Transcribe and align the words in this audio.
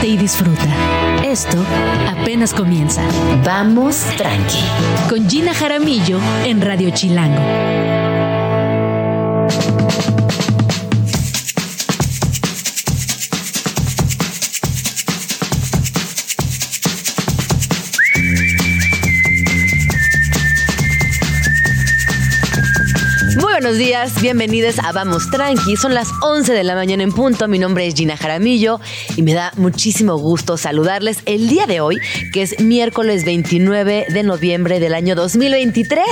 y 0.00 0.16
disfruta. 0.16 0.66
Esto 1.22 1.58
apenas 2.08 2.52
comienza. 2.54 3.02
Vamos 3.44 3.96
tranqui. 4.16 4.58
Con 5.08 5.28
Gina 5.28 5.54
Jaramillo 5.54 6.18
en 6.44 6.60
Radio 6.60 6.90
Chilango. 6.90 8.11
Buenos 23.62 23.78
días, 23.78 24.20
bienvenidos 24.20 24.80
a 24.80 24.90
Vamos 24.90 25.30
Tranqui. 25.30 25.76
Son 25.76 25.94
las 25.94 26.08
11 26.20 26.52
de 26.52 26.64
la 26.64 26.74
mañana 26.74 27.04
en 27.04 27.12
punto. 27.12 27.46
Mi 27.46 27.60
nombre 27.60 27.86
es 27.86 27.94
Gina 27.94 28.16
Jaramillo 28.16 28.80
y 29.14 29.22
me 29.22 29.34
da 29.34 29.52
muchísimo 29.56 30.16
gusto 30.18 30.56
saludarles 30.56 31.18
el 31.26 31.48
día 31.48 31.68
de 31.68 31.80
hoy, 31.80 32.00
que 32.32 32.42
es 32.42 32.58
miércoles 32.58 33.24
29 33.24 34.06
de 34.08 34.22
noviembre 34.24 34.80
del 34.80 34.94
año 34.94 35.14
2023. 35.14 36.04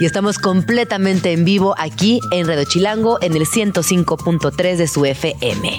Y 0.00 0.06
estamos 0.06 0.38
completamente 0.38 1.32
en 1.32 1.44
vivo 1.44 1.74
aquí 1.76 2.18
en 2.32 2.46
Redo 2.46 2.64
Chilango 2.64 3.18
en 3.20 3.36
el 3.36 3.44
105.3 3.44 4.76
de 4.76 4.88
su 4.88 5.04
FM. 5.04 5.78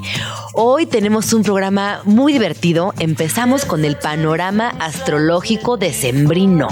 Hoy 0.53 0.85
tenemos 0.85 1.33
un 1.33 1.41
programa 1.41 2.01
muy 2.03 2.33
divertido. 2.33 2.93
Empezamos 2.99 3.65
con 3.65 3.85
el 3.85 3.97
panorama 3.97 4.69
astrológico 4.79 5.77
de 5.77 5.93
Sembrino. 5.93 6.67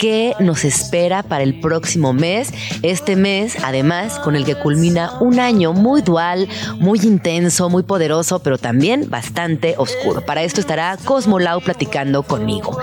¿Qué 0.00 0.34
nos 0.40 0.64
espera 0.64 1.22
para 1.22 1.44
el 1.44 1.60
próximo 1.60 2.12
mes? 2.12 2.52
Este 2.82 3.14
mes 3.14 3.59
además 3.62 4.18
con 4.18 4.36
el 4.36 4.44
que 4.44 4.54
culmina 4.54 5.12
un 5.20 5.40
año 5.40 5.72
muy 5.72 6.02
dual, 6.02 6.48
muy 6.78 6.98
intenso, 7.00 7.68
muy 7.68 7.82
poderoso, 7.82 8.40
pero 8.40 8.58
también 8.58 9.08
bastante 9.10 9.74
oscuro. 9.78 10.24
Para 10.24 10.42
esto 10.42 10.60
estará 10.60 10.96
Cosmo 11.04 11.38
Lau 11.38 11.60
platicando 11.60 12.22
conmigo. 12.22 12.78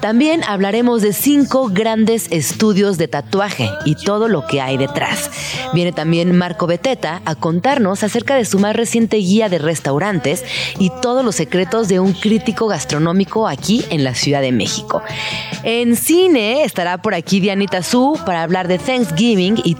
También 0.00 0.42
hablaremos 0.44 1.02
de 1.02 1.12
cinco 1.12 1.68
grandes 1.68 2.30
estudios 2.30 2.98
de 2.98 3.08
tatuaje 3.08 3.70
y 3.84 3.94
todo 3.94 4.28
lo 4.28 4.46
que 4.46 4.60
hay 4.60 4.76
detrás. 4.76 5.30
Viene 5.72 5.92
también 5.92 6.36
Marco 6.36 6.66
Beteta 6.66 7.22
a 7.24 7.34
contarnos 7.34 8.02
acerca 8.02 8.36
de 8.36 8.44
su 8.44 8.58
más 8.58 8.76
reciente 8.76 9.16
guía 9.16 9.48
de 9.48 9.58
restaurantes 9.58 10.44
y 10.78 10.90
todos 11.00 11.24
los 11.24 11.36
secretos 11.36 11.88
de 11.88 12.00
un 12.00 12.12
crítico 12.12 12.66
gastronómico 12.66 13.48
aquí 13.48 13.84
en 13.90 14.04
la 14.04 14.14
Ciudad 14.14 14.40
de 14.40 14.52
México. 14.52 15.02
En 15.62 15.96
cine 15.96 16.64
estará 16.64 17.00
por 17.00 17.14
aquí 17.14 17.40
Dianita 17.40 17.82
Su 17.82 18.18
para 18.26 18.42
hablar 18.42 18.68
de 18.68 18.78
Thanksgiving 18.78 19.60
y 19.64 19.74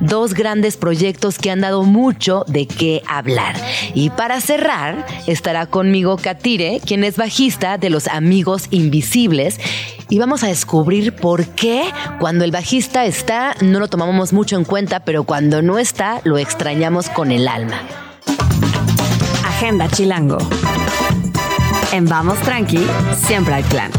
Dos 0.00 0.34
grandes 0.34 0.76
proyectos 0.76 1.38
que 1.38 1.50
han 1.50 1.60
dado 1.60 1.82
mucho 1.84 2.44
de 2.48 2.66
qué 2.66 3.02
hablar. 3.06 3.56
Y 3.94 4.10
para 4.10 4.40
cerrar, 4.40 5.06
estará 5.26 5.66
conmigo 5.66 6.16
Katire, 6.16 6.80
quien 6.84 7.04
es 7.04 7.16
bajista 7.16 7.78
de 7.78 7.90
Los 7.90 8.08
Amigos 8.08 8.66
Invisibles. 8.70 9.58
Y 10.08 10.18
vamos 10.18 10.44
a 10.44 10.48
descubrir 10.48 11.14
por 11.14 11.46
qué 11.46 11.84
cuando 12.20 12.44
el 12.44 12.50
bajista 12.50 13.04
está 13.04 13.54
no 13.60 13.80
lo 13.80 13.88
tomamos 13.88 14.32
mucho 14.32 14.56
en 14.56 14.64
cuenta, 14.64 15.00
pero 15.00 15.24
cuando 15.24 15.62
no 15.62 15.78
está 15.78 16.20
lo 16.24 16.38
extrañamos 16.38 17.08
con 17.08 17.32
el 17.32 17.48
alma. 17.48 17.80
Agenda 19.44 19.88
Chilango. 19.88 20.38
En 21.92 22.06
Vamos 22.06 22.38
Tranqui, 22.40 22.84
siempre 23.26 23.54
hay 23.54 23.62
plan. 23.62 23.90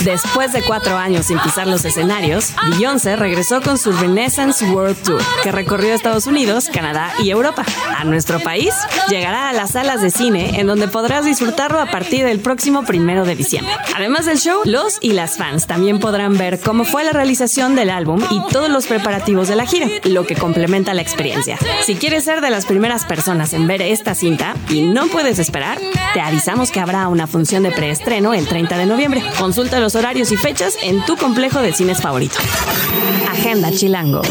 Después 0.00 0.52
de 0.52 0.62
cuatro 0.62 0.98
años 0.98 1.26
sin 1.26 1.38
pisar 1.38 1.66
los 1.66 1.84
escenarios, 1.84 2.52
Beyoncé 2.70 3.16
regresó 3.16 3.62
con 3.62 3.78
su 3.78 3.92
Renaissance 3.92 4.64
World 4.66 5.02
Tour, 5.02 5.22
que 5.42 5.52
recorrió 5.52 5.94
Estados 5.94 6.26
Unidos, 6.26 6.68
Canadá 6.72 7.12
y 7.22 7.30
Europa. 7.30 7.64
A 7.96 8.04
nuestro 8.04 8.40
país 8.40 8.74
llegará 9.08 9.48
a 9.48 9.52
las 9.52 9.70
salas 9.70 10.02
de 10.02 10.10
cine, 10.10 10.60
en 10.60 10.66
donde 10.66 10.88
podrás 10.88 11.24
disfrutarlo 11.24 11.80
a 11.80 11.86
partir 11.86 12.24
del 12.26 12.40
próximo 12.40 12.84
primero 12.84 13.24
de 13.24 13.36
diciembre. 13.36 13.72
Además 13.96 14.26
del 14.26 14.38
show, 14.38 14.60
los 14.64 14.98
y 15.00 15.12
las 15.12 15.36
fans 15.36 15.66
también 15.66 16.00
podrán 16.00 16.36
ver 16.36 16.60
cómo 16.60 16.84
fue 16.84 17.04
la 17.04 17.12
realización 17.12 17.74
del 17.74 17.90
álbum 17.90 18.20
y 18.30 18.42
todos 18.52 18.68
los 18.68 18.86
preparativos 18.86 19.48
de 19.48 19.56
la 19.56 19.64
gira, 19.64 19.88
lo 20.04 20.26
que 20.26 20.34
complementa 20.34 20.92
la 20.92 21.02
experiencia. 21.02 21.56
Si 21.82 21.94
quieres 21.94 22.24
ser 22.24 22.40
de 22.40 22.50
las 22.50 22.66
primeras 22.66 23.04
personas 23.04 23.52
en 23.52 23.66
ver 23.66 23.80
esta 23.80 24.14
cinta 24.14 24.54
y 24.68 24.82
no 24.82 25.06
puedes 25.06 25.38
esperar, 25.38 25.78
te 26.12 26.20
avisamos 26.20 26.70
que 26.70 26.80
habrá 26.80 27.08
una 27.08 27.26
función 27.26 27.62
de 27.62 27.70
preestreno 27.70 28.34
el 28.34 28.46
30 28.46 28.76
de 28.76 28.86
noviembre. 28.86 29.22
Consulta 29.38 29.80
los 29.84 29.96
horarios 29.96 30.32
y 30.32 30.36
fechas 30.38 30.78
en 30.82 31.04
tu 31.04 31.14
complejo 31.14 31.60
de 31.60 31.74
cines 31.74 32.00
favorito. 32.00 32.36
Agenda 33.30 33.70
Chilango. 33.70 34.22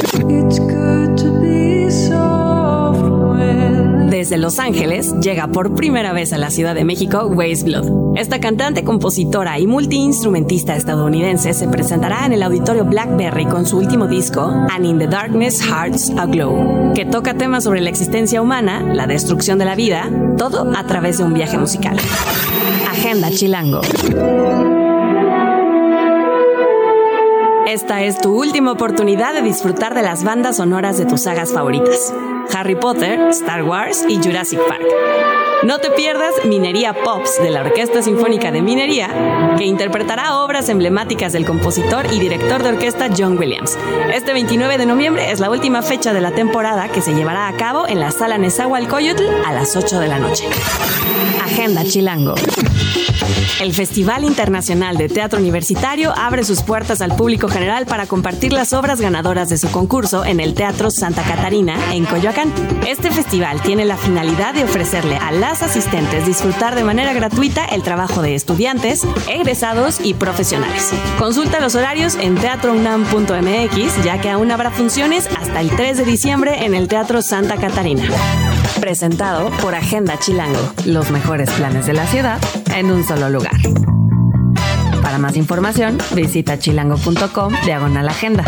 Desde 4.09 4.38
Los 4.40 4.58
Ángeles 4.58 5.13
llega 5.22 5.50
por 5.50 5.75
primera 5.75 6.12
vez 6.12 6.34
a 6.34 6.40
la 6.40 6.50
Ciudad 6.50 6.74
de 6.74 6.84
México 6.86 7.28
Waze 7.28 7.66
Blood. 7.66 8.18
Esta 8.18 8.40
cantante, 8.40 8.84
compositora 8.84 9.59
y 9.59 9.68
multiinstrumentista 9.68 10.75
estadounidense 10.75 11.53
se 11.53 11.68
presentará 11.68 12.25
en 12.25 12.34
el 12.34 12.42
auditorio 12.42 12.86
Blackberry 12.86 13.46
con 13.46 13.68
su 13.68 13.78
último 13.78 14.08
disco, 14.08 14.42
And 14.72 14.88
in 14.88 14.97
the 14.97 15.06
Darkness 15.06 15.62
Hearts 15.62 16.12
Aglow, 16.18 16.94
que 16.96 17.06
toca 17.06 17.36
temas 17.36 17.63
sobre 17.63 17.81
la 17.81 17.92
existencia 17.92 18.42
humana, 18.42 18.81
la 18.81 19.06
destrucción 19.06 19.59
de 19.59 19.66
la 19.66 19.75
vida, 19.75 20.09
todo 20.36 20.74
a 20.75 20.84
través 20.88 21.19
de 21.19 21.25
un 21.25 21.36
viaje 21.36 21.59
musical. 21.59 21.97
Agenda 22.90 23.30
Chilango. 23.30 23.81
Esta 27.74 28.04
es 28.04 28.20
tu 28.20 28.40
última 28.40 28.72
oportunidad 28.72 29.34
de 29.34 29.42
disfrutar 29.42 29.96
de 29.96 30.04
las 30.04 30.24
bandas 30.24 30.58
sonoras 30.58 31.00
de 31.00 31.06
tus 31.06 31.24
sagas 31.24 31.52
favoritas. 31.52 32.14
Harry 32.54 32.76
Potter, 32.76 33.20
Star 33.30 33.64
Wars 33.64 34.06
y 34.08 34.18
Jurassic 34.18 34.60
Park. 34.68 34.84
No 35.64 35.80
te 35.80 35.90
pierdas 35.90 36.36
Minería 36.46 36.94
Pops 36.94 37.42
de 37.42 37.50
la 37.50 37.62
Orquesta 37.62 38.04
Sinfónica 38.04 38.52
de 38.52 38.62
Minería, 38.62 39.56
que 39.58 39.66
interpretará 39.66 40.38
obras 40.44 40.70
emblemáticas 40.70 41.34
del 41.34 41.48
compositor 41.48 42.14
y 42.14 42.20
director 42.20 42.62
de 42.62 42.70
orquesta 42.70 43.10
John 43.18 43.40
Williams. 43.40 43.76
Este 44.14 44.34
29 44.34 44.78
de 44.78 44.86
noviembre 44.86 45.32
es 45.32 45.40
la 45.40 45.50
última 45.50 45.82
fecha 45.82 46.14
de 46.14 46.22
la 46.22 46.30
temporada 46.30 46.90
que 46.90 47.02
se 47.02 47.16
llevará 47.16 47.48
a 47.48 47.58
cabo 47.58 47.88
en 47.88 48.00
la 48.00 48.12
sala 48.12 48.38
Nezahualcóyotl 48.38 49.26
a 49.48 49.52
las 49.52 49.76
8 49.76 50.00
de 50.00 50.08
la 50.08 50.20
noche. 50.20 50.48
Agenda 51.44 51.84
Chilango. 51.84 52.36
El 53.59 53.72
Festival 53.74 54.24
Internacional 54.24 54.97
de 54.97 55.08
Teatro 55.08 55.40
Universitario 55.40 56.12
abre 56.18 56.44
sus 56.44 56.64
puertas 56.64 57.02
al 57.02 57.16
público 57.16 57.47
general 57.47 57.86
para 57.86 58.08
compartir 58.08 58.52
las 58.52 58.74
obras 58.74 59.00
ganadoras 59.00 59.47
de 59.50 59.58
su 59.58 59.69
concurso 59.72 60.25
en 60.25 60.40
el 60.40 60.53
Teatro 60.53 60.90
Santa 60.90 61.24
Catarina, 61.24 61.75
en 61.94 62.06
Coyoacán. 62.06 62.52
Este 62.88 63.12
festival 63.12 63.62
tiene 63.62 63.86
la 63.86 63.96
finalidad 63.96 64.53
de 64.56 64.63
ofrecerle 64.63 65.18
a 65.18 65.31
las 65.31 65.62
asistentes 65.62 66.25
disfrutar 66.25 66.75
de 66.75 66.84
manera 66.84 67.13
gratuita 67.13 67.63
el 67.66 67.84
trabajo 67.84 68.22
de 68.22 68.36
estudiantes, 68.36 69.03
egresados 69.30 70.00
y 70.03 70.16
profesionales. 70.16 70.92
Consulta 71.19 71.59
los 71.59 71.75
horarios 71.75 72.16
en 72.16 72.36
teatrounam.mx, 72.36 74.03
ya 74.03 74.19
que 74.19 74.30
aún 74.30 74.52
habrá 74.52 74.72
funciones 74.72 75.30
hasta 75.40 75.62
el 75.62 75.69
3 75.69 75.97
de 75.97 76.06
diciembre 76.06 76.66
en 76.66 76.74
el 76.74 76.88
Teatro 76.88 77.22
Santa 77.22 77.58
Catarina. 77.58 78.03
Presentado 78.80 79.50
por 79.62 79.75
Agenda 79.75 80.18
Chilango, 80.19 80.74
los 80.86 81.12
mejores 81.12 81.50
planes 81.52 81.86
de 81.86 81.94
la 81.94 82.08
ciudad 82.08 82.40
en 82.75 82.92
un 82.92 83.03
solo 83.06 83.30
lugar. 83.30 83.43
Para 85.02 85.18
más 85.18 85.36
información, 85.36 85.98
visita 86.16 86.58
chilango.com 86.58 87.54
diagonal 87.66 88.08
agenda. 88.09 88.44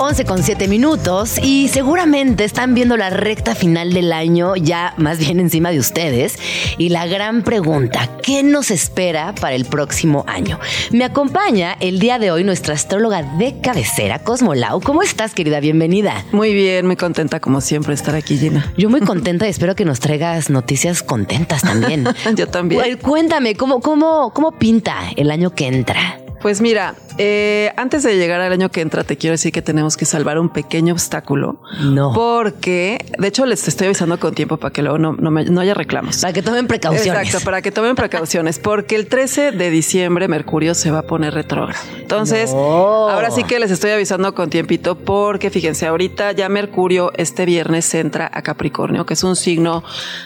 11 0.00 0.24
con 0.24 0.42
7 0.42 0.66
minutos 0.66 1.38
y 1.42 1.68
seguramente 1.68 2.44
están 2.44 2.74
viendo 2.74 2.96
la 2.96 3.10
recta 3.10 3.54
final 3.54 3.92
del 3.92 4.14
año 4.14 4.56
ya 4.56 4.94
más 4.96 5.18
bien 5.18 5.38
encima 5.40 5.72
de 5.72 5.78
ustedes 5.78 6.38
y 6.78 6.88
la 6.88 7.06
gran 7.06 7.42
pregunta, 7.42 8.08
¿qué 8.22 8.42
nos 8.42 8.70
espera 8.70 9.34
para 9.38 9.54
el 9.54 9.66
próximo 9.66 10.24
año? 10.26 10.58
Me 10.90 11.04
acompaña 11.04 11.76
el 11.80 11.98
día 11.98 12.18
de 12.18 12.30
hoy 12.30 12.44
nuestra 12.44 12.72
astróloga 12.72 13.22
de 13.22 13.60
cabecera, 13.60 14.20
Cosmo 14.20 14.54
Lau. 14.54 14.80
¿Cómo 14.80 15.02
estás, 15.02 15.34
querida? 15.34 15.60
Bienvenida. 15.60 16.24
Muy 16.32 16.54
bien, 16.54 16.86
muy 16.86 16.96
contenta 16.96 17.38
como 17.38 17.60
siempre 17.60 17.92
estar 17.92 18.14
aquí, 18.14 18.38
Gina. 18.38 18.72
Yo 18.78 18.88
muy 18.88 19.02
contenta 19.02 19.46
y 19.46 19.50
espero 19.50 19.74
que 19.74 19.84
nos 19.84 20.00
traigas 20.00 20.48
noticias 20.48 21.02
contentas 21.02 21.60
también. 21.60 22.08
Yo 22.36 22.48
también. 22.48 22.96
Cuéntame, 22.96 23.54
¿cómo, 23.54 23.80
cómo, 23.80 24.32
¿cómo 24.32 24.52
pinta 24.52 24.96
el 25.16 25.30
año 25.30 25.54
que 25.54 25.66
entra? 25.66 26.20
Pues 26.40 26.62
mira, 26.62 26.94
eh, 27.22 27.70
antes 27.76 28.02
de 28.02 28.16
llegar 28.16 28.40
al 28.40 28.50
año 28.50 28.70
que 28.70 28.80
entra, 28.80 29.04
te 29.04 29.18
quiero 29.18 29.32
decir 29.32 29.52
que 29.52 29.60
tenemos 29.60 29.98
que 29.98 30.06
salvar 30.06 30.38
un 30.38 30.48
pequeño 30.48 30.94
obstáculo. 30.94 31.60
No. 31.82 32.14
Porque, 32.14 33.04
de 33.18 33.28
hecho, 33.28 33.44
les 33.44 33.68
estoy 33.68 33.88
avisando 33.88 34.18
con 34.18 34.34
tiempo 34.34 34.56
para 34.56 34.72
que 34.72 34.80
luego 34.80 34.96
no, 34.96 35.12
no, 35.12 35.60
haya 35.60 35.74
reclamos. 35.74 36.18
Para 36.18 36.32
que 36.32 36.40
tomen 36.40 36.66
precauciones. 36.66 37.26
Exacto, 37.26 37.44
para 37.44 37.60
que 37.60 37.70
tomen 37.70 37.94
precauciones. 37.94 38.58
Porque 38.58 38.96
el 38.96 39.06
13 39.06 39.52
de 39.52 39.68
diciembre 39.68 40.28
Mercurio 40.28 40.74
se 40.74 40.90
va 40.90 41.00
a 41.00 41.02
poner 41.02 41.34
retrógrado. 41.34 41.78
Entonces, 41.98 42.52
ahora 42.52 43.30
sí 43.30 43.44
que 43.44 43.58
les 43.58 43.70
estoy 43.70 43.90
avisando 43.90 44.34
con 44.34 44.48
tiempito 44.48 44.96
porque, 44.96 45.50
fíjense, 45.50 45.86
ahorita 45.86 46.32
ya 46.32 46.48
Mercurio 46.48 47.12
este 47.16 47.44
viernes 47.44 47.92
entra 47.94 48.30
a 48.32 48.40
Capricornio, 48.40 49.04
que 49.04 49.12
es 49.12 49.24
un 49.24 49.36
signo 49.36 49.84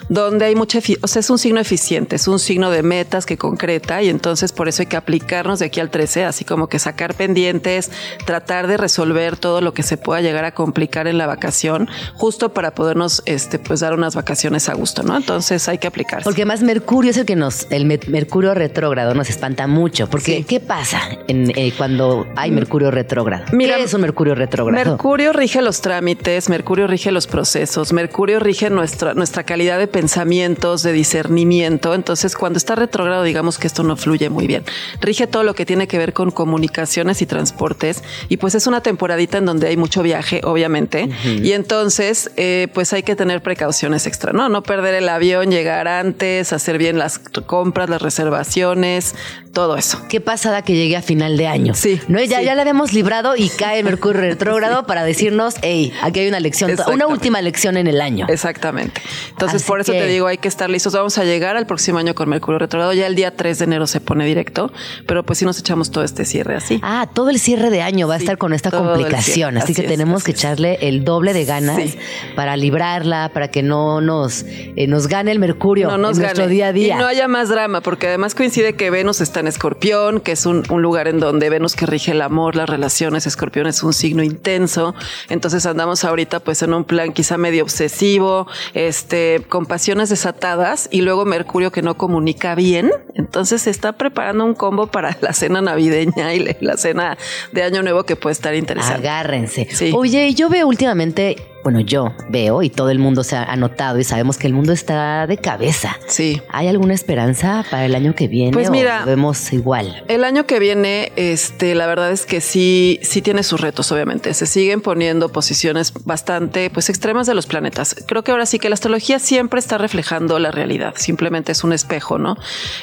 donde 0.09 0.45
hay 0.45 0.55
mucha, 0.55 0.79
o 1.03 1.09
sea, 1.09 1.21
es 1.21 1.31
un 1.31 1.39
signo 1.39 1.59
eficiente, 1.59 2.17
es 2.17 2.29
un 2.29 2.39
signo 2.39 2.71
de 2.71 2.85
metas 2.85 3.27
que 3.27 3.37
concreta 3.37 4.01
y 4.01 4.09
entonces 4.09 4.53
por 4.53 4.69
eso 4.69 4.83
hay 4.83 4.87
que 4.87 4.97
aplicarnos 4.97 5.59
de 5.59 5.67
aquí 5.67 5.81
al 5.81 5.91
13, 5.91 6.25
así 6.25 6.45
como 6.45 6.69
que 6.69 6.79
sacar 6.85 7.15
pendientes, 7.15 7.91
tratar 8.27 8.67
de 8.67 8.77
resolver 8.77 9.37
todo 9.37 9.61
lo 9.61 9.75
que 9.75 9.83
se 9.83 9.97
pueda 9.97 10.21
llegar 10.21 10.45
a 10.45 10.53
complicar 10.53 11.07
en 11.07 11.19
la 11.19 11.27
vacación, 11.27 11.89
justo 12.15 12.53
para 12.53 12.75
podernos 12.75 13.23
este, 13.27 13.59
pues 13.59 13.81
dar 13.81 13.95
unas 13.95 14.15
vacaciones 14.15 14.69
a 14.69 14.75
gusto, 14.75 15.03
¿no? 15.03 15.17
Entonces 15.17 15.69
hay 15.69 15.79
que 15.79 15.89
aplicarse. 15.89 16.25
Porque 16.25 16.45
más 16.45 16.63
Mercurio 16.63 17.11
es 17.11 17.17
el 17.17 17.27
que 17.27 17.37
nos, 17.37 17.67
el 17.71 17.87
Mercurio 17.87 18.55
retrógrado 18.55 19.15
nos 19.15 19.31
espanta 19.31 19.67
mucho. 19.67 20.09
Porque, 20.09 20.45
¿qué 20.45 20.61
pasa 20.61 21.01
en, 21.29 21.51
eh, 21.57 21.73
cuando 21.77 22.27
hay 22.37 22.51
Mercurio 22.51 22.91
retrógrado? 22.91 23.47
Mira, 23.53 23.77
¿Qué 23.77 23.85
es 23.85 23.95
un 23.95 24.03
Mercurio 24.03 24.35
retrógrado? 24.35 24.91
Mercurio 24.91 25.33
rige 25.33 25.63
los 25.63 25.81
trámites, 25.81 26.49
Mercurio 26.49 26.87
rige 26.87 27.11
los 27.11 27.27
procesos, 27.27 27.93
Mercurio 27.93 28.41
rige 28.41 28.71
nuestra, 28.71 29.15
nuestra 29.15 29.45
calidad 29.45 29.79
de 29.79 29.87
pensamientos, 29.87 30.83
de 30.83 30.93
discernimiento. 30.93 31.95
Entonces, 31.95 32.37
cuando 32.37 32.59
está 32.59 32.75
retrógrado, 32.75 33.23
digamos 33.23 33.59
que 33.59 33.67
esto 33.67 33.83
no 33.83 33.97
fluye 33.97 34.29
muy 34.29 34.47
bien. 34.47 34.65
Rige 35.01 35.27
todo 35.27 35.45
lo 35.45 35.55
que 35.55 35.65
tiene 35.65 35.89
que 35.89 35.99
ver 35.99 36.13
con 36.13 36.31
comunicaciones 36.75 37.23
y 37.23 37.27
transportes. 37.27 38.03
Y 38.29 38.37
pues 38.37 38.55
es 38.55 38.67
una 38.67 38.83
temporadita 38.83 39.39
en 39.39 39.47
donde 39.47 39.69
hay 39.69 39.77
mucho 39.77 40.03
viaje, 40.03 40.41
obviamente. 40.45 41.09
Y 41.25 41.53
entonces, 41.53 42.31
eh, 42.37 42.69
pues 42.75 42.93
hay 42.93 43.03
que 43.03 43.17
tener 43.17 43.43
precauciones 43.43 44.07
extra, 44.07 44.33
¿no? 44.33 44.49
No 44.49 44.63
perder 44.63 44.95
el 44.95 45.09
avión, 45.09 45.51
llegar 45.51 45.89
antes, 45.89 46.53
hacer 46.53 46.79
bien 46.79 46.99
las 46.99 47.19
compras, 47.19 47.89
las 47.89 48.03
reservaciones, 48.03 49.15
todo 49.53 49.77
eso. 49.77 50.03
Qué 50.09 50.21
pasada 50.21 50.63
que 50.63 50.75
llegue 50.75 50.97
a 50.97 51.03
final 51.03 51.37
de 51.37 51.47
año. 51.47 51.75
Sí. 51.75 52.01
¿No? 52.09 52.23
Ya, 52.23 52.43
ya 52.43 52.55
la 52.55 52.63
habíamos 52.63 52.93
librado 52.93 53.37
y 53.37 53.49
cae 53.51 53.83
Mercurio 53.83 54.21
retrógrado 54.21 54.87
para 54.87 55.05
decirnos, 55.05 55.55
hey, 55.63 55.93
aquí 56.03 56.21
hay 56.21 56.29
una 56.29 56.41
lección, 56.41 56.73
una 56.93 57.07
última 57.07 57.41
lección 57.41 57.77
en 57.77 57.87
el 57.87 58.01
año. 58.01 58.27
Exactamente. 58.29 59.01
Entonces, 59.31 59.63
por 59.63 59.81
eso 59.81 59.93
te 59.93 60.07
digo, 60.07 60.27
hay 60.27 60.39
que 60.39 60.49
estar 60.49 60.69
listos. 60.69 60.93
Vamos 60.93 61.17
a 61.19 61.25
llegar 61.25 61.57
al 61.57 61.67
próximo 61.67 61.99
año 61.99 62.15
con 62.15 62.29
Mercurio 62.29 62.59
retrógrado. 62.59 62.93
Ya 62.93 63.07
el 63.07 63.15
día 63.15 63.37
3 63.37 63.59
de 63.59 63.65
enero 63.65 63.87
se 63.87 64.01
pone 64.01 64.27
directo, 64.27 64.73
pero 65.07 65.23
pues 65.23 65.39
sí 65.39 65.45
nos 65.45 65.59
echamos 65.59 65.91
todo 65.91 66.03
este 66.03 66.25
cierre 66.25 66.54
así. 66.57 66.81
Ah, 66.83 67.09
todo 67.13 67.31
el 67.31 67.39
cierre 67.39 67.71
de 67.71 67.83
año 67.83 68.09
va 68.09 68.15
a 68.15 68.19
estar 68.19 68.39
con 68.39 68.53
esta 68.53 68.71
complicación. 68.71 69.57
Así, 69.59 69.75
que 69.75 69.83
tenemos 69.83 70.25
que 70.25 70.33
echarle 70.33 70.79
el 70.81 71.05
doble 71.05 71.33
de 71.33 71.45
ganas 71.45 71.97
para 72.37 72.57
librarla, 72.57 73.31
para 73.33 73.49
que 73.49 73.63
no 73.63 74.01
nos, 74.01 74.45
eh, 74.77 74.87
nos 74.87 75.09
gane 75.09 75.33
el 75.33 75.39
Mercurio 75.39 75.95
en 75.95 76.01
nuestro 76.01 76.47
día 76.47 76.69
a 76.69 76.73
día. 76.73 76.95
Y 76.97 76.99
no 76.99 77.07
haya 77.07 77.29
más 77.29 77.49
drama, 77.49 77.81
porque 77.81 78.09
además 78.09 78.35
coincide 78.35 78.75
que 78.75 78.91
Venus 78.91 79.21
está 79.21 79.41
en 79.41 79.49
Escorpión, 79.49 80.21
que 80.21 80.33
es 80.33 80.47
un, 80.47 80.65
lugar 80.75 81.09
en 81.09 81.21
donde 81.21 81.51
Venus 81.51 81.77
que 81.77 81.87
rige 81.87 82.13
el 82.13 82.21
amor, 82.21 82.57
las 82.57 82.69
relaciones, 82.69 83.27
Escorpión 83.27 83.67
es 83.67 83.83
un 83.83 83.93
signo 83.93 84.23
intenso. 84.23 84.95
Entonces 85.29 85.67
andamos 85.67 86.05
ahorita 86.05 86.41
pues 86.41 86.63
en 86.63 86.75
un 86.75 86.85
plan 86.85 87.13
quizá 87.13 87.39
medio 87.39 87.63
obsesivo, 87.63 88.47
este, 88.75 89.45
con 89.49 89.67
pasiones 89.67 90.11
desatadas 90.11 90.89
y 90.91 91.01
luego 91.01 91.25
Mercurio 91.25 91.73
que 91.73 91.83
no 91.83 91.97
comunica 91.97 92.55
bien. 92.55 92.91
Entonces 93.15 93.63
se 93.63 93.71
está 93.71 93.93
preparando 93.93 94.45
un 94.45 94.55
combo 94.55 94.87
para 94.89 95.17
la 95.21 95.33
cena 95.33 95.61
navideña 95.61 96.35
y 96.35 96.44
la 96.61 96.77
cena 96.77 97.17
de 97.53 97.63
Año 97.63 97.83
Nuevo 97.83 98.05
que 98.05 98.17
puede 98.17 98.33
estar 98.33 98.55
interesante. 98.55 99.09
Agárrense. 99.09 99.69
Oye, 99.95 100.35
yo 100.35 100.49
veo 100.49 100.67
últimamente 100.67 101.37
bueno, 101.65 101.81
yo 101.81 102.15
veo 102.29 102.63
y 102.63 102.69
todo 102.69 102.91
el 102.91 102.99
mundo 102.99 103.25
se 103.25 103.37
ha 103.37 103.57
notado 103.57 103.99
y 103.99 104.05
sabemos 104.05 104.37
que 104.37 104.47
el 104.47 104.53
mundo 104.53 104.73
está 104.73 105.27
de 105.27 105.39
cabeza. 105.39 105.99
Sí. 106.07 106.43
¿Hay 106.51 106.69
alguna 106.69 106.93
esperanza 106.93 107.65
para 107.71 107.87
el 107.87 107.95
año 107.95 108.15
que 108.15 108.29
viene? 108.29 108.53
Pues 108.53 108.71
mira, 108.71 109.03
o 109.03 109.07
vemos 109.07 109.51
igual. 109.55 110.05
El 110.09 110.25
año 110.25 110.47
que 110.47 110.59
viene, 110.59 111.11
este, 111.17 111.75
la 111.75 111.87
verdad 111.87 112.13
es 112.13 112.27
que 112.27 112.43
sí, 112.43 113.01
sí 113.03 113.23
tiene 113.23 113.43
sus 113.43 113.63
retos, 113.63 113.91
obviamente. 113.93 114.35
Se 114.35 114.45
siguen 114.45 114.83
poniendo 114.83 115.31
posiciones 115.31 115.95
bastante, 116.05 116.69
pues, 116.69 116.91
extremas 116.91 117.27
de 117.27 117.35
los 117.35 117.47
planetas. 117.47 117.97
Creo 118.07 118.23
que 118.23 118.31
ahora 118.31 118.45
sí 118.45 118.59
que 118.59 118.69
la 118.69 118.75
astrología 118.75 119.19
siempre 119.19 119.59
está 119.59 119.79
reflejando 119.79 120.39
la 120.39 120.51
realidad. 120.51 120.93
Simplemente 120.99 121.53
es 121.53 121.65
un 121.65 121.73
espejo, 121.73 122.19
¿no? 122.19 122.37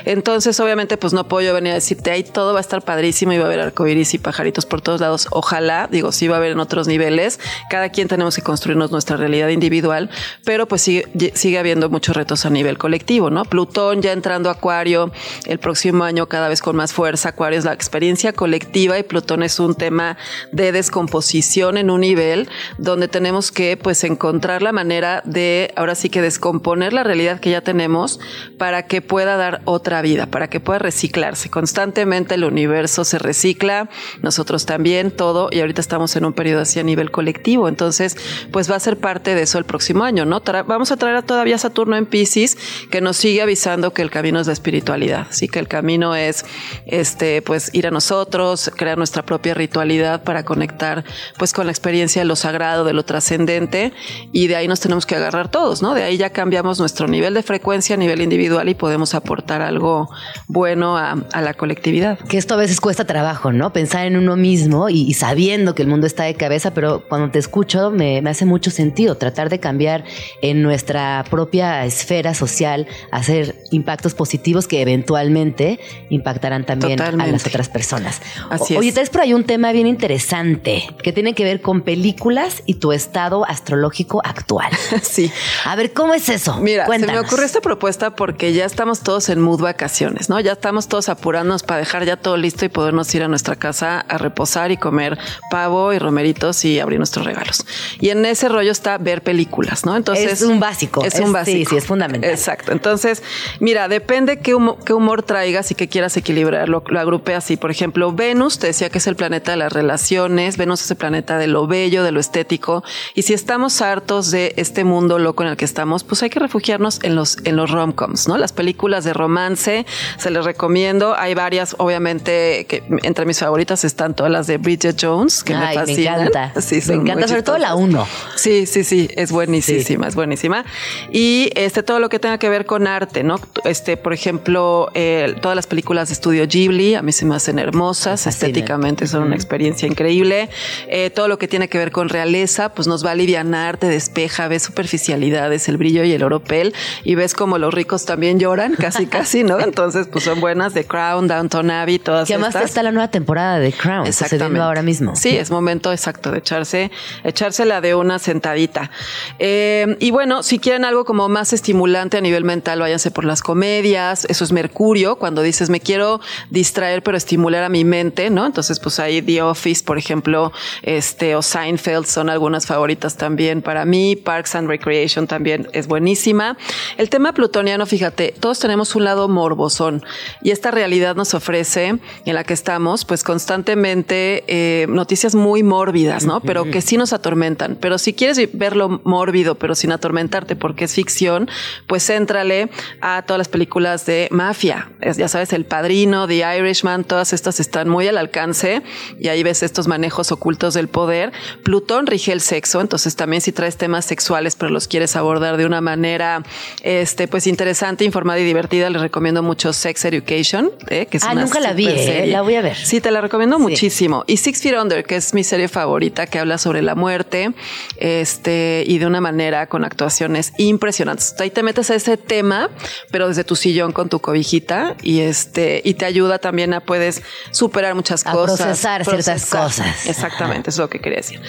Entonces, 0.06 0.60
obviamente, 0.60 0.98
pues 0.98 1.14
no 1.14 1.28
puedo 1.28 1.46
yo 1.46 1.54
venir 1.54 1.74
a 1.74 1.76
decirte 1.76 2.10
ahí 2.10 2.24
todo 2.24 2.54
va 2.54 2.60
a 2.60 2.62
estar 2.62 2.82
padrísimo 2.82 3.34
y 3.34 3.38
va 3.38 3.44
a 3.44 3.48
haber 3.48 3.60
arcoíris 3.60 4.16
y 4.16 4.18
pajaritos 4.18 4.66
por 4.66 4.82
todos 4.82 5.02
lados. 5.02 5.28
Ojalá, 5.30 5.88
digo, 5.92 6.12
sí 6.12 6.28
va 6.28 6.36
a 6.36 6.38
haber 6.40 6.54
en 6.54 6.60
otros 6.60 6.88
niveles. 6.88 7.40
Cada 7.70 7.90
quien 7.90 8.08
tenemos 8.08 8.36
que 8.36 8.42
construir 8.42 8.71
nuestra 8.76 9.18
realidad 9.18 9.50
individual, 9.50 10.10
pero 10.44 10.68
pues 10.68 10.82
sigue, 10.82 11.08
sigue 11.36 11.60
habiendo 11.60 11.90
muchos 11.90 12.16
retos 12.16 12.46
a 12.46 12.50
nivel 12.50 12.78
colectivo, 12.78 13.30
¿no? 13.30 13.46
Plutón 13.46 14.02
ya 14.02 14.12
entrando 14.12 14.50
a 14.50 14.54
Acuario 14.54 15.12
el 15.46 15.60
próximo 15.60 16.04
año 16.04 16.28
cada 16.28 16.48
vez 16.50 16.62
con 16.62 16.76
más 16.76 16.94
fuerza. 16.94 17.30
Acuario 17.30 17.60
es 17.60 17.66
la 17.66 17.74
experiencia 17.74 18.34
colectiva 18.34 18.98
y 19.00 19.04
Plutón 19.04 19.44
es 19.44 19.60
un 19.60 19.76
tema 19.76 20.18
de 20.52 20.72
descomposición 20.72 21.78
en 21.78 21.90
un 21.90 22.02
nivel 22.02 22.50
donde 22.78 23.08
tenemos 23.08 23.52
que 23.52 23.78
pues 23.78 24.04
encontrar 24.04 24.62
la 24.62 24.72
manera 24.72 25.22
de 25.26 25.74
ahora 25.76 25.96
sí 25.96 26.10
que 26.10 26.22
descomponer 26.22 26.94
la 26.94 27.04
realidad 27.04 27.40
que 27.40 27.52
ya 27.52 27.62
tenemos 27.62 28.20
para 28.58 28.88
que 28.88 29.02
pueda 29.02 29.38
dar 29.38 29.62
otra 29.66 30.02
vida, 30.02 30.26
para 30.28 30.50
que 30.50 30.60
pueda 30.60 30.80
reciclarse. 30.80 31.50
Constantemente 31.50 32.36
el 32.36 32.44
universo 32.44 33.04
se 33.04 33.18
recicla, 33.20 33.90
nosotros 34.22 34.66
también, 34.66 35.12
todo, 35.12 35.50
y 35.52 35.60
ahorita 35.60 35.82
estamos 35.82 36.16
en 36.16 36.26
un 36.26 36.34
periodo 36.34 36.62
así 36.62 36.80
a 36.80 36.84
nivel 36.84 37.12
colectivo. 37.12 37.68
Entonces, 37.68 38.18
pues 38.52 38.61
va 38.70 38.76
a 38.76 38.80
ser 38.80 38.98
parte 38.98 39.36
de 39.36 39.44
eso 39.44 39.58
el 39.58 39.66
próximo 39.66 40.04
año, 40.04 40.26
¿no? 40.26 40.42
vamos 40.66 40.92
a 40.92 40.98
traer 40.98 41.16
a 41.16 41.22
todavía 41.22 41.58
Saturno 41.58 41.96
en 41.96 42.06
Pisces, 42.06 42.58
que 42.90 43.02
nos 43.02 43.18
sigue 43.18 43.42
avisando 43.42 43.94
que 43.94 44.02
el 44.02 44.12
camino 44.12 44.40
es 44.40 44.48
la 44.48 44.54
espiritualidad, 44.54 45.28
sí 45.30 45.48
que 45.48 45.60
el 45.60 45.68
camino 45.68 46.16
es 46.16 46.46
este, 46.86 47.42
pues 47.42 47.74
ir 47.74 47.88
a 47.88 47.92
nosotros, 47.92 48.72
crear 48.76 48.98
nuestra 48.98 49.24
propia 49.24 49.54
ritualidad 49.54 50.24
para 50.24 50.44
conectar 50.44 51.04
pues 51.38 51.54
con 51.54 51.66
la 51.66 51.72
experiencia 51.72 52.22
de 52.22 52.26
lo 52.26 52.36
sagrado, 52.36 52.84
de 52.84 52.94
lo 52.94 53.04
trascendente, 53.04 53.94
y 54.32 54.48
de 54.48 54.56
ahí 54.56 54.68
nos 54.68 54.80
tenemos 54.80 55.06
que 55.06 55.16
agarrar 55.16 55.50
todos, 55.50 55.82
¿no? 55.82 55.94
De 55.94 56.04
ahí 56.04 56.18
ya 56.18 56.32
cambiamos 56.32 56.80
nuestro 56.80 57.08
nivel 57.08 57.34
de 57.34 57.44
frecuencia 57.44 57.96
a 57.96 57.98
nivel 57.98 58.22
individual 58.22 58.68
y 58.70 58.74
podemos 58.74 59.14
aportar 59.14 59.62
algo 59.62 60.10
bueno 60.48 60.98
a, 60.98 61.16
la 61.42 61.54
colectividad. 61.54 62.20
Que 62.20 62.38
esto 62.38 62.54
a 62.54 62.58
veces 62.58 62.80
cuesta 62.80 63.06
trabajo, 63.06 63.52
¿no? 63.52 63.74
Pensar 63.74 64.06
en 64.06 64.18
uno 64.18 64.36
mismo 64.36 64.90
y, 64.90 65.14
sabiendo 65.14 65.76
que 65.76 65.82
el 65.82 65.88
mundo 65.88 66.08
está 66.08 66.24
de 66.24 66.36
cabeza, 66.36 66.74
pero 66.74 67.04
cuando 67.08 67.32
te 67.32 67.40
escucho 67.40 67.92
me, 67.92 68.22
me 68.22 68.30
hace 68.30 68.46
mucho 68.52 68.70
sentido, 68.70 69.16
tratar 69.16 69.50
de 69.50 69.60
cambiar 69.60 70.04
en 70.42 70.62
nuestra 70.62 71.24
propia 71.30 71.86
esfera 71.86 72.34
social, 72.34 72.88
hacer 73.12 73.56
impactos 73.72 74.14
positivos 74.14 74.68
que 74.68 74.82
eventualmente 74.82 75.80
impactarán 76.10 76.66
también 76.66 77.02
a 77.02 77.28
las 77.28 77.48
otras 77.48 77.70
personas. 77.70 78.22
Así 78.50 78.76
Oye, 78.76 78.92
traes 78.92 79.10
por 79.10 79.22
ahí 79.22 79.34
un 79.34 79.46
tema 79.46 79.72
bien 79.72 79.88
interesante 79.88 80.88
que 81.02 81.14
tiene 81.14 81.34
que 81.34 81.44
ver 81.44 81.62
con 81.62 81.82
películas 81.82 82.62
y 82.66 82.76
tu 82.76 82.92
estado 82.92 83.46
astrológico 83.48 84.22
actual. 84.24 84.72
Sí. 85.02 85.32
A 85.66 85.76
ver, 85.76 85.94
¿cómo 85.94 86.14
es 86.14 86.30
eso? 86.30 86.58
Mira, 86.58 86.86
se 86.86 87.08
me 87.08 87.20
ocurre 87.20 87.46
esta 87.46 87.60
propuesta 87.60 88.16
porque 88.16 88.54
ya 88.54 88.66
estamos 88.66 89.02
todos 89.02 89.30
en 89.30 89.42
mood 89.42 89.62
vacaciones, 89.62 90.30
¿no? 90.30 90.40
Ya 90.40 90.54
estamos 90.54 90.88
todos 90.88 91.10
apurándonos 91.10 91.64
para 91.64 91.80
dejar 91.80 92.06
ya 92.06 92.18
todo 92.18 92.38
listo 92.38 92.66
y 92.66 92.70
podernos 92.70 93.14
ir 93.16 93.24
a 93.24 93.28
nuestra 93.28 93.56
casa 93.56 94.00
a 94.00 94.18
reposar 94.18 94.72
y 94.72 94.78
comer 94.78 95.18
pavo 95.50 95.92
y 95.94 96.00
romeritos 96.00 96.64
y 96.66 96.80
abrir 96.80 97.00
nuestros 97.00 97.26
regalos. 97.26 97.66
Y 98.00 98.10
en 98.10 98.26
ese 98.26 98.41
rollo 98.50 98.72
está 98.72 98.98
ver 98.98 99.22
películas, 99.22 99.86
¿no? 99.86 99.96
Entonces 99.96 100.32
es 100.32 100.42
un 100.42 100.60
básico. 100.60 101.04
Es, 101.04 101.20
un 101.20 101.34
básico. 101.34 101.58
Sí, 101.58 101.66
sí, 101.66 101.78
es 101.78 101.86
fundamental. 101.86 102.30
Exacto. 102.30 102.72
Entonces, 102.72 103.24
mira, 103.60 103.88
depende 103.88 104.40
qué 104.40 104.56
humor, 104.56 104.78
qué 104.86 104.94
humor 104.94 105.24
traigas 105.24 105.72
y 105.72 105.76
qué 105.76 105.88
quieras 105.88 106.18
equilibrar. 106.18 106.70
Lo, 106.70 106.84
lo 106.88 107.00
agrupé 107.00 107.36
así. 107.36 107.58
Por 107.58 107.72
ejemplo, 107.72 108.12
Venus, 108.12 108.60
te 108.60 108.68
decía 108.68 108.90
que 108.90 108.98
es 108.98 109.08
el 109.08 109.16
planeta 109.16 109.52
de 109.52 109.58
las 109.58 109.74
relaciones. 109.74 110.58
Venus 110.58 110.82
es 110.82 110.92
el 110.92 110.98
planeta 110.98 111.38
de 111.38 111.48
lo 111.48 111.68
bello, 111.68 112.04
de 112.04 112.12
lo 112.12 112.20
estético. 112.20 112.84
Y 113.16 113.24
si 113.24 113.34
estamos 113.34 113.82
hartos 113.82 114.32
de 114.32 114.54
este 114.58 114.84
mundo 114.84 115.20
loco 115.20 115.44
en 115.44 115.50
el 115.50 115.58
que 115.58 115.66
estamos, 115.66 116.04
pues 116.04 116.24
hay 116.24 116.30
que 116.30 116.40
refugiarnos 116.40 117.00
en 117.04 117.16
los, 117.16 117.38
en 117.44 117.56
los 117.56 117.72
romcoms, 117.72 118.28
¿no? 118.28 118.38
Las 118.38 118.54
películas 118.54 119.04
de 119.04 119.14
romance, 119.14 119.86
se 120.18 120.32
les 120.32 120.46
recomiendo. 120.46 121.16
Hay 121.16 121.34
varias, 121.34 121.76
obviamente, 121.78 122.66
que 122.68 122.84
entre 123.04 123.26
mis 123.26 123.40
favoritas 123.40 123.84
están 123.84 124.16
todas 124.16 124.32
las 124.32 124.48
de 124.48 124.58
Bridget 124.58 124.98
Jones, 125.00 125.44
que 125.44 125.54
me 125.54 125.74
fascinan. 125.74 126.20
Me 126.20 126.28
encanta. 126.28 126.62
Sí, 126.62 126.80
me 126.88 126.96
encanta, 126.96 127.28
sobre 127.28 127.44
todo 127.44 127.58
la 127.58 127.76
uno. 127.76 128.08
Sí, 128.36 128.66
sí, 128.66 128.84
sí, 128.84 129.10
es 129.16 129.32
buenísima, 129.32 130.08
es 130.08 130.16
buenísima. 130.16 130.64
Y 131.12 131.50
este, 131.56 131.84
todo 131.84 132.00
lo 132.00 132.10
que 132.10 132.20
tenga 132.20 132.38
que 132.38 132.50
ver 132.50 132.66
con 132.66 132.88
arte, 132.88 133.24
¿no? 133.24 133.40
Este, 133.66 133.98
por 133.98 134.14
ejemplo, 134.14 134.90
eh, 134.94 135.36
todas 135.42 135.56
las 135.56 135.68
películas 135.68 136.10
de 136.10 136.14
estudio 136.14 136.48
Ghibli, 136.48 136.96
a 136.96 137.02
mí 137.02 137.12
se 137.12 137.26
me 137.26 137.36
hacen 137.36 137.60
hermosas, 137.60 138.28
estéticamente 138.28 139.08
son 139.08 139.24
una 139.24 139.36
experiencia 139.36 139.88
increíble. 139.88 140.50
Eh, 140.88 141.10
todo 141.10 141.28
lo 141.28 141.38
que 141.38 141.48
tiene 141.48 141.68
que 141.68 141.78
ver 141.78 141.92
con 141.92 142.10
realeza, 142.10 142.74
pues 142.74 142.88
nos 142.88 143.04
va 143.04 143.10
a 143.10 143.12
aliviar, 143.14 143.32
te 143.78 143.88
despeja, 143.88 144.48
ves 144.48 144.64
superficialidades, 144.64 145.70
el 145.70 145.78
brillo 145.78 146.04
y 146.04 146.12
el 146.12 146.24
oropel, 146.24 146.74
y 147.04 147.16
ves 147.16 147.34
como 147.34 147.58
los 147.58 147.74
ricos 147.74 148.06
también 148.06 148.40
lloran, 148.40 148.76
casi, 148.76 149.06
casi, 149.08 149.44
¿no? 149.44 149.60
Entonces, 149.60 150.08
pues 150.12 150.26
son 150.26 150.40
buenas, 150.40 150.74
The 150.74 150.86
Crown, 150.86 151.28
Downton 151.28 151.72
Abbey, 151.72 152.00
todas 152.00 152.28
Que 152.28 152.36
además 152.36 152.56
está 152.56 152.84
la 152.84 152.92
nueva 152.92 153.10
temporada 153.10 153.60
de 153.60 153.72
Crown, 153.72 154.06
Exactamente. 154.06 154.60
ahora 154.60 154.84
mismo. 154.84 155.16
Sí, 155.16 155.30
es 155.30 155.50
momento 155.50 155.92
exacto 155.92 156.32
de 156.32 156.40
echarse, 156.40 156.92
echársela 157.24 157.82
de 157.82 157.96
una 157.96 158.11
sentadita. 158.20 158.92
Eh, 159.40 159.98
y 160.00 160.12
bueno, 160.12 160.44
si 160.44 160.60
quieren 160.60 160.86
algo 160.86 161.06
como 161.06 161.30
más 161.30 161.54
estimulante 161.54 162.18
a 162.18 162.22
nivel 162.22 162.44
mental, 162.44 162.80
váyanse 162.80 163.12
por 163.12 163.26
las 163.26 163.42
comedias. 163.42 164.26
Eso 164.26 164.44
es 164.44 164.52
Mercurio, 164.52 165.18
cuando 165.18 165.42
dices 165.42 165.70
me 165.70 165.80
quiero 165.80 166.22
distraer 166.50 167.04
pero 167.04 167.18
estimular 167.18 167.64
a 167.64 167.70
mi 167.70 167.84
mente, 167.84 168.30
¿no? 168.30 168.46
Entonces, 168.46 168.80
pues 168.80 169.00
ahí 169.00 169.22
The 169.22 169.42
Office, 169.42 169.84
por 169.84 169.98
ejemplo, 169.98 170.52
este 170.84 171.36
o 171.36 171.42
Seinfeld 171.42 172.06
son 172.06 172.30
algunas 172.30 172.66
favoritas 172.66 173.18
también 173.18 173.62
para 173.62 173.86
mí. 173.86 174.16
Parks 174.16 174.56
and 174.56 174.68
Recreation 174.68 175.28
también 175.28 175.68
es 175.74 175.88
buenísima. 175.88 176.58
El 176.98 177.10
tema 177.10 177.34
plutoniano, 177.34 177.86
fíjate, 177.86 178.34
todos 178.40 178.60
tenemos 178.60 178.96
un 178.96 179.06
lado 179.06 179.28
morbosón 179.28 180.04
y 180.42 180.52
esta 180.52 180.72
realidad 180.72 181.16
nos 181.16 181.34
ofrece 181.34 182.00
en 182.26 182.36
la 182.36 182.44
que 182.44 182.54
estamos, 182.54 183.06
pues 183.06 183.24
constantemente 183.24 184.44
eh, 184.48 184.86
noticias 184.88 185.36
muy 185.36 185.64
mórbidas, 185.64 186.26
¿no? 186.26 186.42
Pero 186.42 186.66
que 186.66 186.82
sí 186.82 186.98
nos 186.98 187.14
atormentan. 187.14 187.78
Pero 187.80 187.98
si 188.02 188.14
quieres 188.14 188.40
verlo 188.54 189.02
mórbido, 189.04 189.56
pero 189.56 189.76
sin 189.76 189.92
atormentarte 189.92 190.56
porque 190.56 190.86
es 190.86 190.94
ficción, 190.94 191.50
pues 191.88 192.10
éntrale 192.10 192.70
a 193.02 193.24
todas 193.24 193.38
las 193.38 193.48
películas 193.48 194.06
de 194.06 194.28
mafia. 194.32 194.92
ya 195.02 195.28
sabes, 195.28 195.54
El 195.54 195.66
Padrino, 195.66 196.28
The 196.28 196.58
Irishman, 196.58 197.04
todas 197.04 197.34
estas 197.34 197.60
están 197.60 197.90
muy 197.90 198.08
al 198.08 198.18
alcance 198.18 198.82
y 199.20 199.28
ahí 199.30 199.44
ves 199.44 199.64
estos 199.64 199.88
manejos 199.88 200.32
ocultos 200.32 200.74
del 200.74 200.88
poder. 200.88 201.32
Plutón 201.64 202.08
rige 202.08 202.32
el 202.32 202.42
sexo, 202.42 202.82
entonces 202.82 203.16
también 203.16 203.42
si 203.42 203.52
traes 203.52 203.78
temas 203.78 204.06
sexuales, 204.06 204.56
pero 204.56 204.72
los 204.72 204.88
quieres 204.88 205.16
abordar 205.16 205.58
de 205.58 205.66
una 205.66 205.82
manera, 205.82 206.44
este, 206.84 207.28
pues 207.28 207.48
interesante, 207.48 208.04
informada 208.04 208.40
y 208.40 208.44
divertida, 208.44 208.90
les 208.90 209.02
recomiendo 209.02 209.44
mucho 209.44 209.74
Sex 209.74 210.06
Education, 210.06 210.72
¿eh? 210.90 211.06
que 211.06 211.18
es 211.18 211.24
ah, 211.24 211.36
nunca 211.36 211.60
la 211.60 211.74
vi, 211.74 211.88
¿eh? 211.88 212.28
la 212.28 212.42
voy 212.42 212.56
a 212.56 212.62
ver. 212.62 212.76
Sí, 212.76 213.02
te 213.02 213.12
la 213.12 213.22
recomiendo 213.22 213.60
muchísimo. 213.60 214.24
Y 214.28 214.38
Six 214.38 214.62
Feet 214.62 214.76
Under, 214.82 215.04
que 215.04 215.16
es 215.16 215.34
mi 215.34 215.44
serie 215.44 215.68
favorita, 215.68 216.28
que 216.28 216.40
habla 216.40 216.58
sobre 216.58 216.82
la 216.82 216.96
muerte, 216.96 217.54
este, 218.02 218.84
y 218.88 218.98
de 218.98 219.06
una 219.06 219.22
manera 219.22 219.68
con 219.68 219.86
actuaciones 219.86 220.54
impresionantes. 220.58 221.36
Ahí 221.40 221.52
te 221.52 221.64
metes 221.64 221.90
a 221.92 221.96
ese 221.96 222.18
tema, 222.18 222.70
pero 223.12 223.28
desde 223.28 223.44
tu 223.44 223.56
sillón 223.56 223.92
con 223.92 224.10
tu 224.10 224.20
cobijita 224.20 224.96
y 225.02 225.20
este, 225.20 225.82
y 225.86 225.94
te 225.94 226.06
ayuda 226.06 226.40
también 226.40 226.74
a 226.74 226.82
puedes 226.82 227.22
superar 227.52 227.96
muchas 227.96 228.26
a 228.26 228.32
cosas. 228.32 228.58
Procesar, 228.60 229.06
ciertas 229.06 229.46
cosas. 229.46 230.06
Exactamente, 230.08 230.72
es 230.72 230.78
lo 230.78 230.90
que 230.90 231.00
quería 231.00 231.18
decir. 231.18 231.40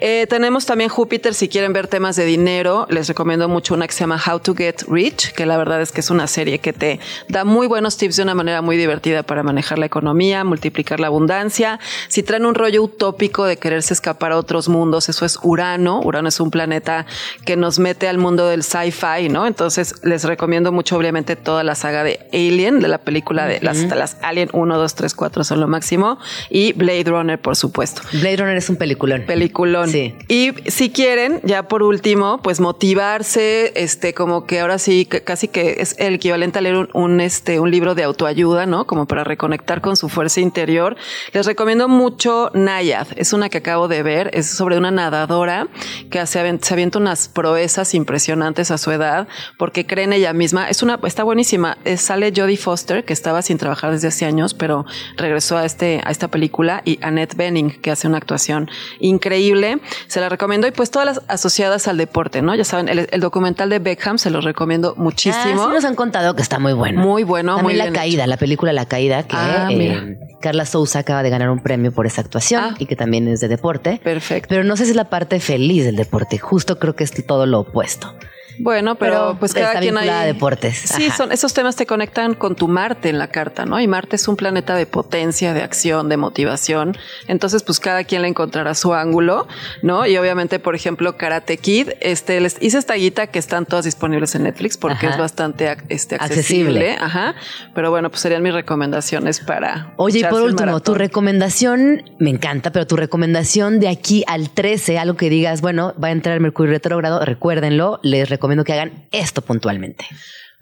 Eh, 0.00 0.26
tenemos 0.28 0.66
también 0.66 0.90
Júpiter, 0.90 1.34
si 1.34 1.48
quieren 1.48 1.72
ver 1.72 1.88
temas 1.88 2.16
de 2.16 2.24
dinero, 2.24 2.86
les 2.90 3.08
recomiendo 3.08 3.48
mucho 3.48 3.74
una 3.74 3.86
que 3.86 3.94
se 3.94 4.00
llama 4.00 4.20
How 4.24 4.40
to 4.40 4.54
Get 4.54 4.82
Rich, 4.88 5.32
que 5.32 5.46
la 5.46 5.56
verdad 5.56 5.80
es 5.80 5.92
que 5.92 6.00
es 6.00 6.10
una 6.10 6.26
serie 6.26 6.58
que 6.58 6.72
te 6.72 7.00
da 7.28 7.44
muy 7.44 7.66
buenos 7.66 7.96
tips 7.96 8.16
de 8.16 8.22
una 8.22 8.34
manera 8.34 8.60
muy 8.60 8.76
divertida 8.76 9.22
para 9.22 9.42
manejar 9.42 9.78
la 9.78 9.86
economía, 9.86 10.44
multiplicar 10.44 11.00
la 11.00 11.06
abundancia. 11.06 11.80
Si 12.08 12.22
traen 12.22 12.44
un 12.44 12.54
rollo 12.54 12.82
utópico 12.82 13.44
de 13.44 13.56
quererse 13.56 13.94
escapar 13.94 14.32
a 14.32 14.36
otros 14.36 14.68
mundos, 14.68 15.08
eso 15.08 15.24
es 15.24 15.38
Urano. 15.42 16.01
Urano 16.02 16.28
es 16.28 16.40
un 16.40 16.50
planeta 16.50 17.06
que 17.44 17.56
nos 17.56 17.78
mete 17.78 18.08
al 18.08 18.18
mundo 18.18 18.46
del 18.46 18.62
sci-fi, 18.62 19.28
¿no? 19.28 19.46
Entonces 19.46 19.94
les 20.02 20.24
recomiendo 20.24 20.72
mucho, 20.72 20.96
obviamente, 20.96 21.36
toda 21.36 21.64
la 21.64 21.74
saga 21.74 22.04
de 22.04 22.20
Alien, 22.32 22.80
de 22.80 22.88
la 22.88 22.98
película 22.98 23.46
de 23.46 23.60
las, 23.60 23.82
las 23.82 24.16
Alien 24.22 24.48
1, 24.52 24.78
2, 24.78 24.94
3, 24.94 25.14
4 25.14 25.44
son 25.44 25.60
lo 25.60 25.68
máximo. 25.68 26.18
Y 26.50 26.72
Blade 26.72 27.04
Runner, 27.04 27.40
por 27.40 27.56
supuesto. 27.56 28.02
Blade 28.12 28.36
Runner 28.36 28.56
es 28.56 28.68
un 28.70 28.76
peliculón. 28.76 29.22
Peliculón. 29.26 29.88
Sí. 29.88 30.14
Y 30.28 30.52
si 30.66 30.90
quieren, 30.90 31.40
ya 31.44 31.64
por 31.68 31.82
último, 31.82 32.40
pues 32.42 32.60
motivarse, 32.60 33.72
este, 33.76 34.14
como 34.14 34.46
que 34.46 34.60
ahora 34.60 34.78
sí, 34.78 35.06
casi 35.06 35.48
que 35.48 35.76
es 35.78 35.96
el 35.98 36.14
equivalente 36.14 36.58
a 36.58 36.62
leer 36.62 36.88
un, 36.92 37.20
este, 37.20 37.60
un 37.60 37.70
libro 37.70 37.94
de 37.94 38.04
autoayuda, 38.04 38.66
¿no? 38.66 38.86
Como 38.86 39.06
para 39.06 39.24
reconectar 39.24 39.80
con 39.80 39.96
su 39.96 40.08
fuerza 40.08 40.40
interior. 40.40 40.96
Les 41.32 41.46
recomiendo 41.46 41.88
mucho 41.88 42.50
Nayad. 42.54 43.08
Es 43.16 43.32
una 43.32 43.48
que 43.48 43.58
acabo 43.58 43.88
de 43.88 44.02
ver. 44.02 44.30
Es 44.32 44.48
sobre 44.50 44.76
una 44.78 44.90
nadadora 44.90 45.68
que 46.10 46.24
se 46.26 46.38
avienta 46.38 46.98
unas 46.98 47.28
proezas 47.28 47.94
impresionantes 47.94 48.70
a 48.70 48.78
su 48.78 48.90
edad 48.90 49.28
porque 49.58 49.86
cree 49.86 50.04
en 50.04 50.12
ella 50.12 50.32
misma. 50.32 50.68
Es 50.68 50.82
una, 50.82 50.98
está 51.04 51.24
buenísima. 51.24 51.76
sale 51.96 52.32
Jodie 52.34 52.56
Foster, 52.56 53.04
que 53.04 53.12
estaba 53.12 53.42
sin 53.42 53.58
trabajar 53.58 53.92
desde 53.92 54.08
hace 54.08 54.26
años, 54.26 54.54
pero 54.54 54.84
regresó 55.16 55.56
a 55.56 55.64
este, 55.64 56.00
a 56.04 56.10
esta 56.10 56.28
película 56.28 56.82
y 56.84 56.98
Annette 57.02 57.36
Benning, 57.36 57.80
que 57.80 57.90
hace 57.90 58.06
una 58.08 58.18
actuación 58.18 58.70
increíble. 59.00 59.78
Se 60.06 60.20
la 60.20 60.28
recomiendo 60.28 60.66
y 60.66 60.70
pues 60.70 60.90
todas 60.90 61.06
las 61.06 61.20
asociadas 61.28 61.88
al 61.88 61.96
deporte, 61.96 62.42
¿no? 62.42 62.54
Ya 62.54 62.64
saben, 62.64 62.88
el, 62.88 63.20
documental 63.20 63.70
de 63.70 63.78
Beckham 63.78 64.18
se 64.18 64.30
lo 64.30 64.40
recomiendo 64.40 64.94
muchísimo. 64.96 65.62
Ah, 65.62 65.66
sí 65.68 65.74
nos 65.74 65.84
han 65.84 65.94
contado 65.94 66.34
que 66.34 66.42
está 66.42 66.58
muy 66.58 66.72
bueno. 66.72 67.00
Muy 67.02 67.24
bueno, 67.24 67.56
También 67.56 67.78
muy 67.78 67.90
La 67.90 67.92
Caída, 67.92 68.26
la 68.26 68.36
película 68.36 68.72
La 68.72 68.86
Caída, 68.86 69.22
que 69.24 69.36
ah, 69.36 69.68
eh, 69.70 70.18
Carla 70.40 70.66
Souza 70.66 71.00
acaba 71.00 71.22
de 71.22 71.30
ganar 71.30 71.50
un 71.50 71.60
premio 71.60 71.92
por 71.92 72.06
esa 72.06 72.20
actuación 72.20 72.62
ah. 72.64 72.74
y 72.78 72.86
que 72.86 72.96
también 72.96 73.28
es 73.28 73.40
de 73.40 73.48
deporte. 73.48 74.00
Perfecto. 74.02 74.48
Pero 74.48 74.64
no 74.64 74.76
sé 74.76 74.84
si 74.84 74.90
es 74.90 74.96
la 74.96 75.08
parte 75.08 75.40
feliz 75.40 75.71
del 75.80 75.96
deporte, 75.96 76.38
justo 76.38 76.78
creo 76.78 76.94
que 76.94 77.04
es 77.04 77.12
todo 77.26 77.46
lo 77.46 77.60
opuesto. 77.60 78.14
Bueno, 78.58 78.96
pero, 78.96 79.36
pues 79.38 79.54
cada 79.54 79.80
quien 79.80 79.96
hay 79.96 80.26
deportes. 80.26 80.78
Sí, 80.78 81.10
son 81.10 81.32
esos 81.32 81.52
temas 81.54 81.76
te 81.76 81.86
conectan 81.86 82.34
con 82.34 82.54
tu 82.54 82.68
Marte 82.68 83.08
en 83.08 83.18
la 83.18 83.28
carta, 83.28 83.64
¿no? 83.64 83.80
Y 83.80 83.86
Marte 83.86 84.16
es 84.16 84.28
un 84.28 84.36
planeta 84.36 84.74
de 84.74 84.86
potencia, 84.86 85.52
de 85.54 85.62
acción, 85.62 86.08
de 86.08 86.16
motivación. 86.16 86.96
Entonces, 87.28 87.62
pues 87.62 87.80
cada 87.80 88.04
quien 88.04 88.22
le 88.22 88.28
encontrará 88.28 88.74
su 88.74 88.94
ángulo, 88.94 89.46
¿no? 89.82 90.06
Y 90.06 90.16
obviamente, 90.16 90.58
por 90.58 90.74
ejemplo, 90.74 91.16
Karate 91.16 91.56
Kid, 91.56 91.90
este 92.00 92.40
les 92.40 92.56
hice 92.60 92.78
esta 92.78 92.94
guita 92.94 93.26
que 93.26 93.38
están 93.38 93.66
todas 93.66 93.84
disponibles 93.84 94.34
en 94.34 94.44
Netflix 94.44 94.76
porque 94.76 95.06
es 95.06 95.16
bastante 95.16 95.76
este, 95.88 96.16
accesible. 96.16 96.96
Ajá. 97.00 97.34
Pero 97.74 97.90
bueno, 97.90 98.10
pues 98.10 98.20
serían 98.20 98.42
mis 98.42 98.54
recomendaciones 98.54 99.40
para 99.40 99.92
Oye, 99.96 100.20
y 100.20 100.24
por 100.24 100.42
último, 100.42 100.80
tu 100.80 100.94
recomendación 100.94 102.04
me 102.18 102.30
encanta, 102.30 102.72
pero 102.72 102.86
tu 102.86 102.96
recomendación 102.96 103.80
de 103.80 103.88
aquí 103.88 104.24
al 104.26 104.50
13, 104.50 104.98
algo 104.98 105.16
que 105.16 105.30
digas, 105.30 105.60
bueno, 105.60 105.94
va 106.02 106.08
a 106.08 106.10
entrar 106.12 106.38
Mercurio 106.40 106.72
retrógrado, 106.72 107.24
recuérdenlo, 107.24 108.00
les 108.02 108.28
recomiendo 108.28 108.41
recomiendo 108.42 108.64
que 108.64 108.72
hagan 108.72 109.06
esto 109.12 109.40
puntualmente. 109.40 110.04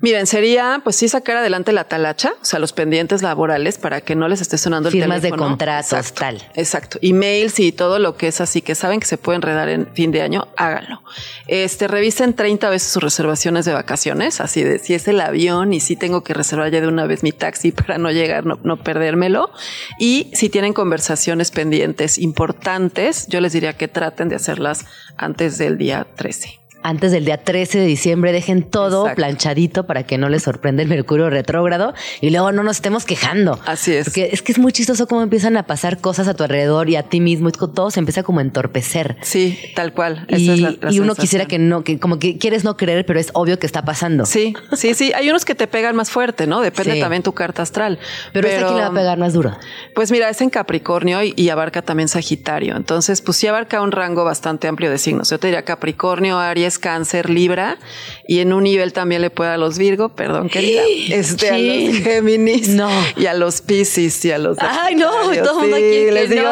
Miren, 0.03 0.27
sería 0.27 0.81
pues 0.83 0.97
sí 0.97 1.09
sacar 1.09 1.37
adelante 1.37 1.73
la 1.73 1.85
talacha, 1.85 2.33
o 2.41 2.45
sea, 2.45 2.59
los 2.59 2.73
pendientes 2.73 3.21
laborales 3.21 3.77
para 3.77 4.01
que 4.01 4.15
no 4.15 4.29
les 4.29 4.41
esté 4.41 4.57
sonando 4.57 4.89
el 4.89 4.95
teléfono. 4.95 5.21
Firmas 5.21 5.31
de 5.31 5.37
contratos, 5.37 6.13
tal. 6.15 6.43
Exacto. 6.55 6.99
Emails 7.03 7.61
y 7.61 7.71
todo 7.71 7.99
lo 7.99 8.17
que 8.17 8.29
es 8.29 8.41
así 8.41 8.63
que 8.63 8.75
saben 8.75 9.01
que 9.01 9.07
se 9.07 9.19
puede 9.19 9.37
enredar 9.37 9.69
en 9.69 9.87
fin 9.93 10.11
de 10.11 10.23
año, 10.23 10.49
háganlo. 10.57 11.03
Este, 11.49 11.87
revisen 11.87 12.33
30 12.33 12.71
veces 12.71 12.91
sus 12.91 13.03
reservaciones 13.03 13.67
de 13.67 13.75
vacaciones, 13.75 14.41
así 14.41 14.63
de 14.63 14.79
si 14.79 14.95
es 14.95 15.07
el 15.07 15.21
avión 15.21 15.75
y 15.75 15.81
si 15.81 15.97
tengo 15.97 16.23
que 16.23 16.33
reservar 16.33 16.71
ya 16.71 16.81
de 16.81 16.89
una 16.89 17.07
vez 17.07 17.23
mi 17.23 17.33
taxi 17.33 17.71
para 17.73 17.99
no 17.99 18.11
llegar, 18.11 18.47
no, 18.47 18.59
no 18.63 18.83
perdérmelo. 18.83 19.51
Y 19.99 20.31
si 20.33 20.49
tienen 20.49 20.73
conversaciones 20.73 21.51
pendientes 21.51 22.17
importantes, 22.17 23.27
yo 23.29 23.43
les 23.43 23.53
diría 23.53 23.75
que 23.75 23.87
traten 23.87 24.31
de 24.31 24.37
hacerlas 24.37 24.87
antes 25.19 25.59
del 25.59 25.77
día 25.77 26.07
13 26.17 26.60
antes 26.83 27.13
del 27.13 27.25
día 27.25 27.39
13 27.39 27.79
de 27.79 27.87
diciembre 27.87 28.33
dejen 28.33 28.63
todo 28.63 29.15
planchadito 29.15 29.87
para 29.87 30.05
que 30.05 30.19
no 30.19 30.29
les 30.29 30.43
sorprenda 30.43 30.83
el 30.83 30.89
mercurio 30.89 31.31
retrógrado 31.31 31.95
y 32.21 32.31
luego 32.31 32.53
no 32.53 32.63
nos 32.63 32.77
estemos 32.77 33.05
quejando. 33.05 33.59
Así 33.67 33.93
es. 33.93 34.07
Porque 34.07 34.31
es 34.33 34.43
que 34.43 34.53
es 34.53 34.59
muy 34.59 34.73
chistoso 34.73 35.07
cómo 35.07 35.23
empiezan 35.23 35.57
a 35.57 35.65
pasar 35.65 36.01
cosas 36.01 36.29
a 36.29 36.35
tu 36.35 36.43
alrededor 36.43 36.89
y 36.89 36.97
a 36.97 37.05
ti 37.05 37.21
mismo 37.21 37.49
y 37.49 37.53
todo 37.53 37.91
se 37.91 38.01
empieza 38.01 38.23
como 38.23 38.41
a 38.41 38.43
entorpecer. 38.43 39.17
Sí, 39.23 39.59
tal 39.75 39.93
cual. 39.93 40.27
y, 40.29 41.01
uno 41.01 41.15
quisiera 41.15 41.47
que 41.47 41.59
no, 41.59 41.85
que 41.85 41.99
como 41.99 42.19
que 42.19 42.39
quieres 42.39 42.65
no 42.65 42.77
creer, 42.77 43.05
pero 43.07 43.21
es 43.21 43.31
obvio 43.35 43.59
que 43.59 43.67
está 43.67 43.85
pasando. 43.85 44.27
Sí, 44.27 44.55
sí, 44.77 44.95
sí. 44.95 45.13
Hay 45.15 45.29
unos 45.31 45.45
que 45.45 45.55
te 45.55 45.67
pegan 45.67 45.97
más 45.97 46.11
fuerte, 46.11 46.47
¿no? 46.47 46.61
Depende 46.61 47.01
también 47.01 47.23
tu 47.23 47.33
carta 47.33 47.63
astral. 47.63 47.99
Pero, 48.33 48.49
pero 48.49 48.67
quién 48.67 48.77
le 48.77 48.83
va 48.83 48.89
a 48.89 48.93
pegar 48.93 49.19
más 49.19 49.33
duro. 49.33 49.57
Pues 49.95 50.11
mira, 50.11 50.29
es 50.29 50.41
en 50.41 50.51
Capricornio 50.51 51.23
y, 51.23 51.35
y 51.37 51.49
abarca 51.51 51.83
también 51.83 52.09
Sagitario. 52.09 52.77
Entonces, 52.77 53.21
pues 53.21 53.37
sí 53.37 53.47
abarca 53.47 53.81
un 53.83 53.93
rango 53.93 54.25
bastante 54.25 54.69
amplio 54.69 54.91
de 54.91 54.99
signos. 54.99 55.31
Yo 55.31 55.39
te 55.39 55.49
diría 55.49 55.65
Capricornio, 55.65 56.39
Aries, 56.39 56.70
cáncer, 56.79 57.31
libra 57.31 57.79
y 58.27 58.41
en 58.41 58.53
un 58.53 58.65
nivel 58.65 58.93
también 58.93 59.23
le 59.23 59.31
puede 59.31 59.51
a 59.51 59.57
los 59.57 59.79
Virgo, 59.79 60.11
perdón 60.11 60.49
querida, 60.49 60.83
este, 61.11 61.51
a 61.51 61.59
los 61.59 61.97
Géminis 61.99 62.69
no. 62.69 62.91
y 63.17 63.27
a 63.27 63.35
los 63.35 63.61
Piscis 63.61 64.25
y 64.25 64.33
a 64.33 64.39
los... 64.39 64.59
Ay, 64.61 64.95
no, 64.95 65.11
todo 65.43 65.65
sí, 65.65 65.73
aquí 65.73 66.11
les 66.11 66.31
digo 66.31 66.51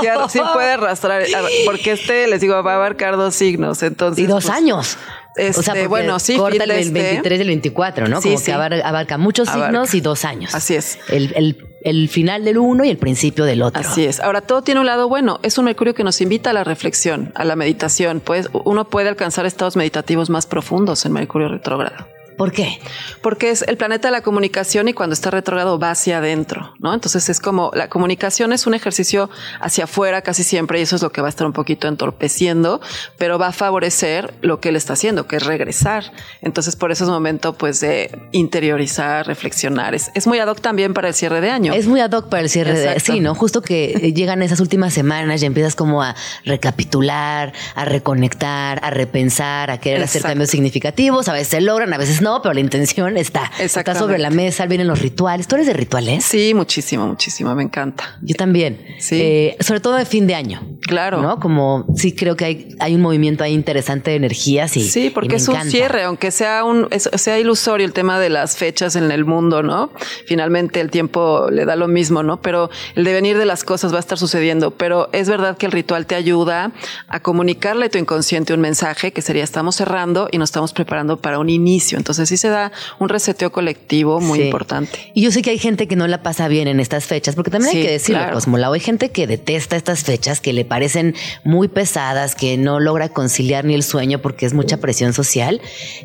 que 0.00 0.08
sí, 0.28 0.40
puede 0.52 0.72
arrastrar, 0.72 1.24
porque 1.64 1.92
este, 1.92 2.26
les 2.26 2.40
digo, 2.40 2.62
va 2.62 2.72
a 2.72 2.76
abarcar 2.76 3.16
dos 3.16 3.34
signos, 3.34 3.82
entonces... 3.82 4.22
Y 4.24 4.26
dos 4.26 4.44
pues, 4.46 4.56
años. 4.56 4.98
Este, 5.36 5.60
o 5.60 5.62
sea, 5.62 5.88
bueno, 5.88 6.18
sí, 6.18 6.36
corta 6.36 6.64
el 6.64 6.90
23 6.90 7.38
del 7.38 7.48
24, 7.48 8.08
¿no? 8.08 8.20
Como 8.20 8.42
que 8.42 8.52
abarca, 8.52 9.18
muchos 9.18 9.48
signos 9.48 9.94
y 9.94 10.00
dos 10.00 10.24
años. 10.24 10.54
Así 10.54 10.74
es. 10.74 10.98
El, 11.08 11.32
el, 11.34 11.66
el, 11.82 12.08
final 12.08 12.44
del 12.44 12.58
uno 12.58 12.84
y 12.84 12.90
el 12.90 12.98
principio 12.98 13.44
del 13.44 13.62
otro. 13.62 13.80
Así 13.80 14.04
es. 14.04 14.20
Ahora, 14.20 14.42
todo 14.42 14.62
tiene 14.62 14.80
un 14.80 14.86
lado 14.86 15.08
bueno. 15.08 15.40
Es 15.42 15.58
un 15.58 15.64
Mercurio 15.64 15.94
que 15.94 16.04
nos 16.04 16.20
invita 16.20 16.50
a 16.50 16.52
la 16.52 16.64
reflexión, 16.64 17.32
a 17.34 17.44
la 17.44 17.56
meditación. 17.56 18.20
Pues 18.20 18.48
uno 18.64 18.88
puede 18.88 19.08
alcanzar 19.08 19.46
estados 19.46 19.76
meditativos 19.76 20.28
más 20.28 20.46
profundos 20.46 21.04
en 21.06 21.12
Mercurio 21.12 21.48
retrógrado. 21.48 22.11
¿Por 22.36 22.52
qué? 22.52 22.78
Porque 23.22 23.50
es 23.50 23.62
el 23.62 23.76
planeta 23.76 24.08
de 24.08 24.12
la 24.12 24.22
comunicación 24.22 24.88
y 24.88 24.92
cuando 24.92 25.14
está 25.14 25.30
retrógrado 25.30 25.78
va 25.78 25.90
hacia 25.90 26.18
adentro, 26.18 26.74
¿no? 26.78 26.94
Entonces 26.94 27.28
es 27.28 27.40
como 27.40 27.70
la 27.74 27.88
comunicación 27.88 28.52
es 28.52 28.66
un 28.66 28.74
ejercicio 28.74 29.30
hacia 29.60 29.84
afuera 29.84 30.22
casi 30.22 30.42
siempre 30.42 30.78
y 30.78 30.82
eso 30.82 30.96
es 30.96 31.02
lo 31.02 31.12
que 31.12 31.20
va 31.20 31.28
a 31.28 31.30
estar 31.30 31.46
un 31.46 31.52
poquito 31.52 31.88
entorpeciendo, 31.88 32.80
pero 33.18 33.38
va 33.38 33.48
a 33.48 33.52
favorecer 33.52 34.34
lo 34.40 34.60
que 34.60 34.70
él 34.70 34.76
está 34.76 34.94
haciendo, 34.94 35.26
que 35.26 35.36
es 35.36 35.44
regresar. 35.44 36.12
Entonces 36.40 36.76
por 36.76 36.92
eso 36.92 37.04
es 37.04 37.10
momento 37.10 37.54
pues 37.54 37.80
de 37.80 38.28
interiorizar, 38.32 39.26
reflexionar. 39.26 39.94
Es, 39.94 40.10
es 40.14 40.26
muy 40.26 40.38
ad 40.38 40.48
hoc 40.48 40.60
también 40.60 40.94
para 40.94 41.08
el 41.08 41.14
cierre 41.14 41.40
de 41.40 41.50
año. 41.50 41.72
Es 41.72 41.86
muy 41.86 42.00
ad 42.00 42.12
hoc 42.12 42.28
para 42.28 42.42
el 42.42 42.48
cierre 42.48 42.78
de 42.78 43.00
Sí, 43.00 43.20
¿no? 43.20 43.34
Justo 43.34 43.62
que 43.62 44.12
llegan 44.14 44.42
esas 44.42 44.60
últimas 44.60 44.94
semanas 44.94 45.42
y 45.42 45.46
empiezas 45.46 45.74
como 45.74 46.02
a 46.02 46.14
recapitular, 46.44 47.52
a 47.74 47.84
reconectar, 47.84 48.80
a 48.82 48.90
repensar, 48.90 49.70
a 49.70 49.78
querer 49.78 50.02
hacer 50.02 50.22
cambios 50.22 50.50
significativos. 50.50 51.28
A 51.28 51.32
veces 51.32 51.48
se 51.48 51.60
logran, 51.60 51.92
a 51.92 51.98
veces 51.98 52.21
no, 52.22 52.40
pero 52.40 52.54
la 52.54 52.60
intención 52.60 53.16
está. 53.16 53.50
Está 53.58 53.94
sobre 53.94 54.18
la 54.18 54.30
mesa, 54.30 54.66
vienen 54.66 54.86
los 54.86 55.00
rituales. 55.00 55.48
¿Tú 55.48 55.56
eres 55.56 55.66
de 55.66 55.72
rituales? 55.72 56.24
Sí, 56.24 56.54
muchísimo, 56.54 57.06
muchísimo. 57.06 57.54
Me 57.54 57.62
encanta. 57.62 58.18
Yo 58.22 58.34
también. 58.34 58.80
Sí. 58.98 59.20
Eh, 59.20 59.56
sobre 59.60 59.80
todo 59.80 59.96
de 59.96 60.06
fin 60.06 60.26
de 60.26 60.34
año. 60.34 60.62
Claro. 60.82 61.20
¿No? 61.20 61.40
Como 61.40 61.86
sí 61.96 62.12
creo 62.12 62.36
que 62.36 62.44
hay, 62.44 62.76
hay 62.78 62.94
un 62.94 63.00
movimiento 63.00 63.44
ahí 63.44 63.52
interesante 63.52 64.10
de 64.10 64.16
energías 64.16 64.76
y. 64.76 64.88
Sí, 64.88 65.10
porque 65.10 65.36
es 65.36 65.48
un 65.48 65.60
cierre, 65.70 66.04
aunque 66.04 66.30
sea 66.30 66.64
un, 66.64 66.88
sea 66.96 67.38
ilusorio 67.38 67.84
el 67.84 67.92
tema 67.92 68.20
de 68.20 68.30
las 68.30 68.56
fechas 68.56 68.96
en 68.96 69.10
el 69.10 69.24
mundo, 69.24 69.62
¿no? 69.62 69.90
Finalmente 70.26 70.80
el 70.80 70.90
tiempo 70.90 71.48
le 71.50 71.64
da 71.64 71.76
lo 71.76 71.88
mismo, 71.88 72.22
¿no? 72.22 72.40
Pero 72.40 72.70
el 72.94 73.04
devenir 73.04 73.36
de 73.36 73.46
las 73.46 73.64
cosas 73.64 73.92
va 73.92 73.96
a 73.96 74.00
estar 74.00 74.18
sucediendo. 74.18 74.72
Pero 74.72 75.08
es 75.12 75.28
verdad 75.28 75.56
que 75.56 75.66
el 75.66 75.72
ritual 75.72 76.06
te 76.06 76.14
ayuda 76.14 76.72
a 77.08 77.20
comunicarle 77.20 77.86
a 77.86 77.90
tu 77.90 77.98
inconsciente 77.98 78.54
un 78.54 78.60
mensaje 78.60 79.12
que 79.12 79.22
sería 79.22 79.42
estamos 79.42 79.76
cerrando 79.76 80.28
y 80.30 80.38
nos 80.38 80.50
estamos 80.50 80.72
preparando 80.72 81.16
para 81.16 81.38
un 81.38 81.50
inicio. 81.50 81.98
Entonces, 81.98 82.11
entonces 82.12 82.28
sí 82.28 82.36
se 82.36 82.48
da 82.48 82.72
un 82.98 83.08
reseteo 83.08 83.50
colectivo 83.52 84.20
muy 84.20 84.42
importante. 84.42 85.10
Y 85.14 85.22
yo 85.22 85.30
sé 85.30 85.42
que 85.42 85.50
hay 85.50 85.58
gente 85.58 85.88
que 85.88 85.96
no 85.96 86.06
la 86.06 86.22
pasa 86.22 86.48
bien 86.48 86.68
en 86.68 86.78
estas 86.78 87.06
fechas, 87.06 87.34
porque 87.34 87.50
también 87.50 87.74
hay 87.76 87.82
que 87.82 87.90
decirlo, 87.90 88.22
claro. 88.22 88.72
hay 88.72 88.80
gente 88.80 89.10
que 89.10 89.26
detesta 89.26 89.76
estas 89.76 90.04
fechas, 90.04 90.40
que 90.40 90.52
le 90.52 90.64
parecen 90.64 91.14
muy 91.44 91.68
pesadas, 91.68 92.34
que 92.34 92.56
no 92.56 92.80
logra 92.80 93.08
conciliar 93.08 93.64
ni 93.64 93.74
el 93.74 93.82
sueño 93.82 94.20
porque 94.20 94.46
es 94.46 94.52
mucha 94.52 94.76
presión 94.76 95.12
social. 95.14 95.60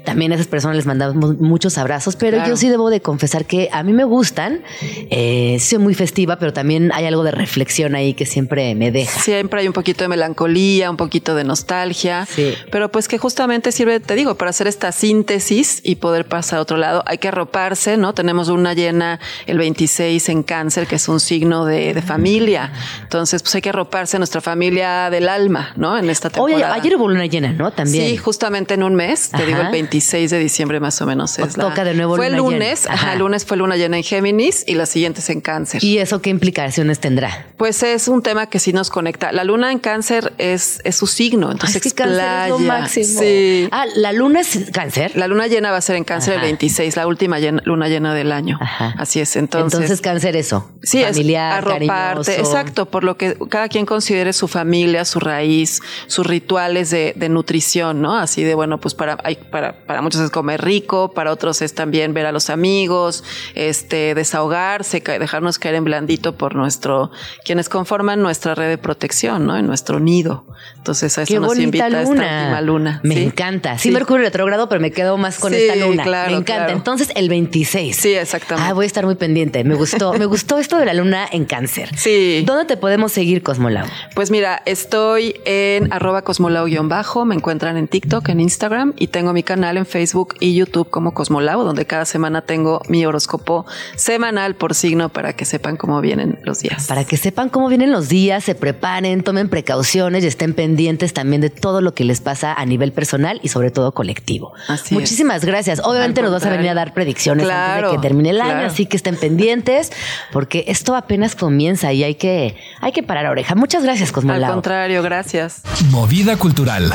También 0.06 0.32
a 0.32 0.36
esas 0.36 0.48
personas 0.48 0.78
les 0.78 0.86
mandamos 0.86 1.38
muchos 1.40 1.78
abrazos, 1.78 2.16
pero 2.16 2.46
yo 2.48 2.56
sí 2.56 2.70
debo 2.70 2.90
de 2.90 3.02
confesar 3.02 3.46
que 3.46 3.70
a 3.72 3.84
mí 3.84 3.94
me 3.94 4.06
gustan. 4.06 4.64
Eh, 5.10 5.58
soy 5.60 5.80
muy 5.80 5.94
festiva, 5.94 6.40
pero 6.40 6.54
también 6.54 6.92
hay 6.94 7.06
algo 7.06 7.24
de 7.24 7.32
reflexión 7.32 7.96
ahí 7.96 8.14
que 8.14 8.26
siempre 8.26 8.76
me 8.76 8.92
deja. 8.92 9.20
Siempre 9.20 9.62
hay 9.62 9.68
un 9.68 9.74
poquito 9.74 10.04
de 10.04 10.08
melancolía, 10.08 10.90
un 10.90 10.98
poquito 10.98 11.36
de 11.36 11.44
nostalgia, 11.44 12.28
pero 12.72 12.92
pues 12.92 13.08
que 13.08 13.18
justamente 13.18 13.72
sirve, 13.72 14.00
te 14.00 14.16
digo, 14.16 14.36
para 14.36 14.52
hacer 14.52 14.68
esta 14.68 14.92
síntesis 14.92 15.82
y 15.84 15.97
poder 15.98 16.26
pasar 16.26 16.60
a 16.60 16.62
otro 16.62 16.78
lado. 16.78 17.04
Hay 17.06 17.18
que 17.18 17.28
arroparse, 17.28 17.98
¿no? 17.98 18.14
Tenemos 18.14 18.50
una 18.50 18.74
llena 18.74 19.20
el 19.46 19.58
26 19.58 20.30
en 20.30 20.44
cáncer, 20.44 20.88
que 20.88 20.96
es 20.96 21.08
un 21.08 21.20
signo 21.20 21.66
de, 21.66 21.98
familia. 22.06 22.72
Entonces, 23.02 23.42
pues 23.42 23.56
hay 23.56 23.62
que 23.62 23.70
arroparse 23.70 24.18
nuestra 24.18 24.40
familia 24.40 25.10
del 25.10 25.28
alma, 25.28 25.74
¿no? 25.76 25.98
En 25.98 26.10
esta 26.10 26.30
temporada. 26.30 26.74
Oye, 26.74 26.80
ayer 26.80 26.96
hubo 26.96 27.06
una 27.06 27.26
llena, 27.26 27.52
¿no? 27.52 27.72
También. 27.72 28.08
Sí, 28.08 28.18
justamente 28.18 28.76
en 28.76 28.84
un 28.84 28.96
mes, 28.96 29.30
te 29.30 29.46
digo 29.46 29.60
el 29.60 29.72
26 29.72 30.32
de 30.32 30.40
diciembre 30.40 30.80
más 30.80 31.02
o 31.02 31.06
menos. 31.06 31.38
Es 31.40 31.56
toca 31.56 31.84
de 31.84 31.94
nuevo 31.94 32.16
Fue 32.16 32.28
el 32.28 32.36
lunes, 32.36 32.88
ajá. 32.88 33.14
el 33.14 33.20
lunes 33.20 33.46
fue 33.46 33.58
luna 33.58 33.76
llena 33.76 33.98
en 33.98 34.04
Géminis 34.04 34.64
y 34.68 34.76
la 34.76 34.86
siguiente 34.86 35.22
es 35.22 35.30
en 35.30 35.42
cáncer. 35.42 35.84
¿Y 35.84 35.98
eso 35.98 36.22
qué 36.22 36.30
implicaciones 36.30 37.00
tendrá? 37.00 37.48
Pues 37.58 37.82
es 37.84 38.08
un 38.08 38.22
tema 38.22 38.48
que 38.48 38.60
sí 38.60 38.74
nos 38.74 38.90
conecta. 38.90 39.32
La 39.32 39.44
luna 39.44 39.72
en 39.72 39.80
cáncer 39.80 40.34
es, 40.38 40.80
es 40.84 40.96
su 40.96 41.08
signo, 41.08 41.52
entonces 41.52 41.86
es 41.86 41.94
cáncer 41.94 42.54
es 42.54 42.60
máximo. 42.60 43.22
Sí. 43.22 43.68
Ah, 43.72 43.86
la 43.96 44.14
luna 44.14 44.42
es 44.42 44.70
cáncer. 44.72 45.16
La 45.16 45.28
luna 45.28 45.48
llena 45.48 45.72
va 45.72 45.78
a 45.78 45.82
en 45.96 46.04
cáncer 46.04 46.36
el 46.36 46.42
26, 46.42 46.96
la 46.96 47.08
última 47.08 47.38
luna 47.40 47.88
llena 47.88 48.14
del 48.14 48.32
año. 48.32 48.60
Así 48.98 49.20
es. 49.20 49.36
Entonces, 49.36 49.74
entonces 49.74 50.02
cáncer 50.02 50.36
eso. 50.36 50.70
Sí, 50.84 51.04
familiar, 51.04 51.64
es 51.64 51.74
arroparte. 51.74 52.40
Exacto, 52.40 52.86
por 52.88 53.04
lo 53.04 53.18
que 53.18 53.38
cada 53.50 53.70
quien 53.70 53.86
considere 53.86 54.34
su 54.34 54.48
familia, 54.48 55.06
su 55.06 55.20
raíz, 55.20 55.82
sus 56.08 56.26
rituales 56.26 56.90
de, 56.90 57.28
nutrición, 57.28 58.02
¿no? 58.02 58.16
Así 58.16 58.44
de 58.44 58.56
bueno, 58.56 58.80
pues 58.80 58.96
para, 58.96 59.18
hay, 59.24 59.36
para, 59.36 59.86
para 59.86 60.02
muchos 60.02 60.22
es 60.22 60.32
comer 60.32 60.64
rico, 60.64 61.12
para 61.14 61.32
otros 61.32 61.62
es 61.62 61.74
también 61.74 62.14
ver 62.14 62.26
a 62.26 62.32
los 62.32 62.50
amigos, 62.50 63.24
este, 63.54 64.16
desahogarse, 64.16 65.02
dejarnos 65.02 65.60
caer 65.60 65.76
en 65.76 65.84
blandito 65.84 66.38
por 66.38 66.56
nuestro, 66.56 67.12
quienes 67.44 67.68
conforman 67.70 68.22
nuestra 68.22 68.56
red 68.56 68.70
de 68.70 68.78
protección, 68.78 69.46
¿no? 69.46 69.58
En 69.58 69.68
nuestro 69.68 70.00
nido. 70.00 70.46
Entonces 70.78 71.18
a 71.18 71.24
eso 71.24 71.40
nos 71.40 71.58
invita 71.58 71.90
luna. 71.90 72.02
esta 72.02 72.12
última 72.12 72.62
luna. 72.62 73.02
Me 73.04 73.24
encanta. 73.24 73.78
Sí, 73.78 73.92
Mercurio 73.92 74.24
retrógrado, 74.24 74.70
pero 74.70 74.82
me 74.82 74.92
quedo 74.92 75.18
más 75.18 75.38
con 75.40 75.54
esta 75.54 75.76
luna. 75.78 76.06
me 76.28 76.34
encanta. 76.34 76.72
Entonces, 76.72 77.10
el 77.16 77.30
26. 77.30 77.96
Sí, 77.96 78.14
exactamente. 78.14 78.70
Ah, 78.70 78.74
voy 78.74 78.86
a 78.86 78.88
estar 78.88 79.06
muy 79.06 79.16
pendiente. 79.16 79.64
Me 79.64 79.76
gustó, 79.76 80.14
me 80.14 80.26
gustó 80.26 80.58
esto 80.58 80.78
de 80.78 80.86
la 80.86 80.94
luna 80.94 81.28
en 81.32 81.46
cáncer. 81.46 81.98
Sí. 81.98 82.44
¿Dónde 82.46 82.66
te 82.66 82.78
podemos 82.78 83.12
seguir, 83.12 83.44
Cosmolau? 83.44 83.88
Pues 84.16 84.32
mira, 84.32 84.62
estoy 84.66 85.36
en 85.46 85.92
arroba 85.92 86.24
cosmolau-bajo, 86.24 87.26
me 87.26 87.36
encuentran 87.36 87.78
en 87.78 87.88
TikTok, 87.88 88.30
en 88.30 88.40
Instagram 88.40 88.94
y 88.98 89.08
tengo 89.08 89.34
mi 89.34 89.44
canal 89.44 89.78
en 89.78 89.86
Facebook 89.86 90.36
y 90.40 90.56
YouTube 90.56 90.90
como 90.90 91.14
Cosmolau, 91.14 91.64
donde 91.64 91.86
cada 91.86 92.06
semana 92.06 92.42
tengo 92.42 92.82
mi 92.88 93.06
horóscopo 93.06 93.66
semanal 93.96 94.56
por 94.56 94.74
signo 94.74 95.10
para 95.10 95.34
que 95.34 95.46
sepan 95.46 95.78
cómo 95.78 96.02
vienen 96.02 96.40
los 96.44 96.60
días. 96.60 96.88
Para 96.88 97.04
que 97.04 97.18
sepan 97.18 97.50
cómo 97.50 97.70
vienen 97.70 97.92
los 97.92 98.10
días, 98.10 98.44
se 98.44 98.56
preparen, 98.56 99.24
tomen 99.24 99.50
precauciones 99.50 100.24
y 100.24 100.28
estén 100.28 100.54
pendientes 100.54 101.14
también 101.14 101.42
de 101.42 101.50
todo 101.50 101.82
lo 101.82 101.94
que 101.94 102.04
les 102.04 102.22
pasa 102.22 102.54
a 102.54 102.66
nivel 102.66 102.92
personal 102.92 103.40
y 103.44 103.50
sobre 103.50 103.72
todo 103.72 103.94
colectivo. 103.94 104.54
Así 104.68 104.94
Muchísimas 104.94 105.46
gracias. 105.46 105.67
Obviamente 105.84 106.22
nos 106.22 106.32
vas 106.32 106.46
a 106.46 106.50
venir 106.50 106.70
a 106.70 106.74
dar 106.74 106.94
predicciones 106.94 107.48
antes 107.50 107.90
de 107.90 107.96
que 107.96 108.02
termine 108.02 108.30
el 108.32 108.42
año, 108.42 108.68
así 108.68 108.86
que 108.86 108.98
estén 108.98 109.16
pendientes 109.16 109.92
porque 110.32 110.66
esto 110.68 110.96
apenas 110.96 111.36
comienza 111.36 111.94
y 111.94 112.04
hay 112.04 112.16
que, 112.16 112.58
hay 112.82 112.92
que 112.92 113.04
parar 113.04 113.28
oreja. 113.28 113.56
Muchas 113.56 113.84
gracias, 113.84 114.12
Cosmolao. 114.12 114.48
Al 114.50 114.54
contrario, 114.54 115.02
gracias. 115.04 115.62
Movida 115.90 116.38
cultural. 116.38 116.92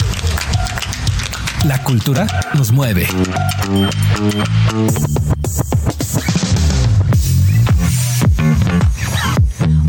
La 1.64 1.82
cultura 1.84 2.26
nos 2.54 2.72
mueve. 2.72 3.06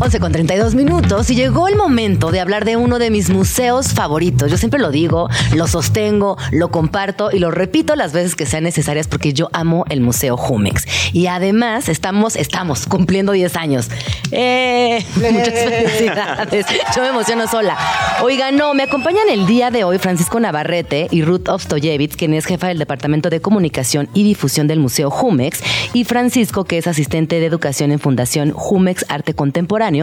11 0.04 0.20
con 0.20 0.32
32 0.32 0.74
minutos 0.74 1.30
y 1.30 1.34
llegó 1.34 1.66
el 1.66 1.76
momento 1.76 2.30
de 2.30 2.38
hablar 2.38 2.66
de 2.66 2.76
uno 2.76 2.98
de 2.98 3.08
mis 3.08 3.30
museos 3.30 3.94
favoritos. 3.94 4.50
Yo 4.50 4.58
siempre 4.58 4.78
lo 4.78 4.90
digo, 4.90 5.30
lo 5.54 5.66
sostengo, 5.66 6.36
lo 6.52 6.70
comparto 6.70 7.30
y 7.32 7.38
lo 7.38 7.50
repito 7.50 7.96
las 7.96 8.12
veces 8.12 8.34
que 8.34 8.44
sean 8.44 8.64
necesarias 8.64 9.08
porque 9.08 9.32
yo 9.32 9.48
amo 9.54 9.86
el 9.88 10.02
Museo 10.02 10.36
Jumex. 10.36 10.84
Y 11.14 11.28
además 11.28 11.88
estamos, 11.88 12.36
estamos 12.36 12.84
cumpliendo 12.84 13.32
10 13.32 13.56
años. 13.56 13.88
Eh, 14.30 15.02
muchas 15.16 15.54
felicidades. 15.54 16.66
Yo 16.94 17.00
me 17.00 17.08
emociono 17.08 17.48
sola. 17.48 17.78
Oigan, 18.22 18.56
no, 18.56 18.74
me 18.74 18.82
acompañan 18.82 19.30
el 19.30 19.46
día 19.46 19.70
de 19.70 19.84
hoy 19.84 19.96
Francisco 19.96 20.38
Navarrete 20.38 21.08
y 21.10 21.22
Ruth 21.22 21.48
Obstoyevitz, 21.48 22.16
quien 22.16 22.34
es 22.34 22.44
jefa 22.44 22.68
del 22.68 22.78
Departamento 22.78 23.30
de 23.30 23.40
Comunicación 23.40 24.10
y 24.12 24.22
Difusión 24.24 24.66
del 24.66 24.80
Museo 24.80 25.08
Jumex, 25.08 25.62
y 25.94 26.04
Francisco, 26.04 26.64
que 26.64 26.76
es 26.76 26.86
asistente 26.86 27.40
de 27.40 27.46
educación 27.46 27.90
en 27.90 28.00
Fundación 28.00 28.50
Jumex 28.50 29.06
Arte 29.08 29.32
Contemporáneo 29.32 29.93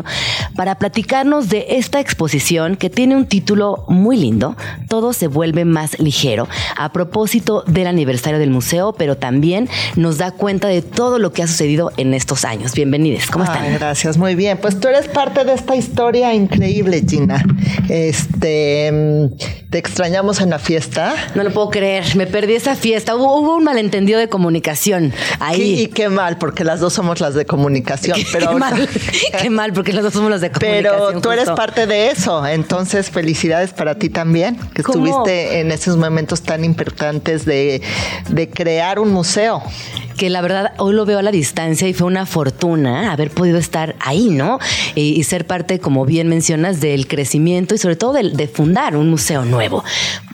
para 0.56 0.76
platicarnos 0.76 1.50
de 1.50 1.66
esta 1.70 2.00
exposición 2.00 2.76
que 2.76 2.90
tiene 2.90 3.16
un 3.16 3.26
título 3.26 3.86
muy 3.88 4.18
lindo, 4.18 4.56
Todo 4.90 5.14
se 5.14 5.28
vuelve 5.28 5.66
más 5.66 6.00
ligero, 6.00 6.48
a 6.78 6.92
propósito 6.92 7.64
del 7.68 7.88
aniversario 7.88 8.40
del 8.40 8.50
museo, 8.50 8.94
pero 8.94 9.18
también 9.18 9.70
nos 9.96 10.18
da 10.18 10.32
cuenta 10.32 10.68
de 10.68 10.82
todo 10.82 11.20
lo 11.20 11.32
que 11.34 11.44
ha 11.44 11.48
sucedido 11.48 11.92
en 11.98 12.14
estos 12.14 12.46
años. 12.46 12.74
Bienvenidos, 12.74 13.28
¿cómo 13.30 13.46
están? 13.46 13.74
gracias, 13.74 14.18
muy 14.18 14.36
bien. 14.36 14.58
Pues 14.58 14.80
tú 14.80 14.88
eres 14.88 15.08
parte 15.08 15.44
de 15.44 15.54
esta 15.54 15.76
historia 15.76 16.34
increíble, 16.34 17.04
Gina. 17.08 17.44
Este, 17.90 19.30
te 19.70 19.78
extrañamos 19.78 20.42
en 20.42 20.50
la 20.50 20.60
fiesta. 20.60 21.14
No 21.36 21.44
lo 21.44 21.52
puedo 21.52 21.70
creer, 21.70 22.16
me 22.16 22.28
perdí 22.28 22.54
esa 22.54 22.76
fiesta. 22.76 23.16
Hubo, 23.16 23.56
un 23.56 23.64
malentendido 23.64 24.20
de 24.20 24.30
comunicación 24.30 25.14
ahí. 25.40 25.82
Y, 25.82 25.88
qué 25.88 26.10
mal, 26.10 26.38
porque 26.38 26.64
las 26.64 26.80
dos 26.80 26.94
somos 26.94 27.20
las 27.20 27.34
de 27.34 27.46
comunicación. 27.46 28.20
pero 28.32 28.50
qué 28.50 28.56
mal, 28.56 28.90
qué 29.42 29.50
mal 29.50 29.71
porque 29.74 29.94
los 29.94 30.04
dos 30.04 30.14
somos 30.14 30.30
los 30.30 30.42
de 30.42 30.52
comunicación. 30.52 31.08
Pero 31.08 31.22
tú 31.22 31.32
eres 31.32 31.50
parte 31.50 31.88
de 31.88 32.12
eso, 32.12 32.46
entonces 32.46 33.10
felicidades 33.10 33.74
para 33.74 33.96
ti 33.96 34.10
también, 34.10 34.58
que 34.74 34.82
estuviste 34.82 35.60
en 35.60 35.72
esos 35.72 35.98
momentos 35.98 36.42
tan 36.42 36.64
importantes 36.64 37.46
de, 37.46 37.82
de 38.30 38.50
crear 38.50 39.00
un 39.00 39.12
museo 39.12 39.64
que 40.22 40.30
la 40.30 40.42
verdad 40.42 40.74
hoy 40.78 40.94
lo 40.94 41.04
veo 41.04 41.18
a 41.18 41.24
la 41.24 41.32
distancia 41.32 41.88
y 41.88 41.96
fue 41.96 42.06
una 42.06 42.28
fortuna 42.28 43.12
haber 43.12 43.32
podido 43.32 43.58
estar 43.58 43.96
ahí, 44.00 44.30
¿no? 44.30 44.60
Y, 44.94 45.24
ser 45.24 45.48
parte, 45.48 45.80
como 45.80 46.06
bien 46.06 46.28
mencionas, 46.28 46.80
del 46.80 47.08
crecimiento 47.08 47.74
y 47.74 47.80
sobre 47.80 47.96
todo 47.96 48.14
de, 48.14 48.48
fundar 48.48 48.96
un 48.96 49.10
museo 49.10 49.46
nuevo. 49.46 49.84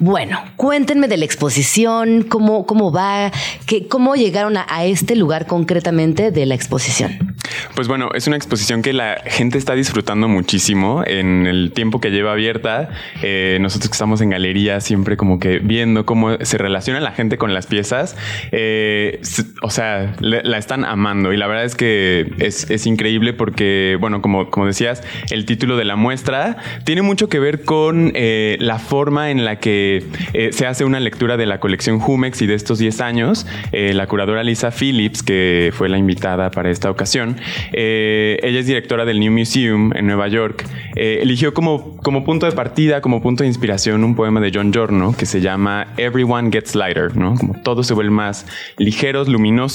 Bueno, 0.01 0.41
cuéntenme 0.57 1.07
de 1.07 1.15
la 1.15 1.23
exposición, 1.23 2.23
cómo, 2.23 2.65
cómo 2.65 2.91
va, 2.91 3.31
qué, 3.65 3.87
cómo 3.87 4.15
llegaron 4.15 4.57
a, 4.57 4.83
este 4.83 5.15
lugar 5.15 5.47
concretamente 5.47 6.31
de 6.31 6.45
la 6.45 6.55
exposición. 6.55 7.35
Pues 7.73 7.87
bueno, 7.87 8.09
es 8.13 8.27
una 8.27 8.35
exposición 8.35 8.81
que 8.81 8.91
la 8.91 9.21
gente 9.25 9.57
está 9.57 9.73
disfrutando 9.73 10.27
muchísimo 10.27 11.03
en 11.05 11.47
el 11.47 11.71
tiempo 11.71 12.01
que 12.01 12.09
lleva 12.09 12.33
abierta. 12.33 12.89
Eh, 13.21 13.57
nosotros 13.61 13.89
que 13.89 13.93
estamos 13.93 14.19
en 14.19 14.31
galería 14.31 14.81
siempre 14.81 15.15
como 15.15 15.39
que 15.39 15.59
viendo 15.59 16.05
cómo 16.05 16.37
se 16.41 16.57
relaciona 16.57 16.99
la 16.99 17.11
gente 17.11 17.37
con 17.37 17.53
las 17.53 17.67
piezas, 17.67 18.17
eh, 18.51 19.21
o 19.61 19.69
sea, 19.69 19.76
la 19.77 20.57
están 20.57 20.85
amando 20.85 21.33
y 21.33 21.37
la 21.37 21.47
verdad 21.47 21.65
es 21.65 21.75
que 21.75 22.31
es, 22.39 22.87
increíble 22.87 23.33
porque, 23.33 23.97
bueno, 23.99 24.21
como, 24.21 24.49
como 24.49 24.65
decías, 24.65 25.03
el 25.29 25.45
título 25.45 25.77
de 25.77 25.85
la 25.85 25.95
muestra 25.95 26.57
tiene 26.85 27.01
mucho 27.01 27.27
que 27.27 27.39
ver 27.39 27.63
con 27.63 28.11
eh, 28.15 28.57
la 28.59 28.79
forma 28.79 29.29
en 29.29 29.43
la 29.43 29.59
que 29.59 30.05
se 30.51 30.65
hace 30.65 30.85
una 30.85 30.99
lectura 30.99 31.37
de 31.37 31.45
la 31.45 31.59
colección 31.59 31.99
Jumex 31.99 32.41
y 32.41 32.47
de 32.47 32.53
estos 32.53 32.79
10 32.79 33.01
años. 33.01 33.45
la 33.71 34.07
curadora 34.07 34.43
Lisa 34.43 34.71
Phillips, 34.71 35.23
que 35.23 35.71
fue 35.73 35.89
la 35.89 35.97
invitada 35.97 36.51
para 36.51 36.69
esta 36.69 36.89
ocasión, 36.89 37.37
eh, 37.73 38.39
ella 38.43 38.59
es 38.59 38.67
directora 38.67 39.05
del 39.05 39.19
New 39.19 39.31
Museum 39.31 39.91
en 39.95 40.07
Nueva 40.07 40.27
York. 40.27 40.65
Eh, 40.95 41.19
eligió 41.21 41.53
como, 41.53 41.97
como 41.97 42.23
punto 42.23 42.45
de 42.45 42.51
partida, 42.53 43.01
como 43.01 43.21
punto 43.21 43.43
de 43.43 43.47
inspiración, 43.47 44.03
un 44.03 44.15
poema 44.15 44.39
de 44.39 44.51
John 44.53 44.71
Giorno 44.71 45.15
que 45.17 45.25
se 45.25 45.41
llama 45.41 45.87
Everyone 45.97 46.51
Gets 46.51 46.75
Lighter, 46.75 47.15
¿no? 47.15 47.35
Como 47.35 47.61
todos 47.61 47.87
se 47.87 47.93
vuelven 47.93 48.13
más 48.13 48.45
ligeros, 48.77 49.27
luminosos. 49.27 49.66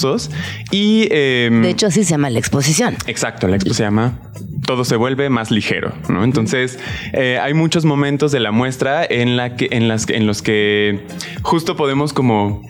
Y. 0.70 1.08
Em, 1.10 1.62
de 1.62 1.70
hecho, 1.70 1.86
así 1.86 2.04
se 2.04 2.10
llama 2.10 2.30
la 2.30 2.38
exposición. 2.38 2.96
Exacto, 3.06 3.48
la 3.48 3.56
exposición 3.56 3.72
se 3.72 3.82
llama 3.84 4.18
todo 4.66 4.84
se 4.84 4.96
vuelve 4.96 5.28
más 5.28 5.50
ligero, 5.50 5.92
¿no? 6.08 6.24
Entonces, 6.24 6.78
eh, 7.12 7.38
hay 7.42 7.52
muchos 7.52 7.84
momentos 7.84 8.32
de 8.32 8.40
la 8.40 8.52
muestra 8.52 9.04
en, 9.04 9.36
la 9.36 9.56
que, 9.56 9.68
en, 9.72 9.88
las, 9.88 10.08
en 10.08 10.26
los 10.26 10.40
que 10.40 11.04
justo 11.42 11.76
podemos 11.76 12.12
como 12.12 12.62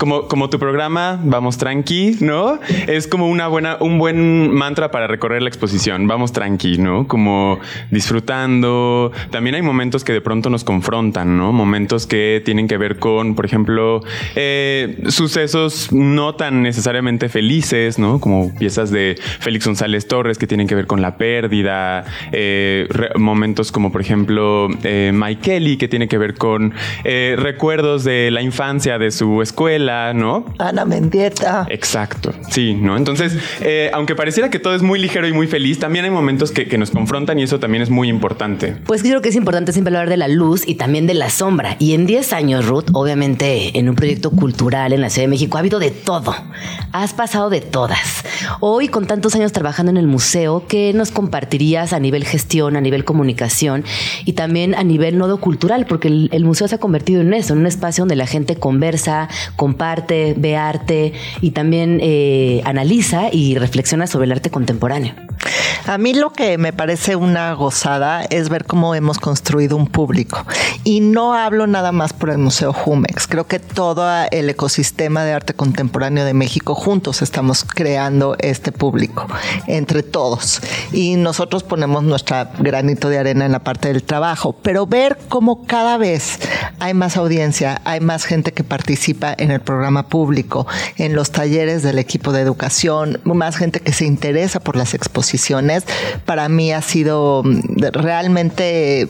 como, 0.00 0.28
como 0.28 0.48
tu 0.48 0.58
programa, 0.58 1.20
vamos 1.22 1.58
tranqui, 1.58 2.16
¿no? 2.20 2.58
Es 2.88 3.06
como 3.06 3.28
una 3.28 3.48
buena, 3.48 3.76
un 3.80 3.98
buen 3.98 4.50
mantra 4.50 4.90
para 4.90 5.06
recorrer 5.06 5.42
la 5.42 5.50
exposición. 5.50 6.06
Vamos 6.06 6.32
tranqui, 6.32 6.78
¿no? 6.78 7.06
Como 7.06 7.60
disfrutando. 7.90 9.12
También 9.30 9.56
hay 9.56 9.62
momentos 9.62 10.02
que 10.02 10.14
de 10.14 10.22
pronto 10.22 10.48
nos 10.48 10.64
confrontan, 10.64 11.36
¿no? 11.36 11.52
Momentos 11.52 12.06
que 12.06 12.40
tienen 12.42 12.66
que 12.66 12.78
ver 12.78 12.98
con, 12.98 13.34
por 13.34 13.44
ejemplo, 13.44 14.02
eh, 14.36 15.02
sucesos 15.08 15.92
no 15.92 16.34
tan 16.34 16.62
necesariamente 16.62 17.28
felices, 17.28 17.98
¿no? 17.98 18.20
Como 18.20 18.54
piezas 18.54 18.90
de 18.90 19.16
Félix 19.40 19.66
González 19.66 20.08
Torres 20.08 20.38
que 20.38 20.46
tienen 20.46 20.66
que 20.66 20.76
ver 20.76 20.86
con 20.86 21.02
la 21.02 21.18
pérdida. 21.18 22.06
Eh, 22.32 22.88
momentos 23.16 23.70
como, 23.70 23.92
por 23.92 24.00
ejemplo, 24.00 24.68
eh, 24.82 25.10
Mike 25.12 25.42
Kelly 25.42 25.76
que 25.76 25.88
tiene 25.88 26.08
que 26.08 26.16
ver 26.16 26.36
con 26.36 26.72
recuerdos 27.04 28.04
de 28.04 28.30
la 28.30 28.40
infancia 28.40 28.98
de 28.98 29.10
su 29.10 29.42
escuela 29.42 29.89
¿no? 30.14 30.44
Ana 30.58 30.84
Mendieta. 30.84 31.66
Exacto, 31.68 32.32
sí, 32.50 32.74
¿no? 32.74 32.96
Entonces, 32.96 33.36
eh, 33.60 33.90
aunque 33.92 34.14
pareciera 34.14 34.50
que 34.50 34.58
todo 34.58 34.74
es 34.74 34.82
muy 34.82 34.98
ligero 34.98 35.26
y 35.26 35.32
muy 35.32 35.46
feliz, 35.46 35.78
también 35.78 36.04
hay 36.04 36.10
momentos 36.10 36.50
que, 36.50 36.70
nos 36.80 36.90
confrontan 36.90 37.38
y 37.38 37.42
eso 37.42 37.60
también 37.60 37.82
es 37.82 37.90
muy 37.90 38.08
importante. 38.08 38.76
Pues 38.86 39.02
creo 39.02 39.20
que 39.20 39.28
es 39.28 39.36
importante 39.36 39.72
siempre 39.72 39.94
hablar 39.94 40.08
de 40.08 40.16
la 40.16 40.28
luz 40.28 40.66
y 40.66 40.76
también 40.76 41.06
de 41.06 41.14
la 41.14 41.28
sombra. 41.28 41.76
Y 41.78 41.92
en 41.92 42.06
10 42.06 42.32
años, 42.32 42.66
Ruth, 42.66 42.86
obviamente 42.92 43.78
en 43.78 43.88
un 43.88 43.96
proyecto 43.96 44.30
cultural 44.30 44.94
en 44.94 45.02
la 45.02 45.10
Ciudad 45.10 45.24
de 45.24 45.30
México 45.30 45.58
ha 45.58 45.60
habido 45.60 45.78
de 45.78 45.90
todo. 45.90 46.34
Has 46.92 47.12
pasado 47.12 47.50
de 47.50 47.60
todas. 47.60 48.24
Hoy, 48.60 48.88
con 48.88 49.06
tantos 49.06 49.34
años 49.34 49.52
trabajando 49.52 49.90
en 49.90 49.98
el 49.98 50.06
museo, 50.06 50.64
¿qué 50.68 50.92
nos 50.94 51.10
compartirías 51.10 51.92
a 51.92 52.00
nivel 52.00 52.24
gestión, 52.24 52.76
a 52.76 52.80
nivel 52.80 53.04
comunicación 53.04 53.84
y 54.24 54.32
también 54.32 54.74
a 54.74 54.84
nivel 54.84 55.18
nodo 55.18 55.38
cultural? 55.38 55.84
Porque 55.86 56.08
el, 56.08 56.30
el 56.32 56.44
museo 56.44 56.66
se 56.66 56.76
ha 56.76 56.78
convertido 56.78 57.20
en 57.20 57.34
eso, 57.34 57.52
en 57.52 57.60
un 57.60 57.66
espacio 57.66 58.02
donde 58.02 58.16
la 58.16 58.26
gente 58.26 58.56
conversa, 58.56 59.28
comparte 59.56 59.79
comparte, 59.80 60.34
ve 60.36 60.58
arte 60.58 61.14
y 61.40 61.52
también 61.52 62.00
eh, 62.02 62.60
analiza 62.66 63.30
y 63.32 63.56
reflexiona 63.56 64.06
sobre 64.06 64.26
el 64.26 64.32
arte 64.32 64.50
contemporáneo. 64.50 65.14
A 65.86 65.96
mí 65.96 66.12
lo 66.12 66.30
que 66.32 66.58
me 66.58 66.72
parece 66.72 67.16
una 67.16 67.54
gozada 67.54 68.22
es 68.24 68.50
ver 68.50 68.66
cómo 68.66 68.94
hemos 68.94 69.18
construido 69.18 69.76
un 69.76 69.86
público. 69.86 70.44
Y 70.84 71.00
no 71.00 71.34
hablo 71.34 71.66
nada 71.66 71.92
más 71.92 72.12
por 72.12 72.30
el 72.30 72.38
Museo 72.38 72.72
Jumex. 72.72 73.26
Creo 73.26 73.46
que 73.46 73.58
todo 73.58 74.06
el 74.30 74.50
ecosistema 74.50 75.24
de 75.24 75.32
arte 75.32 75.54
contemporáneo 75.54 76.24
de 76.24 76.34
México 76.34 76.74
juntos 76.74 77.22
estamos 77.22 77.64
creando 77.64 78.36
este 78.38 78.72
público, 78.72 79.26
entre 79.66 80.02
todos. 80.02 80.60
Y 80.92 81.16
nosotros 81.16 81.62
ponemos 81.62 82.02
nuestra 82.02 82.52
granito 82.58 83.08
de 83.08 83.18
arena 83.18 83.46
en 83.46 83.52
la 83.52 83.60
parte 83.60 83.88
del 83.88 84.02
trabajo. 84.02 84.54
Pero 84.62 84.86
ver 84.86 85.18
cómo 85.28 85.64
cada 85.64 85.96
vez 85.96 86.38
hay 86.78 86.94
más 86.94 87.16
audiencia, 87.16 87.80
hay 87.84 88.00
más 88.00 88.24
gente 88.24 88.52
que 88.52 88.64
participa 88.64 89.34
en 89.36 89.50
el 89.50 89.60
programa 89.70 90.08
público, 90.08 90.66
en 90.96 91.14
los 91.14 91.30
talleres 91.30 91.82
del 91.82 91.98
equipo 91.98 92.32
de 92.32 92.40
educación, 92.40 93.20
más 93.24 93.56
gente 93.56 93.80
que 93.80 93.92
se 93.92 94.04
interesa 94.04 94.58
por 94.58 94.76
las 94.76 94.94
exposiciones, 94.94 95.84
para 96.24 96.48
mí 96.48 96.72
ha 96.72 96.82
sido 96.82 97.42
mm, 97.44 97.82
realmente 97.92 99.08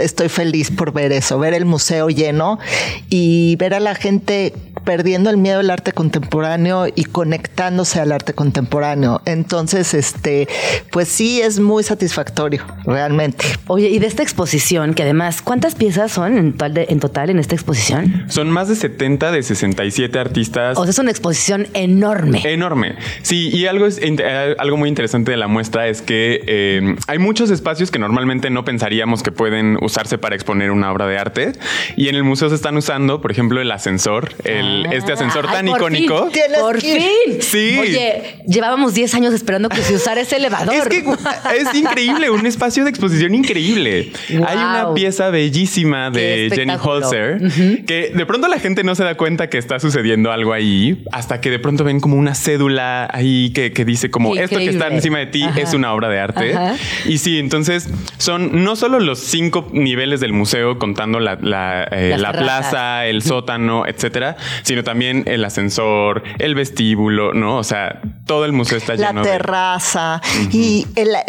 estoy 0.00 0.28
feliz 0.28 0.70
por 0.70 0.92
ver 0.92 1.12
eso, 1.12 1.38
ver 1.38 1.54
el 1.54 1.64
museo 1.64 2.08
lleno 2.08 2.58
y 3.08 3.54
ver 3.56 3.74
a 3.74 3.80
la 3.80 3.94
gente 3.94 4.52
perdiendo 4.84 5.30
el 5.30 5.36
miedo 5.36 5.60
al 5.60 5.70
arte 5.70 5.92
contemporáneo 5.92 6.86
y 6.94 7.04
conectándose 7.04 8.00
al 8.00 8.12
arte 8.12 8.34
contemporáneo. 8.34 9.20
Entonces, 9.24 9.94
este, 9.94 10.48
pues 10.90 11.08
sí 11.08 11.40
es 11.40 11.60
muy 11.60 11.82
satisfactorio, 11.82 12.62
realmente. 12.84 13.44
Oye, 13.66 13.88
y 13.88 13.98
de 13.98 14.06
esta 14.06 14.22
exposición, 14.22 14.94
que 14.94 15.02
además, 15.02 15.42
¿cuántas 15.42 15.74
piezas 15.74 16.12
son 16.12 16.36
en 16.36 16.52
total, 16.52 16.86
en, 16.88 17.00
total 17.00 17.30
en 17.30 17.38
esta 17.38 17.54
exposición? 17.54 18.24
Son 18.28 18.50
más 18.50 18.68
de 18.68 18.76
70 18.76 19.32
de 19.32 19.42
67 19.42 20.18
artistas. 20.18 20.78
O 20.78 20.82
sea, 20.82 20.90
es 20.90 20.98
una 20.98 21.10
exposición 21.10 21.66
enorme. 21.74 22.42
Enorme. 22.44 22.96
Sí, 23.22 23.50
y 23.52 23.66
algo, 23.66 23.86
es, 23.86 23.98
eh, 24.00 24.56
algo 24.58 24.76
muy 24.76 24.88
interesante 24.88 25.30
de 25.30 25.36
la 25.36 25.48
muestra 25.48 25.88
es 25.88 26.02
que 26.02 26.42
eh, 26.46 26.96
hay 27.06 27.18
muchos 27.18 27.50
espacios 27.50 27.90
que 27.90 27.98
normalmente 27.98 28.50
no 28.50 28.64
pensaríamos 28.64 29.22
que 29.22 29.32
pueden 29.32 29.78
usarse 29.82 30.18
para 30.18 30.34
exponer 30.34 30.70
una 30.70 30.92
obra 30.92 31.06
de 31.06 31.18
arte. 31.18 31.52
Y 31.96 32.08
en 32.08 32.14
el 32.14 32.24
museo 32.24 32.48
se 32.48 32.54
están 32.54 32.76
usando, 32.76 33.20
por 33.20 33.30
ejemplo, 33.30 33.60
el 33.60 33.70
ascensor, 33.70 34.30
el, 34.44 34.73
este 34.92 35.12
ascensor 35.12 35.46
tan 35.46 35.68
icónico. 35.68 36.30
por 36.60 36.80
fin. 36.80 37.40
Sí. 37.40 37.76
Oye, 37.80 38.40
llevábamos 38.46 38.94
10 38.94 39.14
años 39.14 39.34
esperando 39.34 39.68
que 39.68 39.82
se 39.82 39.94
usara 39.94 40.20
ese 40.20 40.36
elevador. 40.36 40.74
Es 40.74 40.88
que 40.88 40.98
es 41.58 41.74
increíble, 41.74 42.30
un 42.30 42.46
espacio 42.46 42.84
de 42.84 42.90
exposición 42.90 43.34
increíble. 43.34 44.12
Hay 44.28 44.56
una 44.56 44.92
pieza 44.94 45.30
bellísima 45.30 46.10
de 46.10 46.50
Jenny 46.54 46.74
Holzer 46.80 47.40
que 47.86 48.12
de 48.14 48.26
pronto 48.26 48.48
la 48.48 48.58
gente 48.58 48.84
no 48.84 48.94
se 48.94 49.04
da 49.04 49.16
cuenta 49.16 49.48
que 49.48 49.58
está 49.58 49.78
sucediendo 49.78 50.32
algo 50.32 50.52
ahí 50.52 51.04
hasta 51.12 51.40
que 51.40 51.50
de 51.50 51.58
pronto 51.58 51.84
ven 51.84 52.00
como 52.00 52.16
una 52.16 52.34
cédula 52.34 53.08
ahí 53.12 53.50
que, 53.50 53.70
dice 53.84 54.10
como 54.10 54.34
esto 54.36 54.58
que 54.58 54.68
está 54.68 54.88
encima 54.88 55.18
de 55.18 55.26
ti 55.26 55.44
es 55.56 55.74
una 55.74 55.92
obra 55.92 56.08
de 56.08 56.20
arte. 56.20 56.54
Y 57.06 57.18
sí, 57.18 57.38
entonces 57.38 57.88
son 58.18 58.64
no 58.64 58.76
solo 58.76 59.00
los 59.00 59.18
cinco 59.18 59.68
niveles 59.72 60.20
del 60.20 60.32
museo 60.32 60.78
contando 60.78 61.20
la, 61.20 61.36
la, 61.40 61.88
eh, 61.90 62.16
plaza, 62.32 63.06
el 63.06 63.22
sótano, 63.22 63.86
etcétera, 63.86 64.36
sino 64.64 64.82
también 64.82 65.22
el 65.26 65.44
ascensor, 65.44 66.24
el 66.38 66.54
vestíbulo, 66.54 67.32
¿no? 67.34 67.58
O 67.58 67.64
sea, 67.64 68.00
todo 68.26 68.44
el 68.44 68.52
museo 68.52 68.78
está 68.78 68.94
lleno 68.96 69.12
la 69.12 69.22
terraza 69.22 70.20
y 70.50 70.86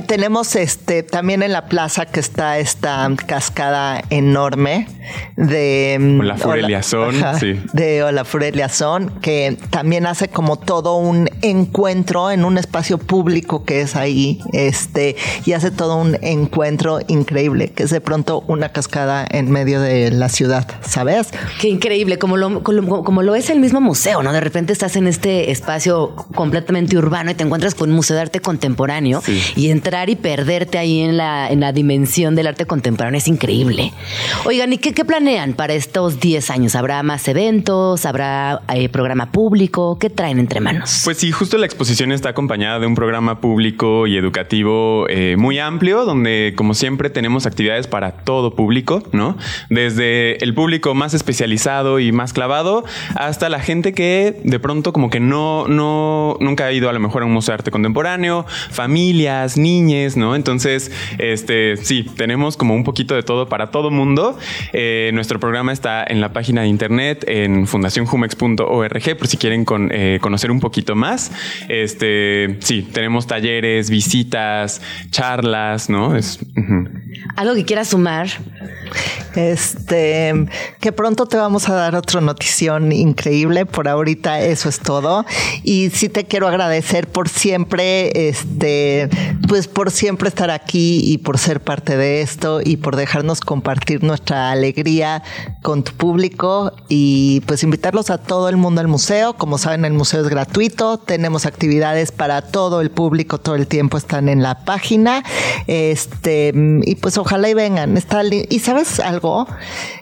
tenemos 0.07 0.55
este 0.55 1.03
también 1.03 1.43
en 1.43 1.51
la 1.51 1.65
plaza 1.65 2.05
que 2.05 2.19
está 2.19 2.57
esta 2.57 3.09
cascada 3.27 4.01
enorme 4.09 4.87
de 5.35 5.97
mm, 5.99 6.21
la 6.21 6.37
Fureliazón, 6.37 7.15
sí. 7.39 7.61
De 7.73 8.11
la 8.11 8.25
Fureliazón 8.25 9.19
que 9.21 9.57
también 9.69 10.07
hace 10.07 10.29
como 10.29 10.57
todo 10.57 10.95
un 10.95 11.29
encuentro 11.41 12.31
en 12.31 12.45
un 12.45 12.57
espacio 12.57 12.97
público 12.97 13.65
que 13.65 13.81
es 13.81 13.95
ahí, 13.95 14.39
este 14.53 15.17
y 15.45 15.51
hace 15.51 15.71
todo 15.71 15.97
un 15.97 16.17
encuentro 16.21 16.99
increíble, 17.07 17.71
que 17.71 17.83
es 17.83 17.89
de 17.89 17.99
pronto 17.99 18.45
una 18.47 18.69
cascada 18.69 19.27
en 19.29 19.51
medio 19.51 19.81
de 19.81 20.11
la 20.11 20.29
ciudad, 20.29 20.67
¿sabes? 20.81 21.31
Qué 21.59 21.67
increíble, 21.67 22.17
como 22.17 22.37
lo, 22.37 22.63
como, 22.63 23.24
lo 23.25 23.35
es 23.35 23.49
el 23.49 23.59
mismo 23.59 23.81
museo, 23.81 24.23
¿no? 24.23 24.31
De 24.31 24.39
repente 24.39 24.71
estás 24.71 24.95
en 24.95 25.07
este 25.07 25.51
espacio 25.51 26.15
completamente 26.35 26.97
urbano 26.97 27.31
y 27.31 27.33
te 27.33 27.43
encuentras 27.43 27.75
con 27.75 27.89
un 27.89 27.95
museo 27.95 28.15
de 28.15 28.21
arte 28.21 28.39
contemporáneo 28.39 29.21
y 29.55 29.69
entrar 29.69 30.09
y 30.09 30.15
perderte 30.15 30.77
ahí 30.77 31.01
en 31.01 31.17
la, 31.17 31.49
en 31.49 31.59
la 31.59 31.73
dimensión 31.73 32.35
del 32.35 32.47
arte 32.47 32.65
contemporáneo 32.65 33.17
es 33.17 33.27
increíble. 33.27 33.91
Oigan, 34.45 34.71
¿y 34.73 34.77
qué, 34.77 35.05
planean 35.05 35.53
para 35.53 35.73
estos 35.73 36.19
10 36.19 36.49
años? 36.51 36.75
¿Habrá 36.75 37.01
más 37.03 37.27
eventos? 37.27 38.05
¿Habrá 38.05 38.61
eh, 38.73 38.89
programa 38.89 39.31
público? 39.31 39.97
¿Qué 39.99 40.09
traen 40.09 40.39
entre 40.39 40.59
manos? 40.59 41.01
Pues 41.03 41.17
sí, 41.17 41.31
justo 41.31 41.57
la 41.57 41.65
exposición 41.65 42.11
está 42.11 42.29
acompañada 42.29 42.79
de 42.79 42.87
un 42.87 42.95
programa 42.95 43.41
público 43.41 44.07
y 44.07 44.17
educativo 44.17 45.07
eh, 45.09 45.35
muy 45.37 45.59
amplio, 45.59 46.05
donde 46.05 46.53
como 46.55 46.73
siempre 46.75 47.09
tenemos 47.09 47.45
actividades 47.45 47.87
para 47.87 48.11
todo 48.11 48.55
público, 48.55 49.03
¿no? 49.11 49.37
Desde 49.69 50.43
el 50.43 50.53
público 50.53 50.93
más 50.93 51.13
especializado 51.13 51.99
y 51.99 52.11
más 52.11 52.33
clavado 52.33 52.85
hasta 53.15 53.49
la 53.49 53.59
gente 53.59 53.93
que 53.93 54.39
de 54.43 54.59
pronto 54.59 54.93
como 54.93 55.09
que 55.09 55.19
no, 55.19 55.67
no, 55.67 56.37
nunca 56.39 56.65
ha 56.65 56.71
ido 56.71 56.89
a 56.89 56.93
lo 56.93 56.99
mejor 56.99 57.23
a 57.23 57.25
un 57.25 57.33
museo 57.33 57.53
de 57.53 57.55
arte 57.55 57.71
contemporáneo, 57.71 58.45
familias, 58.69 59.57
niñes, 59.57 60.17
¿no? 60.17 60.35
Entonces, 60.35 60.91
este, 61.17 61.77
sí, 61.77 62.03
tenemos 62.17 62.57
como 62.57 62.75
un 62.75 62.83
poquito 62.83 63.15
de 63.15 63.23
todo 63.23 63.47
para 63.47 63.71
todo 63.71 63.91
mundo. 63.91 64.37
Eh, 64.73 65.11
nuestro 65.13 65.39
programa 65.39 65.71
está 65.71 66.03
en 66.07 66.21
la 66.21 66.33
página 66.33 66.61
de 66.61 66.67
internet 66.67 67.25
en 67.27 67.67
fundacionjumex.org 67.67 69.17
por 69.17 69.27
si 69.27 69.37
quieren 69.37 69.65
eh, 69.91 70.19
conocer 70.21 70.51
un 70.51 70.59
poquito 70.59 70.95
más. 70.95 71.31
Este, 71.69 72.57
sí, 72.59 72.81
tenemos 72.81 73.27
talleres, 73.27 73.89
visitas, 73.89 74.81
charlas, 75.09 75.89
¿no? 75.89 76.15
Es, 76.15 76.39
Algo 77.35 77.55
que 77.55 77.65
quieras 77.65 77.89
sumar. 77.89 78.27
Este, 79.35 80.33
que 80.79 80.91
pronto 80.91 81.25
te 81.25 81.37
vamos 81.37 81.67
a 81.67 81.73
dar 81.73 81.95
otra 81.95 82.21
notición 82.21 82.91
increíble. 82.95 83.65
Por 83.65 83.87
ahorita 83.87 84.41
eso 84.41 84.69
es 84.69 84.79
todo. 84.79 85.25
Y 85.63 85.89
sí 85.91 86.09
te 86.09 86.25
quiero 86.25 86.47
agradecer 86.47 87.07
por 87.07 87.29
siempre, 87.29 88.29
este, 88.29 89.09
pues 89.47 89.67
por 89.67 89.91
siempre 89.91 90.29
estar 90.29 90.49
aquí 90.49 91.01
y 91.03 91.17
por 91.19 91.37
ser 91.37 91.61
parte 91.61 91.97
de 91.97 92.21
esto 92.21 92.61
y 92.63 92.77
por 92.77 92.95
dejarnos 92.95 93.41
compartir 93.41 94.03
nuestra 94.03 94.51
alegría 94.51 95.23
con 95.61 95.83
tu 95.83 95.93
público 95.93 96.73
y 96.89 97.41
pues 97.41 97.63
invitarlos 97.63 98.09
a 98.09 98.17
todo 98.17 98.49
el 98.49 98.57
mundo 98.57 98.81
al 98.81 98.87
museo. 98.87 99.33
Como 99.33 99.57
saben, 99.57 99.85
el 99.85 99.93
museo 99.93 100.21
es 100.21 100.29
gratuito. 100.29 100.97
Tenemos 100.97 101.45
actividades 101.45 102.11
para 102.11 102.41
todo 102.41 102.81
el 102.81 102.91
público 102.91 103.39
todo 103.39 103.55
el 103.55 103.67
tiempo 103.67 103.97
están 103.97 104.29
en 104.29 104.41
la 104.41 104.65
página. 104.65 105.23
Este, 105.67 106.53
y 106.83 106.95
pues 106.95 107.17
ojalá 107.17 107.49
y 107.49 107.53
vengan. 107.53 107.97
Está 107.97 108.23
y 108.25 108.59
sabes 108.59 108.99
algo, 108.99 109.47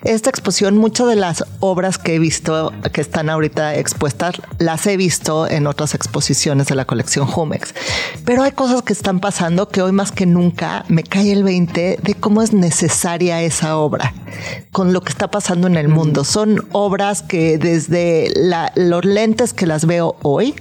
esta 0.03 0.29
exposición, 0.29 0.77
muchas 0.77 1.07
de 1.07 1.15
las 1.15 1.43
obras 1.59 1.97
que 1.97 2.15
he 2.15 2.19
visto 2.19 2.71
que 2.91 3.01
están 3.01 3.29
ahorita 3.29 3.75
expuestas, 3.75 4.41
las 4.59 4.85
he 4.87 4.97
visto 4.97 5.47
en 5.47 5.67
otras 5.67 5.95
exposiciones 5.95 6.67
de 6.67 6.75
la 6.75 6.85
colección 6.85 7.25
Jumex. 7.25 7.73
Pero 8.25 8.43
hay 8.43 8.51
cosas 8.51 8.81
que 8.81 8.93
están 8.93 9.19
pasando 9.19 9.69
que 9.69 9.81
hoy 9.81 9.91
más 9.91 10.11
que 10.11 10.25
nunca 10.25 10.85
me 10.87 11.03
cae 11.03 11.31
el 11.31 11.43
20 11.43 11.99
de 12.01 12.15
cómo 12.15 12.41
es 12.41 12.53
necesaria 12.53 13.41
esa 13.41 13.77
obra 13.77 14.13
con 14.71 14.93
lo 14.93 15.01
que 15.01 15.11
está 15.11 15.29
pasando 15.29 15.67
en 15.67 15.75
el 15.75 15.87
mundo. 15.87 16.23
Son 16.23 16.65
obras 16.71 17.21
que 17.21 17.57
desde 17.57 18.31
los 18.75 19.05
lentes 19.05 19.53
que 19.53 19.65
las 19.65 19.85
veo 19.85 20.15
hoy, 20.21 20.55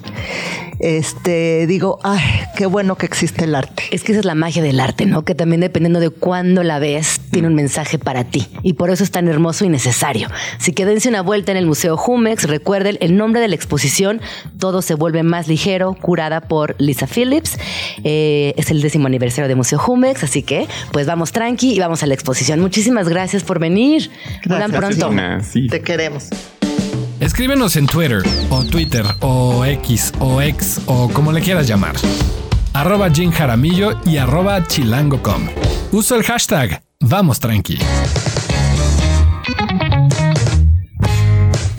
este, 0.78 1.66
digo, 1.66 1.98
ay, 2.02 2.20
qué 2.56 2.66
bueno 2.66 2.96
que 2.96 3.06
existe 3.06 3.44
el 3.44 3.54
arte. 3.54 3.84
Es 3.90 4.02
que 4.02 4.12
esa 4.12 4.20
es 4.20 4.24
la 4.24 4.34
magia 4.34 4.62
del 4.62 4.80
arte, 4.80 5.06
¿no? 5.06 5.24
Que 5.24 5.34
también 5.34 5.60
dependiendo 5.60 6.00
de 6.00 6.10
cuándo 6.10 6.62
la 6.62 6.78
ves, 6.78 7.20
tiene 7.30 7.48
un 7.48 7.54
mensaje 7.54 7.98
para 7.98 8.24
ti. 8.24 8.48
Y 8.62 8.74
por 8.74 8.90
eso 8.90 9.04
es 9.04 9.10
tan 9.10 9.28
hermoso 9.28 9.64
y 9.64 9.68
necesario. 9.68 10.28
Si 10.58 10.72
que 10.72 10.84
una 11.08 11.22
vuelta 11.22 11.50
en 11.52 11.58
el 11.58 11.66
Museo 11.66 11.96
Jumex, 11.96 12.11
recuerden 12.44 12.98
el 13.00 13.16
nombre 13.16 13.40
de 13.40 13.48
la 13.48 13.54
exposición, 13.54 14.20
Todo 14.58 14.82
se 14.82 14.94
vuelve 14.94 15.22
más 15.22 15.48
ligero, 15.48 15.94
curada 15.94 16.40
por 16.40 16.76
Lisa 16.78 17.06
Phillips. 17.06 17.58
Eh, 18.04 18.54
es 18.56 18.70
el 18.70 18.82
décimo 18.82 19.06
aniversario 19.06 19.48
de 19.48 19.54
Museo 19.54 19.78
Jumex, 19.78 20.24
así 20.24 20.42
que 20.42 20.66
pues 20.92 21.06
vamos 21.06 21.32
tranqui 21.32 21.72
y 21.72 21.78
vamos 21.78 22.02
a 22.02 22.06
la 22.06 22.14
exposición. 22.14 22.60
Muchísimas 22.60 23.08
gracias 23.08 23.42
por 23.42 23.58
venir. 23.58 24.10
Vuelan 24.46 24.70
pronto. 24.70 25.10
Te 25.70 25.80
queremos. 25.80 26.28
Escríbenos 27.20 27.76
en 27.76 27.86
Twitter 27.86 28.22
o 28.50 28.64
Twitter 28.64 29.04
o 29.20 29.64
X 29.64 30.12
o 30.18 30.42
X 30.42 30.80
o 30.86 31.08
como 31.10 31.32
le 31.32 31.40
quieras 31.40 31.68
llamar. 31.68 31.94
Arroba 32.72 33.10
Jim 33.10 33.30
Jaramillo 33.30 33.92
y 34.04 34.16
arroba 34.16 34.66
chilango.com. 34.66 35.48
Uso 35.92 36.16
el 36.16 36.22
hashtag 36.24 36.82
Vamos 37.00 37.40
Tranqui. 37.40 37.78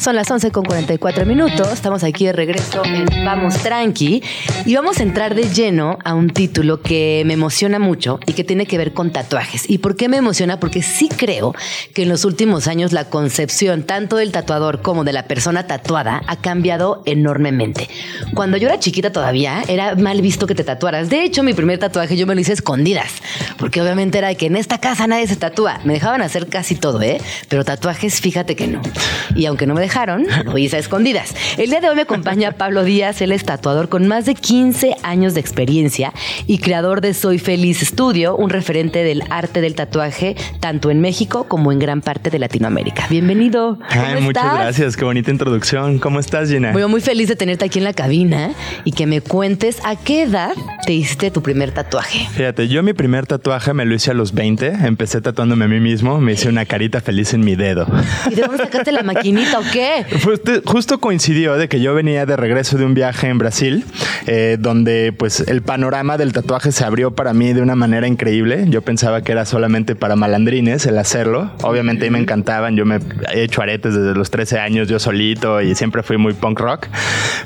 Son 0.04 0.18
las 0.18 0.30
11 0.30 0.52
con 0.52 0.66
44 0.66 1.26
minutos. 1.26 1.72
Estamos 1.72 2.04
aquí 2.04 2.26
de 2.26 2.34
regreso 2.34 2.84
en 2.84 3.06
Vamos 3.24 3.56
Tranqui 3.60 4.22
y 4.66 4.76
vamos 4.76 5.00
a 5.00 5.04
entrar 5.04 5.34
de 5.34 5.44
lleno 5.44 5.98
a 6.04 6.14
un 6.14 6.30
título 6.30 6.82
que 6.82 7.24
me 7.26 7.36
emociona 7.36 7.80
mucho 7.80 8.20
y 8.26 8.34
que 8.34 8.44
tiene 8.44 8.66
que 8.66 8.78
ver 8.78 8.92
con 8.92 9.14
tatuajes. 9.14 9.70
¿Y 9.70 9.78
por 9.78 9.96
qué 9.96 10.10
me 10.10 10.18
emociona? 10.18 10.60
Porque 10.60 10.82
sí 10.82 11.08
creo 11.08 11.56
que 11.94 12.04
en 12.04 12.10
los 12.10 12.26
últimos 12.26 12.68
años 12.68 12.92
la 12.92 13.06
concepción 13.06 13.84
tanto 13.84 14.18
del 14.18 14.34
tatuador 14.34 14.82
como 14.82 15.06
de 15.06 15.14
la 15.14 15.26
persona 15.26 15.68
tatuada 15.68 16.22
ha 16.28 16.36
cambiado 16.36 17.02
enormemente. 17.06 17.88
Cuando 18.34 18.58
yo 18.58 18.68
era 18.68 18.80
chiquita 18.80 19.14
todavía 19.14 19.64
era 19.70 19.96
mal 19.96 20.22
visto 20.22 20.48
que 20.48 20.56
te 20.56 20.66
tatuaras. 20.66 21.10
De 21.10 21.24
hecho, 21.24 21.44
mi 21.44 21.54
primer 21.54 21.80
tatuaje 21.80 22.18
yo 22.18 22.28
me 22.28 22.36
lo 22.36 22.42
hice 22.42 22.52
escondidas, 22.52 23.10
porque 23.58 23.82
obviamente 23.82 24.18
era 24.18 24.36
que 24.36 24.48
en 24.48 24.58
esta 24.58 24.80
casa 24.80 25.08
nadie 25.08 25.28
se 25.28 25.38
tatúa. 25.38 25.80
Me 25.86 25.94
dejaban 25.94 26.22
hacer 26.22 26.48
casi 26.48 26.76
todo, 26.76 27.02
¿eh? 27.02 27.22
Pero 27.48 27.64
tatuajes, 27.64 28.20
fíjate 28.20 28.58
que 28.58 28.68
no. 28.68 28.82
Y 29.34 29.46
aunque 29.46 29.66
no 29.66 29.74
me 29.74 29.93
dejaron, 29.94 30.26
lo 30.46 30.58
hice 30.58 30.78
a 30.78 30.80
escondidas. 30.80 31.36
El 31.56 31.70
día 31.70 31.80
de 31.80 31.88
hoy 31.88 31.96
me 31.96 32.02
acompaña 32.02 32.54
Pablo 32.54 32.84
Díaz, 32.84 33.22
él 33.22 33.32
es 33.32 33.46
tatuador 33.46 33.90
con 33.90 34.08
más 34.08 34.26
de 34.26 34.34
15 34.34 34.96
años 35.04 35.36
de 35.36 35.40
experiencia 35.40 36.12
y 36.48 36.58
creador 36.58 37.00
de 37.00 37.14
Soy 37.14 37.38
Feliz 37.38 37.82
Studio, 37.82 38.36
un 38.36 38.50
referente 38.50 39.04
del 39.04 39.22
arte 39.30 39.62
del 39.62 39.76
tatuaje 39.76 40.36
tanto 40.60 40.90
en 40.90 41.00
México 41.00 41.44
como 41.48 41.72
en 41.72 41.78
gran 41.78 42.02
parte 42.02 42.32
de 42.32 42.40
Latinoamérica. 42.40 43.06
Bienvenido. 43.08 43.78
Ay, 43.88 44.20
muchas 44.20 44.56
gracias, 44.56 44.98
qué 44.98 45.06
bonita 45.06 45.30
introducción. 45.30 46.00
¿Cómo 46.00 46.20
estás, 46.20 46.50
Gina? 46.50 46.72
Voy 46.72 46.88
muy 46.88 47.02
feliz 47.02 47.28
de 47.28 47.36
tenerte 47.36 47.66
aquí 47.66 47.78
en 47.78 47.86
la 47.86 47.94
cabina 47.94 48.54
y 48.86 48.94
que 48.94 49.06
me 49.06 49.22
cuentes 49.22 49.78
a 49.86 49.96
qué 49.96 50.24
edad 50.24 50.54
te 50.88 50.94
hiciste 50.94 51.30
tu 51.30 51.44
primer 51.44 51.70
tatuaje. 51.70 52.28
Fíjate, 52.32 52.68
yo 52.68 52.82
mi 52.82 52.94
primer 52.94 53.28
tatuaje 53.28 53.76
me 53.76 53.86
lo 53.86 53.94
hice 53.94 54.10
a 54.10 54.16
los 54.16 54.34
20, 54.34 54.70
empecé 54.88 55.22
tatuándome 55.22 55.66
a 55.66 55.68
mí 55.68 55.80
mismo, 55.80 56.20
me 56.20 56.32
hice 56.32 56.50
una 56.50 56.66
carita 56.66 57.00
feliz 57.00 57.36
en 57.36 57.42
mi 57.42 57.56
dedo. 57.56 57.86
¿Y 58.32 58.34
de 58.34 58.42
dónde 58.42 58.58
sacaste 58.58 58.92
la 58.92 59.04
maquinita 59.04 59.60
o 59.60 59.64
qué? 59.72 59.83
Justo 60.66 61.00
coincidió 61.00 61.56
de 61.56 61.68
que 61.68 61.82
yo 61.82 61.94
venía 61.94 62.26
de 62.26 62.36
regreso 62.36 62.78
de 62.78 62.86
un 62.86 62.94
viaje 62.94 63.28
en 63.28 63.38
Brasil, 63.38 63.86
eh, 64.28 64.58
donde 64.60 65.14
pues 65.18 65.42
el 65.42 65.62
panorama 65.62 66.18
del 66.18 66.34
tatuaje 66.34 66.72
se 66.72 66.84
abrió 66.84 67.12
para 67.12 67.34
mí 67.34 67.54
de 67.54 67.62
una 67.62 67.76
manera 67.76 68.08
increíble. 68.08 68.66
Yo 68.70 68.82
pensaba 68.82 69.22
que 69.22 69.32
era 69.32 69.46
solamente 69.46 69.96
para 69.96 70.16
malandrines 70.16 70.86
el 70.86 70.98
hacerlo. 70.98 71.52
Obviamente 71.62 72.10
me 72.10 72.20
encantaban, 72.20 72.76
yo 72.76 72.86
me 72.86 73.00
he 73.34 73.44
hecho 73.44 73.62
aretes 73.62 73.94
desde 73.96 74.14
los 74.16 74.30
13 74.32 74.60
años 74.60 74.88
yo 74.88 75.00
solito 75.00 75.62
y 75.62 75.76
siempre 75.76 76.04
fui 76.04 76.18
muy 76.18 76.34
punk 76.34 76.60
rock. 76.60 76.88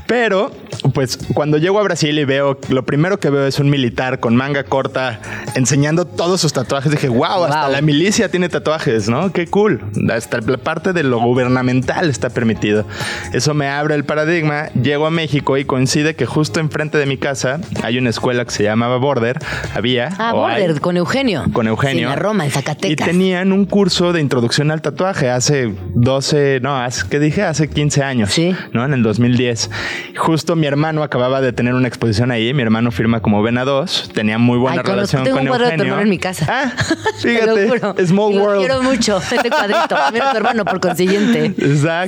Pero 0.08 0.52
pues 0.94 1.18
cuando 1.34 1.58
llego 1.58 1.80
a 1.80 1.84
Brasil 1.84 2.18
y 2.18 2.26
veo, 2.26 2.60
lo 2.70 2.86
primero 2.86 3.20
que 3.20 3.30
veo 3.30 3.46
es 3.48 3.60
un 3.60 3.70
militar 3.70 4.20
con 4.20 4.36
manga 4.36 4.64
corta 4.64 5.20
enseñando 5.56 6.06
todos 6.06 6.42
sus 6.42 6.54
tatuajes, 6.54 6.92
dije, 6.92 7.10
wow, 7.10 7.46
hasta 7.46 7.70
la 7.70 7.82
milicia 7.82 8.30
tiene 8.30 8.50
tatuajes, 8.50 9.10
¿no? 9.10 9.32
Qué 9.32 9.48
cool. 9.48 9.82
Hasta 10.12 10.40
la 10.42 10.58
parte 10.58 10.94
de 10.94 11.04
lo 11.04 11.20
gubernamental 11.20 12.10
está 12.18 12.30
permitido. 12.30 12.86
Eso 13.34 13.54
me 13.54 13.68
abre 13.70 13.96
el 13.96 14.04
paradigma. 14.04 14.70
Llego 14.74 15.06
a 15.06 15.12
México 15.12 15.58
y 15.58 15.66
coincide 15.66 16.16
que 16.16 16.26
justo 16.26 16.60
enfrente 16.60 16.98
de 16.98 17.06
mi 17.06 17.18
casa 17.18 17.60
hay 17.84 17.98
una 17.98 18.10
escuela 18.10 18.44
que 18.46 18.52
se 18.52 18.64
llamaba 18.64 18.98
Border. 18.98 19.40
Había. 19.74 20.10
Ah, 20.18 20.34
Border, 20.34 20.82
con 20.82 20.98
Eugenio. 20.98 21.46
Con 21.54 21.68
Eugenio. 21.68 22.12
en 22.12 22.20
Roma, 22.20 22.46
en 22.46 22.52
Zacatecas. 22.52 22.92
Y 22.92 22.96
tenían 22.96 23.52
un 23.52 23.66
curso 23.66 24.14
de 24.14 24.22
introducción 24.22 24.72
al 24.72 24.82
tatuaje 24.82 25.30
hace 25.30 25.74
12, 25.94 26.60
no, 26.62 26.78
hace, 26.78 27.08
¿qué 27.10 27.20
dije? 27.20 27.44
Hace 27.44 27.70
15 27.70 28.04
años. 28.04 28.32
Sí. 28.32 28.56
¿No? 28.74 28.84
En 28.84 28.94
el 28.94 29.04
2010. 29.04 29.70
Justo 30.18 30.56
mi 30.56 30.68
hermano 30.68 31.04
acababa 31.04 31.42
de 31.42 31.54
tener 31.54 31.74
una 31.74 31.88
exposición 31.88 32.32
ahí. 32.32 32.54
Mi 32.54 32.64
hermano 32.64 32.92
firma 32.92 33.22
como 33.22 33.42
Vena 33.44 33.64
2. 33.64 34.12
Tenía 34.14 34.38
muy 34.38 34.58
buena 34.58 34.82
relación 34.82 35.24
con, 35.24 35.44
tengo 35.44 35.56
un 35.56 35.62
Eugenio. 35.62 36.00
en 36.00 36.10
mi 36.10 36.18
casa. 36.18 36.46
Ah, 36.50 36.72
fíjate. 37.22 38.06
Small 38.08 38.38
World. 38.38 38.60
quiero 38.60 38.82
mucho 38.82 39.18
este 39.18 39.50
cuadrito. 39.50 39.88
También 39.88 40.26
tu 40.32 40.38
hermano, 40.38 40.66
por 40.66 40.80
consiguiente. 40.80 41.46
Exacto. 41.58 42.07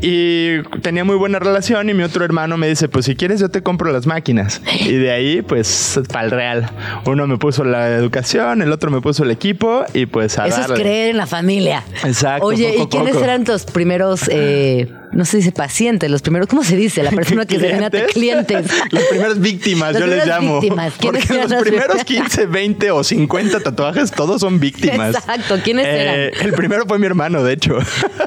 Y 0.00 0.62
tenía 0.82 1.04
muy 1.04 1.16
buena 1.16 1.38
relación 1.38 1.88
y 1.88 1.94
mi 1.94 2.02
otro 2.02 2.24
hermano 2.24 2.56
me 2.56 2.68
dice, 2.68 2.88
pues 2.88 3.04
si 3.06 3.16
quieres 3.16 3.40
yo 3.40 3.48
te 3.48 3.62
compro 3.62 3.92
las 3.92 4.06
máquinas. 4.06 4.62
Y 4.80 4.94
de 4.94 5.12
ahí, 5.12 5.42
pues, 5.42 6.00
para 6.12 6.24
el 6.24 6.30
real. 6.30 6.70
Uno 7.04 7.26
me 7.26 7.38
puso 7.38 7.64
la 7.64 7.88
educación, 7.88 8.62
el 8.62 8.72
otro 8.72 8.90
me 8.90 9.00
puso 9.00 9.24
el 9.24 9.30
equipo 9.30 9.84
y 9.92 10.06
pues 10.06 10.38
a 10.38 10.46
Eso 10.46 10.60
es 10.60 10.72
creer 10.72 11.10
en 11.10 11.16
la 11.16 11.26
familia. 11.26 11.84
Exacto. 12.04 12.46
Oye, 12.46 12.76
¿y 12.78 12.86
quiénes 12.86 13.16
eran 13.16 13.44
tus 13.44 13.64
primeros... 13.64 14.28
Eh, 14.32 14.90
no 15.12 15.24
se 15.24 15.38
dice 15.38 15.52
pacientes, 15.52 16.10
los 16.10 16.22
primeros, 16.22 16.46
¿cómo 16.48 16.62
se 16.62 16.76
dice? 16.76 17.02
La 17.02 17.10
persona 17.10 17.44
que 17.44 17.58
se 17.58 17.74
a 17.74 17.90
clientes. 18.06 18.66
Las 18.90 19.04
primeras 19.04 19.40
víctimas, 19.40 19.98
yo 19.98 20.06
les 20.06 20.26
llamo. 20.26 20.60
Víctimas. 20.60 20.94
Porque 21.00 21.34
los 21.34 21.62
primeros 21.62 22.04
15, 22.04 22.46
20 22.46 22.90
o 22.92 23.02
50 23.02 23.60
tatuajes, 23.60 24.10
todos 24.10 24.40
son 24.40 24.60
víctimas. 24.60 25.16
Exacto, 25.16 25.56
¿quiénes 25.62 25.86
eh, 25.86 26.30
eran? 26.30 26.46
El 26.46 26.52
primero 26.52 26.84
fue 26.86 26.98
mi 26.98 27.06
hermano, 27.06 27.42
de 27.42 27.54
hecho. 27.54 27.78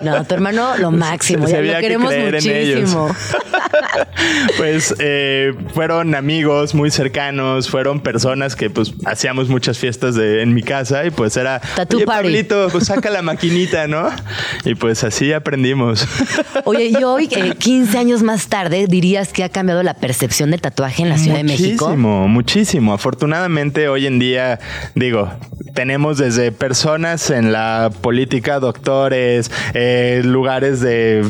No, 0.01 0.25
tu 0.25 0.34
hermano 0.34 0.75
lo 0.83 0.91
máximo, 1.07 1.47
ya 1.47 1.61
lo 1.61 1.79
queremos 1.79 2.13
muchísimo. 2.15 3.09
pues 4.57 4.93
eh, 4.99 5.53
fueron 5.73 6.15
amigos 6.15 6.75
muy 6.75 6.91
cercanos, 6.91 7.69
fueron 7.69 8.01
personas 8.01 8.55
que 8.55 8.69
pues 8.69 8.93
hacíamos 9.05 9.49
muchas 9.49 9.77
fiestas 9.77 10.15
de, 10.15 10.41
en 10.41 10.53
mi 10.53 10.61
casa 10.61 11.05
y 11.05 11.11
pues 11.11 11.37
era, 11.37 11.61
Tattoo 11.75 12.03
party. 12.05 12.43
pues 12.71 12.85
saca 12.85 13.09
la 13.09 13.21
maquinita, 13.21 13.87
¿no? 13.87 14.09
Y 14.65 14.75
pues 14.75 15.03
así 15.03 15.31
aprendimos. 15.31 16.07
Oye, 16.65 16.85
y 16.85 17.03
hoy, 17.03 17.27
15 17.27 17.97
años 17.97 18.23
más 18.23 18.47
tarde, 18.47 18.87
dirías 18.87 19.31
que 19.31 19.43
ha 19.43 19.49
cambiado 19.49 19.83
la 19.83 19.93
percepción 19.93 20.51
del 20.51 20.61
tatuaje 20.61 21.03
en 21.03 21.09
la 21.09 21.17
Ciudad 21.17 21.37
de 21.37 21.43
México. 21.43 21.85
Muchísimo, 21.85 22.27
muchísimo. 22.27 22.93
Afortunadamente, 22.93 23.87
hoy 23.87 24.05
en 24.05 24.19
día, 24.19 24.59
digo, 24.95 25.31
tenemos 25.73 26.17
desde 26.17 26.51
personas 26.51 27.29
en 27.29 27.51
la 27.51 27.91
política, 28.01 28.59
doctores, 28.59 29.51
eh, 29.73 30.21
lugares 30.23 30.72
de 30.79 31.29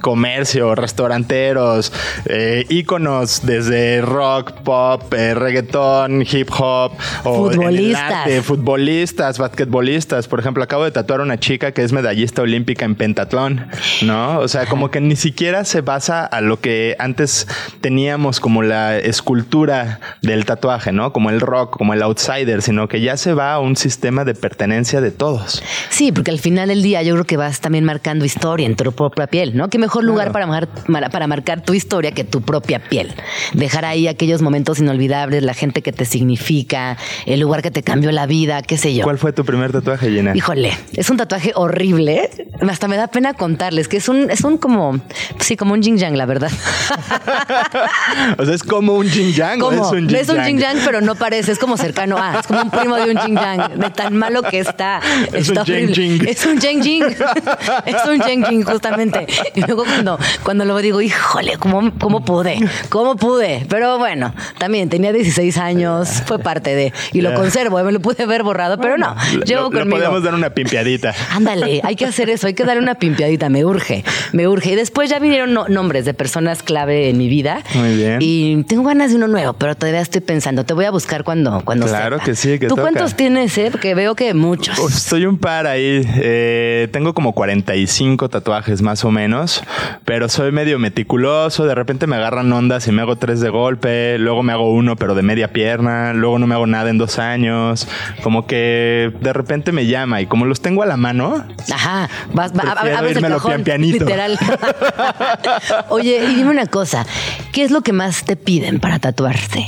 comercio, 0.00 0.74
restauranteros, 0.74 1.92
eh, 2.26 2.64
íconos 2.68 3.44
desde 3.44 4.00
rock, 4.02 4.52
pop, 4.62 5.12
eh, 5.12 5.34
reggaetón, 5.34 6.22
hip 6.22 6.48
hop, 6.56 6.92
o 7.24 7.50
Futbolistas. 7.50 8.12
arte, 8.12 8.42
futbolistas, 8.42 9.38
basquetbolistas. 9.38 10.28
Por 10.28 10.40
ejemplo, 10.40 10.62
acabo 10.62 10.84
de 10.84 10.90
tatuar 10.90 11.20
a 11.20 11.22
una 11.24 11.38
chica 11.40 11.72
que 11.72 11.82
es 11.82 11.92
medallista 11.92 12.42
olímpica 12.42 12.84
en 12.84 12.94
pentatlón, 12.94 13.66
¿no? 14.02 14.38
O 14.38 14.48
sea, 14.48 14.66
como 14.66 14.90
que 14.90 15.00
ni 15.00 15.16
siquiera 15.16 15.64
se 15.64 15.80
basa 15.80 16.24
a 16.24 16.40
lo 16.40 16.60
que 16.60 16.94
antes 16.98 17.48
teníamos 17.80 18.38
como 18.40 18.62
la 18.62 18.96
escultura 18.96 20.00
del 20.22 20.44
tatuaje, 20.44 20.92
¿no? 20.92 21.12
Como 21.12 21.30
el 21.30 21.40
rock, 21.40 21.76
como 21.76 21.94
el 21.94 22.02
outsider, 22.02 22.62
sino 22.62 22.88
que 22.88 23.00
ya 23.00 23.16
se 23.16 23.34
va 23.34 23.54
a 23.54 23.58
un 23.58 23.76
sistema 23.76 24.24
de 24.24 24.34
pertenencia 24.34 25.00
de 25.00 25.10
todos. 25.10 25.62
Sí, 25.90 26.12
porque 26.12 26.30
al 26.30 26.38
final 26.38 26.68
del 26.68 26.82
día 26.82 27.02
yo 27.02 27.14
creo 27.14 27.24
que 27.24 27.36
vas 27.36 27.60
también 27.60 27.84
marcando 27.84 28.24
historia 28.24 28.66
en 28.66 28.75
tu 28.76 28.92
propia 28.92 29.26
piel, 29.26 29.56
¿no? 29.56 29.68
Qué 29.68 29.78
mejor 29.78 30.04
lugar 30.04 30.32
para, 30.32 30.46
mar- 30.46 30.68
para 31.10 31.26
marcar 31.26 31.62
tu 31.62 31.74
historia 31.74 32.12
que 32.12 32.24
tu 32.24 32.42
propia 32.42 32.78
piel. 32.78 33.14
Dejar 33.54 33.84
ahí 33.84 34.06
aquellos 34.08 34.42
momentos 34.42 34.78
inolvidables, 34.78 35.42
la 35.42 35.54
gente 35.54 35.82
que 35.82 35.92
te 35.92 36.04
significa, 36.04 36.96
el 37.26 37.40
lugar 37.40 37.62
que 37.62 37.70
te 37.70 37.82
cambió 37.82 38.12
la 38.12 38.26
vida, 38.26 38.62
qué 38.62 38.76
sé 38.76 38.94
yo. 38.94 39.04
¿Cuál 39.04 39.18
fue 39.18 39.32
tu 39.32 39.44
primer 39.44 39.72
tatuaje, 39.72 40.10
Gina? 40.10 40.32
Híjole, 40.36 40.72
es 40.94 41.10
un 41.10 41.16
tatuaje 41.16 41.52
horrible. 41.54 42.30
Hasta 42.68 42.88
me 42.88 42.96
da 42.96 43.08
pena 43.08 43.34
contarles 43.34 43.88
que 43.88 43.96
es 43.98 44.08
un, 44.08 44.30
es 44.30 44.42
un 44.42 44.58
como, 44.58 45.00
sí, 45.40 45.56
como 45.56 45.72
un 45.74 45.82
yin 45.82 45.96
yang, 45.98 46.16
la 46.16 46.26
verdad. 46.26 46.50
o 48.38 48.44
sea, 48.44 48.54
es 48.54 48.62
como 48.62 48.94
un 48.94 49.08
yin 49.08 49.32
yang. 49.32 49.60
¿o 49.62 49.66
Como, 49.70 49.84
Es 49.86 49.92
un 49.92 50.08
yin 50.08 50.16
es 50.16 50.28
un 50.28 50.44
yin 50.44 50.58
yang, 50.58 50.78
pero 50.84 51.00
no 51.00 51.14
parece, 51.14 51.52
es 51.52 51.58
como 51.58 51.76
cercano 51.76 52.16
a, 52.18 52.40
es 52.40 52.46
como 52.46 52.62
un 52.62 52.70
primo 52.70 52.96
de 52.96 53.10
un 53.10 53.18
yin 53.26 53.36
yang, 53.36 53.78
de 53.78 53.90
tan 53.90 54.16
malo 54.16 54.42
que 54.42 54.60
está. 54.60 55.00
Es 55.32 55.48
está 55.48 55.52
un 55.52 55.58
horrible. 55.68 55.94
jing. 55.94 56.28
Es 56.28 56.46
un 56.46 56.58
yang 56.60 56.82
jing. 56.82 57.04
es 57.86 58.04
un 58.06 58.18
yang 58.20 58.44
jing, 58.44 58.64
justamente. 58.72 59.26
Y 59.54 59.60
luego 59.62 59.84
cuando, 59.84 60.18
cuando 60.42 60.64
lo 60.64 60.76
digo, 60.78 61.00
híjole, 61.00 61.56
¿cómo, 61.58 61.92
¿cómo 61.98 62.24
pude? 62.24 62.58
¿Cómo 62.88 63.16
pude? 63.16 63.66
Pero 63.68 63.98
bueno, 63.98 64.34
también 64.58 64.88
tenía 64.88 65.12
16 65.12 65.56
años, 65.58 66.08
fue 66.26 66.38
parte 66.38 66.74
de, 66.74 66.92
y 67.12 67.20
lo 67.20 67.34
conservo, 67.34 67.82
me 67.82 67.92
lo 67.92 68.00
pude 68.00 68.26
ver 68.26 68.42
borrado, 68.42 68.78
pero 68.78 68.98
no, 68.98 69.14
llevo 69.44 69.62
Lo- 69.64 69.70
conmigo. 69.70 69.96
podemos 69.96 70.22
dar 70.22 70.34
una 70.34 70.50
pimpiadita. 70.50 71.14
Ándale, 71.30 71.80
hay 71.84 71.96
que 71.96 72.04
hacer 72.06 72.30
eso, 72.30 72.46
hay 72.46 72.54
que 72.54 72.64
darle 72.64 72.82
una 72.82 72.96
pimpiadita, 72.96 73.48
me 73.48 73.64
urge, 73.64 74.04
me 74.32 74.46
urge. 74.48 74.72
Y 74.72 74.74
después 74.76 75.08
ya 75.10 75.18
vinieron 75.18 75.52
no- 75.54 75.68
nombres 75.68 76.04
de 76.04 76.14
personas 76.14 76.62
clave 76.62 77.08
en 77.10 77.18
mi 77.18 77.28
vida. 77.28 77.62
Muy 77.74 77.96
bien. 77.96 78.18
Y 78.20 78.62
tengo 78.64 78.82
ganas 78.84 79.10
de 79.10 79.16
uno 79.16 79.28
nuevo, 79.28 79.52
pero 79.54 79.74
todavía 79.74 80.00
estoy 80.00 80.20
pensando. 80.20 80.64
Te 80.64 80.74
voy 80.74 80.84
a 80.84 80.90
buscar 80.90 81.24
cuando, 81.24 81.62
cuando 81.64 81.86
Claro 81.86 82.16
sepa. 82.16 82.24
que 82.24 82.34
sí, 82.34 82.58
que 82.58 82.66
¿Tú 82.68 82.74
toca. 82.76 82.82
cuántos 82.82 83.14
tienes, 83.14 83.56
eh? 83.58 83.68
Porque 83.70 83.94
veo 83.94 84.14
que 84.14 84.34
muchos. 84.34 84.78
Uf, 84.78 84.94
Estoy 84.96 85.26
un 85.26 85.38
par 85.38 85.66
ahí. 85.66 86.02
Eh, 86.16 86.88
tengo 86.92 87.14
como 87.14 87.32
45 87.32 88.28
tatuajes 88.28 88.55
más 88.82 89.04
o 89.04 89.10
menos, 89.10 89.62
pero 90.04 90.28
soy 90.28 90.52
medio 90.52 90.78
meticuloso. 90.78 91.66
De 91.66 91.74
repente 91.74 92.06
me 92.06 92.16
agarran 92.16 92.52
ondas 92.52 92.86
y 92.88 92.92
me 92.92 93.02
hago 93.02 93.16
tres 93.16 93.40
de 93.40 93.48
golpe. 93.50 94.18
Luego 94.18 94.42
me 94.42 94.52
hago 94.52 94.72
uno, 94.72 94.96
pero 94.96 95.14
de 95.14 95.22
media 95.22 95.52
pierna. 95.52 96.12
Luego 96.12 96.38
no 96.38 96.46
me 96.46 96.54
hago 96.54 96.66
nada 96.66 96.90
en 96.90 96.98
dos 96.98 97.18
años. 97.18 97.88
Como 98.22 98.46
que 98.46 99.12
de 99.20 99.32
repente 99.32 99.72
me 99.72 99.86
llama 99.86 100.20
y 100.20 100.26
como 100.26 100.44
los 100.46 100.60
tengo 100.60 100.82
a 100.82 100.86
la 100.86 100.96
mano, 100.96 101.44
Ajá, 101.72 102.08
vas, 102.32 102.52
va, 102.52 102.72
abres 102.72 103.16
el 103.16 103.22
cajón, 103.22 103.50
pian 103.52 103.64
pianito. 103.64 104.04
literal. 104.04 104.38
Oye, 105.88 106.24
y 106.24 106.34
dime 106.34 106.50
una 106.50 106.66
cosa, 106.66 107.06
¿qué 107.52 107.62
es 107.64 107.70
lo 107.70 107.82
que 107.82 107.92
más 107.92 108.24
te 108.24 108.36
piden 108.36 108.80
para 108.80 108.98
tatuarse? 108.98 109.66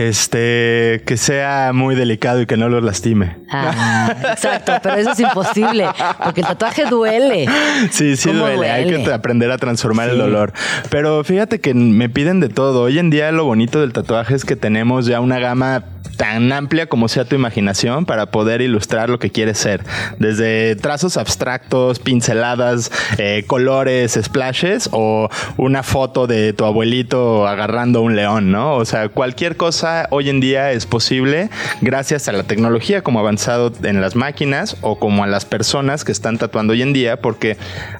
Este, 0.00 1.02
que 1.04 1.18
sea 1.18 1.72
muy 1.74 1.94
delicado 1.94 2.40
y 2.40 2.46
que 2.46 2.56
no 2.56 2.70
los 2.70 2.82
lastime. 2.82 3.36
Ah, 3.50 4.14
exacto, 4.30 4.72
pero 4.82 4.96
eso 4.96 5.10
es 5.10 5.20
imposible, 5.20 5.86
porque 6.24 6.40
el 6.40 6.46
tatuaje 6.46 6.86
duele. 6.86 7.46
Sí, 7.90 8.16
sí 8.16 8.28
¿Cómo 8.28 8.46
duele. 8.46 8.70
Hay 8.70 8.86
que 8.86 9.12
aprender 9.12 9.50
a 9.50 9.58
transformar 9.58 10.08
el 10.08 10.16
dolor. 10.16 10.54
Pero 10.88 11.22
fíjate 11.22 11.60
que 11.60 11.74
me 11.74 12.08
piden 12.08 12.40
de 12.40 12.48
todo. 12.48 12.82
Hoy 12.82 12.98
en 12.98 13.10
día 13.10 13.30
lo 13.32 13.44
bonito 13.44 13.80
del 13.80 13.92
tatuaje 13.92 14.34
es 14.34 14.46
que 14.46 14.56
tenemos 14.56 15.04
ya 15.04 15.20
una 15.20 15.38
gama 15.38 15.84
tan 16.16 16.52
amplia 16.52 16.86
como 16.86 17.08
sea 17.08 17.24
tu 17.24 17.34
imaginación 17.34 18.04
para 18.04 18.26
poder 18.26 18.60
ilustrar 18.60 19.08
lo 19.08 19.18
que 19.18 19.30
quieres 19.30 19.56
ser. 19.56 19.84
Desde 20.18 20.76
trazos 20.76 21.16
abstractos, 21.16 21.98
pinceladas, 21.98 22.92
eh, 23.16 23.44
colores, 23.46 24.18
splashes 24.22 24.90
o 24.92 25.30
una 25.56 25.82
foto 25.82 26.26
de 26.26 26.52
tu 26.52 26.66
abuelito 26.66 27.46
agarrando 27.46 28.02
un 28.02 28.16
león, 28.16 28.50
¿no? 28.50 28.74
O 28.74 28.84
sea, 28.84 29.08
cualquier 29.08 29.56
cosa 29.56 29.89
hoy 30.10 30.28
en 30.30 30.40
día 30.40 30.72
es 30.72 30.86
posible 30.86 31.50
gracias 31.80 32.28
a 32.28 32.32
la 32.32 32.42
tecnología 32.44 33.02
como 33.02 33.18
avanzado 33.20 33.72
en 33.82 34.00
las 34.00 34.16
máquinas 34.16 34.76
o 34.80 34.98
como 34.98 35.24
a 35.24 35.26
las 35.26 35.44
personas 35.44 36.04
que 36.04 36.12
están 36.12 36.38
tatuando 36.38 36.72
hoy 36.72 36.82
en 36.82 36.92
día, 36.92 37.20
porque 37.20 37.56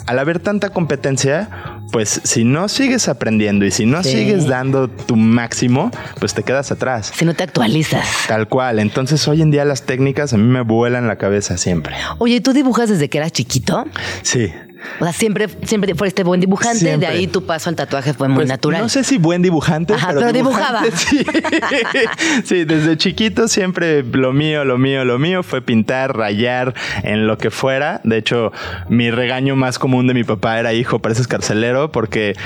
al 0.07 0.19
haber 0.19 0.39
tanta 0.41 0.71
competencia, 0.71 1.49
pues 1.93 2.21
si 2.25 2.45
no 2.45 2.69
sigues 2.69 3.09
aprendiendo 3.09 3.65
y 3.65 3.71
si 3.71 3.87
no 3.87 4.03
Sí. 4.03 4.11
sigues 4.13 4.47
dando 4.47 4.89
tu 4.89 5.17
máximo, 5.17 5.91
pues 6.19 6.35
te 6.35 6.43
quedas 6.43 6.71
atrás. 6.73 7.13
Si 7.15 7.25
no 7.25 7.35
te 7.35 7.43
actualizas. 7.45 8.07
Tal 8.29 8.49
cual. 8.49 8.79
Entonces 8.79 9.27
hoy 9.29 9.43
en 9.43 9.51
día 9.51 9.65
las 9.65 9.83
técnicas 9.83 10.33
a 10.33 10.37
mí 10.37 10.45
me 10.45 10.63
vuelan 10.63 11.09
la 11.09 11.17
cabeza 11.17 11.57
siempre. 11.59 11.95
Oye, 12.19 12.41
¿tú 12.41 12.53
dibujas 12.53 12.89
desde 12.89 13.09
que 13.09 13.19
eras 13.19 13.33
chiquito? 13.33 13.85
Sí. 14.23 14.53
O 14.99 15.05
sea, 15.05 15.13
siempre, 15.13 15.49
siempre 15.65 15.95
fuiste 15.95 16.25
buen 16.25 16.41
dibujante, 16.41 16.79
Siempre. 16.79 17.09
de 17.09 17.15
ahí 17.15 17.27
tu 17.27 17.45
paso 17.45 17.69
al 17.71 17.77
tatuaje 17.77 18.15
fue 18.15 18.29
muy 18.29 18.37
Pues, 18.37 18.49
natural. 18.49 18.83
No 18.83 18.89
sé 18.89 19.05
si 19.05 19.19
buen 19.19 19.43
dibujante, 19.43 19.95
Ajá, 19.95 20.09
pero, 20.09 20.21
pero 20.21 20.33
dibujante, 20.33 20.91
dibujaba. 20.91 20.97
Sí. 20.97 21.25
Sí, 22.45 22.65
desde 22.65 22.97
chiquito 22.97 23.49
siempre 23.49 24.03
lo 24.03 24.33
mío, 24.33 24.65
lo 24.65 24.79
mío, 24.79 25.05
lo 25.05 25.19
mío 25.19 25.43
fue 25.43 25.63
pintar, 25.63 26.17
rayar 26.17 26.75
en 27.03 27.27
lo 27.27 27.39
que 27.39 27.51
fuera. 27.51 28.01
De 28.05 28.17
hecho, 28.17 28.53
mi 28.89 29.11
regaño 29.11 29.57
más 29.57 29.79
común 29.79 30.07
de 30.07 30.15
mi 30.15 30.25
papá 30.25 30.59
era 30.59 30.73
hijo, 30.73 30.99
pareces 31.01 31.29
carcelero, 31.29 31.93
porque 31.93 32.37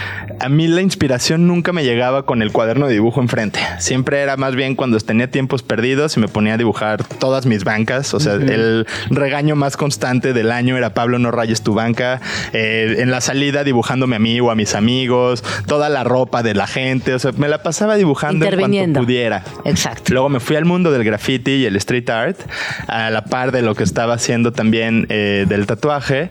a 0.41 0.49
mí 0.49 0.67
la 0.69 0.83
inspiración 0.83 1.47
nunca 1.47 1.73
me 1.73 1.85
llegaba 1.85 2.25
con 2.27 2.43
el 2.43 2.53
cuaderno 2.53 2.87
de 2.87 2.95
dibujo 2.95 3.21
enfrente. 3.21 3.61
Siempre 3.79 4.21
era 4.21 4.37
más 4.37 4.55
bien 4.55 4.75
cuando 4.75 4.99
tenía 5.01 5.31
tiempos 5.31 5.63
perdidos 5.63 6.17
y 6.17 6.21
me 6.21 6.29
ponía 6.29 6.55
a 6.55 6.57
dibujar 6.57 7.05
todas 7.05 7.47
mis 7.47 7.65
bancas. 7.65 8.15
O 8.15 8.21
sea, 8.21 8.35
el 8.35 8.87
regaño 9.11 9.57
más 9.57 9.77
constante 9.77 10.33
del 10.33 10.51
año 10.51 10.77
era 10.77 10.95
Pablo, 10.95 11.19
no 11.19 11.31
rayes 11.31 11.63
tu 11.63 11.75
banca. 11.75 12.21
Eh, 12.53 12.97
en 12.99 13.11
la 13.11 13.21
salida 13.21 13.65
dibujándome 13.65 14.17
a 14.17 14.19
mí 14.19 14.41
o 14.41 14.51
a 14.51 14.55
mis 14.55 14.75
amigos, 14.75 15.43
toda 15.67 15.89
la 15.89 16.05
ropa 16.05 16.43
de 16.43 16.55
la 16.55 16.67
gente. 16.67 17.15
O 17.15 17.19
sea, 17.19 17.33
me 17.33 17.49
la 17.49 17.63
pasaba 17.63 17.97
dibujando 17.97 18.47
en 18.47 18.59
cuanto 18.59 19.01
pudiera. 19.01 19.45
Exacto. 19.65 20.13
Luego 20.13 20.29
me 20.29 20.41
fui 20.41 20.57
al 20.57 20.65
mundo 20.65 20.91
del 20.91 21.05
graffiti 21.05 21.53
y 21.53 21.67
el 21.67 21.77
street 21.77 22.09
art, 22.11 22.39
a 22.89 23.11
la 23.11 23.25
par 23.25 23.53
de 23.53 23.63
lo 23.63 23.75
que 23.75 23.85
estaba 23.85 24.15
haciendo 24.15 24.53
también 24.53 25.07
eh, 25.09 25.47
del 25.49 25.67
tatuaje. 25.67 26.31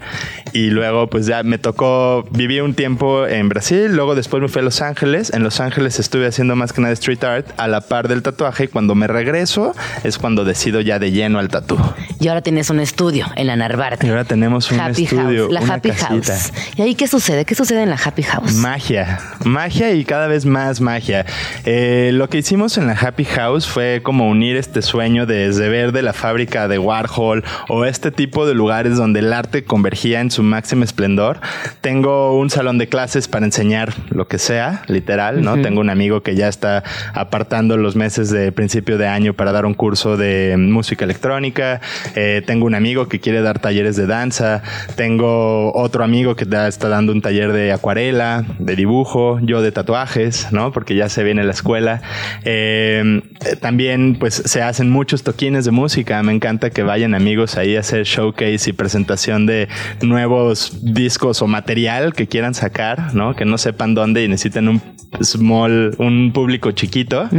Y 0.53 0.69
luego, 0.69 1.07
pues 1.07 1.25
ya 1.25 1.41
me 1.41 1.57
tocó, 1.57 2.25
viví 2.31 2.59
un 2.59 2.75
tiempo 2.75 3.25
en 3.25 3.49
Brasil, 3.49 3.95
luego 3.95 4.13
después 4.13 4.41
me 4.41 4.47
fui 4.47 4.61
a 4.61 4.63
Los 4.63 4.81
Ángeles. 4.81 5.33
En 5.33 5.43
Los 5.43 5.59
Ángeles 5.59 5.99
estuve 5.99 6.27
haciendo 6.27 6.55
más 6.55 6.73
que 6.73 6.81
nada 6.81 6.93
street 6.93 7.23
art 7.23 7.47
a 7.57 7.67
la 7.67 7.81
par 7.81 8.07
del 8.07 8.21
tatuaje. 8.21 8.65
Y 8.65 8.67
cuando 8.67 8.93
me 8.93 9.07
regreso, 9.07 9.73
es 10.03 10.17
cuando 10.19 10.45
decido 10.45 10.81
ya 10.81 10.99
de 10.99 11.11
lleno 11.11 11.39
al 11.39 11.49
tatú. 11.49 11.77
Y 12.19 12.27
ahora 12.27 12.41
tienes 12.41 12.69
un 12.69 12.79
estudio 12.79 13.25
en 13.35 13.47
la 13.47 13.55
Narvarte. 13.55 14.05
Y 14.05 14.09
ahora 14.09 14.25
tenemos 14.25 14.71
un 14.71 14.79
Happy 14.79 15.03
estudio, 15.03 15.43
House, 15.43 15.53
la 15.53 15.61
una 15.61 15.73
Happy 15.73 15.82
casita. 15.89 16.33
House. 16.33 16.53
¿Y 16.75 16.81
ahí 16.81 16.95
qué 16.95 17.07
sucede? 17.07 17.45
¿Qué 17.45 17.55
sucede 17.55 17.83
en 17.83 17.89
la 17.89 17.99
Happy 18.03 18.23
House? 18.23 18.53
Magia, 18.55 19.19
magia 19.43 19.91
y 19.93 20.05
cada 20.05 20.27
vez 20.27 20.45
más 20.45 20.81
magia. 20.81 21.25
Eh, 21.65 22.11
lo 22.13 22.29
que 22.29 22.39
hicimos 22.39 22.77
en 22.77 22.87
la 22.87 22.93
Happy 22.93 23.25
House 23.25 23.67
fue 23.67 24.01
como 24.03 24.29
unir 24.29 24.55
este 24.55 24.81
sueño 24.81 25.25
desde 25.25 25.69
ver 25.69 25.91
de 25.91 26.01
la 26.01 26.13
fábrica 26.13 26.67
de 26.67 26.79
Warhol 26.79 27.43
o 27.69 27.85
este 27.85 28.11
tipo 28.11 28.45
de 28.45 28.53
lugares 28.53 28.97
donde 28.97 29.19
el 29.19 29.33
arte 29.33 29.63
convergía 29.63 30.21
en 30.21 30.31
su 30.31 30.43
máximo 30.43 30.83
esplendor. 30.83 31.39
Tengo 31.81 32.37
un 32.37 32.49
salón 32.49 32.77
de 32.77 32.87
clases 32.87 33.27
para 33.27 33.45
enseñar 33.45 33.93
lo 34.09 34.27
que 34.27 34.39
sea, 34.39 34.83
literal, 34.87 35.41
¿no? 35.41 35.61
Tengo 35.61 35.81
un 35.81 35.89
amigo 35.89 36.23
que 36.23 36.35
ya 36.35 36.47
está 36.47 36.83
apartando 37.13 37.77
los 37.77 37.95
meses 37.95 38.29
de 38.29 38.51
principio 38.51 38.97
de 38.97 39.07
año 39.07 39.33
para 39.33 39.51
dar 39.51 39.65
un 39.65 39.73
curso 39.73 40.17
de 40.17 40.55
música 40.57 41.05
electrónica. 41.05 41.81
Eh, 42.15 42.41
tengo 42.45 42.65
un 42.65 42.75
amigo 42.75 43.07
que 43.07 43.19
quiere 43.19 43.41
dar 43.41 43.59
talleres 43.59 43.95
de 43.95 44.07
danza. 44.07 44.61
Tengo 44.95 45.72
otro 45.73 46.03
amigo 46.03 46.35
que 46.35 46.45
da- 46.45 46.67
está 46.67 46.87
dando 46.89 47.11
un 47.11 47.21
taller 47.21 47.51
de 47.51 47.71
acuarela, 47.71 48.45
de 48.59 48.75
dibujo, 48.75 49.39
yo 49.41 49.61
de 49.61 49.71
tatuajes, 49.71 50.47
¿no? 50.51 50.71
Porque 50.71 50.95
ya 50.95 51.09
se 51.09 51.23
viene 51.23 51.43
la 51.43 51.51
escuela. 51.51 52.01
Eh, 52.45 53.21
eh, 53.45 53.55
también, 53.55 54.15
pues, 54.19 54.35
se 54.35 54.61
hacen 54.61 54.89
muchos 54.89 55.23
toquines 55.23 55.65
de 55.65 55.71
música. 55.71 56.21
Me 56.23 56.33
encanta 56.33 56.69
que 56.69 56.83
vayan 56.83 57.13
amigos 57.15 57.57
ahí 57.57 57.75
a 57.75 57.79
hacer 57.81 58.03
showcase 58.05 58.69
y 58.69 58.73
presentación 58.73 59.45
de 59.45 59.67
nuevos 60.01 60.79
discos 60.83 61.41
o 61.41 61.47
material 61.47 62.13
que 62.13 62.27
quieran 62.27 62.53
sacar, 62.53 63.13
¿no? 63.13 63.35
Que 63.35 63.45
no 63.45 63.57
sepan 63.57 63.95
dónde 63.95 64.23
y 64.23 64.27
necesiten 64.27 64.67
un 64.67 64.81
small, 65.21 65.95
un 65.99 66.31
público 66.33 66.71
chiquito. 66.71 67.29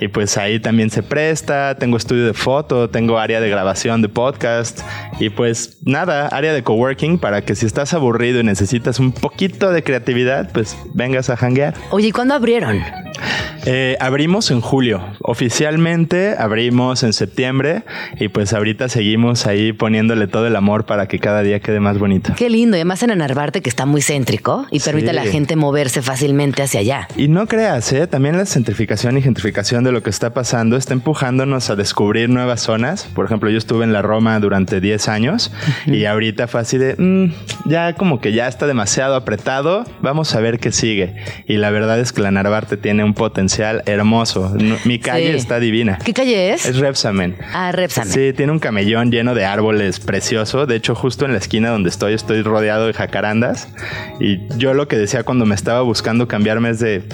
Y 0.00 0.08
pues 0.08 0.36
ahí 0.38 0.60
también 0.60 0.90
se 0.90 1.02
presta. 1.02 1.74
Tengo 1.76 1.96
estudio 1.96 2.26
de 2.26 2.34
foto, 2.34 2.88
tengo 2.90 3.18
área 3.18 3.40
de 3.40 3.48
grabación 3.48 4.02
de 4.02 4.08
podcast. 4.08 4.80
Y 5.20 5.30
pues 5.30 5.78
nada, 5.84 6.28
área 6.28 6.52
de 6.52 6.62
coworking 6.62 7.18
para 7.18 7.42
que 7.42 7.54
si 7.54 7.66
estás 7.76 7.92
aburrido 7.92 8.40
y 8.40 8.42
necesitas 8.42 8.98
un 8.98 9.12
poquito 9.12 9.70
de 9.70 9.82
creatividad, 9.82 10.50
pues 10.50 10.78
vengas 10.94 11.28
a 11.28 11.36
hanguear. 11.36 11.74
Oye, 11.90 12.08
¿y 12.08 12.10
cuándo 12.10 12.32
abrieron? 12.32 12.80
Eh, 13.64 13.96
abrimos 14.00 14.50
en 14.50 14.60
julio. 14.60 15.02
Oficialmente 15.20 16.36
abrimos 16.38 17.02
en 17.02 17.12
septiembre 17.12 17.82
y 18.18 18.28
pues 18.28 18.52
ahorita 18.52 18.88
seguimos 18.88 19.46
ahí 19.46 19.72
poniéndole 19.72 20.28
todo 20.28 20.46
el 20.46 20.56
amor 20.56 20.86
para 20.86 21.08
que 21.08 21.18
cada 21.18 21.42
día 21.42 21.60
quede 21.60 21.80
más 21.80 21.98
bonito. 21.98 22.32
Qué 22.36 22.48
lindo. 22.48 22.76
Y 22.76 22.80
además 22.80 23.02
en 23.02 23.16
Narvarte, 23.18 23.62
que 23.62 23.70
está 23.70 23.86
muy 23.86 24.02
céntrico 24.02 24.66
y 24.70 24.80
permite 24.80 25.10
a 25.10 25.12
la 25.12 25.24
gente 25.24 25.56
moverse 25.56 26.02
fácilmente 26.02 26.62
hacia 26.62 26.80
allá. 26.80 27.08
Y 27.16 27.28
no 27.28 27.46
creas, 27.46 27.92
¿eh? 27.92 28.06
también 28.06 28.36
la 28.36 28.46
centrificación 28.46 29.16
y 29.16 29.22
gentrificación 29.22 29.84
de 29.84 29.92
lo 29.92 30.02
que 30.02 30.10
está 30.10 30.34
pasando 30.34 30.76
está 30.76 30.92
empujándonos 30.92 31.70
a 31.70 31.76
descubrir 31.76 32.28
nuevas 32.28 32.60
zonas. 32.60 33.04
Por 33.14 33.26
ejemplo, 33.26 33.50
yo 33.50 33.58
estuve 33.58 33.84
en 33.84 33.92
la 33.92 34.02
Roma 34.02 34.38
durante 34.38 34.80
10 34.80 35.08
años 35.08 35.52
y 35.86 36.04
ahorita 36.04 36.46
fue 36.46 36.60
así 36.60 36.78
de, 36.78 36.94
mm, 36.96 37.68
ya 37.68 37.94
como 37.94 38.20
que 38.20 38.32
ya 38.32 38.48
está 38.48 38.66
demasiado 38.66 39.14
apretado, 39.14 39.84
vamos 40.02 40.34
a 40.34 40.40
ver 40.40 40.58
qué 40.58 40.72
sigue. 40.72 41.16
Y 41.46 41.56
la 41.56 41.70
verdad 41.70 41.98
es 41.98 42.12
que 42.12 42.22
la 42.22 42.30
Narvarte 42.30 42.76
tiene 42.76 43.04
un 43.06 43.14
potencial 43.14 43.82
hermoso. 43.86 44.54
Mi 44.84 44.98
calle 44.98 45.30
Sí. 45.32 45.36
está 45.36 45.58
divina. 45.60 45.98
¿Qué 46.04 46.12
calle 46.12 46.52
es? 46.52 46.66
Es 46.66 46.76
Repsamen. 46.78 47.36
Ah, 47.52 47.72
Repsamen. 47.72 48.12
Sí, 48.12 48.32
tiene 48.34 48.52
un 48.52 48.58
camellón 48.58 49.10
lleno 49.10 49.34
de 49.34 49.44
árboles 49.44 50.00
precioso. 50.00 50.66
De 50.66 50.76
hecho, 50.76 50.94
justo 50.94 51.24
en 51.24 51.32
la 51.32 51.38
esquina 51.38 51.70
donde 51.70 51.88
estoy, 51.88 52.12
estoy 52.14 52.42
rodeado 52.42 52.86
de 52.86 52.92
jacarandas. 52.92 53.68
Y 54.20 54.40
yo 54.58 54.74
lo 54.74 54.88
que 54.88 54.96
decía 54.96 55.22
cuando 55.24 55.46
me 55.46 55.54
estaba 55.54 55.80
buscando 55.82 56.28
cambiarme 56.28 56.70
es 56.70 56.80
de, 56.80 57.04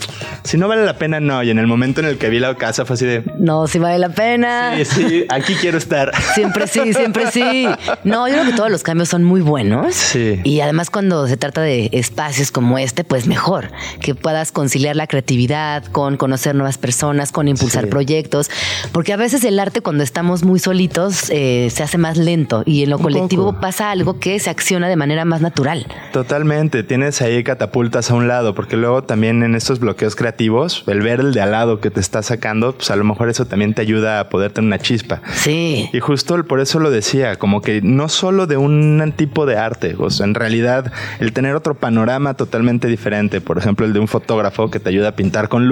si 0.44 0.56
no 0.58 0.68
vale 0.68 0.84
la 0.84 0.96
pena, 0.98 1.20
no. 1.20 1.42
Y 1.42 1.50
en 1.50 1.58
el 1.58 1.66
momento 1.66 2.00
en 2.00 2.06
el 2.06 2.18
que 2.18 2.28
vi 2.30 2.38
la 2.38 2.54
casa 2.56 2.84
fue 2.84 2.94
así 2.94 3.06
de, 3.06 3.22
No, 3.38 3.66
si 3.66 3.78
vale 3.78 3.98
la 3.98 4.08
pena. 4.08 4.74
sí, 4.76 4.84
sí, 4.84 5.24
aquí 5.28 5.54
quiero 5.60 5.78
estar. 5.78 6.10
Siempre 6.34 6.66
sí, 6.66 6.92
siempre 6.92 7.30
sí. 7.30 7.66
No, 8.04 8.26
yo 8.28 8.34
creo 8.34 8.46
que 8.46 8.52
todos 8.52 8.70
los 8.70 8.82
cambios 8.82 9.08
son 9.08 9.22
muy 9.24 9.40
buenos. 9.40 9.94
Sí. 9.94 10.40
Y 10.44 10.60
además 10.60 10.90
cuando 10.90 11.26
se 11.28 11.36
trata 11.36 11.60
de 11.60 11.90
espacios 11.92 12.50
como 12.50 12.78
este, 12.78 13.04
pues 13.04 13.26
mejor. 13.26 13.70
Que 14.00 14.14
puedas 14.14 14.52
conciliar 14.52 14.96
la 14.96 15.06
creatividad 15.06 15.81
con 15.90 16.16
conocer 16.16 16.54
nuevas 16.54 16.78
personas, 16.78 17.32
con 17.32 17.48
impulsar 17.48 17.84
Sí. 17.84 17.90
proyectos. 17.90 18.50
Porque 18.92 19.12
a 19.12 19.16
veces 19.16 19.44
el 19.44 19.58
arte 19.58 19.80
cuando 19.80 20.02
estamos 20.04 20.44
muy 20.44 20.58
solitos 20.58 21.28
eh, 21.30 21.68
se 21.70 21.82
hace 21.82 21.98
más 21.98 22.16
lento 22.16 22.62
y 22.66 22.82
en 22.84 22.90
lo 22.90 22.98
colectivo 22.98 23.46
poco. 23.46 23.60
pasa 23.60 23.90
algo 23.90 24.18
que 24.18 24.38
se 24.38 24.50
acciona 24.50 24.88
de 24.88 24.96
manera 24.96 25.24
más 25.24 25.40
natural. 25.40 25.86
Totalmente, 26.12 26.82
tienes 26.82 27.20
ahí 27.22 27.42
catapultas 27.42 28.10
a 28.10 28.14
un 28.14 28.28
lado, 28.28 28.54
porque 28.54 28.76
luego 28.76 29.02
también 29.02 29.42
en 29.42 29.54
estos 29.54 29.80
bloqueos 29.80 30.14
creativos, 30.14 30.84
el 30.86 31.00
ver 31.00 31.20
el 31.20 31.32
de 31.32 31.40
al 31.40 31.50
lado 31.52 31.80
que 31.80 31.90
te 31.90 32.00
está 32.00 32.22
sacando, 32.22 32.72
pues 32.74 32.90
a 32.90 32.96
lo 32.96 33.04
mejor 33.04 33.28
eso 33.28 33.46
también 33.46 33.74
te 33.74 33.82
ayuda 33.82 34.20
a 34.20 34.28
poder 34.28 34.52
tener 34.52 34.66
una 34.68 34.78
chispa. 34.78 35.20
Sí. 35.34 35.88
Y 35.92 36.00
justo 36.00 36.42
por 36.44 36.60
eso 36.60 36.78
lo 36.78 36.90
decía, 36.90 37.36
como 37.36 37.60
que 37.62 37.80
no 37.82 38.08
solo 38.08 38.46
de 38.46 38.56
un 38.56 39.12
tipo 39.16 39.46
de 39.46 39.56
arte, 39.56 39.94
o 39.98 40.10
sea, 40.10 40.26
en 40.26 40.34
realidad 40.34 40.92
el 41.18 41.32
tener 41.32 41.54
otro 41.54 41.74
panorama 41.74 42.34
totalmente 42.34 42.88
diferente, 42.88 43.40
por 43.40 43.58
ejemplo 43.58 43.86
el 43.86 43.92
de 43.92 43.98
un 44.00 44.08
fotógrafo 44.08 44.70
que 44.70 44.78
te 44.80 44.88
ayuda 44.88 45.08
a 45.08 45.16
pintar 45.16 45.48
con 45.48 45.66
luz, 45.66 45.71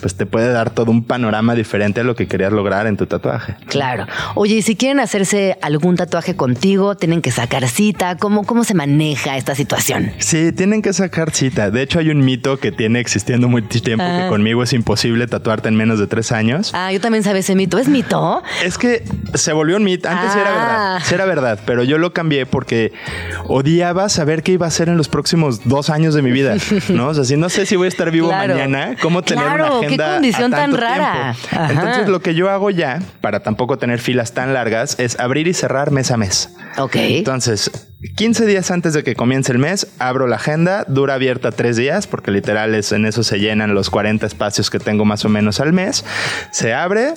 pues 0.00 0.16
te 0.16 0.26
puede 0.26 0.52
dar 0.52 0.70
todo 0.70 0.90
un 0.90 1.04
panorama 1.04 1.54
diferente 1.54 2.00
a 2.00 2.04
lo 2.04 2.14
que 2.14 2.26
querías 2.28 2.52
lograr 2.52 2.86
en 2.86 2.96
tu 2.96 3.06
tatuaje. 3.06 3.56
Claro. 3.66 4.06
Oye, 4.34 4.56
y 4.56 4.62
si 4.62 4.76
quieren 4.76 5.00
hacerse 5.00 5.58
algún 5.62 5.96
tatuaje 5.96 6.36
contigo, 6.36 6.96
tienen 6.96 7.22
que 7.22 7.30
sacar 7.30 7.68
cita. 7.68 8.16
¿Cómo, 8.16 8.44
cómo 8.44 8.64
se 8.64 8.74
maneja 8.74 9.36
esta 9.36 9.54
situación? 9.54 10.12
Sí, 10.18 10.52
tienen 10.52 10.82
que 10.82 10.92
sacar 10.92 11.30
cita. 11.32 11.70
De 11.70 11.82
hecho, 11.82 11.98
hay 11.98 12.10
un 12.10 12.24
mito 12.24 12.58
que 12.58 12.72
tiene 12.72 13.00
existiendo 13.00 13.48
mucho 13.48 13.80
tiempo 13.82 14.04
Ah. 14.06 14.22
que 14.22 14.28
conmigo 14.28 14.62
es 14.62 14.72
imposible 14.72 15.26
tatuarte 15.26 15.68
en 15.68 15.76
menos 15.76 15.98
de 15.98 16.06
tres 16.06 16.32
años. 16.32 16.72
Ah, 16.74 16.92
yo 16.92 17.00
también 17.00 17.22
sabía 17.24 17.40
ese 17.40 17.54
mito. 17.54 17.78
¿Es 17.78 17.88
mito? 17.88 18.42
Es 18.64 18.78
que 18.78 19.04
se 19.34 19.52
volvió 19.52 19.76
un 19.76 19.84
mito. 19.84 20.08
Antes 20.08 20.34
era 20.34 20.50
Ah. 20.50 20.54
verdad. 20.94 20.98
Sí 21.06 21.14
era 21.14 21.24
verdad, 21.26 21.58
pero 21.66 21.82
yo 21.84 21.98
lo 21.98 22.12
cambié 22.12 22.46
porque 22.46 22.92
odiaba 23.46 24.08
saber 24.08 24.42
qué 24.42 24.52
iba 24.52 24.66
a 24.66 24.68
hacer 24.68 24.88
en 24.88 24.96
los 24.96 25.08
próximos 25.08 25.68
dos 25.68 25.90
años 25.90 26.14
de 26.14 26.22
mi 26.22 26.30
vida. 26.30 26.56
¿No? 26.88 27.08
O 27.08 27.14
sea, 27.14 27.24
si 27.24 27.36
no 27.36 27.48
sé 27.48 27.66
si 27.66 27.76
voy 27.76 27.86
a 27.86 27.88
estar 27.88 28.10
vivo 28.10 28.28
Claro. 28.40 28.54
mañana, 28.54 28.96
¿cómo 29.02 29.22
Claro, 29.42 29.80
una 29.80 29.88
qué 29.88 30.02
a 30.02 30.12
condición 30.14 30.50
tan 30.50 30.76
rara. 30.76 31.34
Entonces, 31.68 32.08
lo 32.08 32.20
que 32.20 32.34
yo 32.34 32.50
hago 32.50 32.70
ya, 32.70 33.00
para 33.20 33.40
tampoco 33.40 33.78
tener 33.78 33.98
filas 34.00 34.32
tan 34.32 34.54
largas, 34.54 34.98
es 34.98 35.18
abrir 35.18 35.48
y 35.48 35.54
cerrar 35.54 35.90
mes 35.90 36.10
a 36.10 36.16
mes. 36.16 36.54
Ok. 36.78 36.96
Entonces, 36.96 37.70
15 38.16 38.46
días 38.46 38.70
antes 38.70 38.94
de 38.94 39.04
que 39.04 39.14
comience 39.14 39.52
el 39.52 39.58
mes, 39.58 39.88
abro 39.98 40.26
la 40.26 40.36
agenda, 40.36 40.84
dura 40.88 41.14
abierta 41.14 41.52
tres 41.52 41.76
días, 41.76 42.06
porque 42.06 42.30
literal 42.30 42.74
es, 42.74 42.92
en 42.92 43.04
eso 43.04 43.22
se 43.22 43.38
llenan 43.38 43.74
los 43.74 43.90
40 43.90 44.26
espacios 44.26 44.70
que 44.70 44.78
tengo 44.78 45.04
más 45.04 45.24
o 45.24 45.28
menos 45.28 45.60
al 45.60 45.72
mes. 45.72 46.04
Se 46.50 46.72
abre, 46.72 47.14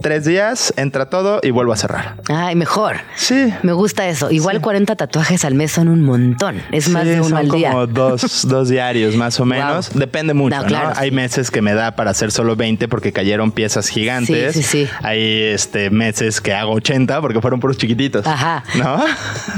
tres 0.00 0.24
días, 0.24 0.72
entra 0.76 1.08
todo 1.10 1.40
y 1.42 1.50
vuelvo 1.50 1.72
a 1.72 1.76
cerrar. 1.76 2.16
Ay, 2.28 2.54
mejor. 2.54 2.96
Sí. 3.16 3.52
Me 3.62 3.72
gusta 3.72 4.06
eso. 4.08 4.30
Igual 4.30 4.60
40 4.60 4.96
tatuajes 4.96 5.44
al 5.44 5.54
mes 5.54 5.72
son 5.72 5.88
un 5.88 6.02
montón. 6.02 6.60
Es 6.72 6.88
más 6.88 7.04
Sí, 7.04 7.08
de 7.10 7.14
uno 7.20 7.28
son 7.30 7.38
al 7.38 7.50
día. 7.50 7.70
como 7.70 7.86
dos, 7.86 8.44
dos 8.48 8.68
diarios 8.68 9.16
más 9.16 9.38
o 9.40 9.44
menos. 9.44 9.90
Wow. 9.90 9.98
Depende 10.00 10.34
mucho, 10.34 10.56
No, 10.56 10.62
¿no? 10.62 10.68
claro, 10.68 10.92
Hay 10.96 11.10
sí. 11.10 11.14
meses 11.14 11.50
que 11.50 11.62
me 11.62 11.74
da 11.74 11.96
para 11.96 12.10
hacer 12.10 12.30
solo 12.32 12.56
20 12.56 12.88
porque 12.88 13.12
cayeron 13.12 13.52
piezas 13.52 13.88
gigantes. 13.88 14.54
Sí, 14.54 14.62
sí, 14.62 14.86
sí. 14.86 14.90
Hay 15.02 15.20
este, 15.42 15.90
meses 15.90 16.40
que 16.40 16.52
hago 16.54 16.72
80 16.72 17.20
porque 17.20 17.40
fueron 17.40 17.60
puros 17.60 17.76
chiquititos. 17.78 18.26
Ajá. 18.26 18.62
¿No? 18.76 19.02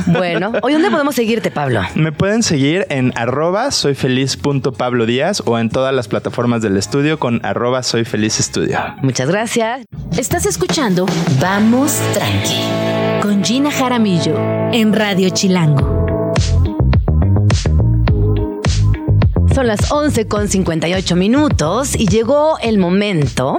Bueno, 0.06 0.52
hoy 0.62 0.72
¿dónde 0.72 0.90
podemos 0.90 1.14
seguirte, 1.14 1.50
Pablo? 1.50 1.82
Me 1.94 2.12
pueden 2.12 2.42
seguir 2.42 2.86
en 2.90 3.12
arroba 3.16 3.70
soyfeliz.pablo 3.70 5.06
díaz 5.06 5.42
o 5.46 5.58
en 5.58 5.68
todas 5.70 5.94
las 5.94 6.08
plataformas 6.08 6.62
del 6.62 6.76
estudio 6.76 7.18
con 7.18 7.44
arroba 7.44 7.82
soyfelizestudio. 7.82 8.78
Muchas 9.02 9.28
gracias. 9.28 9.82
Estás 10.26 10.44
escuchando 10.46 11.06
Vamos 11.40 12.00
Tranqui 12.12 12.58
con 13.22 13.44
Gina 13.44 13.70
Jaramillo 13.70 14.36
en 14.72 14.92
Radio 14.92 15.28
Chilango. 15.30 16.15
Son 19.56 19.68
las 19.68 19.90
11 19.90 20.26
con 20.26 20.48
58 20.50 21.16
minutos 21.16 21.96
y 21.98 22.08
llegó 22.08 22.58
el 22.58 22.76
momento 22.76 23.56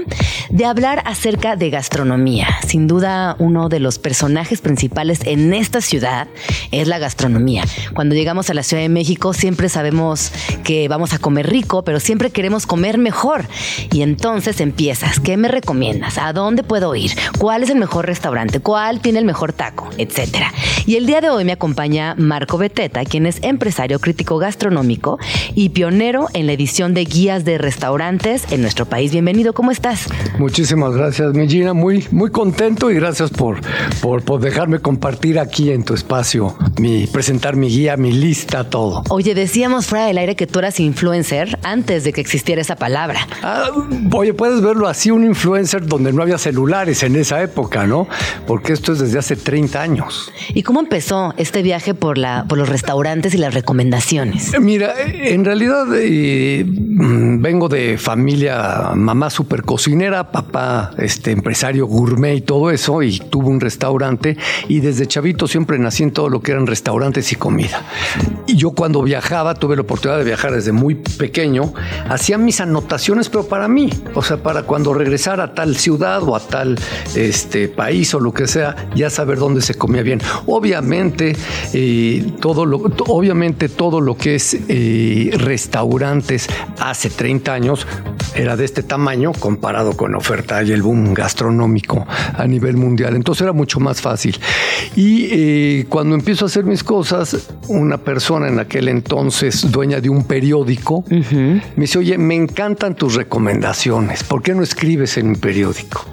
de 0.52 0.66
hablar 0.66 1.02
acerca 1.08 1.56
de 1.56 1.72
gastronomía. 1.72 2.50
Sin 2.68 2.86
duda, 2.86 3.36
uno 3.39 3.68
de 3.68 3.80
los 3.80 3.98
personajes 3.98 4.62
principales 4.62 5.22
en 5.26 5.56
esta 5.56 5.82
ciudad 5.82 6.28
es 6.70 6.88
la 6.88 7.00
gastronomía. 7.00 7.64
Cuando 7.95 8.14
llegamos 8.14 8.52
a 8.52 8.54
la 8.54 8.62
Ciudad 8.62 8.84
de 8.84 8.89
México 8.89 9.34
siempre 9.34 9.70
sabemos 9.70 10.32
que 10.64 10.88
vamos 10.88 11.14
a 11.14 11.18
comer 11.18 11.50
rico, 11.50 11.84
pero 11.84 12.00
siempre 12.00 12.30
queremos 12.30 12.68
comer 12.68 13.00
mejor. 13.00 13.45
Y 13.91 14.04
entonces 14.04 14.62
empiezas, 14.62 15.20
¿qué 15.20 15.36
me 15.36 15.48
recomiendas? 15.48 16.20
¿A 16.20 16.32
dónde 16.32 16.62
puedo 16.62 16.93
ir? 16.93 17.14
¿Cuál 17.39 17.64
es 17.64 17.72
el 17.72 17.80
mejor 17.80 18.06
restaurante? 18.06 18.60
¿Cuál 18.60 19.00
tiene 19.02 19.18
el 19.18 19.26
mejor 19.26 19.52
taco? 19.52 19.89
Etcétera. 19.98 20.54
Y 20.86 20.95
el 20.95 21.08
día 21.08 21.22
de 21.22 21.32
hoy 21.32 21.43
me 21.43 21.54
acompaña 21.54 22.14
Marco 22.20 22.60
Beteta, 22.60 23.04
quien 23.04 23.26
es 23.26 23.39
empresario 23.41 24.00
crítico 24.00 24.38
gastronómico 24.38 25.18
y 25.56 25.70
pionero 25.70 25.86
en 25.88 26.47
la 26.47 26.51
edición 26.51 26.93
de 26.93 27.05
guías 27.05 27.45
de 27.45 27.57
restaurantes 27.57 28.43
en 28.51 28.61
nuestro 28.61 28.85
país. 28.85 29.13
Bienvenido, 29.13 29.53
¿cómo 29.53 29.71
estás? 29.71 30.09
Muchísimas 30.38 30.93
gracias, 30.93 31.33
mi 31.33 31.47
Gina. 31.47 31.73
Muy, 31.73 32.05
muy 32.11 32.29
contento 32.29 32.91
y 32.91 32.95
gracias 32.95 33.29
por, 33.29 33.61
por, 34.01 34.21
por 34.21 34.41
dejarme 34.41 34.79
compartir 34.79 35.39
aquí 35.39 35.71
en 35.71 35.85
tu 35.85 35.93
espacio, 35.93 36.57
mi, 36.77 37.07
presentar 37.07 37.55
mi 37.55 37.69
guía, 37.69 37.95
mi 37.95 38.11
lista, 38.11 38.65
todo. 38.69 39.03
Oye, 39.09 39.33
decíamos 39.33 39.85
fuera 39.85 40.07
del 40.07 40.17
aire 40.17 40.35
que 40.35 40.45
tú 40.45 40.59
eras 40.59 40.81
influencer 40.81 41.57
antes 41.63 42.03
de 42.03 42.11
que 42.11 42.19
existiera 42.19 42.61
esa 42.61 42.75
palabra. 42.75 43.25
Ah, 43.41 43.69
oye, 44.11 44.33
puedes 44.33 44.61
verlo 44.61 44.89
así, 44.89 45.09
un 45.09 45.23
influencer 45.23 45.85
donde 45.85 46.11
no 46.11 46.21
había 46.21 46.38
celulares 46.38 47.01
en 47.03 47.15
esa 47.15 47.41
época, 47.41 47.88
¿no? 47.88 48.09
Porque 48.45 48.73
esto 48.73 48.91
es 48.91 48.99
desde 48.99 49.19
hace 49.19 49.38
30 49.38 49.81
años. 49.81 50.33
¿Y 50.53 50.63
cómo 50.63 50.81
empezó 50.81 51.33
este 51.38 51.61
viaje 51.61 51.93
por, 51.93 52.17
la, 52.17 52.43
por 52.49 52.57
los 52.57 52.67
restaurantes 52.67 53.33
y 53.33 53.38
las 53.38 53.53
recomendaciones? 53.53 54.51
Mira, 54.59 54.93
en 54.99 55.45
realidad 55.45 55.76
mm, 55.86 57.41
vengo 57.41 57.69
de 57.69 57.97
familia, 57.97 58.91
mamá 58.95 59.30
super 59.30 59.63
cocinera, 59.63 60.32
papá 60.32 60.91
este, 60.97 61.32
empresario 61.32 61.88
gourmet 61.88 62.38
y 62.38 62.41
todo 62.41 62.71
eso, 62.71 63.03
y 63.03 63.19
tuve 63.19 63.47
un 63.47 63.59
restaurante 63.59 64.38
y 64.67 64.80
desde 64.80 65.07
chavito 65.07 65.47
siempre 65.47 65.78
nací 65.80 66.03
en 66.03 66.11
todo 66.11 66.30
lo 66.30 66.41
que 66.41 66.51
eran 66.51 66.67
restaurantes 66.67 67.32
y 67.32 67.36
comida. 67.36 67.84
Y 68.47 68.55
yo 68.55 68.71
cuando 68.71 69.01
viajaba, 69.03 69.55
tuve 69.55 69.75
la 69.75 69.82
oportunidad 69.82 70.19
de 70.19 70.25
viajar 70.25 70.51
desde 70.51 70.71
muy 70.71 70.95
pequeño, 70.95 71.73
hacía 72.09 72.38
mis 72.38 72.61
anotaciones, 72.61 73.30
pero 73.30 73.47
para 73.47 73.67
mí, 73.67 73.89
o 74.13 74.23
sea, 74.23 74.38
para 74.38 74.63
cuando 74.63 74.93
regresara 74.93 75.43
a 75.43 75.53
tal 75.53 75.75
ciudad 75.75 76.23
o 76.23 76.36
a 76.36 76.39
tal 76.39 76.78
este, 77.15 77.67
país 77.67 78.13
o 78.13 78.19
lo 78.19 78.34
que 78.34 78.47
sea, 78.47 78.75
ya 78.95 79.09
saber 79.09 79.38
dónde 79.38 79.61
se 79.61 79.75
comía 79.75 80.01
bien. 80.01 80.21
Obviamente, 80.45 81.36
eh, 81.73 82.25
todo 82.39 82.65
lo, 82.65 82.78
obviamente 83.07 83.69
todo 83.69 84.01
lo 84.01 84.17
que 84.17 84.36
es 84.36 84.57
eh, 84.67 85.32
restaurantes 85.68 86.47
hace 86.80 87.09
30 87.09 87.53
años 87.53 87.86
era 88.36 88.55
de 88.55 88.63
este 88.63 88.84
tamaño 88.84 89.34
comparado 89.34 89.97
con 89.97 90.13
la 90.13 90.18
oferta 90.18 90.63
y 90.63 90.72
el 90.72 90.82
boom 90.82 91.13
gastronómico 91.13 92.05
a 92.36 92.47
nivel 92.47 92.78
mundial. 92.78 93.15
Entonces 93.15 93.41
era 93.41 93.51
mucho 93.51 93.80
más 93.82 93.99
fácil. 93.99 94.39
Y 94.95 95.28
eh, 95.32 95.86
cuando 95.89 96.15
empiezo 96.15 96.45
a 96.45 96.47
hacer 96.47 96.63
mis 96.63 96.84
cosas, 96.84 97.49
una 97.68 97.97
persona 97.97 98.47
en 98.47 98.59
aquel 98.59 98.88
entonces, 98.88 99.70
dueña 99.72 99.99
de 99.99 100.09
un 100.09 100.24
periódico, 100.24 101.03
me 101.09 101.61
dice, 101.76 101.97
oye, 101.99 102.18
me 102.18 102.36
encantan 102.36 102.95
tus 102.95 103.15
recomendaciones. 103.15 104.24
¿Por 104.24 104.41
qué 104.41 104.53
no 104.53 104.63
escribes 104.63 105.18
en 105.18 105.32
mi 105.32 105.36
periódico? 105.36 106.05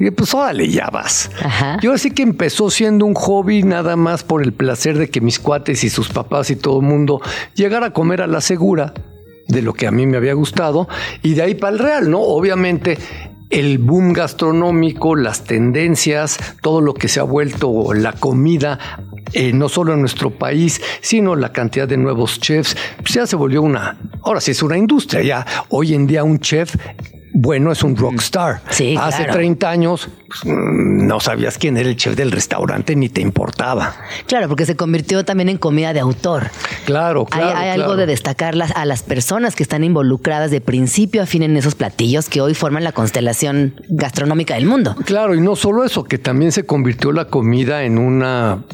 Dije, 0.00 0.12
pues 0.12 0.34
órale, 0.34 0.66
ya 0.66 0.88
vas. 0.90 1.30
Ajá. 1.42 1.78
Yo 1.82 1.92
así 1.92 2.10
que 2.10 2.22
empezó 2.22 2.70
siendo 2.70 3.04
un 3.04 3.14
hobby 3.14 3.62
nada 3.62 3.96
más 3.96 4.24
por 4.24 4.42
el 4.42 4.54
placer 4.54 4.96
de 4.96 5.10
que 5.10 5.20
mis 5.20 5.38
cuates 5.38 5.84
y 5.84 5.90
sus 5.90 6.08
papás 6.08 6.50
y 6.50 6.56
todo 6.56 6.80
el 6.80 6.86
mundo 6.86 7.20
llegara 7.54 7.88
a 7.88 7.92
comer 7.92 8.22
a 8.22 8.26
la 8.26 8.40
segura. 8.40 8.94
de 9.46 9.62
lo 9.62 9.74
que 9.74 9.88
a 9.88 9.90
mí 9.90 10.06
me 10.06 10.16
había 10.16 10.34
gustado 10.34 10.88
y 11.22 11.34
de 11.34 11.42
ahí 11.42 11.54
para 11.56 11.72
el 11.72 11.80
real, 11.80 12.08
¿no? 12.08 12.20
Obviamente 12.20 12.96
el 13.50 13.78
boom 13.78 14.12
gastronómico, 14.12 15.16
las 15.16 15.42
tendencias, 15.42 16.38
todo 16.62 16.80
lo 16.80 16.94
que 16.94 17.08
se 17.08 17.18
ha 17.18 17.24
vuelto 17.24 17.92
la 17.92 18.12
comida 18.12 18.78
eh, 19.32 19.52
no 19.52 19.68
solo 19.68 19.92
en 19.94 20.00
nuestro 20.00 20.30
país, 20.30 20.80
sino 21.00 21.36
la 21.36 21.52
cantidad 21.52 21.86
de 21.86 21.96
nuevos 21.96 22.40
chefs, 22.40 22.76
pues 22.98 23.14
ya 23.14 23.26
se 23.26 23.36
volvió 23.36 23.62
una, 23.62 23.98
ahora 24.22 24.40
sí 24.40 24.52
es 24.52 24.62
una 24.62 24.78
industria, 24.78 25.22
ya 25.22 25.46
hoy 25.68 25.94
en 25.94 26.06
día 26.06 26.24
un 26.24 26.38
chef 26.38 26.74
bueno 27.32 27.72
es 27.72 27.82
un 27.82 27.96
rockstar. 27.96 28.60
Sí, 28.70 28.96
Hace 28.98 29.18
claro. 29.24 29.34
30 29.34 29.70
años 29.70 30.08
pues, 30.28 30.44
mm, 30.44 31.06
no 31.06 31.20
sabías 31.20 31.58
quién 31.58 31.76
era 31.76 31.88
el 31.88 31.96
chef 31.96 32.16
del 32.16 32.30
restaurante 32.32 32.96
ni 32.96 33.08
te 33.08 33.20
importaba. 33.20 33.94
Claro, 34.26 34.48
porque 34.48 34.66
se 34.66 34.76
convirtió 34.76 35.24
también 35.24 35.48
en 35.48 35.58
comida 35.58 35.92
de 35.92 36.00
autor. 36.00 36.50
Claro, 36.86 37.24
claro. 37.26 37.56
hay, 37.58 37.68
algo 37.70 37.86
claro. 37.86 37.96
de 38.00 38.06
destacar 38.06 38.54
las- 38.54 38.72
a 38.76 38.84
las 38.84 39.02
personas 39.02 39.54
que 39.56 39.62
están 39.62 39.84
involucradas 39.84 40.50
de 40.50 40.60
principio 40.60 41.22
a 41.22 41.26
fin 41.26 41.42
en 41.42 41.56
esos 41.56 41.74
platillos 41.74 42.28
que 42.28 42.40
hoy 42.40 42.54
forman 42.54 42.84
la 42.84 42.92
constelación 42.92 43.74
gastronómica 43.88 44.54
del 44.54 44.66
mundo. 44.66 44.96
Claro, 45.04 45.34
y 45.34 45.40
no 45.40 45.56
solo 45.56 45.84
eso, 45.84 46.04
que 46.04 46.18
también 46.18 46.52
se 46.52 46.64
convirtió 46.66 47.12
la 47.12 47.26
comida 47.26 47.84
en 47.84 47.98
una 47.98 48.64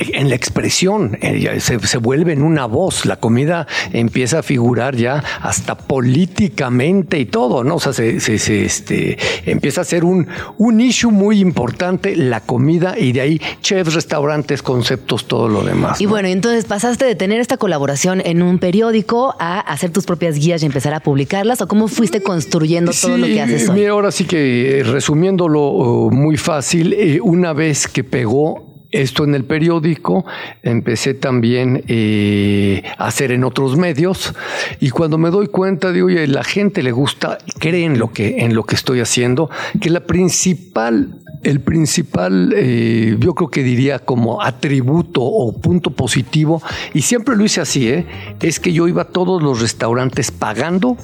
en 0.00 0.28
la 0.28 0.34
expresión, 0.34 1.18
eh, 1.20 1.60
se, 1.60 1.78
se 1.78 1.98
vuelve 1.98 2.32
en 2.32 2.42
una 2.42 2.66
voz, 2.66 3.04
la 3.06 3.16
comida 3.16 3.66
empieza 3.92 4.40
a 4.40 4.42
figurar 4.42 4.96
ya 4.96 5.22
hasta 5.42 5.76
políticamente 6.24 7.18
y 7.18 7.26
todo, 7.26 7.64
¿no? 7.64 7.76
O 7.76 7.80
sea, 7.80 7.92
se, 7.92 8.20
se- 8.20 8.38
se, 8.38 8.64
este, 8.64 9.18
empieza 9.46 9.80
a 9.82 9.84
ser 9.84 10.04
un, 10.04 10.26
un 10.58 10.80
issue 10.80 11.10
muy 11.10 11.40
importante 11.40 12.16
la 12.16 12.40
comida 12.40 12.98
y 12.98 13.12
de 13.12 13.20
ahí 13.20 13.40
chefs, 13.60 13.94
restaurantes, 13.94 14.62
conceptos, 14.62 15.26
todo 15.26 15.48
lo 15.48 15.62
demás. 15.62 16.00
Y 16.00 16.04
¿no? 16.04 16.10
bueno, 16.10 16.28
entonces 16.28 16.64
pasaste 16.64 17.04
de 17.04 17.14
tener 17.14 17.40
esta 17.40 17.56
colaboración 17.56 18.20
en 18.24 18.42
un 18.42 18.58
periódico 18.58 19.34
a 19.38 19.60
hacer 19.60 19.90
tus 19.90 20.04
propias 20.06 20.36
guías 20.36 20.62
y 20.62 20.66
empezar 20.66 20.94
a 20.94 21.00
publicarlas, 21.00 21.60
o 21.60 21.68
cómo 21.68 21.88
fuiste 21.88 22.22
construyendo 22.22 22.92
todo 22.92 23.16
lo 23.18 23.26
que 23.26 23.40
haces 23.40 23.68
hoy. 23.68 23.76
Mira, 23.80 23.90
ahora 23.92 24.10
sí 24.10 24.24
que 24.24 24.80
eh, 24.80 24.82
resumiéndolo 24.84 25.60
oh, 25.62 26.10
muy 26.10 26.36
fácil, 26.36 26.92
eh, 26.92 27.18
una 27.22 27.52
vez 27.52 27.88
que 27.88 28.04
pegó 28.04 28.69
esto 28.92 29.24
en 29.24 29.34
el 29.34 29.44
periódico, 29.44 30.24
empecé 30.62 31.14
también 31.14 31.84
eh, 31.86 32.82
a 32.98 33.06
hacer 33.06 33.32
en 33.32 33.44
otros 33.44 33.76
medios 33.76 34.34
y 34.80 34.90
cuando 34.90 35.18
me 35.18 35.30
doy 35.30 35.48
cuenta 35.48 35.92
de, 35.92 36.02
oye, 36.02 36.26
la 36.26 36.44
gente 36.44 36.82
le 36.82 36.92
gusta, 36.92 37.38
cree 37.58 37.84
en 37.84 37.98
lo 37.98 38.12
que, 38.12 38.40
en 38.40 38.54
lo 38.54 38.64
que 38.64 38.74
estoy 38.74 39.00
haciendo, 39.00 39.50
que 39.80 39.90
la 39.90 40.00
principal 40.00 41.20
el 41.42 41.60
principal, 41.60 42.52
eh, 42.54 43.16
yo 43.18 43.34
creo 43.34 43.48
que 43.48 43.62
diría 43.62 43.98
como 43.98 44.42
atributo 44.42 45.22
o 45.22 45.58
punto 45.58 45.90
positivo, 45.90 46.62
y 46.92 47.02
siempre 47.02 47.36
lo 47.36 47.44
hice 47.44 47.62
así, 47.62 47.88
¿eh? 47.88 48.06
es 48.40 48.60
que 48.60 48.72
yo 48.72 48.88
iba 48.88 49.02
a 49.02 49.06
todos 49.06 49.42
los 49.42 49.60
restaurantes 49.60 50.30
pagando 50.30 50.98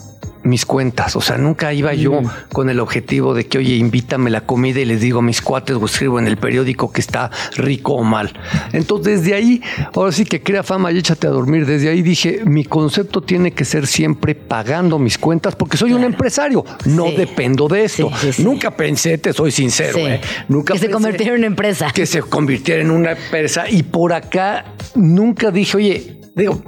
mis 0.49 0.65
cuentas. 0.67 1.17
O 1.17 1.21
sea, 1.21 1.37
nunca 1.39 1.73
iba 1.73 1.95
yo 1.95 2.21
con 2.53 2.71
el 2.71 2.81
objetivo 2.81 3.35
de 3.35 3.47
que, 3.47 3.59
oye, 3.59 3.75
invítame 3.77 4.31
la 4.31 4.43
comida 4.43 4.81
y 4.81 4.85
les 4.85 5.01
digo 5.01 5.19
a 5.19 5.23
mis 5.23 5.41
cuates 5.41 5.77
o 5.77 5.85
escribo 5.85 6.19
en 6.19 6.27
el 6.27 6.37
periódico 6.37 6.93
que 6.93 7.01
está 7.01 7.31
rico 7.57 7.95
o 7.95 8.05
mal. 8.05 8.33
Entonces, 8.73 9.21
desde 9.23 9.35
ahí, 9.35 9.63
ahora 9.95 10.13
sí 10.13 10.25
que 10.25 10.43
crea 10.43 10.63
fama 10.63 10.93
y 10.93 10.99
échate 10.99 11.27
a 11.27 11.31
dormir. 11.31 11.67
Desde 11.67 11.89
ahí 11.89 12.03
dije, 12.03 12.41
mi 12.45 12.65
concepto 12.65 13.23
tiene 13.23 13.53
que 13.53 13.65
ser 13.65 13.87
siempre 13.87 14.35
pagando 14.35 14.99
mis 14.99 15.19
cuentas 15.19 15.55
porque 15.57 15.77
soy 15.77 15.93
un 15.93 16.05
empresario. 16.05 16.65
No 16.85 17.07
Sí. 17.07 17.17
dependo 17.17 17.69
de 17.69 17.85
esto. 17.85 18.11
Sí, 18.21 18.27
sí, 18.27 18.33
sí. 18.35 18.45
Nunca 18.45 18.71
pensé, 18.77 19.19
te 19.19 19.33
soy 19.33 19.51
sincero. 19.51 19.99
¿eh? 19.99 20.21
Nunca 20.49 20.75
que 20.75 20.81
se 20.81 20.91
convirtiera 20.91 21.33
en 21.33 21.39
una 21.39 21.47
empresa. 21.47 21.91
que 21.95 22.07
se 22.07 22.21
convirtiera 22.23 22.81
en 22.83 22.91
una 22.91 23.13
empresa. 23.13 23.69
Y 23.71 23.83
por 23.83 24.13
acá 24.13 24.65
nunca 24.95 25.51
dije, 25.51 25.77
oye, 25.77 26.17
digo, 26.37 26.63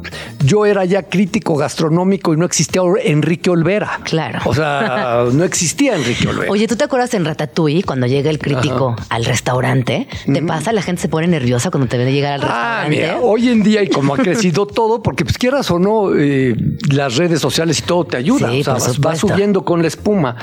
yo 0.45 0.65
era 0.65 0.85
ya 0.87 1.03
crítico 1.03 1.55
gastronómico 1.57 2.33
y 2.33 2.37
no 2.39 2.47
existía 2.47 2.81
Enrique 3.05 3.51
Olvera. 3.51 4.01
Claro. 4.05 4.41
O 4.47 4.55
sea, 4.55 5.25
no 5.33 5.45
existía 5.45 5.95
Enrique 5.95 6.27
Olvera. 6.27 6.51
Oye, 6.51 6.67
¿tú 6.67 6.77
te 6.77 6.85
acuerdas 6.85 7.13
en 7.15 7.25
Ratatouille 7.25 7.83
cuando 7.83 8.07
llega 8.07 8.31
el 8.31 8.39
crítico 8.39 8.97
al 9.11 9.25
restaurante? 9.27 10.09
¿Te 10.33 10.43
pasa? 10.43 10.73
La 10.73 10.81
gente 10.83 11.03
se 11.03 11.09
pone 11.09 11.27
nerviosa 11.27 11.71
cuando 11.71 11.87
te 11.89 11.99
ve 11.99 12.11
llegar 12.11 12.33
al 12.35 12.41
Ah, 12.45 12.85
restaurante. 12.87 12.97
mira, 12.97 13.19
hoy 13.21 13.49
en 13.51 13.63
día 13.63 13.83
y 13.83 13.89
como 13.89 14.15
ha 14.15 14.17
crecido 14.17 14.67
todo, 14.67 15.03
porque 15.03 15.25
pues 15.25 15.37
quieras 15.37 15.71
o 15.71 15.79
no, 15.79 16.17
eh, 16.17 16.57
las 16.91 17.17
redes 17.17 17.41
sociales 17.41 17.81
y 17.81 17.83
todo 17.83 18.07
te 18.07 18.17
ayuda. 18.17 18.51
Sí, 18.51 18.61
o 18.61 18.65
sea, 18.65 18.93
vas, 19.01 19.19
subiendo 19.19 19.65
con 19.65 19.83
la 19.83 19.89
espuma. 19.89 20.37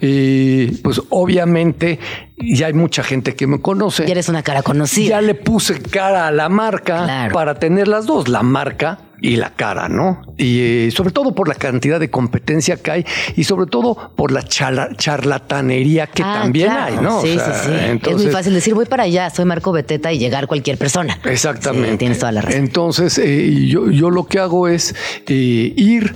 Y 0.00 0.66
pues 0.78 1.00
obviamente 1.10 2.00
ya 2.42 2.66
hay 2.66 2.72
mucha 2.72 3.02
gente 3.02 3.34
que 3.34 3.46
me 3.46 3.60
conoce. 3.60 4.04
Ya 4.06 4.12
eres 4.12 4.28
una 4.28 4.42
cara 4.42 4.62
conocida. 4.62 5.10
Ya 5.10 5.20
le 5.20 5.34
puse 5.34 5.80
cara 5.80 6.26
a 6.28 6.30
la 6.32 6.48
marca 6.48 7.04
Claro. 7.04 7.34
para 7.34 7.54
tener 7.54 7.88
las 7.88 8.06
dos, 8.06 8.28
la 8.28 8.42
marca 8.42 8.98
y 9.20 9.36
la 9.36 9.50
cara, 9.50 9.88
¿no? 9.88 10.20
Y 10.36 10.58
eh, 10.60 10.90
sobre 10.90 11.12
todo 11.12 11.32
por 11.32 11.46
la 11.46 11.54
cantidad 11.54 12.00
de 12.00 12.10
competencia 12.10 12.76
que 12.76 12.90
hay 12.90 13.06
y 13.36 13.44
sobre 13.44 13.66
todo 13.66 14.10
por 14.16 14.32
la 14.32 14.42
charla- 14.42 14.88
charlatanería 14.96 16.08
que 16.08 16.24
Ah, 16.24 16.40
también 16.42 16.70
claro. 16.70 16.84
hay, 16.98 17.04
¿no? 17.04 17.18
O 17.18 17.22
Sí, 17.22 17.34
sea, 17.38 17.54
sí, 17.54 17.70
sí. 18.02 18.10
es 18.10 18.16
muy 18.16 18.32
fácil 18.32 18.52
decir, 18.52 18.74
voy 18.74 18.86
para 18.86 19.04
allá, 19.04 19.30
soy 19.30 19.44
Marco 19.44 19.70
Beteta 19.70 20.12
y 20.12 20.18
llegar 20.18 20.48
cualquier 20.48 20.76
persona. 20.76 21.18
Exactamente. 21.24 21.92
Sí, 21.92 21.96
tienes 21.98 22.18
toda 22.18 22.32
la 22.32 22.42
razón. 22.42 22.58
Entonces, 22.60 23.16
eh, 23.18 23.66
yo, 23.68 23.90
yo 23.90 24.10
lo 24.10 24.26
que 24.26 24.40
hago 24.40 24.66
es 24.66 24.92
eh, 25.28 25.72
ir, 25.76 26.14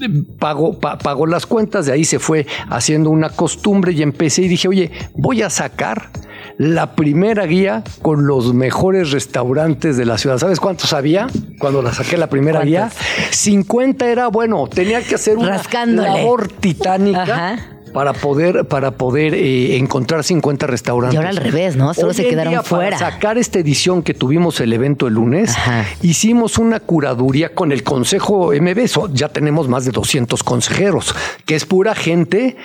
eh, 0.00 0.22
pago, 0.38 0.78
pa- 0.78 0.98
pago 0.98 1.26
las 1.26 1.46
cuentas, 1.46 1.86
de 1.86 1.92
ahí 1.92 2.04
se 2.04 2.18
fue 2.18 2.46
haciendo 2.70 3.10
una 3.10 3.30
costumbre 3.30 3.92
y 3.92 4.02
empecé 4.02 4.42
y 4.42 4.48
dije, 4.48 4.68
oye, 4.68 4.90
voy 5.14 5.42
a 5.42 5.50
sacar 5.50 6.10
la 6.58 6.94
primera 6.94 7.46
guía 7.46 7.82
con 8.02 8.26
los 8.26 8.52
mejores 8.54 9.10
restaurantes 9.10 9.96
de 9.96 10.04
la 10.04 10.18
ciudad. 10.18 10.38
¿Sabes 10.38 10.60
cuántos 10.60 10.92
había 10.92 11.26
cuando 11.58 11.82
la 11.82 11.92
saqué 11.92 12.16
la 12.16 12.28
primera 12.28 12.60
guía? 12.62 12.90
¿Cuántos? 12.92 13.36
50 13.36 14.06
era 14.08 14.28
bueno, 14.28 14.66
tenía 14.68 15.02
que 15.02 15.14
hacer 15.14 15.38
una 15.38 15.56
Rascándole. 15.56 16.08
labor 16.08 16.48
titánica. 16.48 17.22
Ajá. 17.22 17.68
Para 17.92 18.12
poder, 18.12 18.64
para 18.66 18.92
poder 18.92 19.34
eh, 19.34 19.76
encontrar 19.76 20.24
50 20.24 20.66
restaurantes. 20.66 21.14
Y 21.14 21.16
ahora 21.18 21.28
al 21.30 21.36
revés, 21.36 21.76
¿no? 21.76 21.92
Solo 21.94 22.08
Hoy 22.08 22.14
se 22.14 22.28
quedaron 22.28 22.52
día, 22.52 22.62
fuera. 22.62 22.96
Para 22.98 23.12
sacar 23.12 23.38
esta 23.38 23.58
edición 23.58 24.02
que 24.02 24.14
tuvimos 24.14 24.60
el 24.60 24.72
evento 24.72 25.06
el 25.06 25.14
lunes, 25.14 25.50
Ajá. 25.50 25.84
hicimos 26.02 26.58
una 26.58 26.80
curaduría 26.80 27.54
con 27.54 27.70
el 27.72 27.82
Consejo 27.82 28.52
MB. 28.52 28.86
So- 28.88 29.10
Ya 29.12 29.28
tenemos 29.28 29.68
más 29.68 29.84
de 29.84 29.90
200 29.92 30.42
consejeros, 30.42 31.14
que 31.44 31.54
es 31.54 31.66
pura 31.66 31.94
gente 31.94 32.56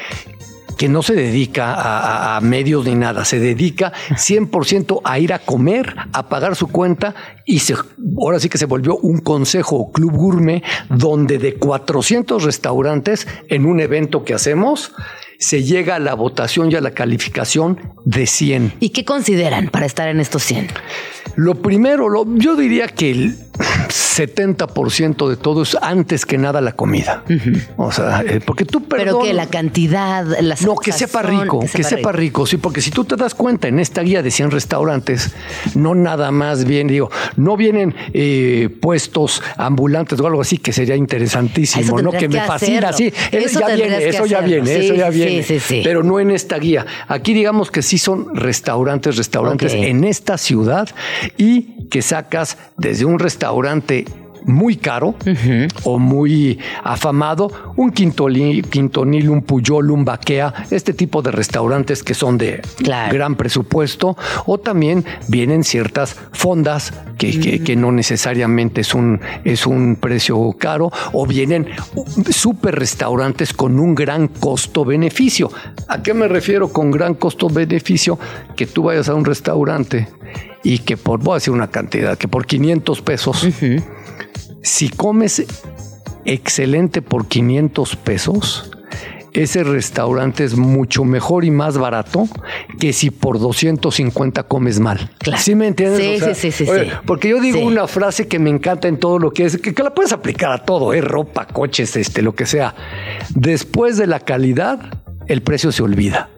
que 0.78 0.88
no 0.90 1.02
se 1.04 1.14
dedica 1.16 1.74
a, 1.74 2.00
a- 2.36 2.38
a 2.38 2.42
medios 2.42 2.86
ni 2.86 2.96
nada, 2.96 3.26
se 3.26 3.40
dedica 3.40 3.92
100% 4.12 5.02
a 5.04 5.20
ir 5.20 5.34
a 5.34 5.40
comer, 5.40 5.96
a 6.14 6.30
pagar 6.30 6.56
su 6.56 6.68
cuenta 6.68 7.16
y 7.46 7.60
se, 7.60 7.76
ahora 8.20 8.40
sí 8.40 8.50
que 8.50 8.58
se 8.58 8.66
volvió 8.66 8.98
un 8.98 9.20
consejo 9.20 9.76
o 9.78 9.92
club 9.92 10.12
gourmet 10.14 10.64
donde 10.90 11.38
de 11.38 11.56
400 11.56 12.44
restaurantes 12.44 13.28
en 13.50 13.66
un 13.66 13.80
evento 13.80 14.24
que 14.24 14.34
hacemos 14.34 14.94
se 15.40 15.64
llega 15.64 15.96
a 15.96 16.00
la 16.00 16.16
votación 16.16 16.72
y 16.72 16.76
a 16.76 16.82
la 16.82 16.92
calificación 16.92 17.80
de 18.06 18.26
100. 18.26 18.74
¿Y 18.80 18.90
qué 18.90 19.06
consideran 19.06 19.70
para 19.70 19.86
estar 19.86 20.08
en 20.08 20.20
estos 20.20 20.42
100? 20.44 20.68
Lo 21.36 21.56
primero, 21.62 22.10
lo- 22.10 22.26
yo 22.38 22.56
diría 22.56 22.88
que 22.88 23.12
el 23.12 23.38
70% 23.58 25.30
de 25.30 25.38
todo 25.38 25.64
es 25.64 25.78
antes 25.82 26.26
que 26.26 26.38
nada 26.38 26.62
la 26.62 26.74
comida. 26.74 27.24
O 27.78 27.92
sea, 27.92 28.22
eh, 28.22 28.40
porque 28.46 28.66
tú 28.66 28.84
Pero 28.88 29.04
perdona- 29.20 29.26
que 29.26 29.34
la 29.34 29.48
cantidad, 29.48 30.26
la 30.42 30.56
no, 30.66 30.76
que 30.76 30.92
sepa 30.92 31.22
rico, 31.22 31.60
que 31.74 31.84
sepa, 31.84 32.12
rico. 32.12 32.46
sí, 32.46 32.58
porque 32.58 32.82
si 32.82 32.92
tú 32.92 33.06
te 33.06 33.16
das 33.16 33.34
cuenta 33.36 33.68
en 33.68 33.80
esta 33.80 34.02
guía 34.02 34.22
de 34.22 34.32
100 34.32 34.52
restaurantes, 34.52 35.32
no 35.76 35.96
nada 35.96 36.32
más 36.32 36.66
bien, 36.66 36.88
digo, 36.88 37.10
no 37.36 37.58
vienen 37.58 37.96
eh, 38.14 38.70
puestos 38.82 39.42
ambulantes 39.58 40.20
o 40.20 40.28
algo 40.28 40.42
así, 40.42 40.58
que 40.58 40.74
sería 40.74 40.96
Eso 40.96 41.02
interesantísimo, 41.04 42.02
¿no? 42.02 42.12
Que 42.12 42.28
me 42.28 42.40
que 42.40 42.46
fascina, 42.46 42.94
sí, 42.94 43.08
hacerlo. 43.08 43.40
eso 43.40 43.48
Eso 43.48 43.60
ya 43.60 43.76
viene, 43.76 43.98
que 43.98 44.10
eso 44.10 44.26
ya 44.26 44.42
viene, 44.42 44.68
Sí, 44.68 44.86
eso 44.86 44.94
ya 44.96 45.12
sí, 45.12 45.18
viene, 45.18 45.44
sí, 45.44 45.60
sí. 45.60 45.82
pero 45.84 46.04
no 46.04 46.20
en 46.20 46.32
esta 46.32 46.58
guía. 46.58 46.86
Aquí 47.08 47.34
digamos 47.34 47.72
que 47.72 47.82
sí 47.82 47.98
son 47.98 48.36
restaurantes, 48.36 49.18
restaurantes 49.18 49.74
en 49.74 50.04
esta 50.04 50.38
ciudad 50.38 50.88
y 51.38 51.88
que 51.90 52.02
sacas 52.02 52.58
desde 52.78 53.06
un 53.06 53.18
restaurante 53.20 53.47
muy 54.46 54.78
caro 54.78 55.14
o 55.84 56.00
muy 56.00 56.58
afamado, 56.82 57.52
un 57.76 57.92
quintonil, 57.92 59.30
un 59.30 59.42
puyol, 59.42 59.92
un 59.92 60.06
baquea, 60.06 60.54
este 60.72 60.94
tipo 60.94 61.22
de 61.22 61.32
restaurantes 61.32 62.02
que 62.02 62.14
son 62.14 62.38
de 62.38 62.62
Claro. 62.78 63.14
gran 63.14 63.36
presupuesto, 63.36 64.16
o 64.46 64.58
también 64.58 65.04
vienen 65.28 65.66
ciertas 65.66 66.16
fondas 66.32 66.94
que, 67.18 67.38
que- 67.38 67.62
que 67.62 67.76
no 67.76 67.92
necesariamente 67.92 68.82
es 68.82 68.94
un, 68.94 69.20
es 69.44 69.68
un 69.68 69.98
precio 69.98 70.54
caro, 70.58 70.92
o 71.12 71.26
vienen 71.26 71.68
super 72.30 72.74
restaurantes 72.76 73.52
con 73.54 73.78
un 73.82 73.96
gran 73.96 74.30
costo-beneficio. 74.30 75.52
¿A 75.90 76.02
qué 76.02 76.14
me 76.14 76.30
refiero 76.30 76.70
con 76.70 76.90
gran 76.92 77.16
costo-beneficio? 77.16 78.18
Que 78.56 78.66
tú 78.66 78.84
vayas 78.84 79.10
a 79.10 79.16
un 79.16 79.26
restaurante 79.26 80.08
y 80.68 80.80
que 80.80 80.98
por, 80.98 81.20
voy 81.22 81.32
a 81.32 81.36
decir 81.36 81.54
una 81.54 81.70
cantidad, 81.70 82.18
que 82.18 82.28
por 82.28 82.46
500 82.46 83.02
pesos, 83.02 83.48
si 84.62 84.90
comes 84.90 85.46
excelente 86.26 87.02
por 87.02 87.28
500 87.28 87.96
pesos, 87.96 88.70
ese 89.32 89.64
restaurante 89.64 90.44
es 90.44 90.58
mucho 90.58 91.06
mejor 91.06 91.46
y 91.46 91.52
más 91.52 91.78
barato 91.78 92.28
que 92.80 92.92
si 92.92 93.12
por 93.12 93.40
250 93.40 94.44
comes 94.44 94.82
mal. 94.82 95.10
Claro. 95.20 95.42
¿Sí 95.42 95.56
me 95.56 95.68
entiendes? 95.68 96.02
Sí, 96.02 96.16
O 96.16 96.20
sea, 96.26 96.36
sí, 96.36 96.52
sí, 96.52 96.66
sí, 96.66 96.70
oye, 96.72 96.86
sí. 96.86 96.92
Porque 97.06 97.30
yo 97.30 97.40
digo 97.40 97.60
Sí. 97.60 97.64
una 97.64 97.88
frase 97.88 98.28
que 98.28 98.38
me 98.38 98.50
encanta 98.50 98.90
en 98.90 98.98
todo 99.00 99.20
lo 99.20 99.32
que 99.32 99.46
es, 99.46 99.58
que, 99.60 99.74
que 99.74 99.84
la 99.84 99.94
puedes 99.94 100.12
aplicar 100.12 100.52
a 100.52 100.66
todo, 100.66 100.92
¿eh? 100.94 101.00
ropa, 101.00 101.48
coches, 101.48 101.96
este, 101.96 102.22
lo 102.22 102.36
que 102.36 102.46
sea. 102.46 102.76
Después 103.30 103.96
de 103.96 104.08
la 104.08 104.20
calidad, 104.20 104.80
el 105.28 105.42
precio 105.44 105.72
se 105.72 105.82
olvida. 105.82 106.30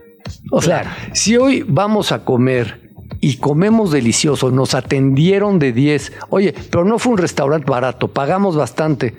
O 0.52 0.62
sea, 0.62 0.96
si 1.14 1.36
hoy 1.36 1.66
vamos 1.68 2.12
a 2.12 2.24
comer 2.26 2.89
y 3.22 3.38
comemos 3.38 3.91
delicioso, 3.91 4.51
nos 4.51 4.74
atendieron 4.76 5.59
de 5.59 5.74
10, 5.74 6.11
oye, 6.30 6.53
pero 6.72 6.86
no 6.86 6.99
fue 6.99 7.13
un 7.13 7.17
restaurante 7.17 7.70
barato, 7.70 8.07
pagamos 8.07 8.55
bastante. 8.55 9.13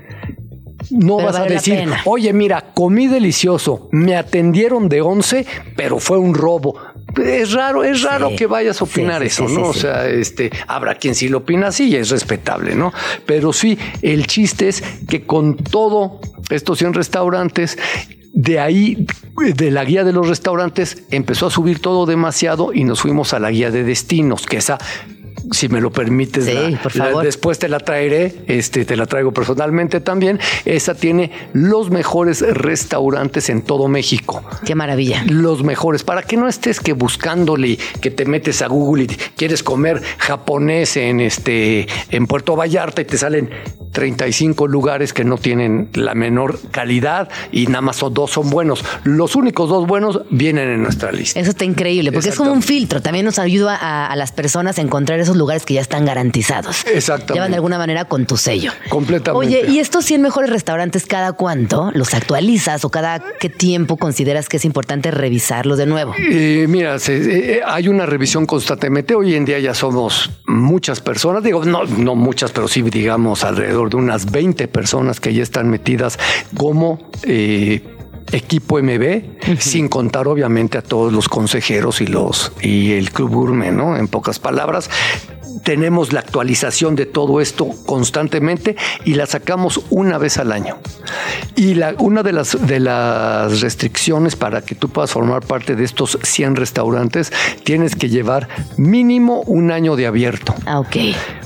No 0.90 1.16
Pero 1.18 1.26
vas 1.28 1.36
a 1.36 1.40
vale 1.40 1.54
decir, 1.54 1.88
oye, 2.06 2.32
mira, 2.32 2.72
comí 2.74 3.06
delicioso, 3.06 3.88
me 3.92 4.16
atendieron 4.16 4.88
de 4.88 5.02
11, 5.02 5.46
pero 5.76 5.98
fue 5.98 6.18
un 6.18 6.34
robo. 6.34 6.74
Es 7.22 7.52
raro, 7.52 7.84
es 7.84 8.02
raro 8.02 8.30
Sí. 8.30 8.36
que 8.36 8.46
vayas 8.46 8.80
a 8.80 8.84
opinar 8.84 9.20
Sí, 9.22 9.28
sí, 9.28 9.42
eso, 9.44 9.48
sí, 9.48 9.54
¿no? 9.56 9.64
sí, 9.64 9.68
o 9.70 9.72
sí. 9.74 9.80
sea, 9.80 10.08
este, 10.08 10.50
habrá 10.66 10.94
quien 10.94 11.14
sí 11.14 11.28
lo 11.28 11.38
opina 11.38 11.66
así 11.68 11.88
y 11.88 11.96
es 11.96 12.08
respetable, 12.10 12.74
¿no? 12.74 12.92
Pero 13.26 13.52
sí, 13.52 13.76
el 14.00 14.26
chiste 14.26 14.68
es 14.68 14.82
que 15.08 15.26
con 15.26 15.56
todo 15.56 16.20
estos 16.50 16.78
100 16.78 16.94
restaurantes, 16.94 17.76
de 18.32 18.60
ahí, 18.60 19.06
de 19.56 19.70
la 19.70 19.84
guía 19.84 20.04
de 20.04 20.12
los 20.12 20.28
restaurantes, 20.28 21.04
empezó 21.10 21.46
a 21.46 21.50
subir 21.50 21.80
todo 21.80 22.06
demasiado 22.06 22.72
y 22.72 22.84
nos 22.84 23.00
fuimos 23.00 23.34
a 23.34 23.38
la 23.38 23.50
guía 23.50 23.70
de 23.70 23.84
destinos, 23.84 24.46
que 24.46 24.58
esa 24.58 24.78
si 25.50 25.68
me 25.68 25.80
lo 25.80 25.90
permites, 25.90 26.44
Sí, 26.46 26.52
la- 26.54 26.82
por 26.82 26.96
la- 26.96 27.04
favor. 27.06 27.24
después 27.24 27.58
te 27.58 27.68
la 27.68 27.80
traeré, 27.80 28.42
este, 28.46 28.84
te 28.84 28.96
la 28.96 29.06
traigo 29.06 29.32
personalmente 29.32 30.00
también. 30.00 30.38
Esa 30.64 30.94
tiene 30.94 31.30
los 31.52 31.90
mejores 31.90 32.40
restaurantes 32.42 33.50
en 33.50 33.62
todo 33.62 33.88
México 33.88 34.42
Qué 34.64 34.74
maravilla. 34.74 35.24
los 35.28 35.62
mejores, 35.64 36.02
para 36.04 36.22
que 36.22 36.36
no 36.36 36.48
estés 36.48 36.80
que 36.80 36.92
buscándole, 36.92 37.78
que 38.00 38.10
te 38.10 38.24
metes 38.24 38.62
a 38.62 38.68
Google 38.68 39.04
y 39.04 39.06
quieres 39.36 39.62
comer 39.62 40.02
japonés 40.18 40.96
en 40.96 41.20
este 41.20 41.86
en 42.10 42.26
Puerto 42.26 42.56
Vallarta 42.56 43.02
y 43.02 43.04
te 43.04 43.18
salen 43.18 43.50
35 43.92 44.66
lugares 44.68 45.12
que 45.12 45.24
no 45.24 45.36
tienen 45.36 45.88
la 45.94 46.14
menor 46.14 46.58
calidad 46.70 47.28
y 47.50 47.66
nada 47.66 47.80
más 47.80 47.96
son 47.96 48.14
dos 48.14 48.30
son 48.30 48.48
buenos. 48.50 48.84
Los 49.04 49.34
únicos 49.36 49.68
dos 49.68 49.86
buenos 49.86 50.20
vienen 50.30 50.68
en 50.68 50.82
nuestra 50.82 51.10
lista. 51.12 51.40
Eso 51.40 51.50
está 51.50 51.64
increíble, 51.64 52.12
porque 52.12 52.28
es 52.28 52.36
como 52.36 52.52
un 52.52 52.62
filtro. 52.62 53.02
También 53.02 53.24
nos 53.24 53.38
ayuda 53.38 53.76
a, 53.76 54.06
a 54.06 54.16
las 54.16 54.30
personas 54.32 54.78
a 54.78 54.82
encontrar 54.82 55.18
esos 55.18 55.36
lugares 55.40 55.64
que 55.64 55.74
ya 55.74 55.80
están 55.80 56.04
garantizados. 56.04 56.84
Exactamente. 56.86 57.34
Llevan 57.34 57.50
de 57.50 57.56
alguna 57.56 57.78
manera 57.78 58.04
con 58.04 58.26
tu 58.26 58.36
sello. 58.36 58.70
Completamente. 58.88 59.46
Oye, 59.46 59.64
¿y 59.68 59.78
estos 59.80 60.04
100 60.04 60.22
mejores 60.22 60.50
restaurantes 60.50 61.06
cada 61.06 61.32
cuánto 61.32 61.90
los 61.94 62.14
actualizas 62.14 62.84
o 62.84 62.90
cada 62.90 63.20
qué 63.40 63.48
tiempo 63.48 63.96
consideras 63.96 64.48
que 64.48 64.58
es 64.58 64.64
importante 64.64 65.10
revisarlos 65.10 65.78
de 65.78 65.86
nuevo? 65.86 66.14
Eh, 66.30 66.66
mira, 66.68 66.98
se- 67.00 67.56
eh, 67.56 67.60
hay 67.66 67.88
una 67.88 68.06
revisión 68.06 68.46
constantemente. 68.46 69.14
Hoy 69.16 69.34
en 69.34 69.44
día 69.44 69.58
ya 69.58 69.74
somos 69.74 70.30
muchas 70.46 71.00
personas, 71.00 71.42
digo, 71.42 71.64
no, 71.64 71.84
no 71.84 72.14
muchas, 72.14 72.52
pero 72.52 72.68
sí 72.68 72.82
digamos 72.82 73.42
alrededor 73.44 73.90
de 73.90 73.96
unas 73.96 74.30
20 74.30 74.68
personas 74.68 75.18
que 75.20 75.32
ya 75.34 75.42
están 75.42 75.68
metidas 75.70 76.18
como 76.56 77.10
eh, 77.22 77.82
equipo 78.32 78.78
MB, 78.80 79.58
sin 79.58 79.88
contar 79.88 80.28
obviamente 80.28 80.78
a 80.78 80.82
todos 80.82 81.12
los 81.12 81.28
consejeros 81.28 82.00
y 82.00 82.06
los 82.06 82.52
y 82.62 82.92
el 82.92 83.10
club 83.10 83.30
gourmet, 83.30 83.72
¿no? 83.72 83.96
En 83.96 84.08
pocas 84.08 84.38
palabras. 84.38 84.90
Tenemos 85.64 86.12
la 86.12 86.20
actualización 86.20 86.94
de 86.94 87.06
todo 87.06 87.40
esto 87.40 87.68
constantemente 87.84 88.76
y 89.04 89.14
la 89.14 89.26
sacamos 89.26 89.80
una 89.90 90.16
vez 90.16 90.38
al 90.38 90.52
año. 90.52 90.78
Y 91.56 91.74
la, 91.74 91.94
una 91.98 92.22
de 92.22 92.32
las, 92.32 92.66
de 92.66 92.80
las 92.80 93.60
restricciones 93.60 94.36
para 94.36 94.62
que 94.62 94.74
tú 94.74 94.88
puedas 94.88 95.10
formar 95.10 95.44
parte 95.44 95.74
de 95.76 95.84
estos 95.84 96.18
100 96.22 96.56
restaurantes, 96.56 97.32
tienes 97.64 97.96
que 97.96 98.08
llevar 98.08 98.48
mínimo 98.76 99.42
un 99.42 99.70
año 99.70 99.96
de 99.96 100.06
abierto. 100.06 100.54
Ah, 100.66 100.80
ok. 100.80 100.96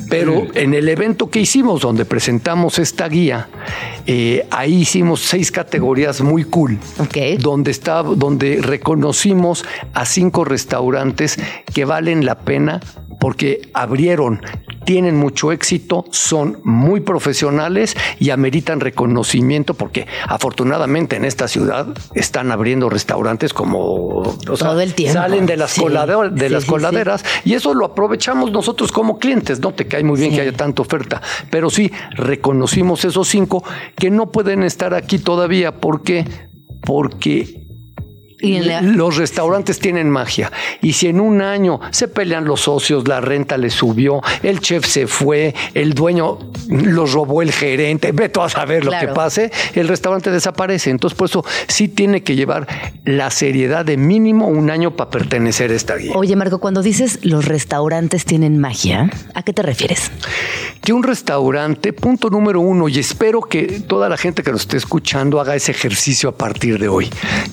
Pero 0.09 0.47
en 0.55 0.75
el 0.75 0.89
evento 0.89 1.31
que 1.31 1.41
hicimos, 1.41 1.81
donde 1.81 2.05
presentamos 2.05 2.79
esta 2.79 3.09
guía, 3.09 3.49
eh, 4.07 4.47
ahí 4.51 4.83
hicimos 4.83 5.21
seis 5.21 5.51
categorías 5.51 6.21
muy 6.21 6.45
cool. 6.45 6.74
Donde, 7.39 7.71
está, 7.71 8.03
donde 8.03 8.61
reconocimos 8.63 9.65
a 9.93 10.05
cinco 10.07 10.45
restaurantes 10.45 11.39
que 11.73 11.85
valen 11.85 12.25
la 12.25 12.39
pena 12.39 12.81
porque 13.21 13.71
abrieron, 13.73 14.43
tienen 14.85 15.17
mucho 15.17 15.51
éxito, 15.51 16.05
son 16.11 16.59
muy 16.63 17.01
profesionales 17.01 17.97
y 18.19 18.31
ameritan 18.31 18.81
reconocimiento 18.81 19.73
porque 19.73 20.07
afortunadamente 20.29 21.17
en 21.17 21.25
esta 21.25 21.49
ciudad 21.49 21.87
están 22.15 22.51
abriendo 22.53 22.91
restaurantes 22.91 23.55
como 23.55 23.85
o 24.19 24.57
sea, 24.57 24.69
Todo 24.69 24.81
el 24.83 24.93
tiempo. 24.95 25.15
salen 25.19 25.47
de 25.47 25.57
las, 25.57 25.71
Sí. 25.71 25.81
colade- 25.81 26.31
de 26.33 26.49
Sí, 26.49 26.53
las 26.53 26.65
sí, 26.65 26.69
coladeras 26.69 27.25
y 27.47 27.55
eso 27.55 27.73
lo 27.73 27.87
aprovechamos 27.87 28.53
nosotros 28.53 28.93
como 28.93 29.19
clientes, 29.19 29.59
no 29.61 29.73
te 29.73 29.87
cae 29.87 30.05
muy 30.05 30.19
bien 30.21 30.35
que 30.35 30.43
haya 30.43 30.53
tanta 30.53 30.83
oferta, 30.83 31.23
pero 31.51 31.71
sí 31.71 31.91
reconocimos 32.17 33.05
esos 33.07 33.27
cinco 33.29 33.65
que 33.97 34.11
no 34.11 34.31
pueden 34.33 34.63
estar 34.65 34.93
aquí 34.93 35.19
todavía. 35.19 35.73
¿Por 35.81 36.03
qué? 36.03 36.27
Porque 36.85 37.64
Y 38.45 38.57
en 38.57 38.69
la- 38.69 38.83
los 38.83 39.17
restaurantes 39.17 39.79
tienen 39.79 40.11
magia. 40.11 40.51
Y 40.83 40.93
si 40.95 41.09
en 41.09 41.21
un 41.21 41.41
año 41.43 41.81
se 41.91 42.09
pelean 42.09 42.45
los 42.45 42.61
socios, 42.63 43.07
la 43.09 43.21
renta 43.21 43.57
le 43.57 43.71
subió, 43.71 44.21
el 44.43 44.61
chef 44.61 44.87
se 44.87 45.07
fue, 45.07 45.55
el 45.75 45.95
dueño 45.95 46.39
los 46.69 47.13
robó 47.13 47.43
el 47.43 47.53
gerente, 47.53 48.13
ve 48.13 48.29
tú 48.29 48.41
a 48.43 48.49
saber 48.49 48.85
lo 48.85 48.93
que 48.93 49.09
pase, 49.09 49.51
el 49.75 49.89
restaurante 49.89 50.31
desaparece. 50.31 50.91
Entonces, 50.91 51.17
por 51.17 51.29
eso 51.29 51.45
sí 51.69 51.89
tiene 51.89 52.23
que 52.23 52.37
llevar 52.37 52.67
la 53.05 53.31
seriedad 53.31 53.85
de 53.85 53.97
mínimo 53.97 54.47
un 54.49 54.71
año 54.71 54.97
para 54.97 55.11
pertenecer 55.11 55.71
a 55.71 55.75
esta 55.75 55.97
guía. 55.97 56.13
Oye, 56.15 56.37
Marco, 56.37 56.59
cuando 56.59 56.83
dices 56.83 57.21
los 57.23 57.45
restaurantes 57.47 58.25
tienen 58.25 58.59
magia, 58.59 59.11
¿a 59.35 59.43
qué 59.43 59.53
te 59.53 59.63
refieres? 59.63 60.11
que 60.83 60.93
un 60.93 61.03
restaurante, 61.03 61.95
punto 61.95 62.29
número 62.29 62.61
uno, 62.61 62.91
y 62.91 62.99
espero 62.99 63.41
que 63.41 63.81
toda 63.89 64.11
la 64.11 64.19
gente 64.19 64.43
que 64.43 64.53
nos 64.53 64.61
esté 64.63 64.77
escuchando 64.77 65.41
haga 65.41 65.57
ese 65.57 65.71
ejercicio 65.73 66.29
a 66.29 66.33
partir 66.37 66.79
de 66.79 66.89
hoy. 66.89 67.09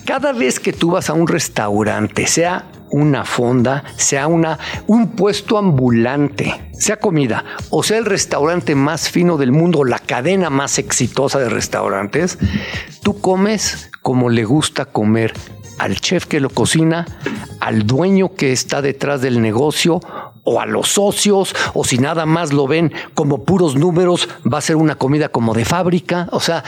Cada 0.05 0.33
vez 0.33 0.59
que 0.59 0.73
tú 0.81 0.89
vas 0.89 1.11
a 1.11 1.13
un 1.13 1.27
restaurante, 1.27 2.25
sea 2.25 2.65
una 2.89 3.23
fonda, 3.23 3.83
sea 3.97 4.25
una, 4.25 4.57
un 4.87 5.11
puesto 5.11 5.59
ambulante, 5.59 6.71
sea 6.73 6.97
comida, 6.97 7.45
o 7.69 7.83
sea 7.83 7.99
el 7.99 8.05
restaurante 8.05 8.73
más 8.73 9.07
fino 9.07 9.37
del 9.37 9.51
mundo, 9.51 9.83
la 9.83 9.99
cadena 9.99 10.49
más 10.49 10.79
exitosa 10.79 11.37
de 11.37 11.49
restaurantes, 11.49 12.39
tú 13.03 13.21
comes 13.21 13.91
como 14.01 14.31
le 14.31 14.43
gusta 14.43 14.85
comer 14.85 15.33
al 15.77 15.99
chef 15.99 16.25
que 16.25 16.39
lo 16.39 16.49
cocina, 16.49 17.05
al 17.59 17.85
dueño 17.85 18.33
que 18.33 18.51
está 18.51 18.81
detrás 18.81 19.21
del 19.21 19.39
negocio 19.39 19.99
o 20.43 20.59
a 20.59 20.65
los 20.65 20.89
socios, 20.89 21.55
o 21.75 21.83
si 21.83 21.99
nada 21.99 22.25
más 22.25 22.53
lo 22.53 22.67
ven 22.67 22.91
como 23.13 23.43
puros 23.43 23.75
números, 23.75 24.29
va 24.51 24.57
a 24.57 24.61
ser 24.61 24.75
una 24.75 24.95
comida 24.95 25.29
como 25.29 25.53
de 25.53 25.65
fábrica. 25.65 26.27
O 26.31 26.39
sea, 26.39 26.63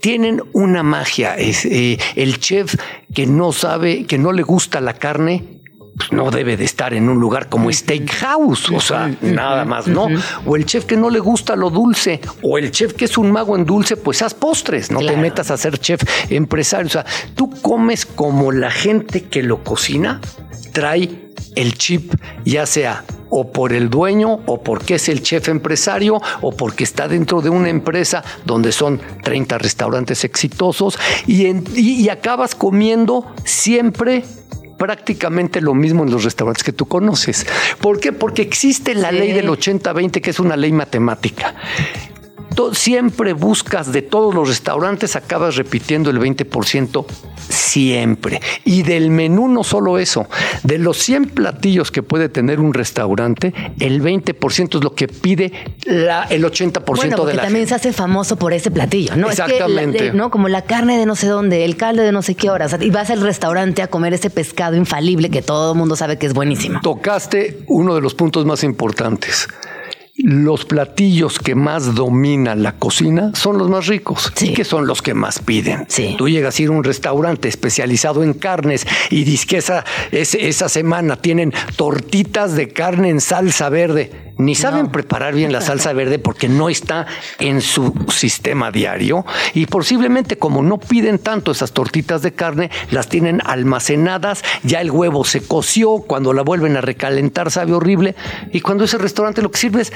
tienen 0.00 0.42
una 0.52 0.82
magia. 0.82 1.36
Es, 1.36 1.64
eh, 1.64 1.98
el 2.16 2.38
chef 2.38 2.74
que 3.14 3.26
no 3.26 3.52
sabe, 3.52 4.04
que 4.04 4.18
no 4.18 4.32
le 4.32 4.42
gusta 4.42 4.80
la 4.80 4.94
carne, 4.94 5.58
pues 5.98 6.12
no 6.12 6.30
debe 6.30 6.56
de 6.56 6.64
estar 6.64 6.94
en 6.94 7.08
un 7.08 7.18
lugar 7.18 7.48
como 7.48 7.72
Steakhouse, 7.72 8.70
o 8.70 8.80
sea, 8.80 9.10
nada 9.20 9.64
más, 9.64 9.88
¿no? 9.88 10.06
O 10.46 10.54
el 10.54 10.64
chef 10.64 10.84
que 10.84 10.96
no 10.96 11.10
le 11.10 11.18
gusta 11.18 11.56
lo 11.56 11.70
dulce, 11.70 12.20
o 12.40 12.56
el 12.56 12.70
chef 12.70 12.92
que 12.92 13.06
es 13.06 13.18
un 13.18 13.32
mago 13.32 13.56
en 13.56 13.64
dulce, 13.64 13.96
pues 13.96 14.22
haz 14.22 14.32
postres, 14.32 14.92
no 14.92 15.00
te 15.00 15.16
metas 15.16 15.50
a 15.50 15.56
ser 15.56 15.78
chef 15.78 16.00
empresario. 16.30 16.86
O 16.86 16.90
sea, 16.90 17.04
tú 17.34 17.50
comes 17.60 18.06
como 18.06 18.52
la 18.52 18.70
gente 18.70 19.24
que 19.24 19.42
lo 19.42 19.64
cocina 19.64 20.20
trae 20.72 21.27
el 21.60 21.74
chip, 21.76 22.14
ya 22.44 22.66
sea 22.66 23.04
o 23.30 23.52
por 23.52 23.74
el 23.74 23.90
dueño, 23.90 24.40
o 24.46 24.62
porque 24.62 24.94
es 24.94 25.08
el 25.10 25.22
chef 25.22 25.48
empresario, 25.48 26.18
o 26.40 26.50
porque 26.56 26.82
está 26.84 27.08
dentro 27.08 27.42
de 27.42 27.50
una 27.50 27.68
empresa 27.68 28.24
donde 28.46 28.72
son 28.72 28.98
30 29.22 29.58
restaurantes 29.58 30.24
exitosos, 30.24 30.98
y, 31.26 31.44
en- 31.44 31.64
y- 31.76 32.00
y 32.02 32.08
acabas 32.08 32.54
comiendo 32.54 33.26
siempre 33.44 34.24
prácticamente 34.78 35.60
lo 35.60 35.74
mismo 35.74 36.04
en 36.04 36.10
los 36.10 36.24
restaurantes 36.24 36.62
que 36.64 36.72
tú 36.72 36.86
conoces. 36.86 37.46
¿Por 37.82 38.00
qué? 38.00 38.12
Porque 38.12 38.40
existe 38.42 38.94
la 38.94 39.10
Sí. 39.10 39.16
ley 39.18 39.32
del 39.32 39.48
80-20, 39.50 40.22
que 40.22 40.30
es 40.30 40.40
una 40.40 40.56
ley 40.56 40.72
matemática. 40.72 41.54
Siempre 42.72 43.32
buscas 43.34 43.92
de 43.92 44.02
todos 44.02 44.34
los 44.34 44.48
restaurantes, 44.48 45.14
acabas 45.16 45.56
repitiendo 45.56 46.10
el 46.10 46.18
20% 46.18 47.06
siempre. 47.48 48.40
Y 48.64 48.82
del 48.82 49.10
menú 49.10 49.48
no 49.48 49.64
solo 49.64 49.98
eso, 49.98 50.26
de 50.64 50.78
los 50.78 50.98
100 50.98 51.26
platillos 51.30 51.90
que 51.90 52.02
puede 52.02 52.28
tener 52.28 52.60
un 52.60 52.74
restaurante, 52.74 53.54
el 53.80 54.02
20% 54.02 54.78
es 54.78 54.84
lo 54.84 54.94
que 54.94 55.08
pide 55.08 55.52
la- 55.86 56.24
el 56.24 56.44
80% 56.44 56.84
Bueno, 56.96 57.24
de 57.26 57.34
la 57.34 57.42
también 57.42 57.66
gente. 57.66 57.80
se 57.80 57.88
hace 57.88 57.92
famoso 57.92 58.36
por 58.36 58.52
ese 58.52 58.70
platillo, 58.70 59.16
¿no? 59.16 59.30
Es 59.30 59.36
que 59.36 59.42
la- 59.42 59.46
Exactamente. 59.54 60.12
¿no? 60.12 60.30
Como 60.30 60.48
la 60.48 60.62
carne 60.62 60.98
de 60.98 61.06
no 61.06 61.16
sé 61.16 61.26
dónde, 61.28 61.64
el 61.64 61.76
caldo 61.76 62.02
de 62.02 62.12
no 62.12 62.22
sé 62.22 62.34
qué 62.34 62.50
horas. 62.50 62.74
Y 62.80 62.90
vas 62.90 63.10
al 63.10 63.20
restaurante 63.20 63.82
a 63.82 63.86
comer 63.88 64.12
ese 64.14 64.30
pescado 64.30 64.76
infalible 64.76 65.30
que 65.30 65.42
todo 65.42 65.72
el 65.72 65.78
mundo 65.78 65.96
sabe 65.96 66.18
que 66.18 66.26
es 66.26 66.34
buenísimo. 66.34 66.80
Tocaste 66.82 67.60
uno 67.66 67.94
de 67.94 68.00
los 68.00 68.14
puntos 68.14 68.44
más 68.44 68.62
importantes. 68.64 69.48
Los 70.18 70.64
platillos 70.64 71.38
que 71.38 71.54
más 71.54 71.94
dominan 71.94 72.62
la 72.62 72.72
cocina 72.72 73.30
son 73.34 73.56
los 73.56 73.68
más 73.70 73.86
ricos 73.86 74.32
Sí. 74.34 74.48
y 74.50 74.52
que 74.54 74.64
son 74.64 74.86
los 74.86 75.00
que 75.00 75.14
más 75.14 75.38
piden. 75.38 75.84
Sí. 75.88 76.16
Tú 76.18 76.28
llegas 76.28 76.58
a 76.58 76.62
ir 76.62 76.68
a 76.68 76.72
un 76.72 76.82
restaurante 76.84 77.48
especializado 77.48 78.22
en 78.24 78.34
carnes 78.34 78.86
y 79.10 79.24
dices 79.24 79.46
que 79.46 79.56
esa, 79.58 79.84
esa 80.10 80.68
semana 80.68 81.16
tienen 81.16 81.52
tortitas 81.76 82.54
de 82.56 82.68
carne 82.68 83.10
en 83.10 83.20
salsa 83.20 83.68
verde. 83.68 84.27
Ni 84.38 84.54
saben 84.54 84.88
preparar 84.90 85.34
bien 85.34 85.52
la 85.52 85.60
salsa 85.60 85.92
verde 85.92 86.18
porque 86.18 86.48
no 86.48 86.68
está 86.68 87.06
en 87.38 87.60
su 87.60 87.92
sistema 88.08 88.70
diario 88.70 89.26
y 89.52 89.66
posiblemente 89.66 90.38
como 90.38 90.62
no 90.62 90.78
piden 90.78 91.18
tanto 91.18 91.50
esas 91.50 91.72
tortitas 91.72 92.22
de 92.22 92.32
carne, 92.32 92.70
las 92.90 93.08
tienen 93.08 93.40
almacenadas, 93.44 94.44
ya 94.62 94.80
el 94.80 94.90
huevo 94.90 95.24
se 95.24 95.40
coció, 95.40 95.98
cuando 95.98 96.32
la 96.32 96.42
vuelven 96.42 96.76
a 96.76 96.80
recalentar 96.80 97.50
sabe 97.50 97.72
horrible 97.72 98.14
y 98.52 98.60
cuando 98.60 98.84
ese 98.84 98.98
restaurante 98.98 99.42
lo 99.42 99.50
que 99.50 99.58
sirve 99.58 99.82
es 99.82 99.92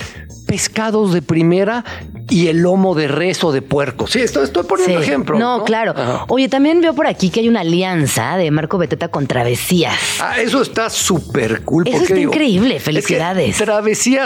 pescados 0.46 1.12
de 1.12 1.22
primera 1.22 1.84
y 2.28 2.48
el 2.48 2.58
lomo 2.58 2.94
de 2.94 3.08
res 3.08 3.42
o 3.44 3.52
de 3.52 3.62
puerco. 3.62 4.06
Sí, 4.06 4.20
esto 4.20 4.42
estoy 4.42 4.64
poniendo 4.64 4.98
Sí. 4.98 5.04
ejemplo. 5.04 5.38
No, 5.38 5.64
claro. 5.64 5.92
Ajá. 5.96 6.24
Oye, 6.28 6.48
también 6.48 6.80
veo 6.80 6.94
por 6.94 7.06
aquí 7.06 7.30
que 7.30 7.40
hay 7.40 7.48
una 7.48 7.60
alianza 7.60 8.36
de 8.36 8.50
Marco 8.50 8.78
Beteta 8.78 9.08
con 9.08 9.26
Travesías. 9.26 9.98
Ah, 10.20 10.38
eso 10.40 10.62
está 10.62 10.90
súper 10.90 11.62
cool. 11.62 11.86
Eso 11.86 12.02
está 12.02 12.14
digo, 12.14 12.32
increíble, 12.32 12.76
es 12.76 12.82
que 12.82 12.84
felicidades. 12.84 13.56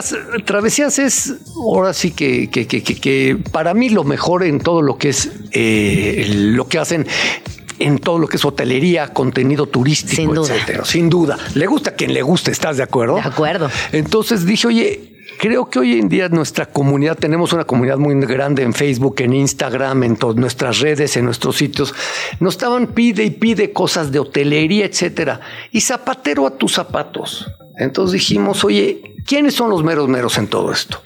Travesías, 0.09 0.45
travesías 0.45 0.99
es 0.99 1.35
ahora 1.57 1.93
sí 1.95 2.11
que, 2.13 2.49
que, 2.51 2.67
que- 2.67 2.83
que- 2.83 3.39
para 3.53 3.75
mí 3.75 3.89
lo 3.91 4.05
mejor 4.05 4.45
en 4.45 4.59
todo 4.61 4.83
lo 4.83 4.97
que 4.99 5.11
es 5.11 5.31
eh, 5.53 6.27
lo 6.29 6.69
que 6.69 6.79
hacen 6.79 7.07
en 7.79 7.99
todo 7.99 8.19
lo 8.19 8.27
que 8.27 8.37
es 8.39 8.45
hotelería, 8.45 9.09
contenido 9.13 9.67
turístico, 9.67 10.17
Sin 10.17 10.33
duda. 10.35 10.55
etcétera. 10.55 10.85
Sin 10.87 11.11
duda. 11.11 11.37
Le 11.55 11.67
gusta 11.67 11.91
a 11.91 11.93
quien 11.95 12.15
le 12.15 12.23
guste, 12.23 12.51
¿estás 12.51 12.79
de 12.79 12.83
acuerdo? 12.83 13.17
De 13.17 13.21
acuerdo. 13.21 13.71
Entonces 13.93 14.47
dije, 14.47 14.67
oye, 14.69 15.16
creo 15.39 15.69
que 15.69 15.79
hoy 15.79 15.99
en 15.99 16.09
día 16.09 16.29
nuestra 16.29 16.67
comunidad, 16.67 17.17
tenemos 17.17 17.53
una 17.53 17.65
comunidad 17.65 17.99
muy 17.99 18.15
grande 18.27 18.63
en 18.63 18.73
Facebook, 18.73 19.17
en 19.19 19.33
Instagram, 19.33 20.03
en 20.05 20.17
todas 20.17 20.37
nuestras 20.37 20.81
redes, 20.81 21.17
en 21.17 21.25
nuestros 21.25 21.57
sitios. 21.57 21.95
Nos 22.41 22.55
estaban 22.55 22.89
pide 22.89 23.25
y 23.25 23.31
pide 23.31 23.73
cosas 23.73 24.13
de 24.13 24.19
hotelería, 24.19 24.87
etcétera. 24.87 25.41
Y 25.73 25.81
zapatero 25.81 26.47
a 26.47 26.57
tus 26.57 26.75
zapatos. 26.75 27.47
Entonces 27.79 28.13
dijimos, 28.13 28.65
oye, 28.65 29.17
¿quiénes 29.27 29.55
son 29.55 29.71
los 29.71 29.85
meros 29.85 30.09
meros 30.09 30.39
en 30.39 30.49
todo 30.49 30.73
esto? 30.73 31.03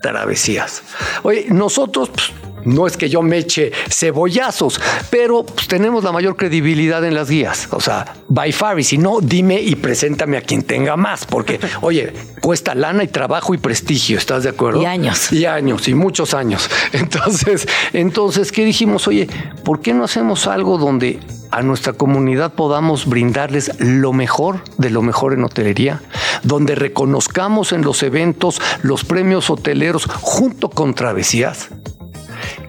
Travesías. 0.00 0.82
Oye, 1.22 1.46
nosotros, 1.50 2.10
pues, 2.10 2.32
no 2.66 2.86
es 2.86 2.96
que 2.96 3.08
yo 3.08 3.22
me 3.22 3.38
eche 3.38 3.72
cebollazos, 3.88 4.80
pero 5.08 5.44
pues, 5.44 5.68
tenemos 5.68 6.04
la 6.04 6.12
mayor 6.12 6.36
credibilidad 6.36 7.04
en 7.04 7.14
las 7.14 7.30
guías. 7.30 7.68
O 7.70 7.80
sea, 7.80 8.16
by 8.28 8.52
far, 8.52 8.78
y 8.78 8.84
si 8.84 8.98
no, 8.98 9.20
dime 9.20 9.60
y 9.60 9.76
preséntame 9.76 10.36
a 10.36 10.42
quien 10.42 10.62
tenga 10.62 10.96
más, 10.96 11.24
porque, 11.24 11.58
oye, 11.80 12.12
cuesta 12.40 12.74
lana 12.74 13.04
y 13.04 13.08
trabajo 13.08 13.54
y 13.54 13.58
prestigio, 13.58 14.18
¿estás 14.18 14.42
de 14.42 14.50
acuerdo? 14.50 14.82
Y 14.82 14.84
años. 14.84 15.32
Y 15.32 15.46
años, 15.46 15.88
y 15.88 15.94
muchos 15.94 16.34
años. 16.34 16.68
Entonces, 16.92 17.66
entonces, 17.92 18.52
¿qué 18.52 18.64
dijimos? 18.64 19.06
Oye, 19.06 19.28
¿por 19.64 19.80
qué 19.80 19.94
no 19.94 20.04
hacemos 20.04 20.46
algo 20.46 20.78
donde 20.78 21.20
a 21.50 21.62
nuestra 21.62 21.92
comunidad 21.92 22.54
podamos 22.54 23.06
brindarles 23.06 23.72
lo 23.78 24.12
mejor 24.12 24.62
de 24.78 24.90
lo 24.90 25.02
mejor 25.02 25.32
en 25.32 25.44
hotelería, 25.44 26.02
donde 26.42 26.74
reconozcamos 26.74 27.72
en 27.72 27.82
los 27.82 28.02
eventos 28.02 28.60
los 28.82 29.04
premios 29.04 29.48
hoteleros 29.50 30.06
junto 30.06 30.68
con 30.68 30.94
travesías? 30.94 31.70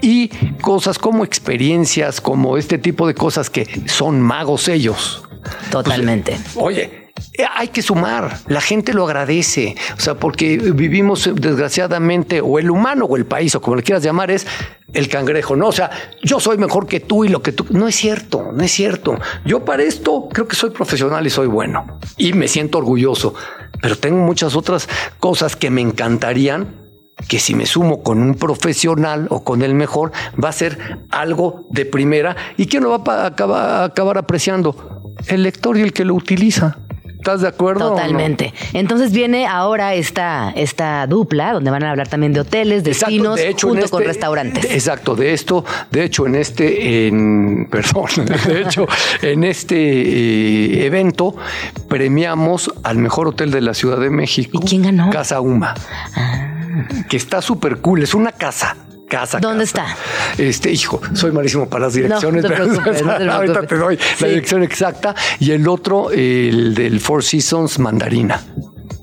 Y 0.01 0.29
cosas 0.61 0.97
como 0.99 1.23
experiencias, 1.23 2.21
como 2.21 2.57
este 2.57 2.77
tipo 2.77 3.07
de 3.07 3.13
cosas 3.13 3.49
que 3.49 3.67
son 3.87 4.21
magos 4.21 4.67
ellos. 4.67 5.23
Totalmente. 5.71 6.37
Oye, 6.55 7.07
hay 7.55 7.69
que 7.69 7.81
sumar, 7.81 8.39
la 8.47 8.61
gente 8.61 8.93
lo 8.93 9.05
agradece, 9.05 9.75
o 9.97 9.99
sea, 9.99 10.15
porque 10.15 10.57
vivimos 10.57 11.29
desgraciadamente, 11.33 12.41
o 12.41 12.59
el 12.59 12.69
humano 12.69 13.05
o 13.05 13.17
el 13.17 13.25
país, 13.25 13.55
o 13.55 13.61
como 13.61 13.75
le 13.75 13.83
quieras 13.83 14.03
llamar, 14.03 14.31
es 14.31 14.45
el 14.93 15.07
cangrejo, 15.09 15.55
¿no? 15.55 15.67
O 15.67 15.71
sea, 15.71 15.89
yo 16.23 16.39
soy 16.39 16.57
mejor 16.57 16.87
que 16.87 16.99
tú 16.99 17.25
y 17.25 17.29
lo 17.29 17.41
que 17.41 17.51
tú... 17.51 17.65
No 17.69 17.87
es 17.87 17.95
cierto, 17.95 18.51
no 18.53 18.63
es 18.63 18.71
cierto. 18.71 19.19
Yo 19.45 19.65
para 19.65 19.83
esto 19.83 20.29
creo 20.31 20.47
que 20.47 20.55
soy 20.55 20.69
profesional 20.69 21.25
y 21.25 21.29
soy 21.29 21.47
bueno, 21.47 21.99
y 22.17 22.33
me 22.33 22.47
siento 22.47 22.77
orgulloso, 22.77 23.33
pero 23.81 23.97
tengo 23.97 24.19
muchas 24.19 24.55
otras 24.55 24.87
cosas 25.19 25.55
que 25.55 25.69
me 25.69 25.81
encantarían 25.81 26.86
que 27.27 27.39
si 27.39 27.55
me 27.55 27.65
sumo 27.65 28.03
con 28.03 28.21
un 28.21 28.35
profesional 28.35 29.27
o 29.29 29.43
con 29.43 29.61
el 29.61 29.73
mejor, 29.73 30.11
va 30.41 30.49
a 30.49 30.53
ser 30.53 30.77
algo 31.09 31.67
de 31.71 31.85
primera. 31.85 32.35
¿Y 32.57 32.67
quién 32.67 32.83
lo 32.83 32.89
va 33.03 33.23
a 33.23 33.25
acabar, 33.27 33.83
acabar 33.83 34.17
apreciando? 34.17 35.13
El 35.27 35.43
lector 35.43 35.77
y 35.77 35.81
el 35.81 35.93
que 35.93 36.05
lo 36.05 36.13
utiliza. 36.13 36.77
¿Estás 37.05 37.41
de 37.41 37.47
acuerdo? 37.47 37.79
no? 37.89 37.89
Totalmente. 37.89 38.53
Entonces 38.73 39.11
viene 39.11 39.47
ahora 39.47 39.95
esta, 39.95 40.51
esta 40.55 41.05
dupla 41.07 41.51
donde 41.51 41.71
van 41.71 41.83
a 41.83 41.89
hablar 41.91 42.07
también 42.07 42.31
de 42.31 42.39
hoteles, 42.41 42.85
Exacto, 42.85 43.07
destinos, 43.11 43.35
de 43.35 43.49
hecho, 43.49 43.67
en 43.67 43.73
junto 43.73 43.89
con 43.89 44.01
este- 44.03 44.13
restaurantes. 44.13 44.63
de- 44.69 44.73
Exacto, 44.75 45.15
de 45.15 45.33
esto, 45.33 45.65
de 45.91 46.03
hecho, 46.05 46.25
en 46.27 46.35
este, 46.35 47.07
en, 47.07 47.67
perdón, 47.71 48.05
de 48.47 48.61
hecho, 48.61 48.87
en 49.23 49.43
este 49.43 49.75
eh, 49.75 50.85
evento 50.85 51.35
premiamos 51.89 52.71
al 52.83 52.97
mejor 52.99 53.27
hotel 53.27 53.51
de 53.51 53.61
la 53.61 53.73
Ciudad 53.73 53.99
de 53.99 54.11
México. 54.11 54.59
¿Y 54.63 54.65
quién 54.65 54.83
ganó? 54.83 55.05
Ah. 55.07 55.09
Casa 55.09 55.41
Uma. 55.41 55.73
Que 57.09 57.17
está 57.17 57.41
súper 57.41 57.77
cool, 57.77 58.03
es 58.03 58.13
una 58.13 58.31
casa. 58.31 58.75
Casa, 59.09 59.39
¿Dónde 59.39 59.63
casa. 59.65 59.85
está? 60.35 60.43
Este, 60.43 60.69
hijo, 60.71 60.99
soy 61.13 61.31
malísimo 61.31 61.69
para 61.69 61.85
las 61.85 61.93
direcciones. 61.93 62.43
No 62.43 62.49
te 62.49 62.55
pero- 62.55 62.67
preocupes, 62.67 63.03
no 63.05 63.15
te 63.17 63.23
Ahorita 63.29 63.61
te 63.65 63.75
doy 63.77 63.95
Sí. 63.97 64.03
la 64.23 64.27
dirección 64.27 64.63
exacta. 64.63 65.15
Y 65.39 65.51
el 65.51 65.67
otro, 65.67 66.11
el 66.11 66.75
del 66.75 66.99
Four 66.99 67.23
Seasons 67.23 67.79
Mandarina. 67.79 68.41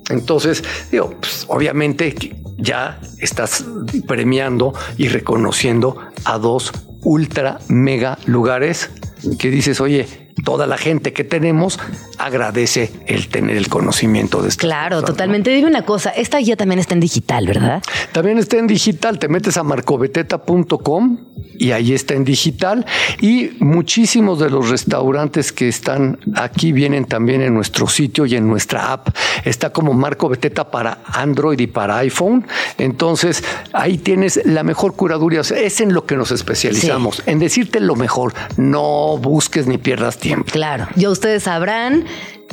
Entonces, 0.09 0.63
digo, 0.91 1.15
pues, 1.19 1.45
obviamente 1.47 2.15
ya 2.57 2.99
estás 3.19 3.65
premiando 4.07 4.73
y 4.97 5.07
reconociendo 5.07 5.97
a 6.23 6.37
dos 6.37 6.71
ultra 7.01 7.59
mega 7.67 8.17
lugares 8.27 8.91
que 9.39 9.49
dices, 9.49 9.81
oye, 9.81 10.24
toda 10.43 10.67
la 10.67 10.77
gente 10.77 11.13
que 11.13 11.23
tenemos 11.23 11.79
agradece 12.17 12.91
el 13.07 13.27
tener 13.29 13.55
el 13.57 13.69
conocimiento 13.69 14.41
de 14.41 14.49
estas 14.49 14.65
Claro, 14.65 14.97
cosas, 14.97 15.09
¿no? 15.09 15.13
totalmente. 15.15 15.49
Dime 15.51 15.67
una 15.69 15.83
cosa, 15.85 16.09
esta 16.09 16.37
guía 16.39 16.55
también 16.57 16.79
está 16.79 16.93
en 16.93 16.99
digital, 16.99 17.47
¿verdad? 17.47 17.81
También 18.11 18.37
está 18.37 18.57
en 18.57 18.67
digital, 18.67 19.17
te 19.19 19.27
metes 19.27 19.57
a 19.57 19.63
marcobeteta.com 19.63 21.17
y 21.57 21.71
ahí 21.71 21.93
está 21.93 22.15
en 22.15 22.25
digital 22.25 22.85
y 23.21 23.51
muchísimos 23.59 24.39
de 24.39 24.49
los 24.49 24.69
restaurantes 24.69 25.51
que 25.53 25.69
están 25.69 26.19
aquí 26.35 26.71
vienen 26.73 27.05
también 27.05 27.41
en 27.41 27.53
nuestro 27.53 27.87
sitio 27.87 28.25
y 28.25 28.35
en 28.35 28.47
nuestra 28.47 28.91
app. 28.91 29.09
Está 29.45 29.71
como 29.71 29.93
Marco 29.93 30.27
Beteta 30.27 30.69
para 30.69 30.99
Android 31.05 31.59
y 31.59 31.67
para 31.67 31.97
iPhone. 31.99 32.45
Entonces 32.77 33.43
ahí 33.71 33.97
tienes 33.97 34.41
la 34.45 34.63
mejor 34.63 34.95
curaduría. 34.95 35.41
O 35.41 35.43
sea, 35.43 35.59
es 35.59 35.79
en 35.79 35.93
lo 35.93 36.05
que 36.05 36.17
nos 36.17 36.31
especializamos, 36.31 37.23
en 37.25 37.39
decirte 37.39 37.79
lo 37.79 37.95
mejor. 37.95 38.33
No 38.57 39.17
busques 39.17 39.65
ni 39.67 39.77
pierdas 39.77 40.17
tiempo. 40.17 40.24
Claro. 40.51 40.87
Ya 40.95 41.09
ustedes 41.09 41.43
sabrán. 41.43 42.05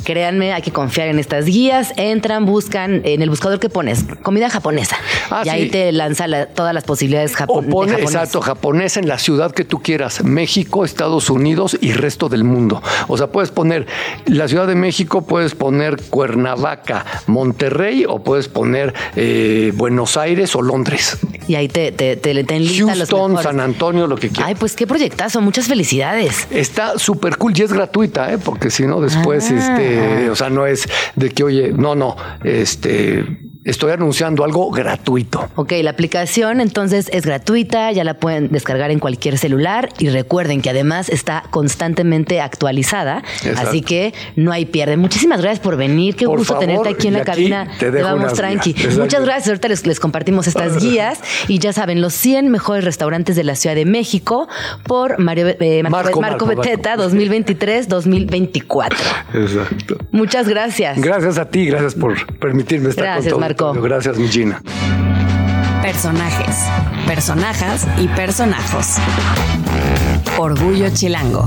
Créanme, 0.03 0.51
hay 0.51 0.61
que 0.61 0.71
confiar 0.71 1.07
en 1.07 1.17
estas 1.17 1.45
guías. 1.45 1.93
Entran, 1.95 2.45
buscan 2.45 3.01
en 3.05 3.21
el 3.21 3.29
buscador 3.29 3.59
que 3.59 3.69
pones 3.69 4.03
comida 4.21 4.49
japonesa. 4.49 4.97
Ah, 5.29 5.43
y 5.45 5.49
ahí 5.49 5.69
te 5.69 5.91
lanza 5.93 6.27
la- 6.27 6.47
todas 6.47 6.73
las 6.73 6.83
posibilidades 6.83 7.33
japo- 7.37 7.59
O 7.59 7.61
pone, 7.61 7.93
exacto, 7.93 8.41
japonés 8.41 8.97
en 8.97 9.07
la 9.07 9.17
ciudad 9.17 9.51
que 9.53 9.63
tú 9.63 9.81
quieras, 9.81 10.21
México, 10.23 10.83
Estados 10.83 11.29
Unidos 11.29 11.77
y 11.79 11.93
resto 11.93 12.27
del 12.27 12.43
mundo. 12.43 12.81
O 13.07 13.17
sea, 13.17 13.27
puedes 13.27 13.51
poner 13.51 13.87
la 14.25 14.47
Ciudad 14.49 14.67
de 14.67 14.75
México, 14.75 15.21
puedes 15.25 15.55
poner 15.55 15.95
Cuernavaca, 16.09 17.05
Monterrey 17.27 18.05
o 18.07 18.19
puedes 18.23 18.49
poner 18.49 18.93
eh, 19.15 19.71
Buenos 19.75 20.17
Aires 20.17 20.53
o 20.55 20.61
Londres. 20.61 21.17
Y 21.47 21.55
ahí 21.55 21.67
te, 21.69 21.91
te, 21.93 22.17
te, 22.17 22.43
te 22.43 22.55
enlistan 22.55 22.87
los 22.99 23.09
Houston, 23.09 23.31
mejores. 23.33 23.43
San 23.43 23.59
Antonio, 23.61 24.07
lo 24.07 24.15
que 24.17 24.27
quieras. 24.29 24.47
Ay, 24.49 24.55
pues 24.55 24.75
qué 24.75 24.85
proyectazo. 24.87 25.39
Muchas 25.39 25.67
felicidades. 25.67 26.47
Está 26.51 26.97
súper 26.99 27.37
cool 27.37 27.53
y 27.57 27.61
es 27.61 27.71
gratuita, 27.71 28.33
¿eh? 28.33 28.37
porque 28.37 28.69
si 28.69 28.85
no, 28.85 28.99
después, 28.99 29.49
Ah. 29.51 29.55
este, 29.57 29.82
o 30.31 30.35
sea, 30.35 30.49
no 30.49 30.65
es 30.65 30.87
de 31.15 31.29
que, 31.29 31.43
oye, 31.43 31.71
no, 31.73 31.95
no, 31.95 32.15
este, 32.43 33.23
estoy 33.65 33.91
anunciando 33.91 34.43
algo 34.43 34.69
gratuito. 34.71 35.49
Ok, 35.55 35.73
la 35.81 35.91
aplicación 35.91 36.59
entonces 36.61 37.09
es 37.13 37.25
gratuita, 37.25 37.91
ya 37.91 38.03
la 38.03 38.15
pueden 38.15 38.49
descargar 38.49 38.91
en 38.91 38.99
cualquier 38.99 39.37
celular 39.37 39.89
y 39.99 40.09
recuerden 40.09 40.61
que 40.61 40.69
además 40.69 41.09
está 41.09 41.43
constantemente 41.49 42.41
actualizada, 42.41 43.23
Exacto. 43.43 43.69
así 43.69 43.81
que 43.81 44.13
no 44.35 44.51
hay 44.51 44.65
pierde. 44.65 44.97
Muchísimas 44.97 45.41
gracias 45.41 45.59
por 45.61 45.77
venir, 45.77 46.15
qué 46.15 46.25
Por 46.25 46.39
gusto 46.39 46.53
favor, 46.53 46.67
tenerte 46.67 46.89
aquí 46.89 47.07
en 47.07 47.13
la 47.13 47.23
cabina 47.23 47.67
te 47.79 47.91
dejo 47.91 48.07
Vamos 48.07 48.33
Tranqui. 48.33 48.71
Exacto. 48.71 48.99
Muchas 49.01 49.23
gracias, 49.23 49.47
ahorita 49.49 49.67
les, 49.69 49.87
les 49.87 49.99
compartimos 49.99 50.47
estas 50.47 50.77
guías 50.83 51.19
y 51.47 51.59
ya 51.59 51.73
saben, 51.73 52.01
los 52.01 52.13
100 52.13 52.49
mejores 52.49 52.83
restaurantes 52.83 53.35
de 53.35 53.43
la 53.43 53.55
Ciudad 53.55 53.75
de 53.75 53.85
México 53.85 54.47
por 54.85 55.19
Mario, 55.19 55.47
eh, 55.59 55.83
Marco, 55.83 56.19
Marco, 56.19 56.21
Marco 56.21 56.45
Beteta 56.45 56.95
Marco. 56.97 57.15
2023-2024. 57.15 58.93
Exacto. 59.33 59.97
Muchas 60.11 60.47
gracias. 60.49 60.99
Gracias 60.99 61.37
a 61.37 61.49
ti, 61.49 61.65
gracias 61.65 61.95
por 61.95 62.13
permitirme 62.37 62.89
estar 62.89 63.05
Gracias, 63.05 63.33
con. 63.33 63.52
Marco. 63.53 63.73
Gracias, 63.81 64.17
mi 64.17 64.27
Gina. 64.27 64.61
Personajes, 65.81 66.57
personajas 67.05 67.87
y 67.97 68.07
personajos. 68.07 68.95
Orgullo 70.37 70.89
chilango. 70.89 71.45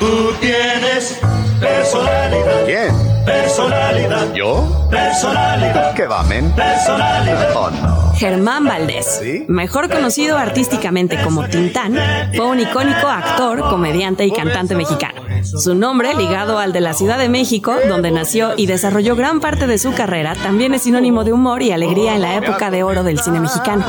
Tú 0.00 0.32
tienes 0.40 1.20
personalidad. 1.60 2.64
¿Quién? 2.66 3.17
Personalidad. 3.28 4.34
¿Yo? 4.34 4.88
Personalidad. 4.90 5.94
¿Qué 5.94 6.06
va, 6.06 6.22
men? 6.22 6.50
Personalidad. 6.52 7.54
Oh, 7.54 7.70
no. 7.70 8.12
Germán 8.14 8.64
Valdés, 8.64 9.20
mejor 9.48 9.90
conocido 9.90 10.38
artísticamente 10.38 11.20
como 11.22 11.46
Tintán, 11.46 11.94
fue 12.34 12.46
un 12.46 12.58
icónico 12.58 13.06
actor, 13.06 13.60
comediante 13.68 14.24
y 14.24 14.32
cantante 14.32 14.74
mexicano. 14.74 15.22
Su 15.42 15.74
nombre, 15.74 16.14
ligado 16.14 16.58
al 16.58 16.72
de 16.72 16.80
la 16.80 16.94
Ciudad 16.94 17.18
de 17.18 17.28
México, 17.28 17.76
donde 17.86 18.10
nació 18.10 18.54
y 18.56 18.66
desarrolló 18.66 19.14
gran 19.14 19.40
parte 19.40 19.66
de 19.66 19.78
su 19.78 19.92
carrera, 19.92 20.34
también 20.34 20.74
es 20.74 20.82
sinónimo 20.82 21.22
de 21.22 21.32
humor 21.32 21.62
y 21.62 21.70
alegría 21.70 22.14
en 22.14 22.22
la 22.22 22.34
época 22.34 22.70
de 22.70 22.82
oro 22.82 23.04
del 23.04 23.20
cine 23.20 23.40
mexicano. 23.40 23.84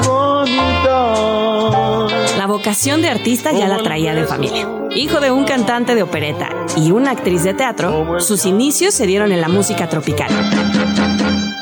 La 2.37 2.45
vocación 2.45 3.01
de 3.01 3.09
artista 3.09 3.51
ya 3.51 3.67
la 3.67 3.77
traía 3.77 4.13
de 4.13 4.25
familia. 4.25 4.78
Hijo 4.95 5.19
de 5.19 5.29
un 5.29 5.45
cantante 5.45 5.93
de 5.93 6.01
opereta 6.01 6.49
y 6.75 6.91
una 6.91 7.11
actriz 7.11 7.43
de 7.43 7.53
teatro, 7.53 8.19
sus 8.19 8.45
inicios 8.45 8.93
se 8.93 9.05
dieron 9.05 9.31
en 9.31 9.39
la 9.39 9.47
música 9.47 9.87
tropical. 9.87 10.29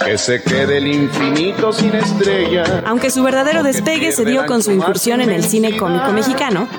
Que 0.06 0.18
se 0.18 0.42
quede 0.42 0.78
el 0.78 0.88
infinito 0.88 1.74
sin 1.74 1.94
estrella. 1.94 2.84
Aunque 2.86 3.10
su 3.10 3.22
verdadero 3.24 3.64
despegue 3.64 4.14
se 4.14 4.24
dio 4.24 4.46
con 4.46 4.64
su 4.64 4.72
incursión 4.72 5.20
en 5.20 5.32
el 5.32 5.44
cine 5.44 5.76
cómico 5.76 6.14
mexicano, 6.14 6.70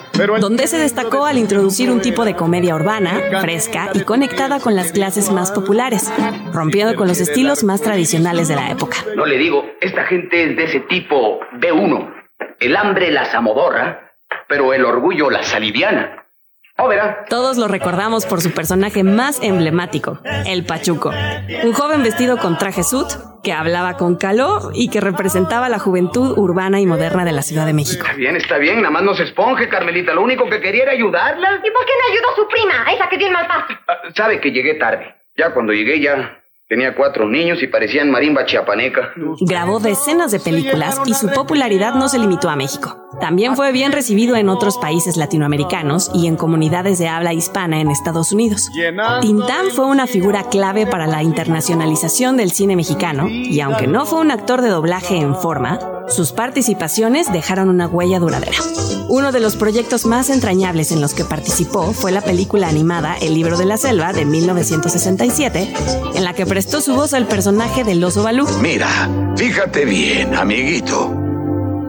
donde 0.40 0.66
se 0.66 0.78
destacó 0.78 1.26
al 1.26 1.36
introducir 1.36 1.90
un 1.90 2.00
tipo 2.00 2.24
de 2.24 2.34
comedia 2.34 2.74
urbana, 2.74 3.20
fresca 3.42 3.90
y 3.92 4.00
conectada 4.00 4.58
con 4.60 4.74
las 4.74 4.92
clases 4.92 5.30
más 5.30 5.52
populares, 5.52 6.10
rompiendo 6.54 6.94
con 6.96 7.08
los 7.08 7.20
estilos 7.20 7.62
más 7.62 7.82
tradicionales 7.82 8.48
de 8.48 8.56
la 8.56 8.70
época. 8.70 8.96
No 9.14 9.26
le 9.26 9.36
digo, 9.36 9.66
esta 9.82 10.04
gente 10.04 10.50
es 10.50 10.56
de 10.56 10.64
ese 10.64 10.80
tipo 10.80 11.40
B1. 11.60 12.14
El 12.60 12.74
hambre 12.76 13.10
las 13.10 13.34
amodorra, 13.34 14.14
pero 14.48 14.72
el 14.72 14.86
orgullo 14.86 15.28
las 15.28 15.54
aliviana. 15.54 16.24
Oh, 16.80 16.86
verá. 16.86 17.24
Todos 17.28 17.56
lo 17.56 17.66
recordamos 17.66 18.24
por 18.24 18.40
su 18.40 18.52
personaje 18.52 19.02
más 19.02 19.40
emblemático, 19.42 20.20
el 20.46 20.64
Pachuco. 20.64 21.10
Un 21.64 21.72
joven 21.72 22.04
vestido 22.04 22.36
con 22.38 22.56
traje 22.56 22.84
sud, 22.84 23.06
que 23.42 23.52
hablaba 23.52 23.96
con 23.96 24.14
calor 24.16 24.70
y 24.74 24.88
que 24.88 25.00
representaba 25.00 25.68
la 25.68 25.80
juventud 25.80 26.38
urbana 26.38 26.78
y 26.80 26.86
moderna 26.86 27.24
de 27.24 27.32
la 27.32 27.42
Ciudad 27.42 27.66
de 27.66 27.72
México. 27.72 28.04
Está 28.04 28.16
bien, 28.16 28.36
está 28.36 28.58
bien, 28.58 28.76
nada 28.76 28.90
más 28.90 29.02
no 29.02 29.14
se 29.14 29.24
esponje, 29.24 29.68
Carmelita. 29.68 30.12
Lo 30.14 30.22
único 30.22 30.48
que 30.48 30.60
quería 30.60 30.84
era 30.84 30.92
ayudarla. 30.92 31.48
¿Y 31.64 31.70
por 31.70 31.84
qué 31.84 31.92
no 31.98 32.12
ayudó 32.12 32.30
a 32.32 32.36
su 32.36 32.48
prima, 32.48 32.92
esa 32.92 33.08
que 33.08 33.18
tiene 33.18 33.32
mal 33.32 33.46
paso? 33.48 33.74
Ah, 33.88 33.94
Sabe 34.14 34.40
que 34.40 34.52
llegué 34.52 34.74
tarde. 34.74 35.16
Ya 35.36 35.52
cuando 35.52 35.72
llegué 35.72 36.00
ya 36.00 36.38
tenía 36.68 36.94
cuatro 36.94 37.26
niños 37.28 37.62
y 37.62 37.66
parecían 37.66 38.10
marimba 38.10 38.44
chiapaneca. 38.44 39.12
Grabó 39.40 39.80
decenas 39.80 40.30
de 40.30 40.38
películas 40.38 41.00
y 41.06 41.14
su 41.14 41.28
popularidad 41.32 41.94
no 41.94 42.08
se 42.08 42.18
limitó 42.18 42.50
a 42.50 42.56
México. 42.56 43.07
También 43.20 43.56
fue 43.56 43.72
bien 43.72 43.92
recibido 43.92 44.36
en 44.36 44.48
otros 44.48 44.78
países 44.78 45.16
latinoamericanos 45.16 46.10
y 46.14 46.26
en 46.26 46.36
comunidades 46.36 46.98
de 46.98 47.08
habla 47.08 47.32
hispana 47.32 47.80
en 47.80 47.90
Estados 47.90 48.32
Unidos. 48.32 48.70
Tintán 49.20 49.70
fue 49.74 49.86
una 49.86 50.06
figura 50.06 50.44
clave 50.44 50.86
para 50.86 51.06
la 51.06 51.22
internacionalización 51.22 52.36
del 52.36 52.52
cine 52.52 52.76
mexicano 52.76 53.28
y 53.28 53.60
aunque 53.60 53.86
no 53.86 54.06
fue 54.06 54.20
un 54.20 54.30
actor 54.30 54.62
de 54.62 54.68
doblaje 54.68 55.16
en 55.16 55.34
forma, 55.34 55.78
sus 56.08 56.32
participaciones 56.32 57.30
dejaron 57.32 57.68
una 57.68 57.86
huella 57.86 58.18
duradera. 58.18 58.56
Uno 59.08 59.32
de 59.32 59.40
los 59.40 59.56
proyectos 59.56 60.06
más 60.06 60.30
entrañables 60.30 60.92
en 60.92 61.00
los 61.00 61.14
que 61.14 61.24
participó 61.24 61.92
fue 61.92 62.12
la 62.12 62.20
película 62.20 62.68
animada 62.68 63.16
El 63.20 63.34
libro 63.34 63.56
de 63.56 63.64
la 63.64 63.78
selva 63.78 64.12
de 64.12 64.24
1967, 64.24 65.74
en 66.14 66.24
la 66.24 66.34
que 66.34 66.46
prestó 66.46 66.80
su 66.80 66.94
voz 66.94 67.14
al 67.14 67.26
personaje 67.26 67.84
del 67.84 68.04
oso 68.04 68.22
Balú. 68.22 68.46
Mira, 68.60 68.88
fíjate 69.36 69.84
bien, 69.84 70.34
amiguito. 70.34 71.27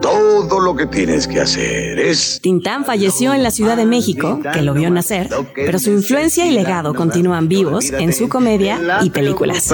Todo 0.00 0.60
lo 0.60 0.74
que 0.74 0.86
tienes 0.86 1.26
que 1.26 1.40
hacer 1.40 1.98
es... 1.98 2.40
Tintán 2.42 2.84
falleció 2.84 3.34
en 3.34 3.42
la 3.42 3.50
Ciudad 3.50 3.76
de 3.76 3.86
México, 3.86 4.40
que 4.52 4.62
lo 4.62 4.74
vio 4.74 4.90
nacer, 4.90 5.28
pero 5.54 5.78
su 5.78 5.90
influencia 5.90 6.46
y 6.46 6.52
legado 6.52 6.94
continúan 6.94 7.48
vivos 7.48 7.90
en 7.90 8.12
su 8.12 8.28
comedia 8.28 8.78
y 9.02 9.10
películas. 9.10 9.68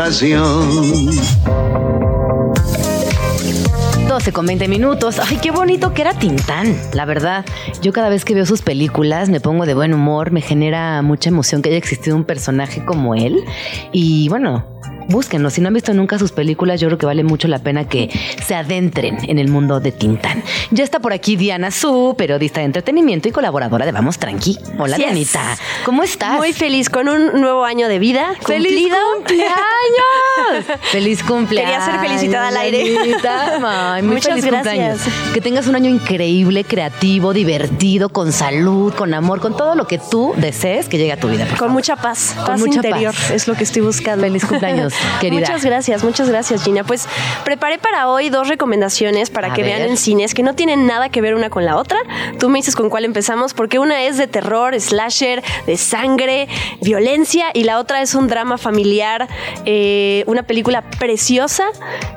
12 4.09 4.33
con 4.33 4.47
20 4.47 4.69
minutos. 4.69 5.19
Ay, 5.19 5.39
qué 5.43 5.51
bonito 5.51 5.93
que 5.93 6.03
era 6.03 6.15
Tintán, 6.19 6.75
la 6.95 7.05
verdad. 7.05 7.45
Yo 7.83 7.93
cada 7.93 8.09
vez 8.09 8.25
que 8.25 8.35
veo 8.35 8.47
sus 8.47 8.63
películas 8.63 9.29
me 9.29 9.41
pongo 9.41 9.67
de 9.67 9.75
buen 9.75 9.93
humor, 9.93 10.31
me 10.31 10.41
genera 10.41 11.03
mucha 11.03 11.29
emoción 11.29 11.61
que 11.61 11.69
haya 11.69 11.79
existido 11.79 12.17
un 12.17 12.25
personaje 12.25 12.85
como 12.85 13.15
él. 13.15 13.45
Y 13.93 14.29
bueno, 14.29 14.76
búsquenlo. 15.09 15.51
Si 15.51 15.61
no 15.61 15.69
han 15.69 15.75
visto 15.75 15.93
nunca 15.95 16.19
sus 16.19 16.33
películas, 16.33 16.81
yo 16.81 16.89
creo 16.89 16.99
que 16.99 17.07
vale 17.07 17.25
mucho 17.25 17.49
la 17.49 17.59
pena 17.59 17.89
que 17.89 18.11
se 18.45 18.55
adentren 18.55 19.19
en 19.29 19.39
el 19.39 19.49
mundo 19.49 19.81
de 19.81 19.93
Tintán. 19.93 20.43
Ya 20.71 20.85
está 20.85 21.01
por 21.01 21.13
aquí 21.13 21.37
Diana 21.37 21.71
Su, 21.71 22.15
periodista 22.17 22.61
de 22.61 22.67
entretenimiento 22.67 23.29
y 23.29 23.33
colaboradora 23.33 23.85
de 23.87 23.93
Vamos 23.93 24.19
Tranqui. 24.19 24.59
Hola, 24.79 24.97
es. 24.97 25.03
Dianita. 25.03 25.57
¿Cómo 25.85 26.03
estás? 26.03 26.37
Muy 26.39 26.53
feliz 26.53 26.91
con 26.91 27.09
un 27.09 27.41
nuevo 27.41 27.65
año 27.65 27.89
de 27.89 27.99
vida. 27.99 28.35
¡Feliz 28.47 28.73
cumplido. 28.73 28.97
cumpleaños! 29.17 30.79
¡Feliz 30.93 31.23
cumpleaños! 31.23 31.73
Quería 31.85 31.85
ser 31.85 32.01
felicitada 32.01 32.49
al 32.49 32.57
aire. 32.57 32.85
Dianita. 32.85 33.95
Ay, 33.95 34.03
muy 34.03 34.15
Muchas 34.15 34.35
feliz 34.35 34.45
gracias. 34.47 34.75
cumpleaños. 34.75 35.01
Que 35.35 35.41
tengas 35.41 35.67
un 35.67 35.75
año 35.77 35.91
increíble, 35.91 36.65
creativo, 36.65 37.33
divertido, 37.33 38.09
con 38.09 38.33
salud, 38.33 38.93
con 38.95 39.15
amor, 39.15 39.41
con 39.41 39.57
todo 39.57 39.75
lo 39.75 39.87
que 39.87 39.99
tú 39.99 40.35
desees 40.37 40.89
que 40.89 40.99
llegue 40.99 41.13
a 41.13 41.21
tu 41.21 41.29
vida. 41.29 41.47
Con 41.59 41.73
mucha 41.73 41.97
paz, 41.97 42.35
Con 42.45 42.59
mucha 42.61 42.77
interior 42.77 43.15
paz. 43.15 43.31
es 43.31 43.49
lo 43.49 43.55
que 43.55 43.65
estoy 43.65 43.83
buscando. 43.83 44.25
Feliz 44.25 44.45
cumpleaños, 44.45 44.93
querida. 45.21 45.41
Muchas 45.41 45.65
gracias, 45.65 46.05
muchas 46.05 46.29
gracias, 46.29 46.63
Gina. 46.65 46.85
Pues 46.85 47.09
preparé 47.45 47.79
para 47.79 48.09
hoy 48.09 48.29
dos 48.31 48.49
recomendaciones 48.49 49.31
para 49.31 49.49
A 49.53 49.55
que 49.55 49.63
ver. 49.63 49.79
vean 49.79 49.91
en 49.91 49.97
cines 49.97 50.35
que 50.35 50.43
no 50.43 50.55
tienen 50.55 50.87
nada 50.87 51.09
que 51.09 51.21
ver 51.21 51.35
una 51.35 51.51
con 51.51 51.65
la 51.65 51.77
otra. 51.77 51.99
Tú 52.39 52.49
me 52.49 52.59
dices 52.59 52.77
con 52.77 52.91
cuál 52.91 53.05
empezamos, 53.05 53.55
porque 53.55 53.79
una 53.79 54.03
es 54.05 54.17
de 54.17 54.27
terror, 54.27 54.79
slasher, 54.81 55.43
de 55.67 55.77
sangre, 55.77 56.49
violencia, 56.81 57.47
y 57.55 57.65
la 57.65 57.79
otra 57.79 58.03
es 58.03 58.15
un 58.15 58.29
drama 58.29 58.59
familiar, 58.59 59.29
eh, 59.65 60.25
una 60.27 60.43
película 60.43 60.83
preciosa 60.99 61.65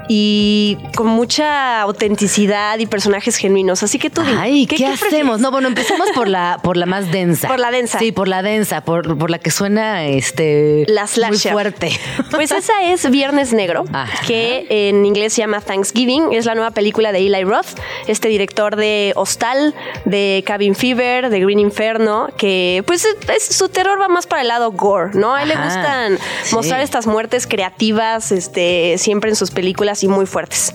y 0.08 0.78
con 0.96 1.08
mucha 1.08 1.82
autenticidad 1.82 2.78
y 2.80 2.86
personajes 2.86 3.36
genuinos. 3.38 3.84
Así 3.84 4.00
que 4.00 4.10
tú 4.10 4.22
Ay, 4.40 4.66
¿qué, 4.68 4.86
hacemos? 4.86 5.40
No, 5.40 5.52
bueno, 5.52 5.68
empecemos 5.68 6.10
por 6.16 6.28
la, 6.28 6.60
por 6.64 6.78
la 6.78 6.86
más 6.86 7.12
densa. 7.12 7.48
Por 7.48 7.60
la 7.60 7.72
densa. 7.72 8.00
Sí, 8.00 8.12
por 8.12 8.28
la 8.28 8.42
densa, 8.42 8.82
por, 8.82 9.18
por 9.18 9.30
la 9.30 9.40
que 9.40 9.52
suena 9.52 10.06
este 10.06 10.86
La 10.88 11.02
muy 11.04 11.10
slasher. 11.10 11.52
fuerte. 11.54 11.92
Pues 12.32 12.52
esa 12.70 12.92
es 13.08 13.10
Viernes 13.12 13.54
Negro, 13.54 13.86
Ajá. 13.92 14.26
que 14.26 14.66
en 14.70 15.06
inglés 15.06 15.34
se 15.34 15.42
llama 15.42 15.62
Thanksgiving. 15.62 16.34
Es 16.34 16.46
la 16.46 16.56
nueva 16.56 16.72
película 16.72 17.12
de 17.12 17.20
Eli 17.20 17.44
Roth, 17.44 17.68
este 18.08 18.28
director 18.28 18.76
de 18.76 19.14
Hostal, 19.16 19.74
de 20.06 20.44
Cabin 20.46 20.76
Fever, 20.76 21.30
de 21.30 21.40
Green 21.40 21.60
Inferno, 21.60 22.30
que 22.38 22.84
pues 22.86 23.06
es- 23.06 23.56
su 23.56 23.70
terror 23.70 24.00
va 24.00 24.08
más 24.08 24.28
para 24.28 24.42
el 24.42 24.48
lado 24.48 24.72
gore, 24.72 25.12
¿no? 25.14 25.34
A 25.36 25.44
él 25.44 25.50
le 25.50 25.56
Ajá, 25.56 25.66
gustan 25.66 26.18
sí. 26.44 26.56
mostrar 26.56 26.82
estas 26.82 27.08
muertes 27.08 27.48
creativas, 27.48 28.32
este, 28.32 28.98
siempre 28.98 29.30
en 29.30 29.36
sus 29.36 29.52
películas 29.52 30.04
y 30.04 30.08
muy 30.08 30.26
fuertes. 30.26 30.74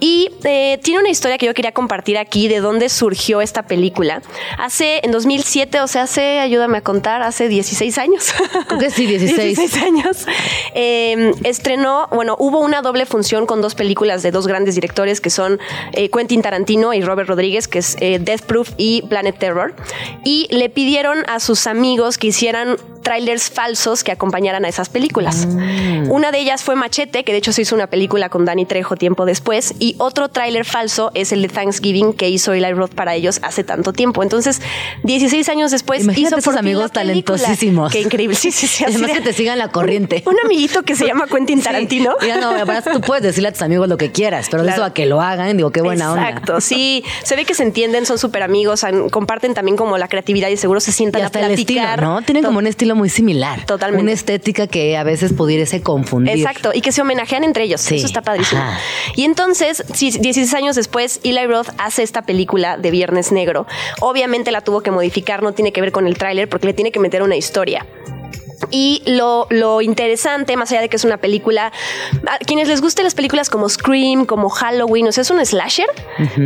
Y 0.00 0.30
eh, 0.44 0.78
tiene 0.82 1.00
una 1.00 1.10
historia 1.10 1.38
que 1.38 1.46
yo 1.46 1.54
quería 1.54 1.72
compartir 1.72 2.18
aquí 2.18 2.48
de 2.48 2.60
dónde 2.60 2.88
surgió 2.88 3.40
esta 3.40 3.62
película. 3.64 4.22
Hace, 4.58 5.00
en 5.02 5.10
2007, 5.12 5.80
o 5.80 5.86
sea, 5.86 6.02
hace, 6.02 6.40
ayúdame 6.40 6.78
a 6.78 6.80
contar, 6.82 7.22
hace 7.22 7.48
16 7.48 7.98
años. 7.98 8.32
Creo 8.68 8.78
que 8.78 8.90
sí, 8.90 9.06
16. 9.06 9.56
16 9.58 9.82
años. 9.84 10.26
Eh, 10.74 11.31
estrenó, 11.44 12.08
bueno, 12.12 12.36
hubo 12.38 12.60
una 12.60 12.82
doble 12.82 13.06
función 13.06 13.46
con 13.46 13.60
dos 13.60 13.74
películas 13.74 14.22
de 14.22 14.30
dos 14.30 14.46
grandes 14.46 14.74
directores 14.74 15.20
que 15.20 15.30
son 15.30 15.58
eh, 15.92 16.08
Quentin 16.10 16.42
Tarantino 16.42 16.92
y 16.94 17.02
Robert 17.02 17.28
Rodríguez, 17.28 17.68
que 17.68 17.78
es 17.78 17.96
eh, 18.00 18.18
Death 18.20 18.42
Proof 18.42 18.70
y 18.76 19.02
Planet 19.02 19.38
Terror. 19.38 19.74
Y 20.24 20.48
le 20.50 20.68
pidieron 20.68 21.24
a 21.28 21.40
sus 21.40 21.66
amigos 21.66 22.18
que 22.18 22.28
hicieran 22.28 22.76
trailers 23.02 23.50
falsos 23.50 24.04
que 24.04 24.12
acompañaran 24.12 24.64
a 24.64 24.68
esas 24.68 24.88
películas. 24.88 25.48
Una 26.08 26.30
de 26.30 26.38
ellas 26.38 26.62
fue 26.62 26.76
Machete, 26.76 27.24
que 27.24 27.32
de 27.32 27.38
hecho 27.38 27.52
se 27.52 27.62
hizo 27.62 27.74
una 27.74 27.88
película 27.88 28.28
con 28.28 28.44
Danny 28.44 28.64
Trejo 28.64 28.94
tiempo 28.94 29.24
después, 29.24 29.74
y 29.80 29.96
otro 29.98 30.28
tráiler 30.28 30.64
falso 30.64 31.10
es 31.14 31.32
el 31.32 31.42
de 31.42 31.48
Thanksgiving 31.48 32.12
que 32.12 32.28
hizo 32.28 32.52
Eli 32.52 32.72
Roth 32.72 32.94
para 32.94 33.16
ellos 33.16 33.40
hace 33.42 33.64
tanto 33.64 33.92
tiempo. 33.92 34.22
Entonces, 34.22 34.62
16 35.02 35.48
años 35.48 35.72
después 35.72 36.04
Imagínate 36.04 36.36
hizo 36.38 36.44
por 36.50 36.56
amigos 36.58 36.92
película. 36.92 37.02
talentosísimos. 37.38 37.90
Qué 37.92 38.02
increíble. 38.02 38.36
Sí, 38.36 38.52
sí, 38.52 38.68
sí. 38.68 38.84
Además 38.86 39.08
de- 39.08 39.14
que 39.14 39.20
te 39.20 39.32
sigan 39.32 39.58
la 39.58 39.68
corriente. 39.68 40.22
un 40.26 40.36
amiguito 40.44 40.82
que 40.84 40.94
se 40.94 41.04
llama 41.06 41.21
Quentin 41.26 41.62
Tarantino. 41.62 42.16
Sí. 42.20 42.26
Ya 42.26 42.40
no, 42.40 42.50
además 42.50 42.84
tú 42.84 43.00
puedes 43.00 43.22
decirle 43.22 43.48
a 43.48 43.52
tus 43.52 43.62
amigos 43.62 43.88
lo 43.88 43.96
que 43.96 44.10
quieras, 44.12 44.48
pero 44.50 44.62
Claro. 44.62 44.76
eso 44.76 44.84
a 44.84 44.94
que 44.94 45.06
lo 45.06 45.20
hagan, 45.20 45.56
digo, 45.56 45.70
qué 45.70 45.80
buena 45.82 46.12
onda. 46.12 46.28
Exacto, 46.28 46.60
sí. 46.60 47.04
Se 47.24 47.36
ve 47.36 47.44
que 47.44 47.54
se 47.54 47.62
entienden, 47.62 48.06
son 48.06 48.18
súper 48.18 48.42
amigos, 48.42 48.84
comparten 49.10 49.54
también 49.54 49.76
como 49.76 49.98
la 49.98 50.08
creatividad 50.08 50.48
y 50.48 50.56
seguro 50.56 50.80
se 50.80 50.92
sientan 50.92 51.20
Y 51.20 51.22
a 51.22 51.26
hasta 51.26 51.40
el 51.40 51.52
estilo, 51.52 51.82
platicar. 51.82 52.02
¿no? 52.02 52.22
Tienen 52.22 52.44
como 52.44 52.58
un 52.58 52.66
estilo 52.66 52.94
muy 52.96 53.08
similar. 53.08 53.64
Totalmente. 53.66 54.02
Una 54.02 54.12
estética 54.12 54.66
que 54.66 54.96
a 54.96 55.04
veces 55.04 55.32
pudiese 55.32 55.82
confundir. 55.82 56.36
Exacto, 56.36 56.70
y 56.74 56.80
que 56.80 56.92
se 56.92 57.00
homenajean 57.02 57.44
entre 57.44 57.64
ellos. 57.64 57.80
Sí. 57.80 57.96
Eso 57.96 58.06
está 58.06 58.22
padrísimo. 58.22 58.60
Ajá. 58.60 58.78
Y 59.16 59.24
entonces, 59.24 59.84
sí, 59.94 60.10
16 60.10 60.54
años 60.54 60.76
después, 60.76 61.20
Eli 61.24 61.46
Roth 61.46 61.68
hace 61.78 62.02
esta 62.02 62.22
película 62.22 62.76
de 62.76 62.90
Viernes 62.90 63.32
Negro. 63.32 63.66
Obviamente 64.00 64.50
la 64.52 64.60
tuvo 64.60 64.80
que 64.82 64.90
modificar, 64.90 65.42
no 65.42 65.52
tiene 65.52 65.72
que 65.72 65.80
ver 65.80 65.92
con 65.92 66.06
el 66.06 66.16
tráiler 66.18 66.48
porque 66.48 66.66
le 66.66 66.72
tiene 66.74 66.92
que 66.92 67.00
meter 67.00 67.22
una 67.22 67.36
historia. 67.36 67.86
Y 68.72 69.02
lo, 69.06 69.46
lo 69.50 69.80
interesante, 69.82 70.56
más 70.56 70.72
allá 70.72 70.80
de 70.80 70.88
que 70.88 70.96
es 70.96 71.04
una 71.04 71.18
película, 71.18 71.70
a 72.26 72.38
quienes 72.38 72.68
les 72.68 72.80
gusten 72.80 73.04
las 73.04 73.14
películas 73.14 73.50
como 73.50 73.68
Scream, 73.68 74.24
como 74.24 74.48
Halloween, 74.48 75.06
o 75.08 75.12
sea, 75.12 75.22
es 75.22 75.30
un 75.30 75.44
slasher, 75.44 75.86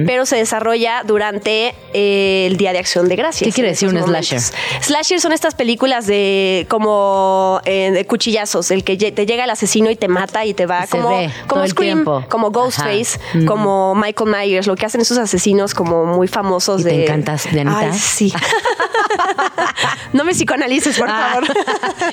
pero 0.06 0.26
se 0.26 0.36
desarrolla 0.36 1.02
durante 1.04 1.74
eh, 1.94 2.46
el 2.46 2.56
Día 2.56 2.72
de 2.72 2.78
Acción 2.80 3.08
de 3.08 3.16
Gracias. 3.16 3.48
¿Qué 3.48 3.54
quiere 3.54 3.70
decir 3.70 3.88
un 3.88 3.94
momentos. 4.00 4.52
Slasher 4.80 5.20
son 5.20 5.32
estas 5.32 5.54
películas 5.54 6.06
de 6.06 6.66
como 6.68 7.60
eh, 7.64 7.92
de 7.92 8.04
cuchillazos, 8.06 8.70
el 8.72 8.82
que 8.82 8.96
te 8.96 9.24
llega 9.24 9.44
el 9.44 9.50
asesino 9.50 9.90
y 9.90 9.96
te 9.96 10.08
mata 10.08 10.44
y 10.44 10.52
te 10.52 10.66
va 10.66 10.82
Se 10.82 10.88
como, 10.88 11.16
ve 11.16 11.30
como 11.46 11.66
Scream, 11.66 12.04
como 12.28 12.50
Ghostface, 12.50 13.20
como 13.46 13.94
Michael 13.94 14.30
Myers, 14.30 14.66
lo 14.66 14.74
que 14.74 14.84
hacen 14.86 15.00
esos 15.00 15.18
asesinos 15.18 15.74
como 15.74 16.04
muy 16.04 16.26
famosos 16.26 16.80
¿Y 16.80 16.84
de. 16.84 16.90
te 16.90 17.02
encantas, 17.04 17.48
Dianita? 17.52 17.78
Ay, 17.78 17.98
sí. 17.98 18.32
no 20.12 20.24
me 20.24 20.32
psicoanalices, 20.32 20.98
por 20.98 21.08
Ah, 21.08 21.30
favor. 21.32 21.44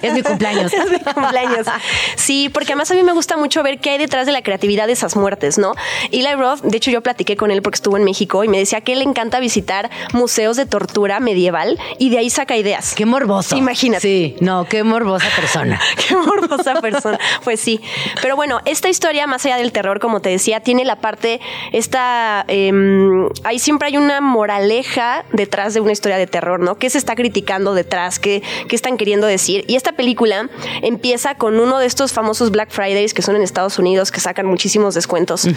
Es 0.03 0.13
mi 0.13 0.21
cumpleaños. 0.21 0.73
es 0.73 0.91
mi 0.91 0.99
cumpleaños. 0.99 1.67
Sí, 2.15 2.49
porque 2.49 2.73
además 2.73 2.91
a 2.91 2.93
mí 2.93 3.03
me 3.03 3.13
gusta 3.13 3.37
mucho 3.37 3.63
ver 3.63 3.79
qué 3.79 3.91
hay 3.91 3.97
detrás 3.97 4.25
de 4.25 4.31
la 4.31 4.41
creatividad 4.41 4.87
de 4.87 4.93
esas 4.93 5.15
muertes, 5.15 5.57
¿no? 5.57 5.73
Eli 6.11 6.33
Roth, 6.35 6.61
de 6.61 6.77
hecho 6.77 6.91
yo 6.91 7.01
platiqué 7.01 7.35
con 7.35 7.51
él 7.51 7.61
porque 7.61 7.75
estuvo 7.75 7.97
en 7.97 8.03
México 8.03 8.43
y 8.43 8.47
me 8.47 8.59
decía 8.59 8.81
que 8.81 8.95
le 8.95 9.03
encanta 9.03 9.39
visitar 9.39 9.89
museos 10.13 10.57
de 10.57 10.65
tortura 10.65 11.19
medieval 11.19 11.79
y 11.97 12.09
de 12.09 12.19
ahí 12.19 12.29
saca 12.29 12.55
ideas. 12.55 12.93
Qué 12.95 13.05
morboso. 13.05 13.55
Imagínate. 13.57 14.01
Sí, 14.01 14.35
no, 14.39 14.65
qué 14.65 14.83
morbosa 14.83 15.27
persona. 15.35 15.79
Qué 16.07 16.15
morbosa 16.15 16.81
persona. 16.81 17.19
Pues 17.43 17.59
sí. 17.59 17.79
Pero 18.21 18.35
bueno, 18.35 18.59
esta 18.65 18.89
historia, 18.89 19.25
más 19.27 19.45
allá 19.45 19.57
del 19.57 19.71
terror, 19.71 19.99
como 19.99 20.21
te 20.21 20.29
decía, 20.29 20.59
tiene 20.59 20.85
la 20.85 20.97
parte, 20.97 21.39
esta, 21.71 22.43
em, 22.47 23.29
ahí 23.43 23.59
siempre 23.59 23.87
hay 23.87 23.97
una 23.97 24.21
moraleja 24.21 25.23
detrás 25.31 25.73
de 25.73 25.79
una 25.79 25.91
historia 25.91 26.17
de 26.17 26.27
terror, 26.27 26.59
¿no? 26.59 26.75
¿Qué 26.75 26.89
se 26.89 26.97
está 26.97 27.15
criticando 27.15 27.73
detrás? 27.73 28.19
¿Qué, 28.19 28.43
qué 28.67 28.75
están 28.75 28.97
queriendo 28.97 29.27
decir? 29.27 29.63
Y 29.67 29.75
esta 29.75 29.92
película 29.93 30.49
empieza 30.81 31.35
con 31.35 31.59
uno 31.59 31.79
de 31.79 31.85
estos 31.85 32.11
famosos 32.13 32.51
Black 32.51 32.69
Fridays 32.71 33.13
que 33.13 33.21
son 33.21 33.35
en 33.35 33.41
Estados 33.41 33.79
Unidos, 33.79 34.11
que 34.11 34.19
sacan 34.19 34.45
muchísimos 34.45 34.95
descuentos. 34.95 35.47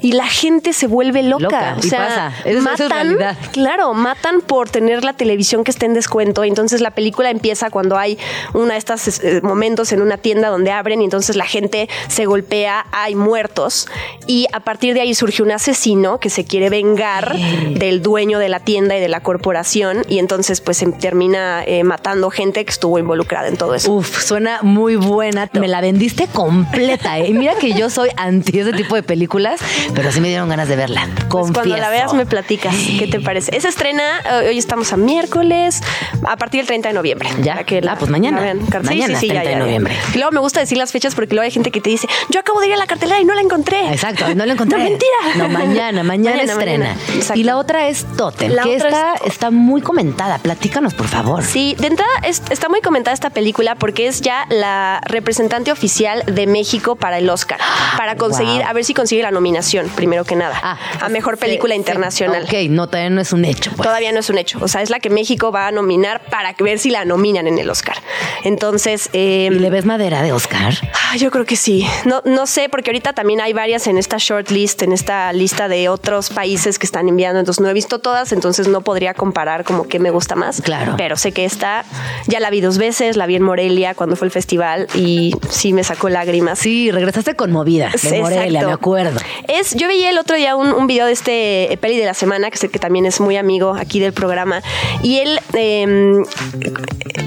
Y 0.00 0.12
la 0.12 0.26
gente 0.26 0.72
se 0.72 0.86
vuelve 0.86 1.22
loca. 1.22 1.44
Loca, 1.46 1.74
O 1.76 1.84
y 1.84 1.88
sea, 1.88 1.98
pasa. 2.06 2.32
Eso 2.44 2.58
es- 2.58 2.64
eso 2.66 2.84
es 2.84 2.90
matan. 2.90 3.36
Claro, 3.52 3.94
matan 3.94 4.40
por 4.40 4.68
tener 4.70 5.04
la 5.04 5.12
televisión 5.12 5.64
que 5.64 5.70
está 5.70 5.86
en 5.86 5.94
descuento. 5.94 6.44
Y 6.44 6.48
entonces 6.48 6.80
la 6.80 6.90
película 6.92 7.30
empieza 7.30 7.70
cuando 7.70 7.96
hay 7.96 8.18
una 8.54 8.72
de 8.74 8.78
estos 8.78 9.18
eh, 9.22 9.40
momentos 9.42 9.92
en 9.92 10.02
una 10.02 10.16
tienda 10.16 10.48
donde 10.48 10.70
abren 10.72 11.00
y 11.00 11.04
entonces 11.04 11.36
la 11.36 11.46
gente 11.46 11.88
se 12.08 12.26
golpea, 12.26 12.86
hay 12.92 13.14
muertos. 13.14 13.88
Y 14.26 14.46
a 14.52 14.60
partir 14.60 14.94
de 14.94 15.00
ahí 15.00 15.14
surge 15.14 15.42
un 15.42 15.50
asesino 15.52 16.18
que 16.20 16.30
se 16.30 16.44
quiere 16.44 16.70
vengar 16.70 17.36
del 17.36 18.02
dueño 18.02 18.38
de 18.38 18.48
la 18.48 18.60
tienda 18.60 18.96
y 18.96 19.00
de 19.00 19.08
la 19.08 19.20
corporación. 19.20 20.02
Y 20.08 20.18
entonces 20.18 20.60
pues 20.60 20.76
se 20.78 20.86
termina 20.92 21.62
eh, 21.64 21.84
matando 21.84 22.30
gente 22.30 22.64
que 22.64 22.70
estuvo 22.70 22.98
involucrada 22.98 23.48
en 23.48 23.56
todo 23.56 23.74
eso. 23.74 23.85
Uf, 23.88 24.20
suena 24.22 24.60
muy 24.62 24.96
buena. 24.96 25.48
Me 25.52 25.68
la 25.68 25.80
vendiste 25.80 26.26
completa, 26.26 27.18
¿eh? 27.18 27.28
Y 27.28 27.34
mira 27.34 27.54
que 27.54 27.72
yo 27.72 27.88
soy 27.88 28.08
anti 28.16 28.58
ese 28.58 28.72
tipo 28.72 28.94
de 28.96 29.02
películas, 29.02 29.60
pero 29.94 30.10
sí 30.10 30.20
me 30.20 30.28
dieron 30.28 30.48
ganas 30.48 30.68
de 30.68 30.76
verla. 30.76 31.06
Pues 31.28 31.52
cuando 31.52 31.60
la 31.76 31.86
Confieso. 31.86 31.90
veas 31.90 32.14
me 32.14 32.26
platicas. 32.26 32.74
¿Qué 32.98 33.06
te 33.06 33.20
parece? 33.20 33.56
Esa 33.56 33.68
estrena, 33.68 34.02
eh, 34.42 34.48
hoy 34.48 34.58
estamos 34.58 34.92
a 34.92 34.96
miércoles, 34.96 35.80
a 36.26 36.36
partir 36.36 36.60
del 36.60 36.66
30 36.66 36.88
de 36.88 36.94
noviembre. 36.94 37.28
Ya. 37.42 37.62
que 37.64 37.80
la- 37.80 37.92
Ah, 37.92 37.96
pues 37.98 38.10
mañana. 38.10 38.40
la. 38.40 38.52
Sí, 38.54 38.86
Mañana, 38.86 39.14
sí, 39.18 39.26
sí, 39.26 39.28
30 39.28 39.44
ya, 39.44 39.48
de 39.50 39.56
ya, 39.56 39.58
noviembre. 39.58 39.94
Y 40.14 40.18
luego 40.18 40.30
me 40.32 40.40
gusta 40.40 40.60
decir 40.60 40.76
las 40.78 40.92
fechas 40.92 41.14
porque 41.14 41.34
luego 41.34 41.44
hay 41.44 41.50
gente 41.50 41.70
que 41.70 41.80
te 41.80 41.90
dice, 41.90 42.06
yo 42.28 42.40
acabo 42.40 42.60
de 42.60 42.68
ir 42.68 42.74
a 42.74 42.76
la 42.76 42.86
cartelera 42.86 43.20
y 43.20 43.24
no 43.24 43.34
la 43.34 43.40
encontré. 43.40 43.92
Exacto, 43.92 44.34
no 44.34 44.44
la 44.46 44.52
encontré. 44.54 44.78
No, 44.78 44.84
mentira. 44.84 45.16
No, 45.36 45.48
mañana, 45.48 46.02
mañana, 46.02 46.42
estrena. 46.42 46.94
mañana. 46.94 47.34
Y 47.34 47.42
la 47.44 47.56
otra 47.56 47.88
es 47.88 48.04
Totem, 48.16 48.52
La 48.52 48.62
que 48.64 48.76
otra 48.76 48.88
está, 48.88 49.14
está 49.26 49.50
muy 49.50 49.80
comentada. 49.80 50.38
Platícanos, 50.38 50.94
por 50.94 51.06
favor. 51.08 51.42
Sí, 51.44 51.74
de 51.78 51.86
entrada 51.88 52.10
es- 52.24 52.42
está 52.50 52.68
muy 52.68 52.80
comentada 52.82 53.14
esta 53.14 53.30
película 53.30 53.65
porque 53.74 54.06
es 54.06 54.20
ya 54.20 54.46
la 54.50 55.00
representante 55.04 55.72
oficial 55.72 56.22
de 56.26 56.46
México 56.46 56.96
para 56.96 57.18
el 57.18 57.28
Oscar, 57.28 57.58
para 57.96 58.16
conseguir, 58.16 58.60
Wow. 58.60 58.68
a 58.68 58.72
ver 58.72 58.84
si 58.84 58.94
consigue 58.94 59.22
la 59.22 59.30
nominación, 59.30 59.88
primero 59.96 60.24
que 60.24 60.36
nada, 60.36 60.58
Ah, 60.62 60.78
a 61.00 61.08
mejor 61.08 61.36
película 61.38 61.74
internacional. 61.74 62.44
Ok, 62.44 62.54
no, 62.70 62.86
todavía 62.86 63.10
no 63.10 63.20
es 63.20 63.32
un 63.32 63.44
hecho. 63.44 63.70
pues. 63.76 63.86
Todavía 63.86 64.12
no 64.12 64.20
es 64.20 64.30
un 64.30 64.38
hecho. 64.38 64.58
O 64.62 64.68
sea, 64.68 64.82
es 64.82 64.90
la 64.90 65.00
que 65.00 65.10
México 65.10 65.50
va 65.52 65.66
a 65.66 65.72
nominar 65.72 66.22
para 66.30 66.54
ver 66.58 66.78
si 66.78 66.90
la 66.90 67.04
nominan 67.04 67.46
en 67.46 67.58
el 67.58 67.68
Oscar. 67.68 67.96
Entonces, 68.44 69.10
eh, 69.12 69.48
¿Y 69.50 69.54
le 69.58 69.70
ves 69.70 69.84
madera 69.84 70.22
de 70.22 70.32
Oscar? 70.32 70.74
yo 71.18 71.30
creo 71.30 71.44
que 71.44 71.56
sí. 71.56 71.86
No, 72.04 72.22
no 72.24 72.46
sé, 72.46 72.68
porque 72.68 72.90
ahorita 72.90 73.12
también 73.12 73.40
hay 73.40 73.52
varias 73.52 73.86
en 73.86 73.98
esta 73.98 74.16
shortlist, 74.18 74.82
en 74.82 74.92
esta 74.92 75.32
lista 75.32 75.68
de 75.68 75.88
otros 75.88 76.30
países 76.30 76.78
que 76.78 76.86
están 76.86 77.08
enviando. 77.08 77.40
Entonces, 77.40 77.60
no 77.60 77.68
he 77.68 77.72
visto 77.72 77.98
todas, 77.98 78.32
entonces 78.32 78.68
no 78.68 78.82
podría 78.82 79.14
comparar 79.14 79.64
como 79.64 79.88
que 79.88 79.98
me 79.98 80.10
gusta 80.10 80.34
más. 80.36 80.60
Claro. 80.62 80.94
Pero 80.96 81.16
sé 81.16 81.32
que 81.32 81.44
esta 81.44 81.84
ya 82.26 82.40
la 82.40 82.50
vi 82.50 82.60
dos 82.60 82.78
veces, 82.78 83.16
la 83.16 83.26
vi 83.26 83.36
en 83.36 83.42
Morelia 83.56 83.94
cuando 83.94 84.16
fue 84.16 84.26
el 84.26 84.32
festival 84.32 84.86
y 84.94 85.32
sí 85.48 85.72
me 85.72 85.82
sacó 85.82 86.10
lágrimas. 86.10 86.58
Sí, 86.58 86.90
regresaste 86.90 87.34
conmovida 87.36 87.90
de 88.02 88.20
Morelia, 88.20 88.44
exacto. 88.44 88.66
me 88.66 88.72
acuerdo. 88.74 89.20
Es, 89.48 89.74
yo 89.74 89.88
veía 89.88 90.10
el 90.10 90.18
otro 90.18 90.36
día 90.36 90.56
un, 90.56 90.74
un 90.74 90.86
video 90.86 91.06
de 91.06 91.12
este 91.12 91.72
eh, 91.72 91.76
peli 91.78 91.96
de 91.96 92.04
la 92.04 92.12
semana, 92.12 92.50
que 92.50 92.58
sé 92.58 92.68
que 92.68 92.78
también 92.78 93.06
es 93.06 93.18
muy 93.18 93.38
amigo 93.38 93.74
aquí 93.74 93.98
del 93.98 94.12
programa, 94.12 94.60
y 95.02 95.20
él 95.20 95.40
eh, 95.54 96.22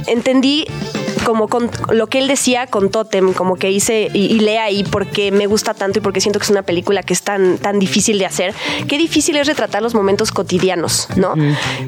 entendí 0.06 0.68
como 1.20 1.48
con 1.48 1.70
lo 1.92 2.08
que 2.08 2.20
él 2.20 2.28
decía 2.28 2.68
con 2.68 2.90
Totem, 2.90 3.34
como 3.34 3.56
que 3.56 3.72
hice 3.72 4.10
y, 4.14 4.26
y 4.26 4.40
lee 4.40 4.58
ahí 4.58 4.84
porque 4.84 5.32
me 5.32 5.48
gusta 5.48 5.74
tanto 5.74 6.00
y 6.00 6.02
porque 6.02 6.22
siento 6.22 6.40
que 6.40 6.44
es 6.44 6.50
una 6.50 6.64
película 6.64 7.04
que 7.04 7.14
es 7.14 7.22
tan, 7.22 7.58
tan 7.58 7.80
difícil 7.80 8.20
de 8.20 8.26
hacer. 8.26 8.54
Qué 8.88 8.98
difícil 8.98 9.36
es 9.36 9.48
retratar 9.48 9.82
los 9.82 9.94
momentos 9.94 10.32
cotidianos, 10.32 11.08
¿no? 11.16 11.34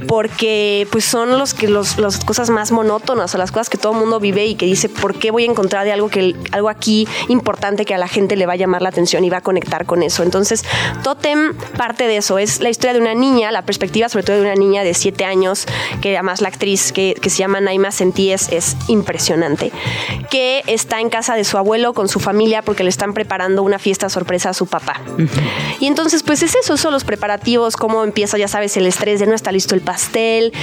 Porque 0.08 0.88
pues 0.92 1.06
son 1.06 1.38
los 1.38 1.54
que 1.54 1.68
los, 1.68 1.98
las 1.98 2.24
cosas 2.24 2.50
más 2.50 2.72
monótonas 2.72 3.34
o 3.36 3.38
las 3.38 3.52
cosas 3.52 3.70
que 3.70 3.78
todo 3.78 3.94
el 3.94 4.00
mundo 4.00 4.20
vive 4.20 4.46
y 4.46 4.56
que 4.56 4.66
dice, 4.66 4.90
¿por 4.90 5.16
qué 5.16 5.32
voy 5.32 5.44
a 5.44 5.48
encontrar 5.48 5.86
de 5.86 5.92
algo 5.92 6.10
que 6.10 6.36
algo 6.52 6.70
aquí 6.70 7.08
importante 7.30 7.86
que 7.86 7.94
a 7.94 7.98
la 7.98 8.08
gente 8.08 8.36
le 8.36 8.46
va 8.46 8.54
a 8.54 8.56
llamar 8.56 8.82
la 8.82 8.90
atención 8.90 9.24
y 9.24 9.30
va 9.30 9.38
a 9.38 9.42
conectar 9.42 9.86
con 9.86 10.04
eso? 10.04 10.24
Entonces, 10.24 10.64
Totem 11.04 11.56
parte 11.78 12.08
de 12.08 12.18
eso, 12.18 12.38
es 12.38 12.62
la 12.62 12.70
historia 12.70 12.94
de 12.94 13.00
una 13.00 13.14
niña, 13.14 13.52
la 13.52 13.64
perspectiva 13.64 14.10
sobre 14.10 14.24
todo 14.24 14.36
de 14.38 14.42
una 14.42 14.56
niña 14.56 14.84
de 14.84 14.94
siete 14.94 15.26
años, 15.26 15.66
que 16.02 16.16
además 16.16 16.42
la 16.42 16.50
actriz 16.50 16.92
que, 16.92 17.16
que 17.20 17.30
se 17.30 17.38
llama 17.40 17.62
Naima 17.62 17.92
Sentíes 17.92 18.50
es 18.52 18.76
impresionante, 18.88 19.21
que 20.30 20.64
está 20.68 21.00
en 21.00 21.10
casa 21.10 21.36
de 21.36 21.44
su 21.44 21.58
abuelo 21.58 21.94
con 21.94 22.08
su 22.08 22.20
familia 22.20 22.62
porque 22.62 22.84
le 22.84 22.90
están 22.90 23.14
preparando 23.14 23.64
una 23.64 23.80
fiesta 23.80 24.10
sorpresa 24.10 24.50
a 24.50 24.54
su 24.54 24.68
papá. 24.68 25.02
Y 25.80 25.88
entonces, 25.88 26.24
pues 26.24 26.44
es 26.44 26.56
eso, 26.56 26.78
son 26.78 26.94
los 26.94 27.04
preparativos, 27.04 27.76
cómo 27.76 28.04
empieza, 28.04 28.38
ya 28.38 28.48
sabes, 28.48 28.78
el 28.78 28.86
estrés 28.86 29.20
de 29.20 29.28
no 29.28 29.36
está 29.36 29.52
listo 29.52 29.76
el 29.76 29.82
pastel, 29.82 30.54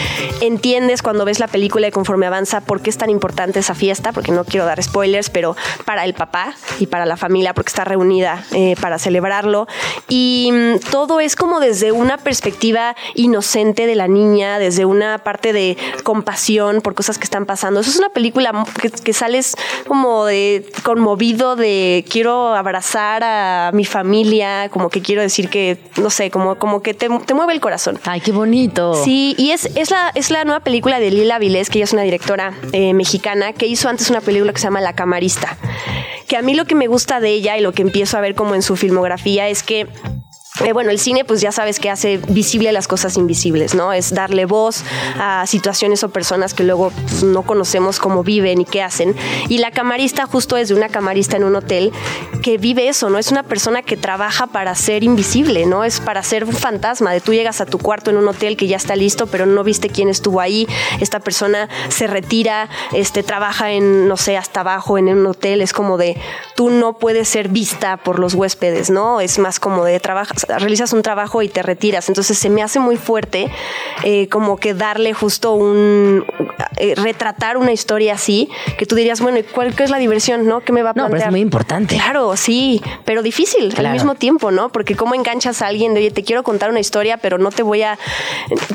entiendes 0.40 1.02
cuando 1.02 1.24
ves 1.24 1.40
la 1.40 1.48
película 1.48 1.88
y 1.88 1.90
conforme 1.90 2.26
avanza 2.26 2.60
por 2.60 2.80
qué 2.80 2.90
es 2.90 2.98
tan 2.98 3.10
importante 3.10 3.60
esa 3.60 3.74
fiesta, 3.74 4.12
porque 4.12 4.32
no 4.32 4.44
quiero 4.44 4.66
dar 4.66 4.82
spoilers, 4.82 5.30
pero 5.30 5.56
para 5.84 6.04
el 6.04 6.14
papá 6.14 6.54
y 6.78 6.86
para 6.86 7.06
la 7.06 7.16
familia, 7.16 7.54
porque 7.54 7.68
está 7.68 7.84
reunida 7.84 8.44
eh, 8.52 8.74
para 8.80 8.98
celebrarlo. 8.98 9.66
Y 10.08 10.50
mm, 10.52 10.90
todo 10.90 11.20
es 11.20 11.36
como 11.36 11.60
desde 11.60 11.92
una 11.92 12.18
perspectiva 12.18 12.96
inocente 13.14 13.86
de 13.86 13.94
la 13.94 14.08
niña, 14.08 14.58
desde 14.58 14.84
una 14.84 15.18
parte 15.18 15.52
de 15.52 15.76
compasión 16.02 16.80
por 16.80 16.94
cosas 16.94 17.18
que 17.18 17.24
están 17.24 17.46
pasando. 17.46 17.80
Eso 17.80 17.90
es 17.90 17.98
una 17.98 18.10
película 18.10 18.47
que, 18.80 18.90
que 18.90 19.12
sales 19.12 19.54
como 19.86 20.24
de 20.24 20.64
conmovido 20.82 21.56
de 21.56 22.04
quiero 22.08 22.54
abrazar 22.54 23.22
a 23.24 23.70
mi 23.72 23.84
familia, 23.84 24.68
como 24.70 24.90
que 24.90 25.02
quiero 25.02 25.22
decir 25.22 25.48
que, 25.48 25.78
no 25.96 26.10
sé, 26.10 26.30
como, 26.30 26.56
como 26.58 26.82
que 26.82 26.94
te, 26.94 27.08
te 27.26 27.34
mueve 27.34 27.52
el 27.52 27.60
corazón. 27.60 27.98
Ay, 28.04 28.20
qué 28.20 28.32
bonito. 28.32 28.94
Sí, 28.94 29.34
y 29.38 29.50
es, 29.50 29.66
es, 29.76 29.90
la, 29.90 30.10
es 30.14 30.30
la 30.30 30.44
nueva 30.44 30.60
película 30.60 31.00
de 31.00 31.10
Lila 31.10 31.38
Vilés, 31.38 31.70
que 31.70 31.78
ella 31.78 31.84
es 31.84 31.92
una 31.92 32.02
directora 32.02 32.54
eh, 32.72 32.94
mexicana, 32.94 33.52
que 33.52 33.66
hizo 33.66 33.88
antes 33.88 34.10
una 34.10 34.20
película 34.20 34.52
que 34.52 34.58
se 34.58 34.64
llama 34.64 34.80
La 34.80 34.94
Camarista. 34.94 35.56
Que 36.26 36.36
a 36.36 36.42
mí 36.42 36.54
lo 36.54 36.66
que 36.66 36.74
me 36.74 36.86
gusta 36.86 37.20
de 37.20 37.30
ella 37.30 37.56
y 37.56 37.60
lo 37.60 37.72
que 37.72 37.82
empiezo 37.82 38.18
a 38.18 38.20
ver 38.20 38.34
como 38.34 38.54
en 38.54 38.62
su 38.62 38.76
filmografía 38.76 39.48
es 39.48 39.62
que 39.62 39.86
bueno, 40.72 40.90
el 40.90 40.98
cine 40.98 41.24
pues 41.24 41.40
ya 41.40 41.52
sabes 41.52 41.78
que 41.78 41.90
hace 41.90 42.18
visible 42.28 42.72
las 42.72 42.88
cosas 42.88 43.16
invisibles, 43.16 43.74
¿no? 43.74 43.92
Es 43.92 44.14
darle 44.14 44.44
voz 44.44 44.82
a 45.18 45.46
situaciones 45.46 46.02
o 46.04 46.10
personas 46.10 46.54
que 46.54 46.64
luego 46.64 46.90
pues, 46.90 47.22
no 47.22 47.42
conocemos 47.42 47.98
cómo 47.98 48.24
viven 48.24 48.60
y 48.60 48.64
qué 48.64 48.82
hacen. 48.82 49.14
Y 49.48 49.58
la 49.58 49.70
camarista 49.70 50.26
justo 50.26 50.56
es 50.56 50.68
de 50.68 50.74
una 50.74 50.88
camarista 50.88 51.36
en 51.36 51.44
un 51.44 51.56
hotel 51.56 51.92
que 52.42 52.58
vive 52.58 52.88
eso, 52.88 53.10
¿no? 53.10 53.18
Es 53.18 53.30
una 53.30 53.42
persona 53.42 53.82
que 53.82 53.96
trabaja 53.96 54.46
para 54.46 54.74
ser 54.74 55.04
invisible, 55.04 55.66
¿no? 55.66 55.84
Es 55.84 56.00
para 56.00 56.22
ser 56.22 56.44
un 56.44 56.52
fantasma, 56.52 57.12
de 57.12 57.20
tú 57.20 57.32
llegas 57.32 57.60
a 57.60 57.66
tu 57.66 57.78
cuarto 57.78 58.10
en 58.10 58.16
un 58.16 58.28
hotel 58.28 58.56
que 58.56 58.66
ya 58.66 58.76
está 58.76 58.96
listo, 58.96 59.26
pero 59.26 59.46
no 59.46 59.64
viste 59.64 59.88
quién 59.88 60.08
estuvo 60.08 60.40
ahí, 60.40 60.66
esta 61.00 61.20
persona 61.20 61.68
se 61.88 62.06
retira, 62.06 62.68
este, 62.92 63.22
trabaja 63.22 63.72
en, 63.72 64.08
no 64.08 64.16
sé, 64.16 64.36
hasta 64.36 64.60
abajo 64.60 64.98
en 64.98 65.08
un 65.08 65.26
hotel, 65.26 65.60
es 65.60 65.72
como 65.72 65.96
de, 65.96 66.16
tú 66.56 66.70
no 66.70 66.98
puedes 66.98 67.28
ser 67.28 67.48
vista 67.48 67.96
por 67.98 68.18
los 68.18 68.34
huéspedes, 68.34 68.90
¿no? 68.90 69.20
Es 69.20 69.38
más 69.38 69.60
como 69.60 69.84
de 69.84 70.00
trabajas, 70.00 70.46
realizas 70.48 70.92
un 70.92 71.02
trabajo 71.02 71.42
y 71.42 71.48
te 71.48 71.62
retiras. 71.62 72.08
Entonces 72.08 72.38
se 72.38 72.50
me 72.50 72.62
hace 72.62 72.80
muy 72.80 72.96
fuerte 72.96 73.50
eh, 74.04 74.28
como 74.28 74.56
que 74.56 74.74
darle 74.74 75.12
justo 75.12 75.52
un, 75.52 76.24
eh, 76.76 76.94
retratar 76.96 77.56
una 77.56 77.72
historia 77.72 78.14
así, 78.14 78.48
que 78.78 78.86
tú 78.86 78.94
dirías, 78.94 79.20
bueno, 79.20 79.38
¿y 79.38 79.42
cuál 79.42 79.74
es 79.78 79.90
la 79.90 79.98
diversión, 79.98 80.46
no? 80.46 80.60
¿Qué 80.60 80.72
me 80.72 80.82
va 80.82 80.90
a 80.90 80.92
No, 80.92 81.02
plantear? 81.06 81.18
pero 81.18 81.28
es 81.28 81.30
muy 81.32 81.40
importante. 81.40 81.94
Claro, 81.96 82.36
sí, 82.36 82.82
pero 83.04 83.22
difícil 83.22 83.72
Claro. 83.74 83.88
al 83.88 83.94
mismo 83.94 84.14
tiempo, 84.14 84.50
¿no? 84.50 84.70
Porque 84.70 84.96
cómo 84.96 85.14
enganchas 85.14 85.62
a 85.62 85.66
alguien 85.66 85.94
de, 85.94 86.00
oye, 86.00 86.10
te 86.10 86.22
quiero 86.24 86.42
contar 86.42 86.70
una 86.70 86.80
historia, 86.80 87.16
pero 87.18 87.38
no 87.38 87.50
te 87.50 87.62
voy 87.62 87.82
a, 87.82 87.98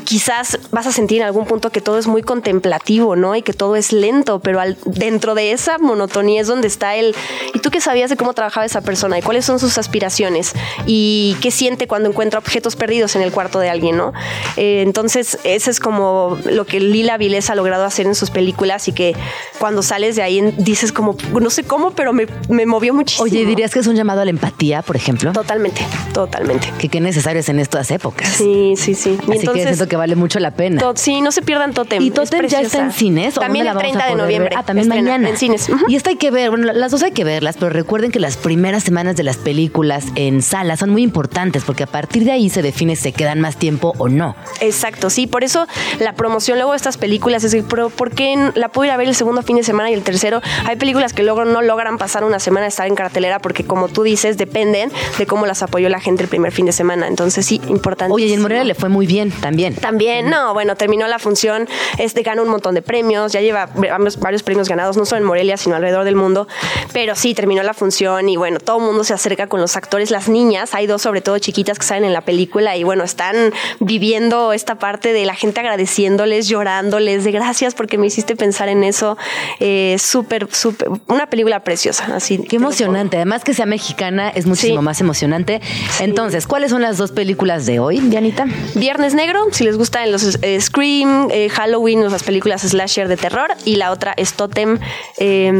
quizás 0.04 0.58
vas 0.70 0.86
a 0.86 0.92
sentir 0.92 1.20
en 1.20 1.26
algún 1.26 1.46
punto 1.46 1.70
que 1.70 1.80
todo 1.80 1.98
es 1.98 2.06
muy 2.06 2.22
contemplativo, 2.22 3.16
¿no? 3.16 3.34
Y 3.36 3.42
que 3.42 3.52
todo 3.52 3.76
es 3.76 3.92
lento, 3.92 4.40
pero 4.40 4.60
al, 4.60 4.76
dentro 4.84 5.34
de 5.34 5.52
esa 5.52 5.78
monotonía 5.78 6.40
es 6.40 6.46
donde 6.46 6.68
está 6.68 6.94
el, 6.96 7.14
¿y 7.54 7.58
tú 7.58 7.70
qué 7.70 7.80
sabías 7.80 8.10
de 8.10 8.16
cómo 8.16 8.32
trabajaba 8.34 8.66
esa 8.66 8.80
persona? 8.80 9.18
¿Y 9.18 9.22
cuáles 9.22 9.44
son 9.44 9.58
sus 9.58 9.78
aspiraciones? 9.78 10.52
¿Y 10.86 11.36
qué 11.40 11.50
siente 11.54 11.86
cuando 11.86 12.08
encuentra 12.10 12.38
objetos 12.38 12.76
perdidos 12.76 13.16
en 13.16 13.22
el 13.22 13.32
cuarto 13.32 13.58
de 13.58 13.70
alguien, 13.70 13.96
¿no? 13.96 14.12
Eh, 14.56 14.82
entonces, 14.82 15.38
ese 15.44 15.70
es 15.70 15.80
como 15.80 16.38
lo 16.44 16.66
que 16.66 16.80
Lila 16.80 17.16
Vilés 17.16 17.48
ha 17.50 17.54
logrado 17.54 17.84
hacer 17.84 18.06
en 18.06 18.14
sus 18.14 18.30
películas 18.30 18.88
y 18.88 18.92
que 18.92 19.14
cuando 19.58 19.82
sales 19.82 20.16
de 20.16 20.22
ahí 20.22 20.54
dices 20.58 20.92
como, 20.92 21.16
no 21.40 21.50
sé 21.50 21.64
cómo, 21.64 21.92
pero 21.92 22.12
me, 22.12 22.26
me 22.48 22.66
movió 22.66 22.92
muchísimo. 22.94 23.24
Oye, 23.24 23.46
¿dirías 23.46 23.72
que 23.72 23.78
es 23.78 23.86
un 23.86 23.96
llamado 23.96 24.20
a 24.20 24.24
la 24.24 24.30
empatía, 24.30 24.82
por 24.82 24.96
ejemplo? 24.96 25.32
Totalmente, 25.32 25.80
totalmente. 26.12 26.68
Que 26.78 26.88
qué 26.88 27.00
necesario 27.00 27.40
es 27.40 27.48
en 27.48 27.58
estas 27.58 27.90
épocas. 27.90 28.28
Sí, 28.28 28.74
sí, 28.76 28.94
sí. 28.94 29.10
Y 29.10 29.14
Así 29.14 29.26
que 29.30 29.36
entonces- 29.38 29.62
siento 29.64 29.88
que 29.88 29.96
vale 29.96 30.16
mucho 30.16 30.40
la 30.40 30.50
pena. 30.52 30.80
To- 30.80 30.94
sí, 30.96 31.20
no 31.20 31.32
se 31.32 31.42
pierdan 31.42 31.72
Totem. 31.72 32.02
¿Y 32.02 32.10
Totem 32.10 32.46
ya 32.46 32.60
está 32.60 32.78
en 32.78 32.92
cines? 32.92 33.36
¿O 33.36 33.40
También 33.40 33.62
el 33.62 33.66
la 33.66 33.72
vamos 33.74 33.82
a 33.90 33.92
30 33.98 34.06
de 34.10 34.14
noviembre. 34.22 34.50
ver? 34.50 34.58
Ah, 34.58 34.64
también 34.64 34.86
estrena 34.88 35.10
mañana. 35.12 35.28
En 35.30 35.36
cines. 35.36 35.68
Y 35.88 35.96
esta 35.96 36.10
hay 36.10 36.16
que 36.16 36.30
ver, 36.30 36.50
bueno, 36.50 36.72
las 36.72 36.90
dos 36.90 37.02
hay 37.02 37.12
que 37.12 37.24
verlas, 37.24 37.56
pero 37.58 37.70
recuerden 37.70 38.10
que 38.10 38.20
las 38.20 38.36
primeras 38.36 38.82
semanas 38.84 39.16
de 39.16 39.22
las 39.22 39.36
películas 39.36 40.06
en 40.16 40.42
sala 40.42 40.76
son 40.76 40.90
muy 40.90 41.02
importantes 41.02 41.24
porque 41.64 41.82
a 41.82 41.86
partir 41.86 42.24
de 42.24 42.32
ahí 42.32 42.48
se 42.48 42.62
define 42.62 42.96
si 42.96 43.04
se 43.04 43.12
quedan 43.12 43.40
más 43.40 43.56
tiempo 43.56 43.92
o 43.98 44.08
no. 44.08 44.34
Exacto, 44.60 45.10
sí, 45.10 45.26
por 45.26 45.44
eso 45.44 45.66
la 46.00 46.14
promoción 46.14 46.58
luego 46.58 46.72
de 46.72 46.76
estas 46.76 46.96
películas 46.96 47.44
es 47.44 47.52
decir, 47.52 47.66
pero 47.68 47.90
¿por 47.90 48.10
qué 48.10 48.50
la 48.54 48.68
puedo 48.68 48.86
ir 48.86 48.92
a 48.92 48.96
ver 48.96 49.08
el 49.08 49.14
segundo 49.14 49.42
fin 49.42 49.56
de 49.56 49.62
semana 49.62 49.90
y 49.90 49.94
el 49.94 50.02
tercero? 50.02 50.40
Hay 50.66 50.76
películas 50.76 51.12
que 51.12 51.22
luego 51.22 51.44
no 51.44 51.60
logran 51.60 51.98
pasar 51.98 52.24
una 52.24 52.38
semana 52.38 52.62
de 52.62 52.68
estar 52.68 52.86
en 52.86 52.94
cartelera 52.94 53.38
porque 53.40 53.64
como 53.64 53.88
tú 53.88 54.02
dices, 54.02 54.38
dependen 54.38 54.90
de 55.18 55.26
cómo 55.26 55.44
las 55.46 55.62
apoyó 55.62 55.88
la 55.88 56.00
gente 56.00 56.22
el 56.22 56.28
primer 56.28 56.52
fin 56.52 56.66
de 56.66 56.72
semana. 56.72 57.06
Entonces 57.06 57.44
sí, 57.44 57.60
importante. 57.68 58.14
Oye, 58.14 58.26
y 58.26 58.32
en 58.32 58.40
Morelia 58.40 58.64
le 58.64 58.74
fue 58.74 58.88
muy 58.88 59.06
bien 59.06 59.30
también. 59.30 59.74
También, 59.74 60.30
no, 60.30 60.54
bueno, 60.54 60.76
terminó 60.76 61.06
la 61.06 61.18
función, 61.18 61.68
este 61.98 62.22
ganó 62.22 62.42
un 62.42 62.48
montón 62.48 62.74
de 62.74 62.82
premios, 62.82 63.32
ya 63.32 63.40
lleva 63.40 63.68
varios 63.74 64.42
premios 64.42 64.68
ganados, 64.68 64.96
no 64.96 65.04
solo 65.04 65.20
en 65.20 65.26
Morelia, 65.26 65.56
sino 65.56 65.76
alrededor 65.76 66.04
del 66.04 66.16
mundo, 66.16 66.48
pero 66.92 67.14
sí, 67.14 67.34
terminó 67.34 67.62
la 67.62 67.74
función 67.74 68.28
y 68.28 68.36
bueno, 68.36 68.60
todo 68.60 68.78
el 68.78 68.84
mundo 68.84 69.04
se 69.04 69.12
acerca 69.12 69.46
con 69.46 69.60
los 69.60 69.76
actores, 69.76 70.10
las 70.10 70.28
niñas, 70.28 70.74
hay 70.74 70.86
dos 70.86 71.02
sobre 71.02 71.20
todo 71.20 71.33
chiquitas 71.38 71.78
que 71.78 71.86
salen 71.86 72.04
en 72.04 72.12
la 72.12 72.20
película 72.22 72.76
y 72.76 72.84
bueno, 72.84 73.04
están 73.04 73.36
viviendo 73.80 74.52
esta 74.52 74.76
parte 74.78 75.12
de 75.12 75.24
la 75.24 75.34
gente 75.34 75.60
agradeciéndoles, 75.60 76.48
llorándoles, 76.48 77.24
de 77.24 77.32
gracias 77.32 77.74
porque 77.74 77.98
me 77.98 78.06
hiciste 78.06 78.36
pensar 78.36 78.68
en 78.68 78.84
eso, 78.84 79.16
eh, 79.60 79.96
súper, 79.98 80.48
súper, 80.52 80.88
una 81.08 81.26
película 81.28 81.60
preciosa, 81.64 82.06
así. 82.14 82.38
Qué 82.38 82.56
emocionante. 82.56 83.16
Además 83.16 83.44
que 83.44 83.54
sea 83.54 83.66
mexicana 83.66 84.28
es 84.30 84.46
muchísimo 84.46 84.80
Sí. 84.80 84.84
más 84.84 85.00
emocionante. 85.00 85.60
Entonces, 86.00 86.46
¿cuáles 86.46 86.70
son 86.70 86.82
las 86.82 86.96
dos 86.96 87.12
películas 87.12 87.66
de 87.66 87.78
hoy, 87.78 88.00
Dianita? 88.00 88.46
Viernes 88.74 89.14
Negro, 89.14 89.40
si 89.52 89.64
les 89.64 89.76
gustan 89.76 90.10
los 90.12 90.38
eh, 90.42 90.60
Scream, 90.60 91.28
eh, 91.30 91.48
Halloween, 91.50 92.10
las 92.10 92.22
películas 92.22 92.62
slasher 92.62 93.08
de 93.08 93.16
terror. 93.16 93.52
Y 93.64 93.76
la 93.76 93.90
otra 93.92 94.14
es 94.16 94.34
Totem. 94.34 94.78
Eh, 95.18 95.52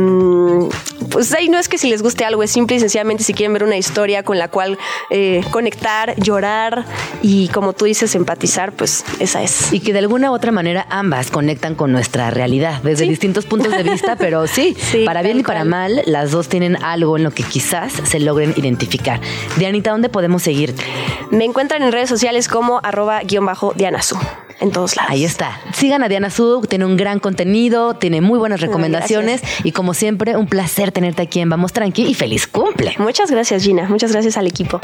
pues 1.11 1.33
ahí 1.35 1.49
no 1.49 1.59
es 1.59 1.69
que 1.69 1.79
si 1.79 1.89
les 1.89 2.03
guste 2.03 2.25
algo, 2.25 2.43
es 2.43 2.51
simple 2.51 2.77
y 2.77 2.81
sencillamente 2.81 3.23
si 3.25 3.35
quieren 3.35 3.53
ver 3.53 3.65
una 3.65 3.77
historia 3.77 4.23
con 4.23 4.39
la 4.39 4.49
cual 4.49 4.79
eh, 5.11 5.43
conectar, 5.65 6.15
llorar 6.21 6.85
y 7.23 7.49
como 7.49 7.73
tú 7.73 7.87
dices, 7.87 8.15
empatizar, 8.15 8.73
pues 8.73 9.03
esa 9.19 9.43
es. 9.43 9.73
Y 9.73 9.81
que 9.81 9.95
de 9.95 10.01
alguna 10.01 10.31
u 10.31 10.35
otra 10.35 10.53
manera 10.53 10.87
ambas 10.91 11.31
conectan 11.31 11.75
con 11.75 11.91
nuestra 11.91 12.29
realidad 12.31 12.83
desde 12.83 13.05
distintos 13.09 13.47
puntos 13.47 13.73
de 13.73 13.83
vista, 13.83 14.17
pero 14.19 14.47
sí, 14.47 14.77
Sí, 14.79 15.05
para 15.07 15.23
bien 15.23 15.41
y 15.41 15.43
para 15.43 15.61
cual. 15.61 15.69
mal, 15.71 16.03
las 16.05 16.33
dos 16.33 16.51
tienen 16.51 16.77
algo 16.85 17.17
en 17.17 17.25
lo 17.25 17.31
que 17.31 17.45
quizás 17.45 17.95
se 18.05 18.21
logren 18.21 18.53
identificar. 18.59 19.23
Dianita, 19.57 19.93
¿dónde 19.93 20.11
podemos 20.11 20.43
seguirte? 20.43 20.83
Me 21.31 21.47
encuentran 21.47 21.83
en 21.83 21.93
redes 21.93 22.11
sociales 22.11 22.47
como 22.47 22.81
arroba 22.83 23.21
guion 23.23 23.47
bajo 23.47 23.73
Dianasu. 23.75 24.19
En 24.61 24.71
todos 24.71 24.97
lados. 24.97 25.11
Ahí 25.11 25.25
está. 25.25 25.61
Sigan 25.73 26.05
a 26.05 26.09
Diana 26.09 26.31
Su, 26.31 26.61
tiene 26.69 26.85
un 26.85 26.97
gran 26.97 27.19
contenido, 27.21 27.95
tiene 27.95 28.21
muy 28.21 28.39
buenas 28.39 28.61
recomendaciones 28.61 29.43
y 29.65 29.73
como 29.73 29.95
siempre, 29.95 30.37
un 30.37 30.47
placer 30.47 30.93
tenerte 30.93 31.23
aquí 31.23 31.41
en 31.41 31.49
Vamos 31.49 31.73
Tranqui 31.73 32.03
y 32.05 32.15
feliz 32.15 32.47
cumple. 32.47 32.95
Muchas 32.99 33.31
gracias, 33.31 33.65
Gina. 33.65 33.89
Muchas 33.89 34.13
gracias 34.13 34.37
al 34.37 34.47
equipo. 34.47 34.81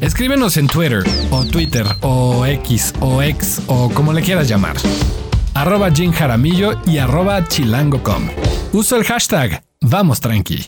Escríbenos 0.00 0.56
en 0.56 0.66
Twitter 0.66 1.04
o 1.30 1.44
Twitter 1.44 1.86
o 2.02 2.44
X 2.46 2.92
o 3.00 3.22
X 3.22 3.62
o 3.66 3.90
como 3.90 4.12
le 4.12 4.22
quieras 4.22 4.48
llamar. 4.48 4.76
Arroba 5.54 5.90
Jim 5.90 6.12
Jaramillo 6.12 6.72
y 6.86 6.98
arroba 6.98 7.46
chilango.com. 7.46 8.28
Uso 8.72 8.96
el 8.96 9.04
hashtag 9.04 9.62
Vamos 9.80 10.20
Tranqui. 10.20 10.66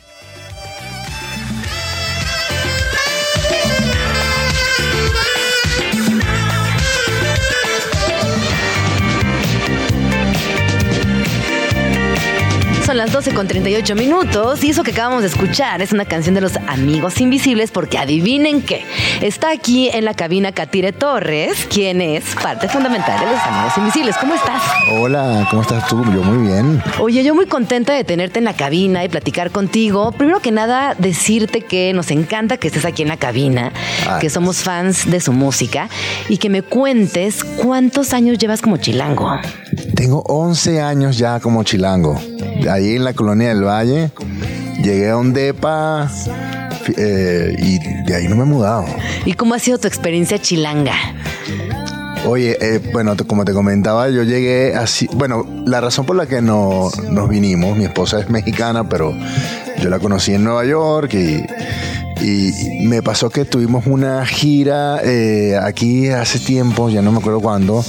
Son 12.97 13.05
las 13.05 13.13
12 13.13 13.35
con 13.35 13.47
38 13.47 13.95
minutos 13.95 14.65
y 14.65 14.71
eso 14.71 14.83
que 14.83 14.93
acabamos 14.93 15.21
de 15.21 15.29
escuchar 15.29 15.83
es 15.83 15.93
una 15.93 16.07
canción 16.07 16.35
de 16.35 16.41
los 16.41 16.57
Amigos 16.67 17.21
Invisibles 17.21 17.71
porque 17.71 17.99
adivinen 17.99 18.63
qué. 18.63 18.87
Está 19.21 19.51
aquí 19.51 19.91
en 19.93 20.07
la 20.07 20.15
cabina 20.15 20.51
Katire 20.53 20.93
Torres, 20.93 21.67
quien 21.69 22.01
es 22.01 22.25
parte 22.43 22.71
fundamental 22.71 23.21
de 23.21 23.27
los 23.33 23.39
Amigos 23.43 23.77
Invisibles. 23.77 24.17
¿Cómo 24.17 24.35
estás? 24.35 24.63
Hola, 24.93 25.47
¿cómo 25.51 25.61
estás 25.61 25.87
tú? 25.89 26.03
Yo 26.07 26.23
muy 26.23 26.49
bien. 26.49 26.83
Oye, 26.99 27.23
yo 27.23 27.35
muy 27.35 27.45
contenta 27.45 27.93
de 27.93 28.03
tenerte 28.03 28.39
en 28.39 28.47
la 28.47 28.55
cabina 28.55 29.05
y 29.05 29.11
platicar 29.11 29.51
contigo. 29.51 30.13
Primero 30.13 30.41
que 30.41 30.51
nada, 30.51 30.95
decirte 30.97 31.61
que 31.61 31.93
nos 31.93 32.11
encanta 32.11 32.57
que 32.57 32.69
estés 32.69 32.87
aquí 32.87 33.03
en 33.03 33.09
la 33.09 33.19
cabina, 33.19 33.73
Ah. 34.09 34.21
que 34.23 34.31
somos 34.31 34.63
fans 34.63 35.11
de 35.11 35.21
su 35.21 35.35
música 35.35 35.91
y 36.31 36.39
que 36.39 36.49
me 36.49 36.63
cuentes 36.63 37.45
cuántos 37.45 38.15
años 38.15 38.39
llevas 38.39 38.63
como 38.63 38.79
chilango. 38.79 39.39
Tengo 39.97 40.23
11 40.27 40.81
años 40.83 41.19
ya 41.19 41.41
como 41.41 41.65
chilango. 41.65 42.21
Ahí 42.71 42.97
en 42.97 43.05
la 43.05 43.15
colonia 43.15 43.49
del 43.49 43.65
Valle. 43.65 44.11
Llegué 44.83 45.11
a 45.11 45.17
un 45.17 45.33
depa 45.33 46.09
eh, 46.97 47.57
y 47.59 47.79
de 48.05 48.15
ahí 48.15 48.29
no 48.29 48.37
me 48.37 48.43
he 48.43 48.47
mudado. 48.47 48.85
¿Y 49.25 49.33
cómo 49.33 49.55
ha 49.55 49.59
sido 49.59 49.79
tu 49.79 49.89
experiencia 49.89 50.39
chilanga? 50.39 50.95
Oye, 52.27 52.59
eh, 52.61 52.81
bueno, 52.93 53.17
como 53.27 53.45
te 53.45 53.53
comentaba, 53.53 54.11
yo 54.11 54.23
llegué 54.23 54.75
así. 54.75 55.09
Bueno, 55.15 55.47
la 55.65 55.81
razón 55.81 56.05
por 56.05 56.17
la 56.17 56.27
que 56.27 56.43
no, 56.43 56.91
nos 57.11 57.29
vinimos, 57.29 57.77
mi 57.77 57.85
esposa 57.85 58.21
es 58.21 58.29
mexicana, 58.29 58.89
pero 58.89 59.15
yo 59.81 59.89
la 59.89 59.99
conocí 59.99 60.35
en 60.35 60.45
Nueva 60.45 60.65
York 60.67 61.15
y, 61.15 61.47
y 62.21 62.87
me 62.87 63.03
pasó 63.03 63.31
que 63.31 63.45
tuvimos 63.45 63.87
una 63.87 64.25
gira 64.27 65.01
eh, 65.05 65.57
aquí 65.61 66.09
hace 66.09 66.39
tiempo, 66.39 66.89
ya 66.89 67.03
no 67.03 67.13
me 67.13 67.19
acuerdo 67.19 67.41
cuándo, 67.41 67.85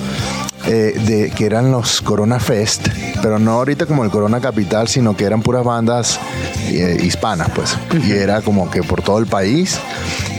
eh, 0.68 1.00
de, 1.06 1.32
que 1.32 1.46
eran 1.46 1.72
los 1.72 2.02
Corona 2.02 2.40
Fest, 2.40 2.90
pero 3.22 3.40
no 3.40 3.54
ahorita 3.54 3.86
como 3.86 4.04
el 4.04 4.10
Corona 4.10 4.42
Capital, 4.42 4.90
sino 4.90 5.16
que 5.16 5.24
eran 5.24 5.42
puras 5.42 5.64
bandas 5.64 6.20
eh, 6.68 6.98
hispanas, 7.02 7.50
pues. 7.56 7.78
Y 8.06 8.12
era 8.12 8.42
como 8.42 8.70
que 8.70 8.84
por 8.84 9.02
todo 9.02 9.20
el 9.20 9.28
país 9.28 9.80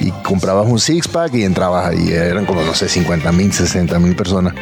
y 0.01 0.11
comprabas 0.11 0.67
un 0.67 0.79
six 0.79 1.09
pack 1.09 1.35
y 1.35 1.45
entrabas 1.45 1.87
ahí, 1.87 2.11
eran 2.11 2.45
como 2.45 2.63
no 2.63 2.75
sé, 2.75 2.89
50 2.89 3.33
mil, 3.33 3.53
60 3.53 3.99
mil 3.99 4.15
personas. 4.15 4.55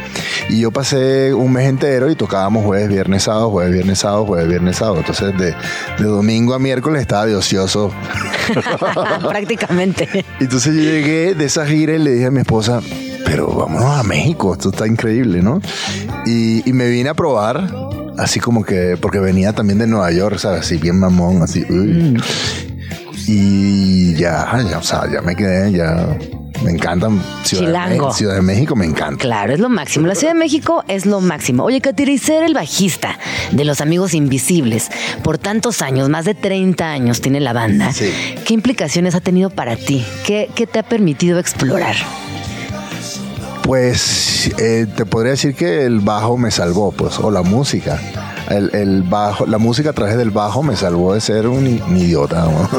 Y 0.49 0.61
yo 0.61 0.71
pasé 0.71 1.33
un 1.33 1.51
mes 1.51 1.67
entero 1.67 2.09
y 2.09 2.15
tocábamos 2.15 2.63
jueves, 2.63 2.87
viernes, 2.87 3.23
sábado, 3.23 3.49
jueves, 3.49 3.73
viernes, 3.73 3.99
sábado, 3.99 4.25
jueves, 4.25 4.47
viernes, 4.47 4.77
sábado. 4.77 4.97
Entonces 4.99 5.37
de, 5.37 5.53
de 5.97 6.03
domingo 6.03 6.53
a 6.53 6.59
miércoles 6.59 7.01
estaba 7.01 7.25
de 7.25 7.35
ocioso. 7.35 7.91
Prácticamente. 9.27 10.25
Entonces 10.39 10.73
yo 10.73 10.81
llegué 10.81 11.35
de 11.35 11.45
esa 11.45 11.65
gira 11.65 11.93
y 11.93 11.99
le 11.99 12.11
dije 12.11 12.27
a 12.27 12.31
mi 12.31 12.39
esposa, 12.39 12.81
pero 13.27 13.47
vámonos 13.47 13.99
a 13.99 14.03
México, 14.03 14.53
esto 14.53 14.69
está 14.69 14.87
increíble, 14.87 15.41
¿no? 15.41 15.61
Y, 16.25 16.67
y 16.67 16.71
me 16.71 16.87
vine 16.87 17.09
a 17.09 17.13
probar, 17.13 17.69
así 18.17 18.39
como 18.39 18.63
que, 18.63 18.97
porque 19.01 19.19
venía 19.19 19.51
también 19.51 19.79
de 19.79 19.85
Nueva 19.87 20.11
York, 20.11 20.37
¿sabes? 20.39 20.61
Así 20.61 20.77
bien 20.77 20.97
mamón, 20.97 21.41
así. 21.41 21.65
uy. 21.69 22.17
Y 23.27 24.15
ya, 24.15 24.57
ya, 24.69 24.77
o 24.77 24.83
sea, 24.83 25.03
ya 25.11 25.21
me 25.21 25.35
quedé, 25.35 25.73
ya 25.73 26.17
me 26.63 26.71
encantan 26.71 27.21
Ciudad 27.43 27.89
de, 27.89 27.99
Ciudad 28.13 28.35
de 28.35 28.41
México, 28.41 28.77
me 28.77 28.85
encanta. 28.85 29.21
Claro, 29.21 29.53
es 29.53 29.59
lo 29.59 29.67
máximo. 29.67 30.07
La 30.07 30.15
Ciudad 30.15 30.33
de 30.33 30.39
México 30.39 30.85
es 30.87 31.05
lo 31.05 31.19
máximo. 31.19 31.65
Oye, 31.65 31.81
ser 32.19 32.43
el 32.43 32.53
bajista 32.53 33.19
de 33.51 33.65
Los 33.65 33.81
Amigos 33.81 34.13
Invisibles 34.13 34.89
por 35.21 35.37
tantos 35.37 35.81
años, 35.81 36.07
más 36.07 36.23
de 36.23 36.33
30 36.33 36.89
años 36.89 37.19
tiene 37.19 37.41
la 37.41 37.51
banda. 37.51 37.91
¿Qué 38.45 38.53
implicaciones 38.53 39.15
ha 39.15 39.19
tenido 39.19 39.49
para 39.49 39.75
ti? 39.75 40.05
¿Qué, 40.25 40.49
qué 40.55 40.65
te 40.65 40.79
ha 40.79 40.83
permitido 40.83 41.39
explorar? 41.39 41.95
Pues 43.67 44.49
eh, 44.59 44.87
te 44.95 45.05
podría 45.05 45.31
decir 45.31 45.53
que 45.53 45.85
el 45.85 45.99
bajo 45.99 46.37
me 46.37 46.51
salvó, 46.51 46.93
pues, 46.93 47.19
o 47.19 47.29
la 47.29 47.41
música. 47.41 47.99
El, 48.49 49.03
bajo, 49.03 49.45
la 49.45 49.57
música 49.57 49.89
a 49.89 49.93
través 49.93 50.15
del 50.15 50.31
bajo 50.31 50.63
me 50.63 50.77
salvó 50.77 51.13
de 51.13 51.19
ser 51.19 51.49
un, 51.49 51.67
idiota. 51.97 52.45
¿no? 52.45 52.69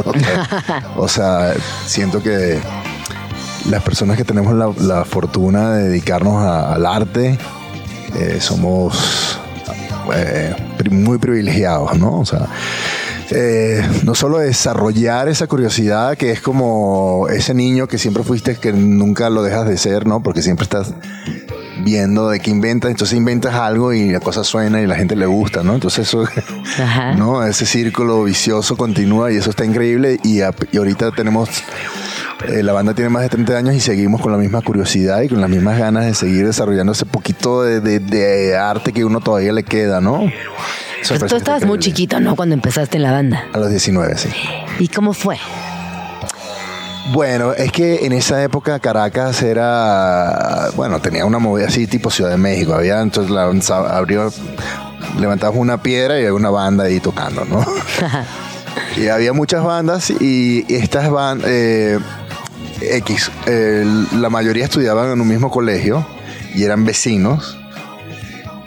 o 0.97 1.07
sea, 1.07 1.53
siento 1.85 2.23
que 2.23 2.59
las 3.69 3.83
personas 3.83 4.17
que 4.17 4.25
tenemos 4.25 4.55
la, 4.81 5.05
fortuna 5.05 5.75
de 5.75 5.91
dedicarnos 5.91 6.43
a- 6.43 6.73
al 6.73 6.87
arte 6.87 7.39
eh, 8.19 8.39
somos 8.41 9.39
eh, 10.15 10.57
muy 10.91 11.19
privilegiados, 11.19 11.99
¿no? 11.99 12.19
O 12.19 12.25
sea, 12.25 12.47
eh, 13.31 13.83
no 14.05 14.15
solo 14.15 14.39
desarrollar 14.39 15.29
esa 15.29 15.47
curiosidad 15.47 16.17
que 16.17 16.31
es 16.33 16.41
como 16.41 17.27
ese 17.31 17.55
niño 17.55 17.87
que 17.87 17.99
siempre 17.99 18.23
fuiste 18.23 18.57
que 18.57 18.73
nunca 18.73 19.29
lo 19.31 19.43
dejas 19.43 19.69
de 19.69 19.77
ser, 19.77 20.07
¿no? 20.07 20.23
Porque 20.23 20.43
siempre 20.43 20.65
estás 20.65 20.93
viendo 21.85 22.29
de 22.31 22.41
qué 22.41 22.51
inventas, 22.51 22.91
entonces 22.91 23.17
inventas 23.17 23.55
algo 23.55 23.93
y 23.93 24.11
la 24.11 24.21
cosa 24.21 24.43
suena 24.45 24.81
y 24.83 24.87
la 24.87 24.97
gente 24.97 25.15
le 25.15 25.27
gusta, 25.27 25.63
¿no? 25.63 25.75
Entonces 25.75 26.09
eso, 26.09 26.25
¿no? 27.17 27.45
Ese 27.45 27.67
círculo 27.67 28.25
vicioso 28.25 28.77
continúa 28.77 29.31
y 29.33 29.37
eso 29.37 29.51
está 29.51 29.65
increíble 29.65 30.19
y, 30.25 30.41
a- 30.41 30.53
y 30.73 30.77
ahorita 30.79 31.13
tenemos, 31.13 31.49
eh, 32.49 32.63
la 32.63 32.73
banda 32.73 32.95
tiene 32.95 33.11
más 33.11 33.23
de 33.23 33.29
30 33.29 33.57
años 33.57 33.75
y 33.75 33.81
seguimos 33.81 34.21
con 34.21 34.33
la 34.33 34.39
misma 34.39 34.61
curiosidad 34.63 35.21
y 35.23 35.29
con 35.29 35.41
las 35.41 35.51
mismas 35.51 35.79
ganas 35.79 36.05
de 36.07 36.15
seguir 36.15 36.47
desarrollando 36.47 36.93
ese 36.93 37.07
poquito 37.07 37.63
de, 37.63 37.81
de- 37.81 38.01
de 38.01 38.57
arte 38.57 38.93
que 38.93 39.05
uno 39.05 39.21
todavía 39.21 39.53
le 39.53 39.63
queda, 39.63 40.01
¿no? 40.01 40.25
Tú 41.07 41.37
estabas 41.37 41.65
muy 41.65 41.79
chiquito, 41.79 42.21
¿no? 42.21 42.37
Cuando 42.37 42.55
empezaste 42.55 42.97
en 42.97 43.03
la 43.03 43.13
banda. 43.13 43.45
A 43.53 43.59
los 43.59 43.71
19, 43.71 44.17
sí. 44.19 44.29
¿Y 44.79 44.89
cómo 44.89 45.13
fue? 45.13 45.39
Bueno, 47.13 47.55
es 47.55 47.73
que 47.73 48.05
en 48.05 48.13
esa 48.13 48.43
época 48.43 48.79
Caracas 48.81 49.43
era, 49.43 50.69
bueno, 50.77 51.01
tenía 51.01 51.25
una 51.25 51.39
movida 51.39 51.67
así 51.69 51.87
tipo 51.87 52.11
Ciudad 52.11 52.31
de 52.31 52.37
México. 52.37 52.75
Había, 52.75 53.01
entonces 53.01 53.31
la, 53.31 53.45
abrió, 53.97 54.31
levantabas 55.19 55.57
una 55.57 55.83
piedra 55.83 56.17
y 56.17 56.19
había 56.19 56.35
una 56.35 56.51
banda 56.51 56.85
ahí 56.85 57.01
tocando, 57.01 57.47
¿no? 57.47 57.65
y 58.97 59.09
había 59.09 59.33
muchas 59.33 59.65
bandas 59.65 60.11
y 60.11 60.67
estas 60.69 61.11
bandas, 61.11 61.51
X, 62.81 63.31
eh, 63.47 63.85
la 64.17 64.31
mayoría 64.31 64.65
estudiaban 64.65 65.11
en 65.11 65.21
un 65.21 65.29
mismo 65.29 65.51
colegio 65.51 66.07
y 66.55 66.65
eran 66.65 66.85
vecinos. 66.85 67.59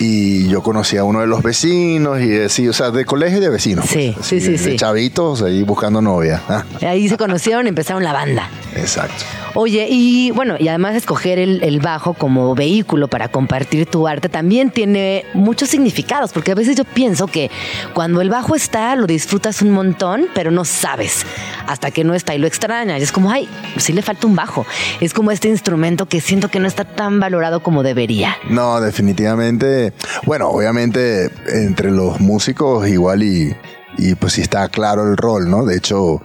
Y 0.03 0.47
yo 0.47 0.63
conocía 0.63 1.01
a 1.01 1.03
uno 1.03 1.19
de 1.21 1.27
los 1.27 1.43
vecinos 1.43 2.19
y 2.21 2.39
así, 2.39 2.67
o 2.67 2.73
sea, 2.73 2.89
de 2.89 3.05
colegio 3.05 3.37
y 3.37 3.41
de 3.41 3.49
vecinos. 3.49 3.85
Sí, 3.87 4.13
pues, 4.15 4.25
sí, 4.25 4.37
así, 4.37 4.45
sí, 4.57 4.63
de 4.63 4.71
sí. 4.71 4.75
chavitos 4.75 5.43
ahí 5.43 5.61
buscando 5.61 6.01
novia. 6.01 6.41
Ah, 6.49 6.65
Ahí 6.81 7.07
se 7.07 7.17
conocieron 7.17 7.67
y 7.67 7.69
empezaron 7.69 8.03
la 8.03 8.11
banda. 8.11 8.49
Exacto. 8.81 9.23
Oye, 9.53 9.87
y 9.89 10.31
bueno, 10.31 10.55
y 10.59 10.67
además 10.67 10.95
escoger 10.95 11.37
el, 11.37 11.63
el 11.63 11.79
bajo 11.79 12.13
como 12.13 12.55
vehículo 12.55 13.07
para 13.07 13.27
compartir 13.27 13.85
tu 13.85 14.07
arte 14.07 14.29
también 14.29 14.71
tiene 14.71 15.25
muchos 15.33 15.69
significados, 15.69 16.31
porque 16.31 16.51
a 16.51 16.55
veces 16.55 16.75
yo 16.75 16.83
pienso 16.83 17.27
que 17.27 17.51
cuando 17.93 18.21
el 18.21 18.29
bajo 18.29 18.55
está, 18.55 18.95
lo 18.95 19.07
disfrutas 19.07 19.61
un 19.61 19.71
montón, 19.71 20.27
pero 20.33 20.51
no 20.51 20.65
sabes 20.65 21.25
hasta 21.67 21.91
que 21.91 22.03
no 22.03 22.13
está 22.13 22.33
y 22.35 22.37
lo 22.37 22.47
extrañas. 22.47 22.99
Y 22.99 23.03
es 23.03 23.11
como, 23.11 23.29
ay, 23.29 23.47
sí 23.77 23.93
le 23.93 24.01
falta 24.01 24.27
un 24.27 24.35
bajo. 24.35 24.65
Es 24.99 25.13
como 25.13 25.31
este 25.31 25.49
instrumento 25.49 26.05
que 26.07 26.21
siento 26.21 26.49
que 26.49 26.59
no 26.59 26.67
está 26.67 26.85
tan 26.85 27.19
valorado 27.19 27.61
como 27.61 27.83
debería. 27.83 28.37
No, 28.49 28.81
definitivamente. 28.81 29.93
Bueno, 30.25 30.49
obviamente 30.49 31.29
entre 31.47 31.91
los 31.91 32.19
músicos 32.19 32.87
igual 32.87 33.23
y, 33.23 33.55
y 33.97 34.15
pues 34.15 34.33
sí 34.33 34.41
está 34.41 34.67
claro 34.69 35.03
el 35.03 35.17
rol, 35.17 35.49
¿no? 35.49 35.65
De 35.65 35.75
hecho, 35.75 36.21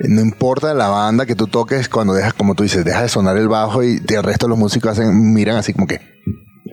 no 0.00 0.20
importa 0.20 0.74
la 0.74 0.88
banda 0.88 1.26
que 1.26 1.34
tú 1.34 1.46
toques, 1.46 1.88
cuando 1.88 2.14
dejas, 2.14 2.34
como 2.34 2.54
tú 2.54 2.62
dices, 2.62 2.84
deja 2.84 3.02
de 3.02 3.08
sonar 3.08 3.36
el 3.36 3.48
bajo 3.48 3.82
y 3.82 4.00
el 4.08 4.22
resto 4.22 4.46
de 4.46 4.50
los 4.50 4.58
músicos 4.58 4.92
hacen, 4.92 5.32
miran 5.32 5.56
así 5.56 5.72
como 5.72 5.86
que... 5.86 6.00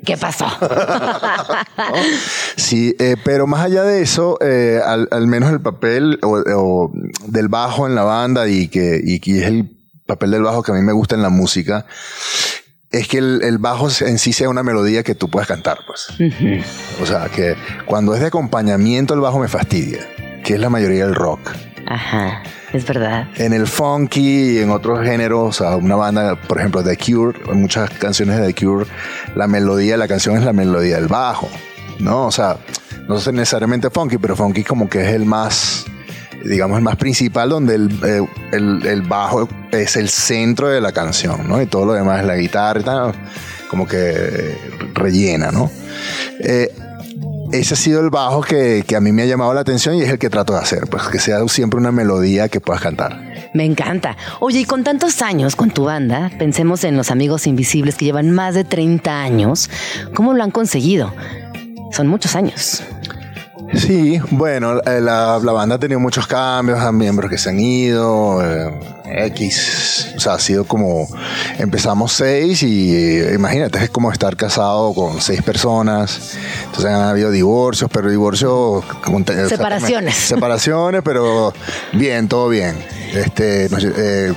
¿Qué 0.05 0.17
pasó? 0.17 0.45
Sí, 2.57 2.95
eh, 2.99 3.15
pero 3.23 3.47
más 3.47 3.61
allá 3.61 3.83
de 3.83 4.01
eso, 4.01 4.37
eh, 4.41 4.79
al, 4.83 5.07
al 5.11 5.27
menos 5.27 5.51
el 5.51 5.61
papel 5.61 6.19
o, 6.23 6.37
o 6.55 6.91
del 7.27 7.47
bajo 7.47 7.87
en 7.87 7.95
la 7.95 8.03
banda 8.03 8.47
y 8.47 8.67
que, 8.69 8.99
y 9.03 9.19
que 9.19 9.39
es 9.39 9.47
el 9.47 9.69
papel 10.05 10.31
del 10.31 10.43
bajo 10.43 10.63
que 10.63 10.71
a 10.71 10.75
mí 10.75 10.81
me 10.81 10.93
gusta 10.93 11.15
en 11.15 11.21
la 11.21 11.29
música, 11.29 11.85
es 12.91 13.07
que 13.07 13.17
el, 13.17 13.41
el 13.43 13.57
bajo 13.57 13.89
en 14.01 14.19
sí 14.19 14.31
sea 14.31 14.49
una 14.49 14.63
melodía 14.63 15.03
que 15.03 15.15
tú 15.15 15.29
puedas 15.29 15.47
cantar, 15.47 15.79
pues. 15.85 16.07
O 17.01 17.05
sea, 17.05 17.27
que 17.29 17.55
cuando 17.85 18.13
es 18.13 18.21
de 18.21 18.27
acompañamiento 18.27 19.13
el 19.13 19.19
bajo 19.19 19.39
me 19.39 19.47
fastidia, 19.47 20.07
que 20.45 20.53
es 20.53 20.59
la 20.59 20.69
mayoría 20.69 21.05
del 21.05 21.15
rock. 21.15 21.51
Ajá, 21.87 22.41
es 22.73 22.85
verdad. 22.87 23.27
En 23.35 23.51
el 23.53 23.67
funky 23.67 24.53
y 24.53 24.57
en 24.59 24.69
otros 24.71 25.03
géneros, 25.03 25.49
o 25.49 25.51
sea, 25.63 25.75
una 25.75 25.95
banda, 25.95 26.35
por 26.35 26.59
ejemplo, 26.59 26.83
The 26.83 26.97
Cure, 26.97 27.37
en 27.51 27.61
muchas 27.61 27.89
canciones 27.91 28.37
de 28.39 28.47
The 28.53 28.65
Cure, 28.65 28.85
la 29.35 29.47
melodía 29.47 29.93
de 29.93 29.97
la 29.97 30.07
canción 30.07 30.37
es 30.37 30.43
la 30.43 30.53
melodía 30.53 30.95
del 30.95 31.07
bajo, 31.07 31.49
¿no? 31.99 32.25
O 32.27 32.31
sea, 32.31 32.57
no 33.07 33.17
es 33.17 33.27
necesariamente 33.33 33.89
funky, 33.89 34.17
pero 34.17 34.35
funky 34.35 34.63
como 34.63 34.89
que 34.89 35.01
es 35.01 35.13
el 35.13 35.25
más, 35.25 35.85
digamos, 36.43 36.77
el 36.77 36.83
más 36.83 36.95
principal, 36.95 37.49
donde 37.49 37.75
el, 37.75 37.99
eh, 38.03 38.25
el- 38.51 38.85
el 38.85 39.01
bajo 39.03 39.47
es 39.71 39.95
el 39.95 40.09
centro 40.09 40.69
de 40.69 40.81
la 40.81 40.91
canción, 40.91 41.47
¿no? 41.47 41.61
Y 41.61 41.67
todo 41.67 41.85
lo 41.85 41.93
demás 41.93 42.21
es 42.21 42.25
la 42.25 42.35
guitarra 42.35 42.79
y 42.79 42.83
tal, 42.83 43.13
como 43.69 43.87
que 43.87 44.57
rellena, 44.95 45.51
¿no? 45.51 45.69
Eh, 46.39 46.71
ese 47.59 47.73
ha 47.73 47.77
sido 47.77 48.01
el 48.01 48.09
bajo 48.09 48.41
que, 48.41 48.83
que 48.87 48.95
a 48.95 49.01
mí 49.01 49.11
me 49.11 49.23
ha 49.23 49.25
llamado 49.25 49.53
la 49.53 49.61
atención 49.61 49.95
y 49.95 50.01
es 50.01 50.09
el 50.09 50.19
que 50.19 50.29
trato 50.29 50.53
de 50.53 50.59
hacer, 50.59 50.87
pues 50.89 51.03
que 51.03 51.19
sea 51.19 51.45
siempre 51.47 51.79
una 51.79 51.91
melodía 51.91 52.49
que 52.49 52.59
puedas 52.59 52.81
cantar. 52.81 53.35
Me 53.53 53.65
encanta. 53.65 54.17
Oye, 54.39 54.59
y 54.59 54.65
con 54.65 54.83
tantos 54.83 55.21
años 55.21 55.55
con 55.55 55.71
tu 55.71 55.85
banda, 55.85 56.31
pensemos 56.37 56.83
en 56.83 56.97
los 56.97 57.11
amigos 57.11 57.47
invisibles 57.47 57.95
que 57.95 58.05
llevan 58.05 58.31
más 58.31 58.55
de 58.55 58.63
30 58.63 59.21
años. 59.21 59.69
¿Cómo 60.13 60.33
lo 60.33 60.43
han 60.43 60.51
conseguido? 60.51 61.13
Son 61.91 62.07
muchos 62.07 62.35
años. 62.35 62.83
Sí, 63.73 64.19
bueno, 64.31 64.79
eh, 64.85 65.01
la, 65.01 65.39
la 65.41 65.51
banda 65.51 65.75
ha 65.75 65.79
tenido 65.79 65.99
muchos 65.99 66.27
cambios, 66.27 66.79
hay 66.79 66.93
miembros 66.93 67.29
que 67.29 67.37
se 67.37 67.49
han 67.49 67.59
ido, 67.59 68.41
eh, 68.43 68.94
X, 69.07 70.13
o 70.15 70.19
sea, 70.19 70.33
ha 70.33 70.39
sido 70.39 70.65
como, 70.65 71.07
empezamos 71.57 72.11
seis 72.11 72.63
y 72.63 72.95
eh, 72.95 73.33
imagínate, 73.35 73.83
es 73.83 73.89
como 73.89 74.11
estar 74.11 74.35
casado 74.35 74.93
con 74.93 75.21
seis 75.21 75.41
personas, 75.41 76.35
entonces 76.65 76.85
han 76.85 77.01
habido 77.01 77.31
divorcios, 77.31 77.89
pero 77.91 78.09
divorcios... 78.09 78.83
Separaciones. 79.49 80.15
separaciones, 80.15 81.01
pero 81.03 81.53
bien, 81.93 82.27
todo 82.27 82.49
bien. 82.49 82.77
Este, 83.13 83.65
eh, 83.65 84.33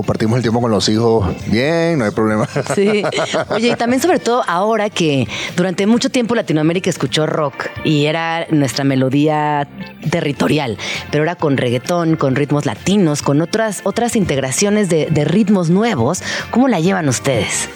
compartimos 0.00 0.36
el 0.38 0.42
tiempo 0.42 0.62
con 0.62 0.70
los 0.70 0.88
hijos 0.88 1.26
bien, 1.46 1.98
no 1.98 2.06
hay 2.06 2.10
problema. 2.10 2.48
Sí. 2.74 3.02
Oye, 3.50 3.68
y 3.68 3.74
también 3.74 4.00
sobre 4.00 4.18
todo 4.18 4.42
ahora 4.46 4.88
que 4.88 5.28
durante 5.56 5.86
mucho 5.86 6.08
tiempo 6.08 6.34
Latinoamérica 6.34 6.88
escuchó 6.88 7.26
rock 7.26 7.66
y 7.84 8.06
era 8.06 8.46
nuestra 8.50 8.84
melodía 8.84 9.68
territorial, 10.10 10.78
pero 11.10 11.22
ahora 11.22 11.34
con 11.34 11.56
reggaetón, 11.56 12.16
con 12.16 12.36
ritmos 12.36 12.64
latinos, 12.64 13.22
con 13.22 13.42
otras, 13.42 13.82
otras 13.84 14.16
integraciones 14.16 14.88
de, 14.88 15.06
de 15.10 15.24
ritmos 15.24 15.68
nuevos, 15.68 16.22
¿cómo 16.50 16.68
la 16.68 16.80
llevan 16.80 17.08
ustedes? 17.08 17.68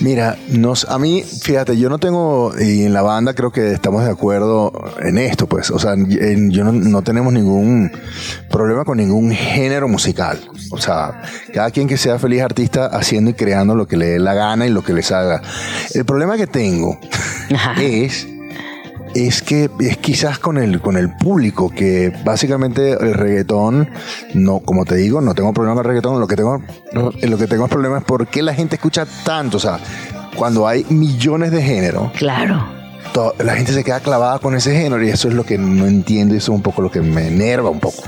Mira, 0.00 0.36
nos, 0.48 0.84
a 0.88 0.98
mí, 0.98 1.22
fíjate, 1.22 1.76
yo 1.76 1.88
no 1.90 1.98
tengo, 1.98 2.52
y 2.58 2.84
en 2.84 2.92
la 2.92 3.02
banda 3.02 3.34
creo 3.34 3.50
que 3.50 3.72
estamos 3.72 4.04
de 4.04 4.10
acuerdo 4.10 4.72
en 5.02 5.18
esto, 5.18 5.46
pues, 5.46 5.70
o 5.70 5.78
sea, 5.78 5.92
en- 5.94 6.50
yo 6.50 6.64
no, 6.64 6.72
no 6.72 7.02
tenemos 7.02 7.32
ningún 7.32 7.90
problema 8.50 8.84
con 8.84 8.98
ningún 8.98 9.30
género 9.32 9.88
musical. 9.88 10.40
O 10.70 10.78
sea, 10.78 11.22
cada 11.52 11.70
quien 11.70 11.88
que 11.88 11.96
sea 11.96 12.18
feliz 12.18 12.42
artista 12.42 12.86
haciendo 12.86 13.30
y 13.30 13.34
creando 13.34 13.74
lo 13.74 13.86
que 13.86 13.96
le 13.96 14.06
dé 14.06 14.18
la 14.18 14.34
gana 14.34 14.66
y 14.66 14.70
lo 14.70 14.82
que 14.82 14.92
les 14.92 15.10
haga. 15.12 15.42
El 15.94 16.04
problema 16.04 16.36
que 16.36 16.46
tengo 16.46 16.98
es 17.80 18.26
es 19.14 19.42
que 19.42 19.70
es 19.80 19.96
quizás 19.98 20.38
con 20.38 20.58
el, 20.58 20.80
con 20.80 20.96
el 20.96 21.14
público, 21.16 21.70
que 21.70 22.12
básicamente 22.24 22.92
el 22.92 23.14
reggaetón, 23.14 23.90
no, 24.34 24.60
como 24.60 24.84
te 24.84 24.96
digo, 24.96 25.20
no 25.20 25.34
tengo 25.34 25.52
problema 25.52 25.74
con 25.74 25.84
el 25.84 25.88
reggaetón, 25.88 26.20
lo 26.20 26.26
que 26.26 26.36
tengo, 26.36 26.62
lo 26.92 27.38
que 27.38 27.46
tengo 27.46 27.68
problema 27.68 27.98
es 27.98 28.04
por 28.04 28.26
qué 28.28 28.42
la 28.42 28.54
gente 28.54 28.76
escucha 28.76 29.06
tanto, 29.24 29.56
o 29.56 29.60
sea, 29.60 29.78
cuando 30.36 30.66
hay 30.66 30.84
millones 30.88 31.50
de 31.50 31.62
géneros. 31.62 32.12
Claro. 32.12 32.80
La 33.38 33.56
gente 33.56 33.72
se 33.72 33.82
queda 33.82 33.98
clavada 33.98 34.38
con 34.38 34.54
ese 34.54 34.72
género 34.72 35.04
y 35.04 35.08
eso 35.08 35.26
es 35.26 35.34
lo 35.34 35.44
que 35.44 35.58
no 35.58 35.86
entiendo 35.86 36.34
y 36.34 36.38
eso 36.38 36.52
es 36.52 36.56
un 36.56 36.62
poco 36.62 36.80
lo 36.80 36.92
que 36.92 37.00
me 37.00 37.26
enerva 37.26 37.68
un 37.68 37.80
poco. 37.80 38.04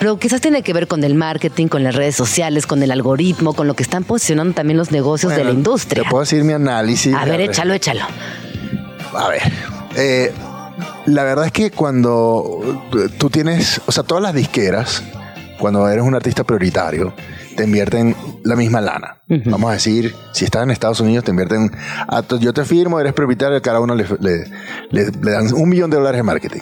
Pero 0.00 0.18
quizás 0.18 0.40
tiene 0.40 0.62
que 0.62 0.72
ver 0.72 0.88
con 0.88 1.04
el 1.04 1.14
marketing, 1.14 1.68
con 1.68 1.84
las 1.84 1.94
redes 1.94 2.16
sociales, 2.16 2.66
con 2.66 2.82
el 2.82 2.90
algoritmo, 2.90 3.52
con 3.54 3.68
lo 3.68 3.74
que 3.74 3.84
están 3.84 4.02
posicionando 4.02 4.54
también 4.54 4.76
los 4.76 4.90
negocios 4.90 5.36
de 5.36 5.44
la 5.44 5.52
industria. 5.52 6.02
Te 6.02 6.10
puedo 6.10 6.22
decir 6.22 6.42
mi 6.42 6.52
análisis. 6.52 7.14
A 7.14 7.24
ver, 7.24 7.40
échalo, 7.40 7.74
échalo. 7.74 8.02
A 9.14 9.28
ver, 9.28 9.42
eh, 10.00 10.32
la 11.06 11.24
verdad 11.24 11.46
es 11.46 11.52
que 11.52 11.70
cuando 11.70 12.88
tú 13.18 13.30
tienes, 13.30 13.80
o 13.86 13.92
sea, 13.92 14.02
todas 14.02 14.22
las 14.22 14.34
disqueras, 14.34 15.02
cuando 15.58 15.88
eres 15.88 16.04
un 16.04 16.14
artista 16.14 16.44
prioritario, 16.44 17.12
te 17.56 17.64
invierten 17.64 18.16
la 18.44 18.56
misma 18.56 18.80
lana. 18.80 19.20
Vamos 19.50 19.70
a 19.70 19.74
decir, 19.74 20.14
si 20.32 20.44
estás 20.46 20.62
en 20.62 20.70
Estados 20.70 21.00
Unidos, 21.00 21.24
te 21.24 21.30
invierten, 21.32 21.70
a 22.08 22.22
yo 22.40 22.52
te 22.54 22.64
firmo, 22.64 22.98
eres 22.98 23.12
prioritario, 23.12 23.60
cada 23.60 23.80
uno 23.80 23.94
le, 23.94 24.06
le- 24.20 24.44
le- 24.90 25.10
le 25.10 25.30
dan 25.30 25.52
un 25.52 25.68
millón 25.68 25.90
de 25.90 25.98
dólares 25.98 26.18
de 26.18 26.22
marketing. 26.22 26.60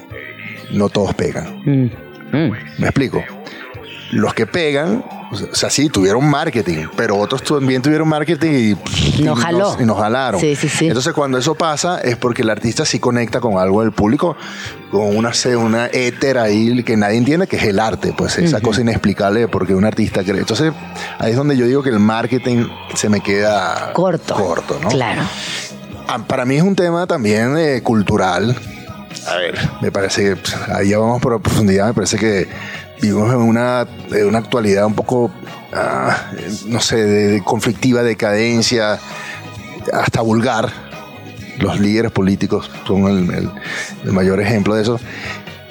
No 0.72 0.88
todos 0.88 1.14
pegan. 1.14 1.62
¿Me 2.78 2.86
explico? 2.88 3.22
Los 4.10 4.32
que 4.32 4.46
pegan, 4.46 5.04
o 5.30 5.36
sea, 5.54 5.68
sí, 5.68 5.90
tuvieron 5.90 6.24
marketing, 6.30 6.86
pero 6.96 7.16
otros 7.18 7.42
también 7.42 7.82
tuvieron 7.82 8.08
marketing 8.08 8.76
y, 9.18 9.22
No 9.22 9.34
y 9.36 9.36
jaló. 9.40 9.58
nos- 9.58 9.80
y 9.80 9.84
nos 9.84 9.98
jalaron. 9.98 10.40
Sí, 10.40 10.56
sí, 10.56 10.66
sí. 10.68 10.86
Entonces, 10.86 11.12
cuando 11.12 11.36
eso 11.36 11.54
pasa, 11.54 12.00
es 12.00 12.16
porque 12.16 12.40
el 12.40 12.48
artista 12.48 12.86
sí 12.86 12.98
conecta 12.98 13.38
con 13.40 13.58
algo 13.58 13.82
del 13.82 13.92
público, 13.92 14.34
con 14.90 15.14
una, 15.14 15.30
una 15.58 15.86
éter 15.88 16.38
ahí 16.38 16.82
que 16.84 16.96
nadie 16.96 17.18
entiende, 17.18 17.46
que 17.46 17.56
es 17.56 17.64
el 17.64 17.78
arte, 17.78 18.14
pues 18.16 18.38
esa 18.38 18.60
cosa 18.62 18.80
inexplicable 18.80 19.40
de 19.40 19.48
por 19.48 19.66
qué 19.66 19.74
un 19.74 19.84
artista 19.84 20.24
cree. 20.24 20.38
Entonces, 20.40 20.72
ahí 21.18 21.32
es 21.32 21.36
donde 21.36 21.56
yo 21.58 21.66
digo 21.66 21.82
que 21.82 21.90
el 21.90 21.98
marketing 22.00 22.66
se 22.94 23.10
me 23.10 23.20
queda 23.20 23.92
corto. 23.92 24.34
Corto, 24.36 24.78
¿no? 24.82 24.88
Claro. 24.88 25.20
Ah, 26.06 26.18
Para 26.26 26.46
mí 26.46 26.56
es 26.56 26.62
un 26.62 26.74
tema 26.74 27.06
también 27.06 27.58
eh, 27.58 27.82
cultural 27.82 28.56
A 29.26 29.36
ver, 29.36 29.58
me 29.82 29.92
parece 29.92 30.22
que 30.24 30.36
pues, 30.36 30.56
ahí 30.74 30.88
ya 30.88 30.98
vamos 30.98 31.20
por 31.20 31.38
profundidad. 31.42 31.88
Me 31.88 31.92
parece 31.92 32.16
que 32.16 32.48
vivimos 33.00 33.30
en 33.32 33.38
una, 33.40 33.86
en 34.10 34.26
una 34.26 34.38
actualidad 34.38 34.86
un 34.86 34.94
poco, 34.94 35.30
ah, 35.72 36.16
no 36.66 36.80
sé, 36.80 36.96
de, 36.96 37.26
de 37.28 37.44
conflictiva, 37.44 38.02
decadencia, 38.02 38.98
hasta 39.92 40.20
vulgar. 40.20 40.70
Los 41.58 41.80
líderes 41.80 42.12
políticos 42.12 42.70
son 42.86 43.06
el, 43.08 43.34
el- 43.34 43.50
el 44.04 44.12
mayor 44.12 44.40
ejemplo 44.40 44.74
de 44.74 44.82
eso. 44.82 45.00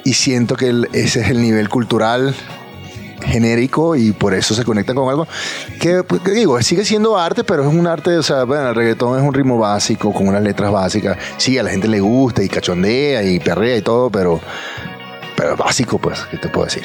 Y 0.04 0.14
siento 0.14 0.56
que 0.56 0.68
el- 0.68 0.88
ese 0.92 1.20
es 1.20 1.28
el 1.30 1.40
nivel 1.40 1.68
cultural 1.68 2.34
genérico 3.22 3.96
y 3.96 4.12
por 4.12 4.32
eso 4.32 4.54
se 4.54 4.64
conectan 4.64 4.94
con 4.94 5.08
algo 5.08 5.26
que, 5.80 6.02
pues, 6.04 6.20
que 6.22 6.30
digo, 6.30 6.60
sigue 6.62 6.84
siendo 6.84 7.18
arte, 7.18 7.42
pero 7.42 7.68
es 7.68 7.74
un 7.74 7.86
arte, 7.86 8.16
o 8.16 8.22
sea, 8.22 8.44
bueno, 8.44 8.68
el 8.68 8.74
reggaetón 8.74 9.18
es 9.18 9.24
un 9.24 9.34
ritmo 9.34 9.58
básico, 9.58 10.12
con 10.12 10.28
unas 10.28 10.42
letras 10.42 10.70
básicas. 10.70 11.18
Sí, 11.36 11.58
a 11.58 11.62
la 11.62 11.70
gente 11.70 11.88
le 11.88 12.00
gusta 12.00 12.42
y 12.44 12.48
cachondea 12.48 13.22
y 13.24 13.40
perrea 13.40 13.76
y 13.76 13.82
todo, 13.82 14.08
pero, 14.08 14.40
pero 15.38 15.56
básico, 15.56 15.98
pues, 15.98 16.18
¿qué 16.32 16.36
te 16.36 16.48
puedo 16.48 16.64
decir? 16.66 16.82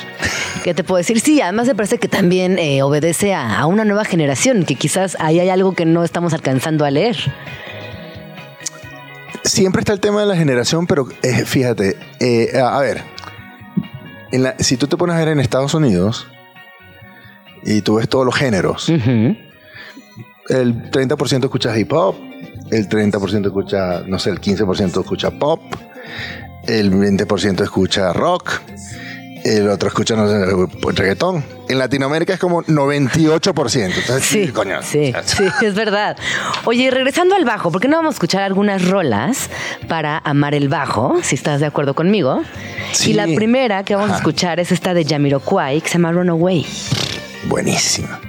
¿Qué 0.64 0.76
te 0.76 0.84
puedo 0.84 1.00
decir? 1.00 1.20
Sí, 1.20 1.42
además 1.42 1.66
me 1.66 1.74
parece 1.74 1.98
que 1.98 2.08
también 2.08 2.60
eh, 2.60 2.84
obedece 2.84 3.34
a, 3.34 3.60
a 3.60 3.66
una 3.66 3.84
nueva 3.84 4.06
generación, 4.06 4.64
que 4.64 4.76
quizás 4.76 5.18
ahí 5.20 5.40
hay 5.40 5.50
algo 5.50 5.74
que 5.74 5.86
no 5.86 6.04
estamos 6.04 6.34
alcanzando 6.34 6.86
a 6.86 6.92
leer. 6.92 7.18
Siempre 9.44 9.80
está 9.82 9.92
el 9.94 10.00
tema 10.00 10.22
de 10.22 10.28
la 10.28 10.36
generación, 10.36 10.88
pero 10.88 11.08
eh, 11.24 11.44
fíjate, 11.46 11.98
eh, 12.20 12.58
a, 12.60 12.78
a 12.78 12.82
ver, 12.82 13.02
en 14.32 14.44
la- 14.44 14.56
si 14.60 14.78
tú 14.78 14.88
te 14.88 14.96
pones 14.98 15.16
a 15.16 15.20
ver 15.20 15.30
en 15.30 15.40
Estados 15.40 15.74
Unidos 15.74 16.28
y 17.64 17.82
tú 17.82 17.96
ves 17.96 18.08
todos 18.08 18.26
los 18.26 18.36
géneros, 18.36 18.88
el 20.50 20.92
30% 20.92 21.44
escucha 21.46 21.78
hip 21.78 21.92
hop, 21.92 22.16
el 22.72 22.88
30% 22.88 23.46
escucha, 23.48 24.04
no 24.08 24.18
sé, 24.20 24.30
el 24.30 24.40
15% 24.40 25.02
escucha 25.02 25.32
pop, 25.32 25.62
el 26.68 26.92
20% 26.92 27.62
escucha 27.62 28.14
rock, 28.14 28.62
el 29.44 29.68
otro 29.70 29.90
escucha, 29.90 30.16
no 30.16 30.28
sé, 30.28 30.94
reggaetón. 30.94 31.44
En 31.68 31.78
Latinoamérica 31.78 32.34
es 32.34 32.40
como 32.40 32.64
98%. 32.64 33.86
Entonces, 33.86 34.24
sí, 34.24 34.48
coño. 34.50 34.82
Sí, 34.82 35.14
sí, 35.26 35.44
es 35.66 35.76
verdad. 35.76 36.18
Oye, 36.66 36.90
regresando 36.92 37.36
al 37.36 37.44
bajo, 37.44 37.72
¿por 37.72 37.82
qué 37.82 37.88
no 37.88 37.98
vamos 37.98 38.14
a 38.14 38.16
escuchar 38.16 38.44
algunas 38.44 38.88
rolas 38.88 39.50
para 39.88 40.20
amar 40.20 40.56
el 40.56 40.70
bajo, 40.70 41.20
si 41.22 41.36
estás 41.36 41.60
de 41.60 41.66
acuerdo 41.66 41.94
conmigo? 41.94 42.42
Sí. 42.94 43.12
Y 43.12 43.14
la 43.14 43.26
primera 43.26 43.84
que 43.84 43.96
vamos 43.96 44.12
a 44.12 44.18
escuchar 44.18 44.60
es 44.60 44.72
esta 44.72 44.94
de 44.94 45.04
Jamiroquai, 45.04 45.82
que 45.82 45.88
se 45.88 45.94
llama 45.94 46.12
Runaway. 46.14 46.66
Buenísima. 47.46 48.20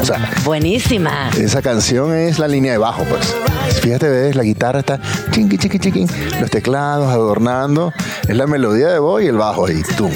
O 0.00 0.04
sea, 0.04 0.30
Buenísima. 0.44 1.30
Esa 1.38 1.62
canción 1.62 2.14
es 2.14 2.38
la 2.38 2.48
línea 2.48 2.72
de 2.72 2.78
bajo, 2.78 3.04
pues. 3.04 3.34
Fíjate, 3.80 4.08
ves, 4.08 4.34
la 4.36 4.42
guitarra 4.42 4.80
está 4.80 5.00
chinqui, 5.30 5.58
chiqui, 5.58 5.78
chiqui, 5.78 6.06
los 6.40 6.50
teclados 6.50 7.08
adornando, 7.12 7.92
es 8.28 8.36
la 8.36 8.46
melodía 8.46 8.88
de 8.88 8.98
voz 8.98 9.22
y 9.22 9.26
el 9.26 9.36
bajo 9.36 9.66
ahí, 9.66 9.82
tum, 9.96 10.10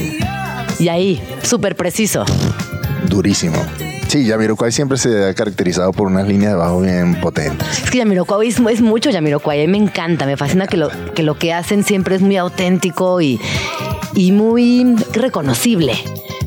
Y 0.79 0.89
ahí, 0.89 1.23
súper 1.43 1.77
preciso. 1.77 2.25
durísimo. 3.09 3.57
Sí, 4.09 4.29
Jamiroquai 4.29 4.71
siempre 4.71 4.99
se 4.99 5.29
ha 5.29 5.35
caracterizado 5.35 5.93
por 5.93 6.07
unas 6.07 6.29
líneas 6.29 6.53
de 6.53 6.59
bajo 6.59 6.81
bien 6.81 7.21
potentes. 7.21 7.67
Es 7.85 7.91
que 7.91 7.99
Jamiroquai 7.99 8.47
es, 8.49 8.59
es 8.61 8.81
mucho 8.81 9.11
Jamiroquai, 9.11 9.65
a 9.65 9.67
mí 9.67 9.73
me 9.79 9.85
encanta, 9.85 10.27
me 10.27 10.37
fascina 10.37 10.67
que 10.69 10.77
lo, 10.77 10.91
que 11.15 11.23
lo 11.25 11.37
que 11.39 11.53
hacen 11.53 11.83
siempre 11.83 12.15
es 12.15 12.23
muy 12.23 12.37
auténtico 12.37 13.21
y, 13.21 13.41
y 14.15 14.31
muy 14.33 14.95
reconocible. 15.13 15.95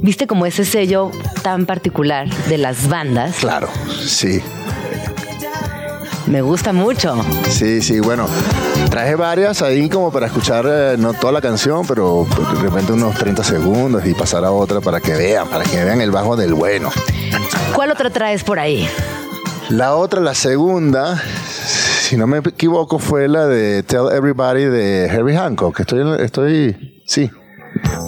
¿Viste 0.01 0.27
como 0.27 0.45
ese 0.45 0.63
sello 0.65 1.11
tan 1.43 1.65
particular 1.65 2.29
de 2.47 2.57
las 2.57 2.87
bandas? 2.87 3.35
Claro, 3.39 3.69
sí. 4.05 4.41
Me 6.27 6.41
gusta 6.41 6.73
mucho. 6.73 7.17
Sí, 7.49 7.81
sí, 7.81 7.99
bueno, 7.99 8.27
traje 8.89 9.15
varias 9.15 9.61
ahí 9.61 9.89
como 9.89 10.11
para 10.11 10.27
escuchar, 10.27 10.65
eh, 10.69 10.95
no 10.97 11.13
toda 11.13 11.33
la 11.33 11.41
canción, 11.41 11.85
pero 11.87 12.27
de 12.55 12.61
repente 12.61 12.93
unos 12.93 13.15
30 13.15 13.43
segundos 13.43 14.05
y 14.05 14.13
pasar 14.13 14.45
a 14.45 14.51
otra 14.51 14.79
para 14.79 15.01
que 15.01 15.13
vean, 15.13 15.47
para 15.49 15.63
que 15.63 15.83
vean 15.83 16.01
el 16.01 16.11
bajo 16.11 16.37
del 16.37 16.53
bueno. 16.53 16.91
¿Cuál 17.73 17.91
otra 17.91 18.09
traes 18.09 18.43
por 18.43 18.59
ahí? 18.59 18.87
La 19.69 19.95
otra, 19.95 20.21
la 20.21 20.33
segunda, 20.33 21.21
si 22.01 22.15
no 22.15 22.25
me 22.25 22.37
equivoco, 22.37 22.99
fue 22.99 23.27
la 23.27 23.47
de 23.47 23.83
Tell 23.83 24.11
Everybody 24.11 24.65
de 24.65 25.05
Herbie 25.05 25.35
Hancock. 25.35 25.79
Estoy, 25.79 26.23
estoy, 26.23 27.01
sí. 27.05 27.29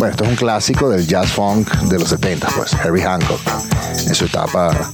Bueno, 0.01 0.13
esto 0.13 0.23
es 0.23 0.29
un 0.31 0.35
clásico 0.35 0.89
del 0.89 1.05
jazz 1.05 1.31
funk 1.31 1.71
de 1.81 1.99
los 1.99 2.09
70, 2.09 2.47
pues, 2.57 2.73
Herbie 2.73 3.03
Hancock, 3.03 3.39
en 4.07 4.15
su 4.15 4.25
etapa, 4.25 4.91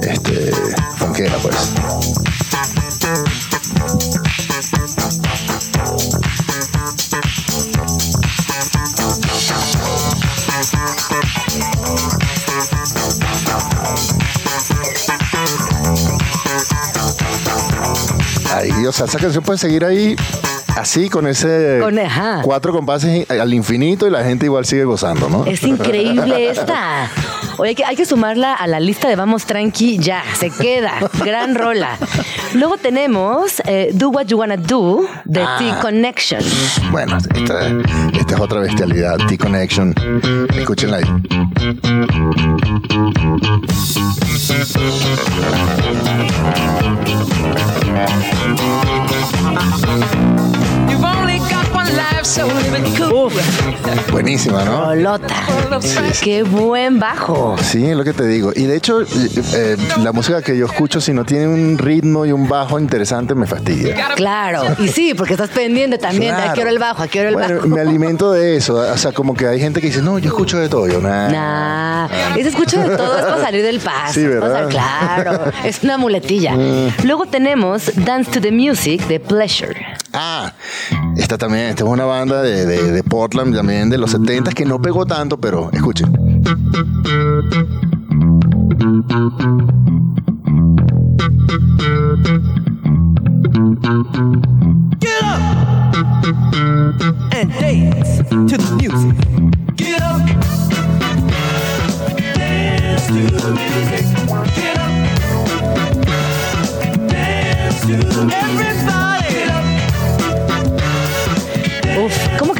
este, 0.00 0.50
funkera, 0.96 1.36
pues. 1.42 1.74
O 18.88 18.92
sea, 18.92 19.04
esa 19.04 19.18
canción 19.18 19.44
puede 19.44 19.58
seguir 19.58 19.84
ahí 19.84 20.16
así, 20.80 21.08
con 21.08 21.26
ese 21.26 21.78
Con- 21.82 21.98
ajá. 21.98 22.40
cuatro 22.42 22.72
compases 22.72 23.28
al 23.30 23.52
infinito 23.54 24.06
y 24.06 24.10
la 24.10 24.24
gente 24.24 24.46
igual 24.46 24.64
sigue 24.64 24.84
gozando, 24.84 25.28
¿no? 25.28 25.44
Es 25.46 25.62
increíble 25.64 26.50
esta. 26.50 27.10
Oye, 27.58 27.70
hay 27.70 27.74
que, 27.74 27.84
hay 27.84 27.96
que 27.96 28.06
sumarla 28.06 28.54
a 28.54 28.66
la 28.68 28.78
lista 28.78 29.08
de 29.08 29.16
Vamos 29.16 29.44
Tranqui 29.44 29.98
ya, 29.98 30.22
se 30.38 30.50
queda. 30.50 30.94
Gran 31.24 31.54
rola. 31.56 31.96
Luego 32.54 32.76
tenemos 32.78 33.60
eh, 33.66 33.90
Do 33.92 34.10
What 34.10 34.26
You 34.26 34.38
Wanna 34.38 34.56
Do 34.56 35.00
de 35.24 35.42
Ah. 35.42 35.56
T-Connection. 35.58 36.42
Bueno, 36.92 37.18
esta, 37.18 37.66
esta 38.18 38.34
es 38.34 38.40
otra 38.40 38.60
bestialidad, 38.60 39.16
T-Connection. 39.28 39.94
Escúchenla 40.56 40.98
ahí. 40.98 41.04
Buenísima, 54.12 54.64
¿no? 54.64 54.92
Qué 56.22 56.42
buen 56.42 56.98
bajo. 56.98 57.56
Sí, 57.62 57.86
es 57.86 57.96
lo 57.96 58.04
que 58.04 58.12
te 58.12 58.26
digo. 58.26 58.52
Y 58.54 58.64
de 58.64 58.76
hecho, 58.76 59.02
eh, 59.02 59.06
eh, 59.54 59.76
la 60.02 60.12
música 60.12 60.42
que 60.42 60.56
yo 60.56 60.66
escucho, 60.66 61.00
si 61.00 61.12
no 61.12 61.24
tiene 61.24 61.46
un 61.48 61.78
ritmo 61.78 62.26
y 62.26 62.32
un 62.32 62.48
bajo 62.48 62.78
interesante, 62.78 63.34
me 63.34 63.46
fastidia. 63.46 63.94
Claro. 64.16 64.62
Y 64.78 64.88
sí, 64.88 65.12
porque 65.14 65.32
estás 65.34 65.50
pendiente 65.50 65.98
también 65.98 66.34
Claro. 66.34 66.52
qué 66.54 66.60
hora 66.60 66.70
el 66.70 66.78
bajo, 66.78 67.02
a 67.02 67.08
qué 67.08 67.20
hora 67.20 67.28
el 67.30 67.34
Bueno, 67.34 67.54
bajo. 67.56 67.68
me 67.68 67.80
alimento 67.80 68.32
de 68.32 68.56
eso. 68.56 68.76
O 68.76 68.96
sea, 68.96 69.12
como 69.12 69.34
que 69.34 69.46
hay 69.46 69.60
gente 69.60 69.80
que 69.80 69.88
dice, 69.88 70.02
no, 70.02 70.18
yo 70.18 70.28
escucho 70.28 70.58
de 70.58 70.68
todo. 70.68 70.86
Yo, 70.88 71.00
nah. 71.00 71.28
Nah, 71.28 72.08
ese 72.36 72.48
escucho 72.50 72.80
de 72.80 72.96
todo 72.96 73.18
es 73.18 73.24
para 73.24 73.42
salir 73.42 73.62
del 73.62 73.80
paso. 73.80 74.14
Sí, 74.14 74.26
¿verdad? 74.26 74.66
Mm. 74.66 74.68
claro, 74.68 75.52
es 75.64 75.82
una 75.82 75.98
muletilla. 75.98 76.54
Luego 77.04 77.26
tenemos 77.26 77.90
Dance 77.96 78.30
to 78.30 78.40
the 78.40 78.52
Music 78.52 79.06
de 79.08 79.18
Pleasure. 79.20 79.74
Ah, 80.12 80.52
esta 81.16 81.36
también, 81.38 81.66
esta 81.66 81.84
es 81.84 81.90
una 81.90 82.04
banda 82.04 82.42
de, 82.42 82.64
de- 82.66 82.92
de 82.92 83.02
Portland 83.02 83.54
también 83.54 83.90
de 83.90 83.98
los 83.98 84.10
70 84.10 84.52
que 84.52 84.64
no 84.64 84.80
pegó 84.80 85.04
tanto, 85.06 85.38
pero 85.38 85.70
escuchen. 85.72 86.12
Get 95.00 95.22
up 95.22 95.54
and 97.32 97.50
dance 97.58 98.18
to 98.18 98.56
the 98.58 98.70
music. 98.76 99.16
Get 99.76 100.02
up, 100.02 100.20
dance 102.34 103.06
to 103.06 103.12
the 103.30 103.52
music. 103.54 103.97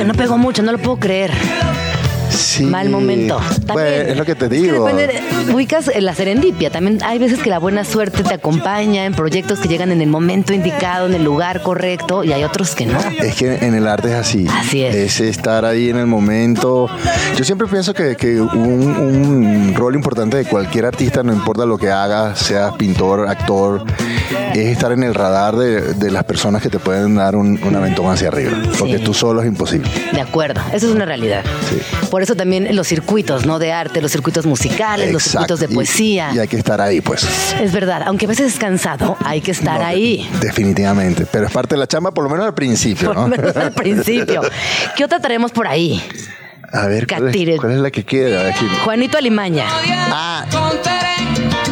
No 0.09 0.15
pegó 0.15 0.39
mucho? 0.39 0.63
No 0.63 0.73
lo 0.73 0.79
puedo 0.79 0.97
creer. 0.97 1.31
Sí. 2.59 2.65
Mal 2.65 2.89
momento. 2.91 3.41
Bueno, 3.73 3.89
es 3.89 4.17
lo 4.17 4.25
que 4.25 4.35
te 4.35 4.49
digo. 4.49 4.85
Depende 4.87 5.07
de- 5.47 5.53
ubicas 5.55 5.89
eh, 5.89 6.01
la 6.01 6.15
serendipia. 6.15 6.71
También 6.71 6.99
hay 7.05 7.19
veces 7.19 7.39
que 7.41 7.51
la 7.51 7.59
buena 7.59 7.85
suerte 7.85 8.23
te 8.25 8.35
acompaña 8.35 9.05
en 9.07 9.15
proyectos 9.15 9.59
que 9.61 9.69
llegan 9.69 9.93
en 9.93 10.01
el 10.01 10.09
momento 10.09 10.53
indicado, 10.53 11.07
en 11.07 11.15
el 11.15 11.25
lugar 11.25 11.63
correcto, 11.63 12.25
y 12.25 12.33
hay 12.33 12.45
otros 12.45 12.75
que 12.75 12.87
no. 12.87 12.99
Es 13.21 13.35
que 13.37 13.57
en 13.65 13.75
el 13.75 13.87
arte 13.87 14.09
es 14.09 14.15
así. 14.15 14.47
Así 14.53 14.83
es. 14.83 14.95
Es 14.95 15.21
estar 15.21 15.65
ahí 15.65 15.91
en 15.91 15.97
el 15.99 16.07
momento. 16.07 16.89
Yo 17.37 17.45
siempre 17.45 17.67
pienso 17.69 17.95
que, 17.95 18.17
que 18.17 18.41
un, 18.41 18.51
un 18.97 19.75
rol 19.77 19.95
importante 19.95 20.37
de 20.39 20.45
cualquier 20.45 20.85
artista, 20.87 21.23
no 21.23 21.33
importa 21.33 21.65
lo 21.67 21.79
que 21.79 21.91
haga, 21.91 22.35
sea 22.35 22.73
pintor, 22.73 23.29
actor, 23.29 23.85
es 24.55 24.67
estar 24.67 24.93
en 24.93 25.03
el 25.03 25.15
radar 25.15 25.57
de, 25.57 25.95
de 25.95 26.11
las 26.11 26.25
personas 26.25 26.63
que 26.63 26.69
te 26.71 26.79
pueden 26.79 27.15
dar 27.15 27.37
un, 27.37 27.61
un 27.63 27.77
aventón 27.77 28.07
hacia 28.11 28.29
arriba. 28.29 28.53
Porque 28.79 28.99
Sí. 28.99 29.05
tú 29.05 29.15
solo 29.15 29.43
es 29.43 29.47
imposible. 29.49 29.89
De 30.13 30.21
acuerdo, 30.21 30.61
eso 30.73 30.89
es 30.89 30.95
una 30.95 31.05
realidad. 31.05 31.45
Por 32.11 32.23
eso 32.23 32.35
también 32.35 32.48
los 32.75 32.87
circuitos, 32.89 33.47
¿no? 33.47 33.59
De 33.59 33.73
arte, 33.73 34.01
los 34.01 34.11
circuitos 34.13 34.47
musicales, 34.47 35.13
los 35.13 35.23
circuitos 35.23 35.61
de 35.61 35.69
poesía. 35.69 36.31
Y, 36.35 36.39
hay 36.39 36.49
que 36.49 36.57
estar 36.57 36.81
ahí, 36.81 37.01
pues. 37.01 37.27
Es 37.61 37.73
verdad, 37.73 38.03
aunque 38.07 38.27
a 38.27 38.29
veces 38.29 38.55
es 38.55 38.59
cansado, 38.59 39.17
hay 39.25 39.41
que 39.41 39.51
estar 39.51 39.83
ahí. 39.83 40.29
Definitivamente. 40.41 41.27
Pero 41.31 41.47
es 41.47 41.53
parte 41.53 41.75
de 41.75 41.81
la 41.81 41.87
chamba, 41.87 42.11
por 42.11 42.25
lo 42.25 42.31
menos 42.31 42.47
al 42.47 42.55
principio, 42.55 43.09
Por 43.09 43.17
lo 43.17 43.23
¿no? 43.23 43.29
menos 43.29 43.57
al 43.57 43.73
principio. 43.75 44.43
¿Qué 44.97 45.05
otra 45.05 45.21
traemos 45.21 45.53
por 45.53 45.67
ahí? 45.67 46.03
A 46.73 46.87
ver, 46.87 47.07
¿cuál 47.07 47.35
es, 47.35 47.61
cuál 47.61 47.73
es 47.73 47.79
la 47.79 47.91
que 47.91 48.05
queda? 48.05 48.49
Aquí. 48.49 48.67
Juanito 48.85 49.17
Alimaña. 49.17 49.65
Ah, 50.11 50.45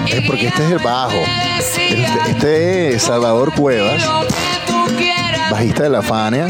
es 0.09 0.27
porque 0.27 0.47
este 0.47 0.65
es 0.65 0.71
el 0.71 0.79
bajo. 0.79 1.13
Este, 1.59 2.31
este 2.31 2.95
es 2.95 3.03
Salvador 3.03 3.53
Cuevas, 3.55 4.03
bajista 5.51 5.83
de 5.83 5.91
la 5.91 6.03
Fania. 6.03 6.49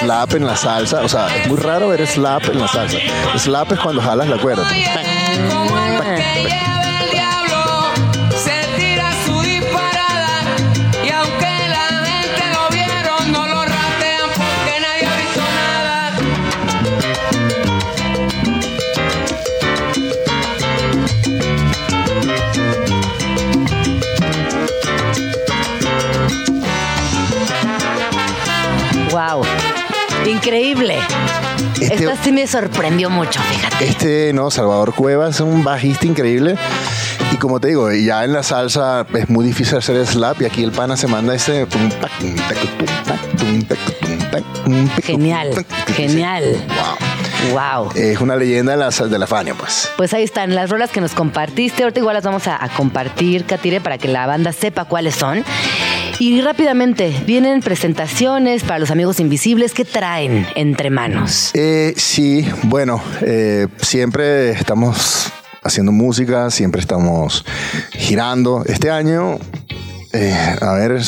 Slap 0.00 0.34
en 0.34 0.46
la 0.46 0.56
salsa, 0.56 1.02
o 1.02 1.08
sea, 1.08 1.28
muy 1.48 1.58
raro 1.58 1.88
ver 1.88 2.06
slap 2.06 2.48
en 2.48 2.60
la 2.60 2.68
salsa. 2.68 2.98
Slap 3.36 3.72
es 3.72 3.80
cuando 3.80 4.02
jalas 4.02 4.28
la 4.28 4.38
cuerda. 4.38 4.66
Increíble. 30.46 30.96
Esta 31.80 32.22
sí 32.22 32.30
me 32.30 32.46
sorprendió 32.46 33.10
mucho, 33.10 33.40
fíjate. 33.40 33.88
Este, 33.88 34.32
no, 34.32 34.48
Salvador 34.48 34.94
Cuevas 34.94 35.34
es 35.34 35.40
un 35.40 35.64
bajista 35.64 36.06
increíble. 36.06 36.54
Y 37.32 37.36
como 37.38 37.58
te 37.58 37.66
digo, 37.66 37.90
ya 37.90 38.22
en 38.22 38.32
la 38.32 38.44
salsa 38.44 39.04
es 39.12 39.28
muy 39.28 39.44
difícil 39.44 39.78
hacer 39.78 40.06
slap 40.06 40.40
y 40.40 40.44
aquí 40.44 40.62
el 40.62 40.70
pana 40.70 40.96
se 40.96 41.08
manda 41.08 41.34
ese... 41.34 41.66
Genial, 45.02 45.66
genial. 45.96 46.64
Wow. 47.50 47.90
Es 47.96 48.20
una 48.20 48.36
leyenda 48.36 48.76
de 48.76 48.78
la, 48.78 48.90
de 48.90 49.18
la 49.18 49.26
Fania, 49.26 49.54
pues. 49.54 49.90
Pues 49.96 50.14
ahí 50.14 50.22
están 50.22 50.54
las 50.54 50.70
rolas 50.70 50.90
que 50.90 51.00
nos 51.00 51.10
compartiste. 51.10 51.82
Ahorita 51.82 51.98
igual 51.98 52.14
las 52.14 52.24
vamos 52.24 52.46
a, 52.46 52.62
a 52.62 52.68
compartir, 52.68 53.46
Katire, 53.46 53.80
para 53.80 53.98
que 53.98 54.06
la 54.06 54.28
banda 54.28 54.52
sepa 54.52 54.84
cuáles 54.84 55.16
son. 55.16 55.44
Y 56.18 56.40
rápidamente, 56.40 57.14
vienen 57.26 57.60
presentaciones 57.60 58.62
para 58.62 58.78
los 58.78 58.90
amigos 58.90 59.20
invisibles. 59.20 59.74
¿Qué 59.74 59.84
traen 59.84 60.46
entre 60.54 60.88
manos? 60.88 61.50
Eh, 61.52 61.92
sí, 61.96 62.46
bueno, 62.62 63.02
eh, 63.20 63.66
siempre 63.82 64.50
estamos 64.50 65.30
haciendo 65.62 65.92
música, 65.92 66.50
siempre 66.50 66.80
estamos 66.80 67.44
girando. 67.92 68.64
Este 68.66 68.90
año, 68.90 69.38
eh, 70.14 70.56
a 70.60 70.72
ver, 70.72 71.02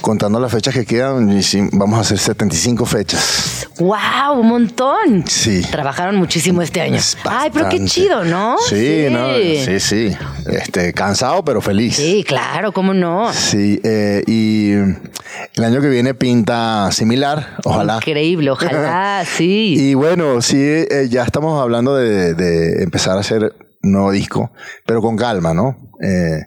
contando 0.00 0.38
las 0.38 0.52
fechas 0.52 0.74
que 0.74 0.84
quedan, 0.84 1.42
sí, 1.42 1.68
vamos 1.72 1.98
a 1.98 2.02
hacer 2.02 2.18
75 2.18 2.86
fechas. 2.86 3.68
¡Wow! 3.78 4.40
Un 4.40 4.48
montón. 4.48 5.24
Sí. 5.26 5.62
Trabajaron 5.70 6.16
muchísimo 6.16 6.62
este 6.62 6.80
año. 6.80 7.00
Ay, 7.24 7.50
pero 7.52 7.68
qué 7.68 7.84
chido, 7.84 8.24
¿no? 8.24 8.56
Sí, 8.58 9.06
no, 9.10 9.34
sí, 9.34 9.80
sí. 9.80 10.16
Este, 10.46 10.92
cansado 10.92 11.44
pero 11.44 11.60
feliz. 11.60 11.96
Sí, 11.96 12.24
claro, 12.26 12.72
¿cómo 12.72 12.94
no? 12.94 13.32
Sí, 13.32 13.80
eh, 13.84 14.22
y 14.26 14.72
el 14.72 15.64
año 15.64 15.80
que 15.80 15.88
viene 15.88 16.14
pinta 16.14 16.90
similar, 16.92 17.56
ojalá. 17.64 17.96
Increíble, 17.96 18.50
ojalá, 18.50 19.24
sí. 19.36 19.76
Y 19.78 19.94
bueno, 19.94 20.40
sí, 20.42 20.58
eh, 20.58 21.08
ya 21.10 21.24
estamos 21.24 21.60
hablando 21.60 21.94
de, 21.96 22.34
de 22.34 22.82
empezar 22.82 23.16
a 23.16 23.20
hacer 23.20 23.54
un 23.82 23.92
nuevo 23.92 24.10
disco, 24.10 24.52
pero 24.84 25.00
con 25.00 25.16
calma, 25.16 25.54
¿no? 25.54 25.76
Eh, 26.02 26.40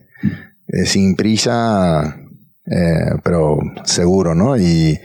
sin 0.86 1.16
prisa, 1.16 2.18
eh, 2.70 3.16
pero 3.24 3.58
seguro, 3.84 4.36
¿no? 4.36 4.58
Y 4.58 5.00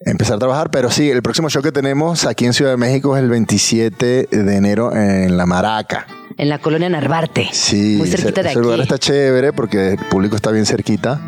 empezar 0.00 0.36
a 0.36 0.38
trabajar. 0.38 0.70
Pero 0.70 0.90
sí, 0.90 1.10
el 1.10 1.22
próximo 1.22 1.48
show 1.48 1.62
que 1.62 1.72
tenemos 1.72 2.26
aquí 2.26 2.44
en 2.44 2.52
Ciudad 2.52 2.72
de 2.72 2.76
México 2.76 3.16
es 3.16 3.22
el 3.22 3.30
27 3.30 4.28
de 4.30 4.56
enero 4.56 4.94
en 4.94 5.36
La 5.36 5.46
Maraca. 5.46 6.17
En 6.38 6.48
la 6.48 6.58
colonia 6.60 6.88
Narvarte. 6.88 7.48
Sí, 7.52 7.96
Muy 7.98 8.08
cerquita 8.08 8.40
ese, 8.40 8.42
de 8.42 8.50
ese 8.50 8.60
lugar 8.60 8.74
aquí. 8.74 8.82
está 8.82 8.98
chévere 8.98 9.52
porque 9.52 9.90
el 9.94 9.98
público 9.98 10.36
está 10.36 10.52
bien 10.52 10.66
cerquita 10.66 11.20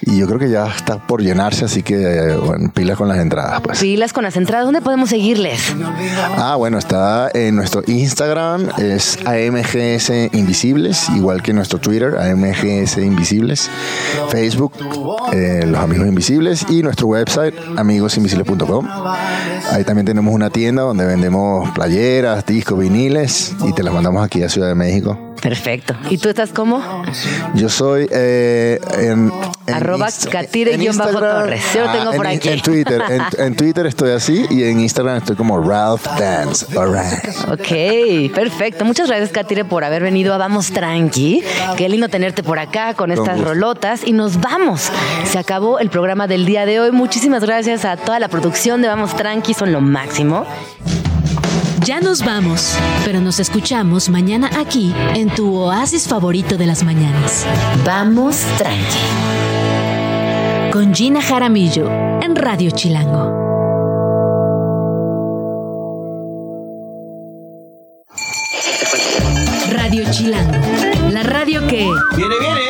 y 0.00 0.18
yo 0.18 0.26
creo 0.26 0.38
que 0.38 0.48
ya 0.48 0.66
está 0.66 1.06
por 1.06 1.20
llenarse, 1.22 1.66
así 1.66 1.82
que 1.82 1.94
eh, 1.96 2.34
bueno, 2.36 2.72
pilas 2.72 2.96
con 2.96 3.08
las 3.08 3.18
entradas, 3.18 3.60
pues. 3.60 3.78
Pilas 3.78 4.14
con 4.14 4.24
las 4.24 4.36
entradas. 4.36 4.64
¿Dónde 4.64 4.80
podemos 4.80 5.10
seguirles? 5.10 5.60
Ah, 6.36 6.56
bueno, 6.56 6.78
está 6.78 7.30
en 7.34 7.56
nuestro 7.56 7.82
Instagram, 7.86 8.68
es 8.78 9.18
AMGS 9.26 10.32
Invisibles, 10.34 11.10
igual 11.10 11.42
que 11.42 11.52
nuestro 11.52 11.78
Twitter, 11.78 12.16
AMGS 12.16 12.96
Invisibles, 12.98 13.70
Facebook, 14.30 14.72
eh, 15.32 15.64
Los 15.66 15.80
Amigos 15.80 16.08
Invisibles 16.08 16.64
y 16.70 16.82
nuestro 16.82 17.08
website, 17.08 17.54
amigosinvisibles.com. 17.76 18.88
Ahí 19.72 19.84
también 19.84 20.06
tenemos 20.06 20.34
una 20.34 20.48
tienda 20.48 20.82
donde 20.82 21.04
vendemos 21.04 21.68
playeras, 21.72 22.46
discos, 22.46 22.78
viniles 22.78 23.54
y 23.66 23.74
te 23.74 23.82
las 23.82 23.92
mandamos 23.92 24.24
aquí 24.24 24.37
a 24.42 24.48
Ciudad 24.48 24.68
de 24.68 24.74
México. 24.74 25.18
Perfecto. 25.42 25.94
¿Y 26.10 26.18
tú 26.18 26.28
estás 26.28 26.50
cómo? 26.50 26.82
Yo 27.54 27.68
soy 27.68 28.08
eh, 28.10 28.80
en, 28.98 29.32
en 29.68 29.74
Arroba 29.74 30.08
catire-torres. 30.30 31.62
Yo 31.74 31.84
lo 31.84 31.92
tengo 31.92 32.10
Ah, 32.10 32.16
por 32.16 32.26
en, 32.26 32.36
aquí. 32.36 32.48
En 32.48 32.60
Twitter, 32.60 33.00
en, 33.08 33.22
en 33.46 33.54
Twitter 33.56 33.86
estoy 33.86 34.10
así 34.10 34.46
y 34.50 34.64
en 34.64 34.80
Instagram 34.80 35.18
estoy 35.18 35.36
como 35.36 35.60
Ralph 35.60 36.04
Dance. 36.18 36.66
All 36.76 36.92
right. 36.92 37.28
Ok, 37.52 38.34
perfecto. 38.34 38.84
Muchas 38.84 39.06
gracias, 39.08 39.30
Katire, 39.30 39.64
por 39.64 39.84
haber 39.84 40.02
venido 40.02 40.34
a 40.34 40.38
Vamos 40.38 40.72
Tranqui. 40.72 41.42
Qué 41.76 41.88
lindo 41.88 42.08
tenerte 42.08 42.42
por 42.42 42.58
acá 42.58 42.94
con 42.94 43.12
estas 43.12 43.36
gusto. 43.36 43.50
rolotas. 43.50 44.00
Y 44.04 44.12
nos 44.12 44.40
vamos. 44.40 44.90
Se 45.30 45.38
acabó 45.38 45.78
el 45.78 45.88
programa 45.88 46.26
del 46.26 46.46
día 46.46 46.66
de 46.66 46.80
hoy. 46.80 46.90
Muchísimas 46.90 47.44
gracias 47.44 47.84
a 47.84 47.96
toda 47.96 48.18
la 48.18 48.26
producción 48.28 48.82
de 48.82 48.88
Vamos 48.88 49.14
Tranqui. 49.16 49.54
Son 49.54 49.70
lo 49.70 49.80
máximo. 49.80 50.44
Ya 51.88 52.00
nos 52.02 52.22
vamos, 52.22 52.76
pero 53.06 53.18
nos 53.22 53.40
escuchamos 53.40 54.10
mañana 54.10 54.50
aquí 54.60 54.94
en 55.14 55.30
tu 55.30 55.54
oasis 55.54 56.06
favorito 56.06 56.58
de 56.58 56.66
las 56.66 56.84
mañanas. 56.84 57.46
Vamos 57.82 58.44
Tranqui. 58.58 58.98
Con 60.70 60.94
Gina 60.94 61.22
Jaramillo 61.22 61.88
en 62.20 62.36
Radio 62.36 62.72
Chilango. 62.72 63.32
Radio 69.70 70.04
Chilango, 70.10 70.58
la 71.10 71.22
radio 71.22 71.66
que... 71.66 71.90
Viene, 72.16 72.34
viene, 72.38 72.67